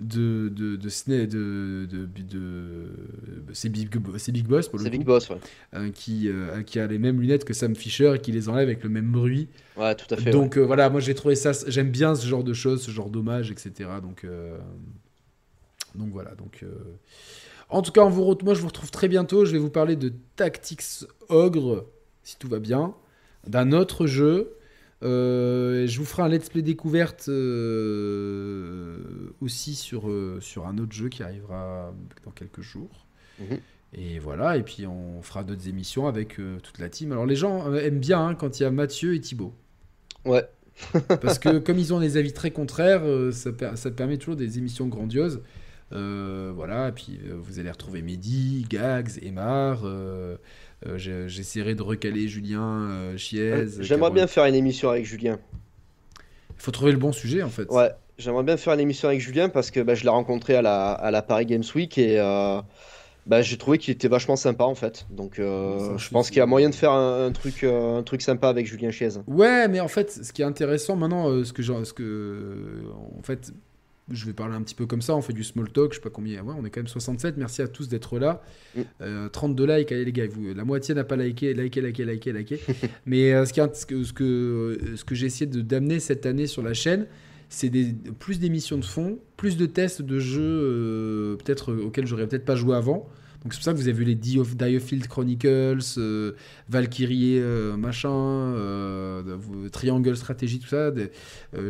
de 0.00 0.48
de 0.48 0.76
de, 0.76 1.26
de, 1.26 1.86
de, 1.86 2.06
de 2.06 2.88
c'est 3.52 3.68
Big, 3.68 3.88
Big 3.88 4.46
Boss 4.46 4.68
pour 4.68 4.78
le 4.78 4.90
Big 4.90 5.04
Boss 5.04 5.30
ouais. 5.30 5.90
qui 5.92 6.28
qui 6.66 6.80
a 6.80 6.86
les 6.86 6.98
mêmes 6.98 7.20
lunettes 7.20 7.44
que 7.44 7.54
Sam 7.54 7.76
Fisher 7.76 8.14
et 8.16 8.18
qui 8.18 8.32
les 8.32 8.48
enlève 8.48 8.68
avec 8.68 8.82
le 8.82 8.88
même 8.88 9.12
bruit 9.12 9.48
ouais 9.76 9.94
tout 9.94 10.12
à 10.12 10.16
fait 10.16 10.30
donc 10.30 10.58
voilà 10.58 10.90
moi 10.90 11.00
j'ai 11.00 11.14
trouvé 11.14 11.36
ça 11.36 11.52
j'aime 11.68 11.90
bien 11.90 12.16
ce 12.16 12.26
genre 12.26 12.42
de 12.42 12.52
choses 12.52 12.82
ce 12.82 12.90
genre 12.90 13.08
d'hommage 13.08 13.52
etc 13.52 13.88
donc 14.02 14.26
donc 15.94 16.10
voilà, 16.10 16.34
donc... 16.34 16.60
Euh, 16.62 16.68
en 17.70 17.82
tout 17.82 17.92
cas, 17.92 18.02
on 18.02 18.10
vous 18.10 18.36
moi 18.42 18.54
je 18.54 18.60
vous 18.60 18.68
retrouve 18.68 18.90
très 18.90 19.08
bientôt. 19.08 19.44
Je 19.44 19.52
vais 19.52 19.58
vous 19.58 19.70
parler 19.70 19.96
de 19.96 20.12
Tactics 20.36 21.06
Ogre, 21.28 21.86
si 22.22 22.36
tout 22.38 22.48
va 22.48 22.58
bien, 22.58 22.94
d'un 23.46 23.72
autre 23.72 24.06
jeu. 24.06 24.56
Euh, 25.04 25.86
je 25.86 25.98
vous 25.98 26.04
ferai 26.04 26.22
un 26.22 26.28
let's 26.28 26.48
play 26.48 26.62
découverte 26.62 27.28
aussi 29.40 29.74
sur, 29.74 30.10
sur 30.40 30.66
un 30.66 30.78
autre 30.78 30.92
jeu 30.92 31.08
qui 31.08 31.22
arrivera 31.22 31.92
dans 32.24 32.30
quelques 32.30 32.62
jours. 32.62 33.06
Mhm. 33.38 33.58
Et 33.96 34.18
voilà, 34.18 34.56
et 34.56 34.62
puis 34.64 34.86
on 34.88 35.22
fera 35.22 35.44
d'autres 35.44 35.68
émissions 35.68 36.08
avec 36.08 36.40
toute 36.62 36.78
la 36.78 36.88
team. 36.88 37.12
Alors 37.12 37.26
les 37.26 37.36
gens 37.36 37.72
aiment 37.74 38.00
bien 38.00 38.26
hein, 38.26 38.34
quand 38.34 38.58
il 38.58 38.64
y 38.64 38.66
a 38.66 38.70
Mathieu 38.70 39.14
et 39.14 39.20
Thibaut. 39.20 39.54
Ouais. 40.24 40.48
Parce 41.20 41.38
que 41.38 41.58
comme 41.58 41.78
ils 41.78 41.94
ont 41.94 42.00
des 42.00 42.16
avis 42.16 42.32
très 42.32 42.50
contraires, 42.50 43.04
ça, 43.30 43.50
ça 43.76 43.90
permet 43.92 44.16
toujours 44.16 44.34
des 44.34 44.58
émissions 44.58 44.88
grandioses. 44.88 45.40
Euh, 45.92 46.52
voilà, 46.54 46.88
et 46.88 46.92
puis 46.92 47.20
euh, 47.26 47.34
vous 47.38 47.58
allez 47.58 47.70
retrouver 47.70 48.02
Mehdi, 48.02 48.66
Gags, 48.68 49.22
Emar. 49.22 49.84
Euh, 50.86 51.28
j'essaierai 51.28 51.74
de 51.74 51.82
recaler 51.82 52.28
Julien 52.28 53.14
Chiez. 53.16 53.66
J'aimerais 53.80 54.10
bien 54.10 54.26
faire 54.26 54.44
une 54.44 54.54
émission 54.54 54.90
avec 54.90 55.04
Julien. 55.04 55.38
Il 56.50 56.62
faut 56.62 56.70
trouver 56.70 56.92
le 56.92 56.98
bon 56.98 57.12
sujet 57.12 57.42
en 57.42 57.48
fait. 57.48 57.68
Ouais, 57.70 57.90
j'aimerais 58.18 58.44
bien 58.44 58.56
faire 58.56 58.74
une 58.74 58.80
émission 58.80 59.08
avec 59.08 59.20
Julien 59.20 59.48
parce 59.48 59.70
que 59.70 59.80
bah, 59.80 59.94
je 59.94 60.04
l'ai 60.04 60.10
rencontré 60.10 60.54
à 60.54 60.62
la, 60.62 60.92
à 60.92 61.10
la, 61.10 61.22
Paris 61.22 61.46
Games 61.46 61.64
Week 61.74 61.98
et 61.98 62.18
bah, 63.26 63.40
j'ai 63.40 63.56
trouvé 63.56 63.78
qu'il 63.78 63.92
était 63.92 64.08
vachement 64.08 64.36
sympa 64.36 64.64
en 64.64 64.74
fait. 64.74 65.06
Donc 65.10 65.34
je 65.36 66.08
pense 66.10 66.28
qu'il 66.28 66.38
y 66.38 66.42
a 66.42 66.46
moyen 66.46 66.70
de 66.70 66.74
faire 66.74 66.92
un, 66.92 67.32
truc, 67.32 67.64
un 67.64 68.02
truc 68.02 68.22
sympa 68.22 68.48
avec 68.48 68.66
Julien 68.66 68.90
Chiez. 68.90 69.18
Ouais, 69.26 69.68
mais 69.68 69.80
en 69.80 69.88
fait, 69.88 70.10
ce 70.10 70.32
qui 70.32 70.42
est 70.42 70.46
intéressant 70.46 70.96
maintenant, 70.96 71.44
ce 71.44 71.52
que, 71.52 71.62
ce 71.62 71.92
que 71.92 72.82
en 73.18 73.22
fait, 73.22 73.52
je 74.10 74.26
vais 74.26 74.32
parler 74.32 74.54
un 74.54 74.62
petit 74.62 74.74
peu 74.74 74.86
comme 74.86 75.02
ça, 75.02 75.16
on 75.16 75.22
fait 75.22 75.32
du 75.32 75.44
small 75.44 75.70
talk, 75.70 75.92
je 75.92 75.96
sais 75.96 76.02
pas 76.02 76.10
combien, 76.10 76.42
ouais, 76.42 76.54
on 76.58 76.64
est 76.64 76.70
quand 76.70 76.80
même 76.80 76.88
67, 76.88 77.36
merci 77.36 77.62
à 77.62 77.68
tous 77.68 77.88
d'être 77.88 78.18
là. 78.18 78.42
32 79.32 79.66
mm. 79.66 79.70
euh, 79.70 79.78
likes, 79.78 79.92
allez 79.92 80.04
les 80.04 80.12
gars, 80.12 80.26
vous, 80.30 80.52
la 80.54 80.64
moitié 80.64 80.94
n'a 80.94 81.04
pas 81.04 81.16
liké, 81.16 81.54
likez, 81.54 81.80
likez, 81.80 82.04
likez, 82.04 82.32
likez. 82.32 82.60
Mais 83.06 83.32
euh, 83.32 83.46
ce, 83.46 83.52
qui 83.52 83.60
ce 83.60 83.86
que, 83.86 84.04
ce 84.04 84.12
que, 84.12 84.78
ce 84.96 85.04
que 85.04 85.14
j'ai 85.14 85.26
essayé 85.26 85.46
d'amener 85.46 86.00
cette 86.00 86.26
année 86.26 86.46
sur 86.46 86.62
la 86.62 86.74
chaîne, 86.74 87.06
c'est 87.48 87.70
plus 88.18 88.38
d'émissions 88.38 88.78
de 88.78 88.84
fond, 88.84 89.18
plus 89.36 89.56
de 89.56 89.66
tests 89.66 90.02
de 90.02 90.18
jeux 90.18 90.42
euh, 90.42 91.36
peut-être 91.36 91.72
auxquels 91.72 92.06
j'aurais 92.06 92.26
peut-être 92.26 92.44
pas 92.44 92.56
joué 92.56 92.76
avant. 92.76 93.08
Donc 93.44 93.52
c'est 93.52 93.58
pour 93.58 93.64
ça 93.64 93.72
que 93.72 93.76
vous 93.76 93.88
avez 93.88 93.98
vu 93.98 94.04
les 94.04 94.14
Diofield 94.14 95.06
Chronicles, 95.06 95.98
euh, 95.98 96.32
Valkyrie 96.70 97.38
euh, 97.38 97.76
machin, 97.76 98.10
euh, 98.10 99.22
Triangle 99.70 100.16
Stratégie, 100.16 100.60
tout 100.60 100.68
ça. 100.68 100.90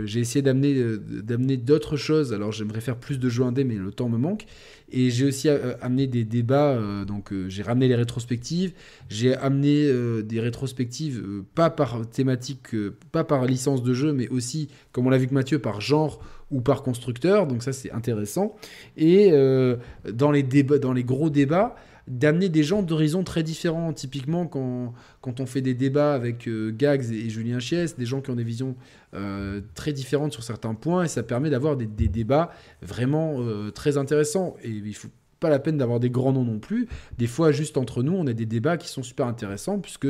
j'ai 0.05 0.21
essayé 0.21 0.41
d'amener 0.41 0.97
d'amener 0.99 1.57
d'autres 1.57 1.97
choses. 1.97 2.33
Alors 2.33 2.53
j'aimerais 2.53 2.81
faire 2.81 2.97
plus 2.97 3.19
de 3.19 3.29
jeux 3.29 3.43
indés, 3.43 3.65
mais 3.65 3.75
le 3.75 3.91
temps 3.91 4.09
me 4.09 4.19
manque. 4.19 4.47
Et 4.91 5.11
j'ai 5.11 5.27
aussi 5.27 5.49
amené 5.49 6.07
des 6.07 6.25
débats. 6.25 6.79
donc 7.07 7.33
j'ai 7.49 7.63
ramené 7.63 7.89
les 7.89 7.97
rétrospectives. 7.97 8.73
J'ai 9.09 9.35
amené 9.35 9.91
des 10.23 10.41
rétrospectives 10.41 11.25
pas 11.55 11.71
par 11.71 12.09
thématique, 12.09 12.69
pas 13.11 13.25
par 13.25 13.45
licence 13.47 13.83
de 13.83 13.95
jeu, 13.95 14.13
mais 14.13 14.29
aussi, 14.29 14.69
comme 14.93 15.07
on 15.07 15.11
l'a 15.11 15.19
vu 15.19 15.27
que 15.27 15.35
Mathieu, 15.35 15.59
par 15.59 15.81
genre 15.81 16.21
ou 16.51 16.61
par 16.61 16.83
constructeur, 16.83 17.47
donc 17.47 17.63
ça 17.63 17.73
c'est 17.73 17.91
intéressant. 17.91 18.55
Et 18.97 19.31
euh, 19.33 19.77
dans, 20.11 20.31
les 20.31 20.43
dans 20.43 20.93
les 20.93 21.05
gros 21.05 21.31
débats, 21.31 21.75
d'amener 22.09 22.49
des 22.49 22.63
gens 22.63 22.83
d'horizons 22.83 23.25
très 23.25 23.43
différents. 23.43 23.93
Typiquement, 23.93 24.47
quand, 24.47 24.93
quand 25.21 25.41
on 25.41 25.47
fait 25.47 25.61
des 25.61 25.75
débats 25.75 26.15
avec 26.15 26.47
euh, 26.49 26.71
Gags 26.71 27.11
et, 27.11 27.31
Julien 27.31 27.59
Chies, 27.59 27.95
des 27.97 28.07
gens 28.07 28.21
qui 28.21 28.31
ont 28.31 28.37
des 28.37 28.45
visions 28.45 28.77
euh, 29.15 29.61
très 29.75 29.93
différentes 29.93 30.33
sur 30.33 30.43
certains 30.43 30.75
points, 30.75 31.05
et 31.05 31.09
ça 31.09 31.23
permet 31.23 31.51
d'avoir 31.51 31.77
des, 31.77 31.87
débats 31.87 32.51
vraiment 32.83 33.41
très 33.75 33.97
intéressants. 33.97 34.57
Et 34.63 34.71
il 34.71 34.95
faut 34.95 35.09
pas 35.41 35.51
la 35.51 35.59
peine 35.59 35.77
d'avoir 35.77 36.01
des 36.01 36.11
grands 36.11 36.33
noms 36.33 36.45
non 36.45 36.59
plus. 36.59 36.89
Des 37.19 37.27
fois, 37.27 37.53
juste 37.53 37.77
entre 37.77 38.03
nous, 38.03 38.13
on 38.13 38.27
a 38.27 38.33
des 38.33 38.47
débats 38.47 38.77
qui 38.77 38.89
sont 38.89 39.03
super 39.03 39.27
intéressants, 39.27 39.79
puisque 39.79 40.09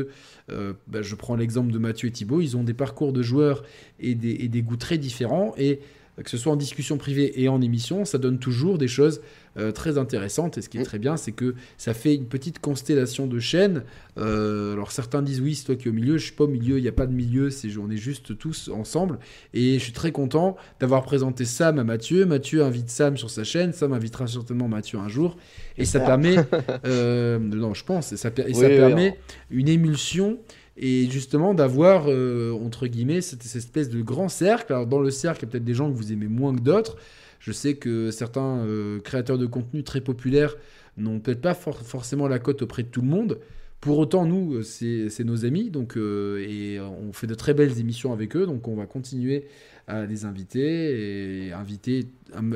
bah, 0.49 1.03
je 1.03 1.15
prends 1.15 1.37
l'exemple 1.37 1.73
de 1.73 1.79
Mathieu 1.79 2.09
et 2.09 2.13
Thibault, 2.13 2.41
ils 2.41 2.57
ont 2.57 2.65
des 2.65 2.75
parcours 2.75 3.13
de 3.13 3.23
joueurs 3.23 3.63
et 4.01 4.15
des, 4.15 4.33
et 4.41 4.49
des 4.49 4.63
goûts 4.63 4.77
très 4.77 4.99
différents. 4.99 5.55
Et 5.57 5.81
que 6.23 6.31
ce 6.31 6.37
soit 6.37 6.53
en 6.53 6.57
discussion 6.57 6.97
privée 6.97 7.43
et 7.43 7.49
en 7.49 7.61
émission, 7.61 8.05
ça 8.05 8.19
donne 8.19 8.39
toujours 8.39 8.79
des 8.79 8.87
choses 8.87 9.21
euh, 9.57 9.73
très 9.73 9.99
intéressantes. 9.99 10.59
Et 10.59 10.63
ce 10.63 10.69
qui 10.69 10.79
est 10.79 10.83
mm. 10.83 10.85
très 10.85 10.99
bien, 10.99 11.17
c'est 11.17 11.33
que 11.33 11.55
ça 11.77 11.93
fait 11.93 12.15
une 12.15 12.27
petite 12.27 12.61
constellation 12.61 13.27
de 13.27 13.39
chaînes. 13.41 13.83
Euh, 14.19 14.75
alors 14.75 14.93
certains 14.93 15.23
disent 15.23 15.41
oui, 15.41 15.57
c'est 15.57 15.65
toi 15.65 15.75
qui 15.75 15.89
es 15.89 15.91
au 15.91 15.95
milieu. 15.95 16.17
Je 16.17 16.27
suis 16.27 16.35
pas 16.35 16.45
au 16.45 16.49
milieu, 16.49 16.79
il 16.79 16.83
n'y 16.83 16.89
a 16.89 16.93
pas 16.93 17.07
de 17.07 17.13
milieu, 17.13 17.51
c'est 17.51 17.69
on 17.79 17.91
est 17.91 17.97
juste 17.97 18.39
tous 18.39 18.69
ensemble. 18.69 19.19
Et 19.55 19.75
je 19.75 19.85
suis 19.85 19.93
très 19.93 20.13
content 20.13 20.57
d'avoir 20.79 21.03
présenté 21.03 21.45
Sam 21.45 21.79
à 21.79 21.85
Mathieu. 21.85 22.27
Mathieu 22.27 22.65
invite 22.65 22.91
Sam 22.91 23.17
sur 23.17 23.31
sa 23.31 23.43
chaîne. 23.43 23.73
Sam 23.73 23.93
invitera 23.93 24.27
certainement 24.29 24.69
Mathieu 24.69 24.99
un 24.99 25.09
jour. 25.09 25.37
Et 25.79 25.85
ça 25.85 25.99
permet, 25.99 26.37
euh, 26.87 27.39
non, 27.39 27.75
je 27.75 27.85
pense, 27.85 28.13
et 28.13 28.17
ça, 28.17 28.31
et 28.47 28.55
ça 28.55 28.69
permet 28.69 29.19
une 29.51 29.69
émulsion 29.69 30.39
et 30.77 31.09
justement 31.09 31.55
d'avoir, 31.55 32.07
euh, 32.09 32.53
entre 32.53 32.87
guillemets, 32.87 33.21
cette, 33.21 33.45
espèce 33.45 33.89
de 33.89 34.03
grand 34.03 34.29
cercle. 34.29 34.73
Alors 34.73 34.87
dans 34.87 35.01
le 35.01 35.11
cercle, 35.11 35.45
il 35.45 35.47
y 35.47 35.49
a 35.49 35.51
peut-être 35.53 35.65
des 35.65 35.75
gens 35.75 35.91
que 35.91 35.97
vous 35.97 36.13
aimez 36.13 36.27
moins 36.27 36.55
que 36.55 36.61
d'autres. 36.61 36.97
Je 37.39 37.53
sais 37.53 37.75
que 37.75 38.11
certains 38.11 38.59
euh, 38.59 39.01
créateurs 39.01 39.39
de 39.39 39.47
contenu 39.47 39.85
très 39.85 40.01
populaires 40.01 40.57
n'ont 40.97 41.21
peut-être 41.21 41.41
pas 41.41 41.55
forcément 41.55 42.29
la 42.29 42.39
cote 42.39 42.63
auprès 42.63 42.83
de 42.83 42.89
tout 42.89 43.03
le 43.03 43.09
monde. 43.09 43.39
Pour 43.81 43.99
autant, 43.99 44.25
nous, 44.25 44.55
euh, 44.55 44.63
c'est 44.63 45.25
nos 45.25 45.45
amis, 45.45 45.71
donc, 45.71 45.97
et 45.97 46.81
on 46.81 47.13
fait 47.13 47.27
de 47.27 47.35
très 47.35 47.55
belles 47.55 47.79
émissions 47.79 48.13
avec 48.13 48.35
eux, 48.35 48.47
donc 48.47 48.67
on 48.67 48.77
va 48.77 48.87
continuer 48.87 49.47
à 49.87 50.07
les 50.07 50.25
inviter 50.25 51.49
et 51.49 51.53
inviter 51.53 52.07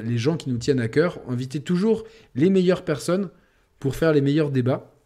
les 0.03 0.17
gens 0.17 0.39
qui 0.39 0.49
nous 0.49 0.57
tiennent 0.57 0.81
à 0.81 0.89
cœur, 0.89 1.21
inviter 1.29 1.61
toujours 1.61 2.05
les 2.35 2.49
meilleures 2.49 2.83
personnes 2.83 3.29
pour 3.79 3.95
faire 3.95 4.15
les 4.15 4.23
meilleurs 4.23 4.51
débats. 4.51 4.98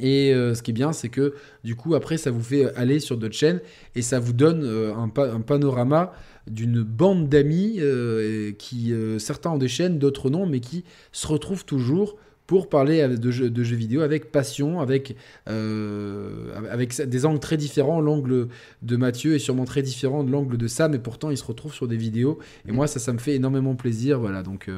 Et 0.00 0.32
euh, 0.32 0.54
ce 0.54 0.62
qui 0.62 0.70
est 0.70 0.74
bien, 0.74 0.92
c'est 0.92 1.08
que 1.08 1.34
du 1.64 1.74
coup, 1.74 1.94
après, 1.94 2.16
ça 2.16 2.30
vous 2.30 2.42
fait 2.42 2.74
aller 2.76 3.00
sur 3.00 3.16
d'autres 3.16 3.34
chaînes 3.34 3.60
et 3.94 4.02
ça 4.02 4.18
vous 4.18 4.32
donne 4.32 4.62
euh, 4.64 4.94
un, 4.94 5.40
panorama 5.40 6.12
d'une 6.46 6.82
bande 6.82 7.28
d'amis 7.28 7.76
euh, 7.78 8.52
qui, 8.52 8.94
certains 9.18 9.50
ont 9.50 9.58
des 9.58 9.68
chaînes, 9.68 9.98
d'autres 9.98 10.30
non, 10.30 10.46
mais 10.46 10.60
qui 10.60 10.84
se 11.12 11.26
retrouvent 11.26 11.64
toujours 11.64 12.16
pour 12.46 12.70
parler 12.70 13.06
de 13.06 13.30
jeux, 13.30 13.50
vidéo 13.50 14.00
avec 14.00 14.32
passion, 14.32 14.80
avec, 14.80 15.14
avec 15.44 16.98
des 17.06 17.26
angles 17.26 17.40
très 17.40 17.58
différents. 17.58 18.00
L'angle 18.00 18.48
de 18.80 18.96
Mathieu 18.96 19.34
est 19.34 19.38
sûrement 19.38 19.66
très 19.66 19.82
différent 19.82 20.24
de 20.24 20.30
l'angle 20.30 20.56
de 20.56 20.66
Sam, 20.66 20.94
et 20.94 20.98
pourtant 20.98 21.28
ils 21.28 21.36
se 21.36 21.44
retrouvent 21.44 21.74
sur 21.74 21.86
des 21.86 21.98
vidéos. 21.98 22.38
Et 22.66 22.72
moi, 22.72 22.86
ça, 22.86 23.00
ça 23.00 23.12
me 23.12 23.18
fait 23.18 23.34
énormément 23.34 23.74
plaisir. 23.74 24.18
Voilà, 24.18 24.42
donc 24.42 24.70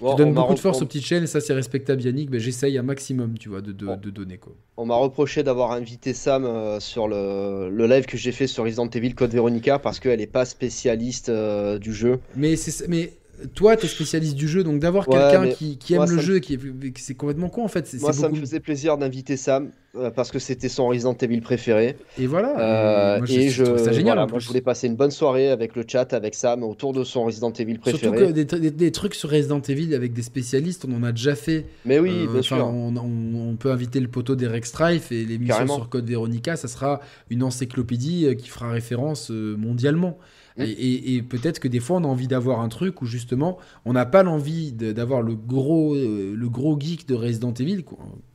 tu 0.00 0.16
donnes 0.16 0.34
beaucoup 0.34 0.54
de 0.54 0.58
force 0.58 0.82
aux 0.82 0.86
petites 0.86 1.04
chaînes 1.04 1.24
et 1.24 1.26
ça 1.26 1.40
c'est 1.40 1.52
respectable 1.52 2.02
Yannick, 2.02 2.30
mais 2.30 2.40
j'essaye 2.40 2.78
un 2.78 2.82
maximum 2.82 3.38
tu 3.38 3.48
vois 3.48 3.60
de, 3.60 3.72
de, 3.72 4.10
donner 4.10 4.38
quoi. 4.38 4.52
On 4.76 4.86
m'a 4.86 4.94
reproché 4.94 5.42
d'avoir 5.42 5.72
invité 5.72 6.14
Sam 6.14 6.44
euh, 6.44 6.80
sur 6.80 7.06
le, 7.06 7.68
le, 7.70 7.86
live 7.86 8.06
que 8.06 8.16
j'ai 8.16 8.32
fait 8.32 8.46
sur 8.46 8.64
Resident 8.64 8.88
Evil 8.88 9.14
Code 9.14 9.32
Veronica 9.32 9.78
parce 9.78 10.00
qu'elle 10.00 10.18
n'est 10.18 10.26
pas 10.26 10.44
spécialiste 10.44 11.28
euh, 11.28 11.78
du 11.78 11.92
jeu. 11.92 12.18
Mais, 12.34 12.54
mais 12.88 13.12
toi, 13.54 13.76
tu 13.76 13.86
es 13.86 13.88
spécialiste 13.88 14.36
du 14.36 14.48
jeu, 14.48 14.64
donc 14.64 14.80
d'avoir 14.80 15.06
quelqu'un 15.06 15.48
qui, 15.48 15.78
qui, 15.78 15.94
aime 15.94 16.10
le 16.10 16.20
jeu, 16.20 16.38
qui 16.38 16.58
c'est 16.96 17.14
complètement 17.14 17.48
con 17.48 17.64
en 17.64 17.68
fait. 17.68 17.88
Moi, 18.00 18.12
ça 18.12 18.28
me 18.28 18.36
faisait 18.36 18.60
plaisir 18.60 18.98
d'inviter 18.98 19.36
Sam 19.36 19.70
euh, 19.96 20.10
parce 20.10 20.30
que 20.30 20.38
c'était 20.38 20.68
son 20.68 20.86
Resident 20.86 21.14
Evil 21.14 21.40
préféré. 21.40 21.96
Et 22.16 22.26
voilà. 22.26 23.18
Euh, 23.18 23.26
et 23.26 23.48
je, 23.48 23.76
ça 23.76 23.90
génial. 23.90 24.18
moi, 24.28 24.38
je 24.38 24.46
voulais 24.46 24.60
passer 24.60 24.86
une 24.86 24.94
bonne 24.94 25.10
soirée 25.10 25.50
avec 25.50 25.74
le 25.74 25.84
chat, 25.86 26.12
avec 26.12 26.36
Sam, 26.36 26.62
autour 26.62 26.92
de 26.92 27.02
son 27.02 27.24
Resident 27.24 27.52
Evil 27.52 27.78
préféré. 27.78 28.16
Surtout 28.16 28.32
que 28.32 28.56
des, 28.56 28.70
des, 28.70 28.92
trucs 28.92 29.14
sur 29.14 29.30
Resident 29.30 29.60
Evil 29.60 29.94
avec 29.94 30.12
des 30.12 30.22
spécialistes, 30.22 30.86
on 30.88 30.94
en 30.94 31.02
a 31.02 31.10
déjà 31.10 31.34
fait. 31.34 31.66
Mais 31.84 31.98
oui, 31.98 32.12
euh, 32.12 32.32
bien 32.32 32.42
sûr. 32.42 32.58
On, 32.58 32.94
on, 32.96 33.56
peut 33.56 33.72
inviter 33.72 33.98
le 33.98 34.08
poteau 34.08 34.36
d'Eric 34.36 34.64
Strife 34.64 35.10
et 35.10 35.24
l'émission 35.24 35.66
sur 35.66 35.88
Code 35.88 36.08
Veronica, 36.08 36.56
ça 36.56 36.68
sera 36.68 37.00
une 37.28 37.42
encyclopédie 37.42 38.36
qui 38.36 38.48
fera 38.48 38.70
référence 38.70 39.30
mondialement. 39.30 40.18
Mm. 40.56 40.62
Et, 40.66 41.22
peut-être 41.22 41.60
que 41.60 41.68
des 41.68 41.80
fois, 41.80 41.98
on 41.98 42.04
a 42.04 42.08
envie 42.08 42.28
d'avoir 42.28 42.60
un 42.60 42.68
truc 42.68 43.02
où 43.02 43.06
justement, 43.06 43.58
on 43.84 43.92
n'a 43.92 44.06
pas 44.06 44.22
l'envie 44.22 44.72
d'avoir 44.72 45.22
le 45.22 45.34
gros, 45.34 45.94
euh, 45.94 46.34
le 46.34 46.48
gros 46.48 46.78
geek 46.78 47.06
de 47.08 47.14
Resident 47.14 47.54
Evil, 47.54 47.84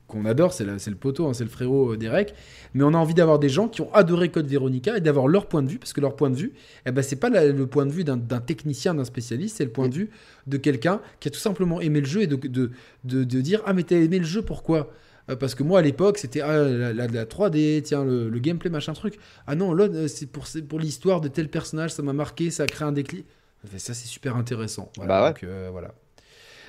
qu'on 0.07 0.25
adore, 0.25 0.53
c'est 0.53 0.65
le 0.65 0.95
poteau, 0.95 1.27
hein, 1.27 1.33
c'est 1.33 1.43
le 1.43 1.49
frérot 1.49 1.93
euh, 1.93 1.97
d'Erek, 1.97 2.33
mais 2.73 2.83
on 2.83 2.93
a 2.93 2.97
envie 2.97 3.13
d'avoir 3.13 3.39
des 3.39 3.49
gens 3.49 3.67
qui 3.67 3.81
ont 3.81 3.93
adoré 3.93 4.29
Code 4.29 4.47
Veronica 4.47 4.97
et 4.97 5.01
d'avoir 5.01 5.27
leur 5.27 5.47
point 5.47 5.63
de 5.63 5.69
vue, 5.69 5.79
parce 5.79 5.93
que 5.93 6.01
leur 6.01 6.15
point 6.15 6.29
de 6.29 6.35
vue, 6.35 6.53
eh 6.85 6.91
ben, 6.91 7.01
c'est 7.01 7.17
pas 7.17 7.29
le 7.29 7.67
point 7.67 7.85
de 7.85 7.91
vue 7.91 8.03
d'un 8.03 8.17
technicien, 8.39 8.93
d'un 8.93 9.05
spécialiste, 9.05 9.57
c'est 9.57 9.65
le 9.65 9.71
point 9.71 9.89
de 9.89 9.95
vue 9.95 10.09
de 10.47 10.57
quelqu'un 10.57 11.01
qui 11.19 11.27
a 11.27 11.31
tout 11.31 11.39
simplement 11.39 11.81
aimé 11.81 11.99
le 11.99 12.07
jeu 12.07 12.21
et 12.21 12.27
de, 12.27 12.35
de, 12.35 12.71
de, 13.03 13.23
de 13.23 13.41
dire 13.41 13.61
Ah, 13.65 13.73
mais 13.73 13.83
t'as 13.83 13.97
aimé 13.97 14.19
le 14.19 14.25
jeu, 14.25 14.41
pourquoi? 14.41 14.89
Parce 15.27 15.55
que 15.55 15.63
moi 15.63 15.79
à 15.79 15.81
l'époque 15.81 16.17
c'était 16.17 16.41
ah, 16.41 16.63
la, 16.63 16.93
la, 16.93 17.25
3D, 17.25 17.81
tiens 17.81 18.03
le, 18.05 18.29
gameplay 18.39 18.69
machin 18.69 18.93
truc. 18.93 19.17
Ah 19.47 19.55
non, 19.55 19.73
là 19.73 19.85
euh, 19.85 20.07
c'est 20.07 20.27
pour, 20.27 20.45
pour 20.67 20.79
l'histoire 20.79 21.21
de 21.21 21.27
tel 21.27 21.49
personnage, 21.49 21.91
ça 21.91 22.03
m'a 22.03 22.13
marqué, 22.13 22.51
ça 22.51 22.63
a 22.63 22.67
créé 22.67 22.87
un 22.87 22.91
déclic. 22.91 23.25
Ça 23.77 23.93
c'est 23.93 24.07
super 24.07 24.35
intéressant. 24.35 24.91
Voilà, 24.97 25.21
bah 25.21 25.27
donc, 25.29 25.43
euh, 25.43 25.69
voilà. 25.71 25.93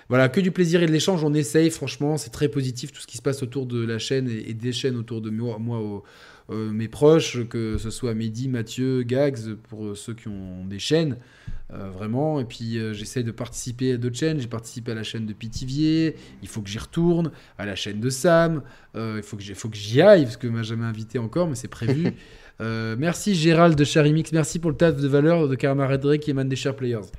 Voilà, 0.09 0.29
que 0.29 0.41
du 0.41 0.53
plaisir 0.53 0.83
et 0.83 0.87
de 0.87 0.93
l'échange, 0.93 1.25
on 1.25 1.35
essaye, 1.35 1.69
franchement, 1.69 2.17
c'est 2.17 2.31
très 2.31 2.49
positif 2.49 2.93
tout 2.93 3.01
ce 3.01 3.09
qui 3.09 3.17
se 3.17 3.23
passe 3.23 3.43
autour 3.43 3.67
de 3.67 3.85
la 3.85 3.99
chaîne 3.99 4.29
et, 4.29 4.55
des 4.55 4.73
chaînes 4.73 4.97
autour 4.97 5.21
de 5.21 5.31
moi, 5.31 5.59
moi 5.59 6.03
mes 6.49 6.88
proches, 6.88 7.47
que 7.49 7.76
ce 7.76 7.90
soit 7.90 8.14
Mehdi, 8.14 8.49
Mathieu, 8.49 9.03
Gags, 9.03 9.55
pour 9.68 9.97
ceux 9.97 10.14
qui 10.14 10.28
ont 10.28 10.64
des 10.64 10.78
chaînes. 10.78 11.16
Euh, 11.72 11.90
vraiment. 11.90 12.38
Et 12.38 12.44
puis 12.44 12.78
euh, 12.78 12.92
j'essaie 12.92 13.24
de 13.24 13.32
participer 13.32 13.92
à 13.92 13.97
d'autres 13.97 14.16
chaînes. 14.16 14.38
J'ai 14.38 14.47
participé 14.47 14.92
à 14.92 14.94
la 14.94 15.03
chaîne 15.03 15.26
de 15.26 15.32
Pitivier. 15.32 16.14
Il 16.42 16.49
faut 16.49 16.62
que 16.62 16.68
j'y 16.68 16.78
retourne. 16.78 17.32
À 17.59 17.66
la 17.66 17.74
chaîne 17.74 17.99
de 17.99 18.09
Sam. 18.09 18.62
Euh, 18.94 19.16
il 19.16 19.22
faut 19.22 19.36
que 19.68 19.76
j'y 19.76 20.01
aille 20.01 20.24
parce 20.24 20.36
que 20.36 20.47
m'a 20.47 20.62
jamais 20.62 20.84
invité 20.84 21.18
encore, 21.18 21.49
mais 21.49 21.57
c'est 21.57 21.66
prévu. 21.68 22.12
merci 22.61 23.34
Gérald 23.34 23.76
de 23.76 23.84
Charimix, 23.84 24.32
merci 24.32 24.59
pour 24.59 24.70
le 24.70 24.76
taf 24.78 24.97
de 24.97 25.07
valeur 25.07 25.47
de 25.47 25.55
camaraderie 25.57 26.18
qui 26.18 26.30
émane 26.30 26.49
des 26.49 26.57
chers 26.57 26.74
players. 26.74 27.11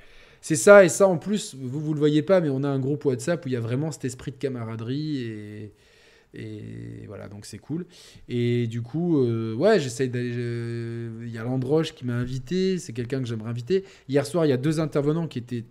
C'est 0.42 0.56
ça, 0.56 0.84
et 0.84 0.90
ça 0.90 1.08
en 1.08 1.18
plus, 1.18 1.56
vous 1.60 1.80
vous 1.80 1.94
le 1.94 2.00
voyez 2.00 2.24
pas, 2.24 2.42
mais 2.42 2.50
on 2.50 2.64
a 2.64 2.68
un 2.68 2.80
groupe 2.80 3.06
WhatsApp 3.06 3.46
où 3.46 3.50
il 3.50 3.52
y 3.52 3.56
a 3.56 3.60
vraiment 3.60 3.92
cet 3.92 4.06
esprit 4.06 4.32
de 4.32 4.38
camaraderie 4.38 5.22
et, 5.22 5.74
et 6.34 7.06
voilà, 7.08 7.28
donc 7.28 7.46
c'est 7.46 7.58
cool. 7.58 7.86
Et 8.30 8.68
du 8.68 8.82
coup, 8.82 9.20
euh, 9.20 9.56
ouais, 9.56 9.80
j'essaye 9.80 10.10
d'aller. 10.10 10.30
Il 11.24 11.32
y 11.32 11.38
a 11.38 11.44
Landroche 11.44 11.94
qui 11.96 12.06
m'a 12.06 12.16
invité, 12.16 12.78
c'est 12.80 12.94
quelqu'un 12.94 13.20
que 13.20 13.26
j'aimerais 13.26 13.50
inviter. 13.50 13.84
Hier 14.10 14.26
soir, 14.26 14.46
il 14.46 14.50
y 14.50 14.54
a 14.54 14.58
deux 14.58 14.80
intervenants 14.80 15.28
qui 15.28 15.40
étaient. 15.40 15.66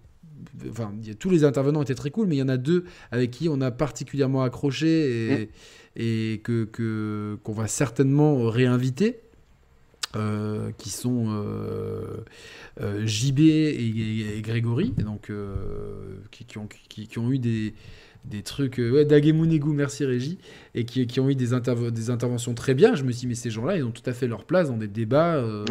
Enfin, 0.68 0.92
tous 1.18 1.30
les 1.30 1.44
intervenants 1.44 1.82
étaient 1.82 1.94
très 1.94 2.10
cool, 2.10 2.26
mais 2.26 2.36
il 2.36 2.38
y 2.38 2.42
en 2.42 2.48
a 2.48 2.56
deux 2.56 2.84
avec 3.10 3.30
qui 3.30 3.48
on 3.48 3.60
a 3.60 3.70
particulièrement 3.70 4.42
accroché 4.42 5.48
et, 5.96 6.32
et 6.34 6.38
que 6.38 7.38
qu'on 7.42 7.52
va 7.52 7.68
certainement 7.68 8.48
réinviter. 8.48 9.20
Euh, 10.14 10.70
qui 10.78 10.88
sont 10.88 11.26
euh, 11.28 12.22
JB 13.04 13.40
et, 13.40 14.40
Grégory, 14.40 14.94
donc 14.96 15.30
qui, 16.30 16.44
qui, 16.46 16.58
ont, 16.58 16.66
qui, 16.88 17.06
qui, 17.06 17.18
ont, 17.18 17.30
eu 17.30 17.38
des, 17.38 17.74
des 18.26 18.42
trucs. 18.42 18.78
Euh, 18.80 18.90
ouais, 18.90 19.04
Dagemunegu, 19.04 19.70
merci 19.70 20.04
Régie, 20.04 20.38
et 20.74 20.84
qui, 20.84 21.06
qui 21.06 21.20
ont 21.20 21.28
eu 21.28 21.34
des, 21.34 21.48
des 21.90 22.10
interventions 22.10 22.54
très 22.54 22.74
bien. 22.74 22.94
Je 22.94 23.04
me 23.04 23.12
suis 23.12 23.20
dit, 23.20 23.26
mais 23.28 23.34
ces 23.34 23.50
gens-là, 23.50 23.76
ils 23.76 23.84
ont 23.84 23.90
tout 23.90 24.08
à 24.08 24.12
fait 24.12 24.26
leur 24.26 24.44
place 24.44 24.68
dans 24.68 24.76
des 24.76 24.88
débats. 24.88 25.36
Euh, 25.36 25.64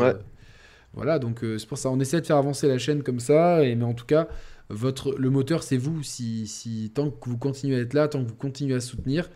voilà, 0.93 1.19
donc 1.19 1.43
euh, 1.43 1.57
c'est 1.57 1.67
pour 1.67 1.77
ça. 1.77 1.89
On 1.89 1.99
essaie 1.99 2.21
de 2.21 2.25
faire 2.25 2.37
avancer 2.37 2.67
la 2.67 2.77
chaîne 2.77 3.03
comme 3.03 3.19
ça, 3.19 3.63
et, 3.63 3.75
mais 3.75 3.83
en 3.83 3.93
tout 3.93 4.05
cas, 4.05 4.27
votre, 4.69 5.13
le 5.17 5.29
moteur, 5.29 5.63
c'est 5.63 5.77
vous. 5.77 6.03
Si, 6.03 6.47
si, 6.47 6.91
tant 6.93 7.11
que 7.11 7.29
vous 7.29 7.37
continuez 7.37 7.75
à 7.75 7.79
être 7.79 7.93
là, 7.93 8.07
tant 8.07 8.23
que 8.23 8.29
vous 8.29 8.35
continuez 8.35 8.75
à 8.75 8.79
soutenir, 8.79 9.29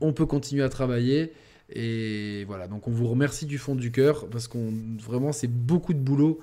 on 0.00 0.12
peut 0.12 0.26
continuer 0.26 0.62
à 0.62 0.68
travailler. 0.68 1.32
Et 1.74 2.44
voilà, 2.46 2.68
donc 2.68 2.88
on 2.88 2.90
vous 2.90 3.08
remercie 3.08 3.46
du 3.46 3.58
fond 3.58 3.74
du 3.74 3.92
cœur, 3.92 4.28
parce 4.28 4.48
qu'on 4.48 4.72
vraiment, 4.98 5.32
c'est 5.32 5.48
beaucoup 5.48 5.94
de 5.94 6.00
boulot. 6.00 6.40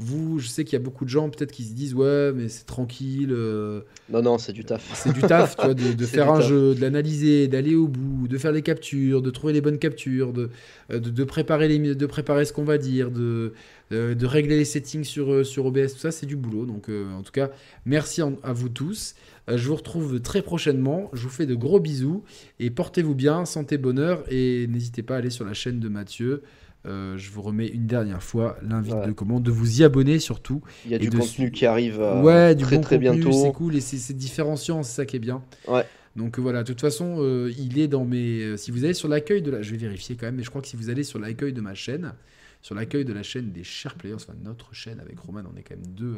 Vous, 0.00 0.38
je 0.38 0.46
sais 0.46 0.62
qu'il 0.62 0.74
y 0.74 0.76
a 0.76 0.84
beaucoup 0.84 1.04
de 1.04 1.10
gens 1.10 1.28
peut-être 1.28 1.50
qui 1.50 1.64
se 1.64 1.72
disent 1.72 1.92
ouais, 1.92 2.32
mais 2.32 2.48
c'est 2.48 2.66
tranquille. 2.66 3.32
Euh, 3.32 3.80
non, 4.08 4.22
non, 4.22 4.38
c'est 4.38 4.52
du 4.52 4.64
taf. 4.64 4.88
C'est 4.94 5.12
du 5.12 5.20
taf, 5.22 5.56
tu 5.56 5.64
vois, 5.64 5.74
de, 5.74 6.06
faire 6.06 6.32
un 6.32 6.40
jeu, 6.40 6.76
de 6.76 6.80
l'analyser, 6.80 7.48
d'aller 7.48 7.74
au 7.74 7.88
bout, 7.88 8.28
de 8.28 8.38
faire 8.38 8.52
des 8.52 8.62
captures, 8.62 9.22
de 9.22 9.30
trouver 9.30 9.52
les 9.52 9.60
bonnes 9.60 9.80
captures, 9.80 10.32
de, 10.32 10.50
euh, 10.92 11.00
de, 11.00 11.24
préparer, 11.24 11.66
les, 11.66 11.96
de 11.96 12.06
préparer 12.06 12.44
ce 12.44 12.52
qu'on 12.52 12.62
va 12.62 12.78
dire, 12.78 13.10
de, 13.10 13.54
euh, 13.90 14.14
de 14.14 14.24
régler 14.24 14.56
les 14.56 14.64
settings 14.64 15.02
sur, 15.02 15.44
sur 15.44 15.66
OBS, 15.66 15.94
tout 15.94 15.98
ça, 15.98 16.12
c'est 16.12 16.26
du 16.26 16.36
boulot. 16.36 16.64
Donc, 16.64 16.88
en 16.88 17.22
tout 17.22 17.32
cas, 17.32 17.50
merci 17.84 18.22
à 18.22 18.52
vous 18.52 18.68
tous. 18.68 19.16
je 19.48 19.66
vous 19.66 19.74
retrouve 19.74 20.20
très 20.20 20.42
prochainement. 20.42 21.10
Je 21.12 21.24
vous 21.24 21.28
fais 21.28 21.46
de 21.46 21.56
gros 21.56 21.80
bisous 21.80 22.22
et 22.60 22.70
portez-vous 22.70 23.16
bien, 23.16 23.44
santé, 23.44 23.78
bonheur 23.78 24.22
et 24.30 24.68
n'hésitez 24.68 25.02
pas 25.02 25.16
à 25.16 25.18
aller 25.18 25.30
sur 25.30 25.44
la 25.44 25.54
chaîne 25.54 25.80
de 25.80 25.88
Mathieu. 25.88 26.44
Euh, 26.86 27.18
je 27.18 27.30
vous 27.30 27.42
remets 27.42 27.66
une 27.66 27.86
dernière 27.86 28.22
fois 28.22 28.56
l'invite 28.62 29.04
de 29.04 29.12
commande, 29.12 29.42
de 29.42 29.50
vous 29.50 29.80
y 29.80 29.84
abonner 29.84 30.18
surtout. 30.18 30.62
Il 30.84 30.92
y 30.92 30.94
a 30.94 30.98
du 30.98 31.10
contenu 31.10 31.50
qui 31.50 31.66
arrive 31.66 32.00
euh, 32.00 32.22
ouais, 32.22 32.54
du 32.54 32.64
très 32.64 32.80
très 32.80 32.98
bientôt. 32.98 33.32
C'est 33.32 33.52
cool 33.52 33.76
et 33.76 33.80
c'est 33.80 34.16
différenciant, 34.16 34.82
c'est 34.82 34.94
ça 34.94 35.06
qui 35.06 35.16
est 35.16 35.20
bien. 35.20 35.42
Ouais. 35.66 35.84
Donc 36.14 36.38
voilà, 36.38 36.62
de 36.62 36.68
toute 36.68 36.80
façon, 36.80 37.16
euh, 37.18 37.52
il 37.58 37.78
est 37.78 37.88
dans 37.88 38.04
mes. 38.04 38.56
Si 38.56 38.70
vous 38.70 38.84
allez 38.84 38.94
sur 38.94 39.08
l'accueil 39.08 39.42
de 39.42 39.50
la, 39.50 39.62
je 39.62 39.72
vais 39.72 39.76
vérifier 39.76 40.16
quand 40.16 40.26
même, 40.26 40.36
mais 40.36 40.42
je 40.42 40.50
crois 40.50 40.62
que 40.62 40.68
si 40.68 40.76
vous 40.76 40.88
allez 40.88 41.02
sur 41.02 41.18
l'accueil 41.18 41.52
de 41.52 41.60
ma 41.60 41.74
chaîne, 41.74 42.14
sur 42.62 42.74
l'accueil 42.74 43.04
de 43.04 43.12
la 43.12 43.22
chaîne 43.22 43.50
des 43.50 43.64
chers 43.64 43.94
players, 43.94 44.14
enfin 44.14 44.34
notre 44.42 44.72
chaîne 44.72 45.00
avec 45.00 45.18
Roman, 45.18 45.42
on 45.52 45.56
est 45.56 45.62
quand 45.62 45.76
même 45.76 45.86
deux 45.94 46.16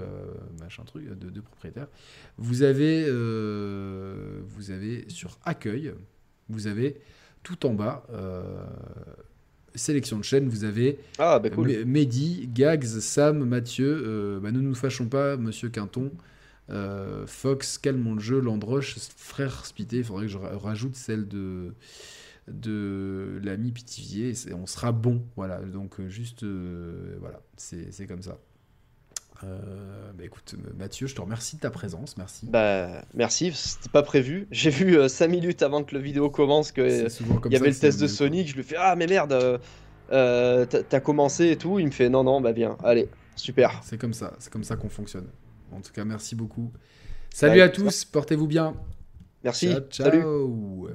machin 0.60 0.84
truc, 0.84 1.06
deux, 1.06 1.30
deux, 1.30 1.42
propriétaires. 1.42 1.88
Vous 2.38 2.62
avez, 2.62 3.04
vous 3.10 4.70
avez 4.70 5.06
sur 5.08 5.38
accueil, 5.44 5.92
vous 6.48 6.66
avez 6.66 7.00
tout 7.42 7.66
en 7.66 7.74
bas 7.74 8.06
sélection 9.74 10.18
de 10.18 10.24
chaînes, 10.24 10.48
vous 10.48 10.64
avez 10.64 10.98
ah, 11.18 11.38
bah 11.38 11.50
Mehdi, 11.86 12.48
Gags, 12.52 12.84
Sam, 12.84 13.44
Mathieu, 13.44 14.02
euh, 14.06 14.40
bah, 14.40 14.52
ne 14.52 14.60
nous 14.60 14.74
fâchons 14.74 15.06
pas, 15.06 15.36
Monsieur 15.36 15.68
Quinton, 15.68 16.10
euh, 16.70 17.26
Fox, 17.26 17.78
Calmons 17.78 18.14
le 18.14 18.20
jeu, 18.20 18.40
Landroche, 18.40 18.96
Frère 19.16 19.64
Spité, 19.66 19.98
il 19.98 20.04
faudrait 20.04 20.26
que 20.26 20.32
je 20.32 20.38
rajoute 20.38 20.96
celle 20.96 21.28
de, 21.28 21.74
de 22.48 23.40
l'ami 23.42 23.72
Pitivier, 23.72 24.32
on 24.52 24.66
sera 24.66 24.92
bon, 24.92 25.22
voilà, 25.36 25.60
donc 25.60 26.00
euh, 26.00 26.08
juste, 26.08 26.44
voilà, 27.20 27.40
c'est 27.56 28.06
comme 28.06 28.22
ça. 28.22 28.38
Euh, 29.44 30.12
bah 30.14 30.24
écoute, 30.24 30.54
Mathieu, 30.76 31.06
je 31.06 31.14
te 31.14 31.20
remercie 31.20 31.56
de 31.56 31.60
ta 31.60 31.70
présence, 31.70 32.16
merci. 32.16 32.46
Bah, 32.46 33.02
merci, 33.14 33.52
c'était 33.52 33.88
pas 33.88 34.02
prévu. 34.02 34.46
J'ai 34.50 34.70
vu 34.70 35.08
5 35.08 35.24
euh, 35.24 35.28
minutes 35.28 35.62
avant 35.62 35.82
que 35.82 35.94
le 35.94 36.00
vidéo 36.00 36.30
commence 36.30 36.72
qu'il 36.72 36.84
y 36.84 37.56
avait 37.56 37.70
le 37.70 37.74
test 37.74 38.00
de 38.00 38.06
Sonic. 38.06 38.48
Je 38.48 38.56
lui 38.56 38.62
fais 38.62 38.76
Ah, 38.78 38.96
mais 38.96 39.06
merde, 39.06 39.60
euh, 40.12 40.66
t'as 40.66 41.00
commencé 41.00 41.50
et 41.50 41.56
tout. 41.56 41.78
Il 41.78 41.86
me 41.86 41.90
fait 41.90 42.08
Non, 42.08 42.24
non, 42.24 42.40
bah 42.40 42.52
bien, 42.52 42.76
allez, 42.84 43.08
super. 43.36 43.80
C'est 43.82 43.98
comme 43.98 44.14
ça, 44.14 44.34
c'est 44.38 44.52
comme 44.52 44.64
ça 44.64 44.76
qu'on 44.76 44.90
fonctionne. 44.90 45.28
En 45.72 45.80
tout 45.80 45.92
cas, 45.92 46.04
merci 46.04 46.34
beaucoup. 46.34 46.70
Salut 47.32 47.60
à 47.60 47.68
tous, 47.68 48.04
portez-vous 48.04 48.46
bien. 48.46 48.74
Merci, 49.42 49.68
ciao. 49.90 50.10
ciao. 50.10 50.88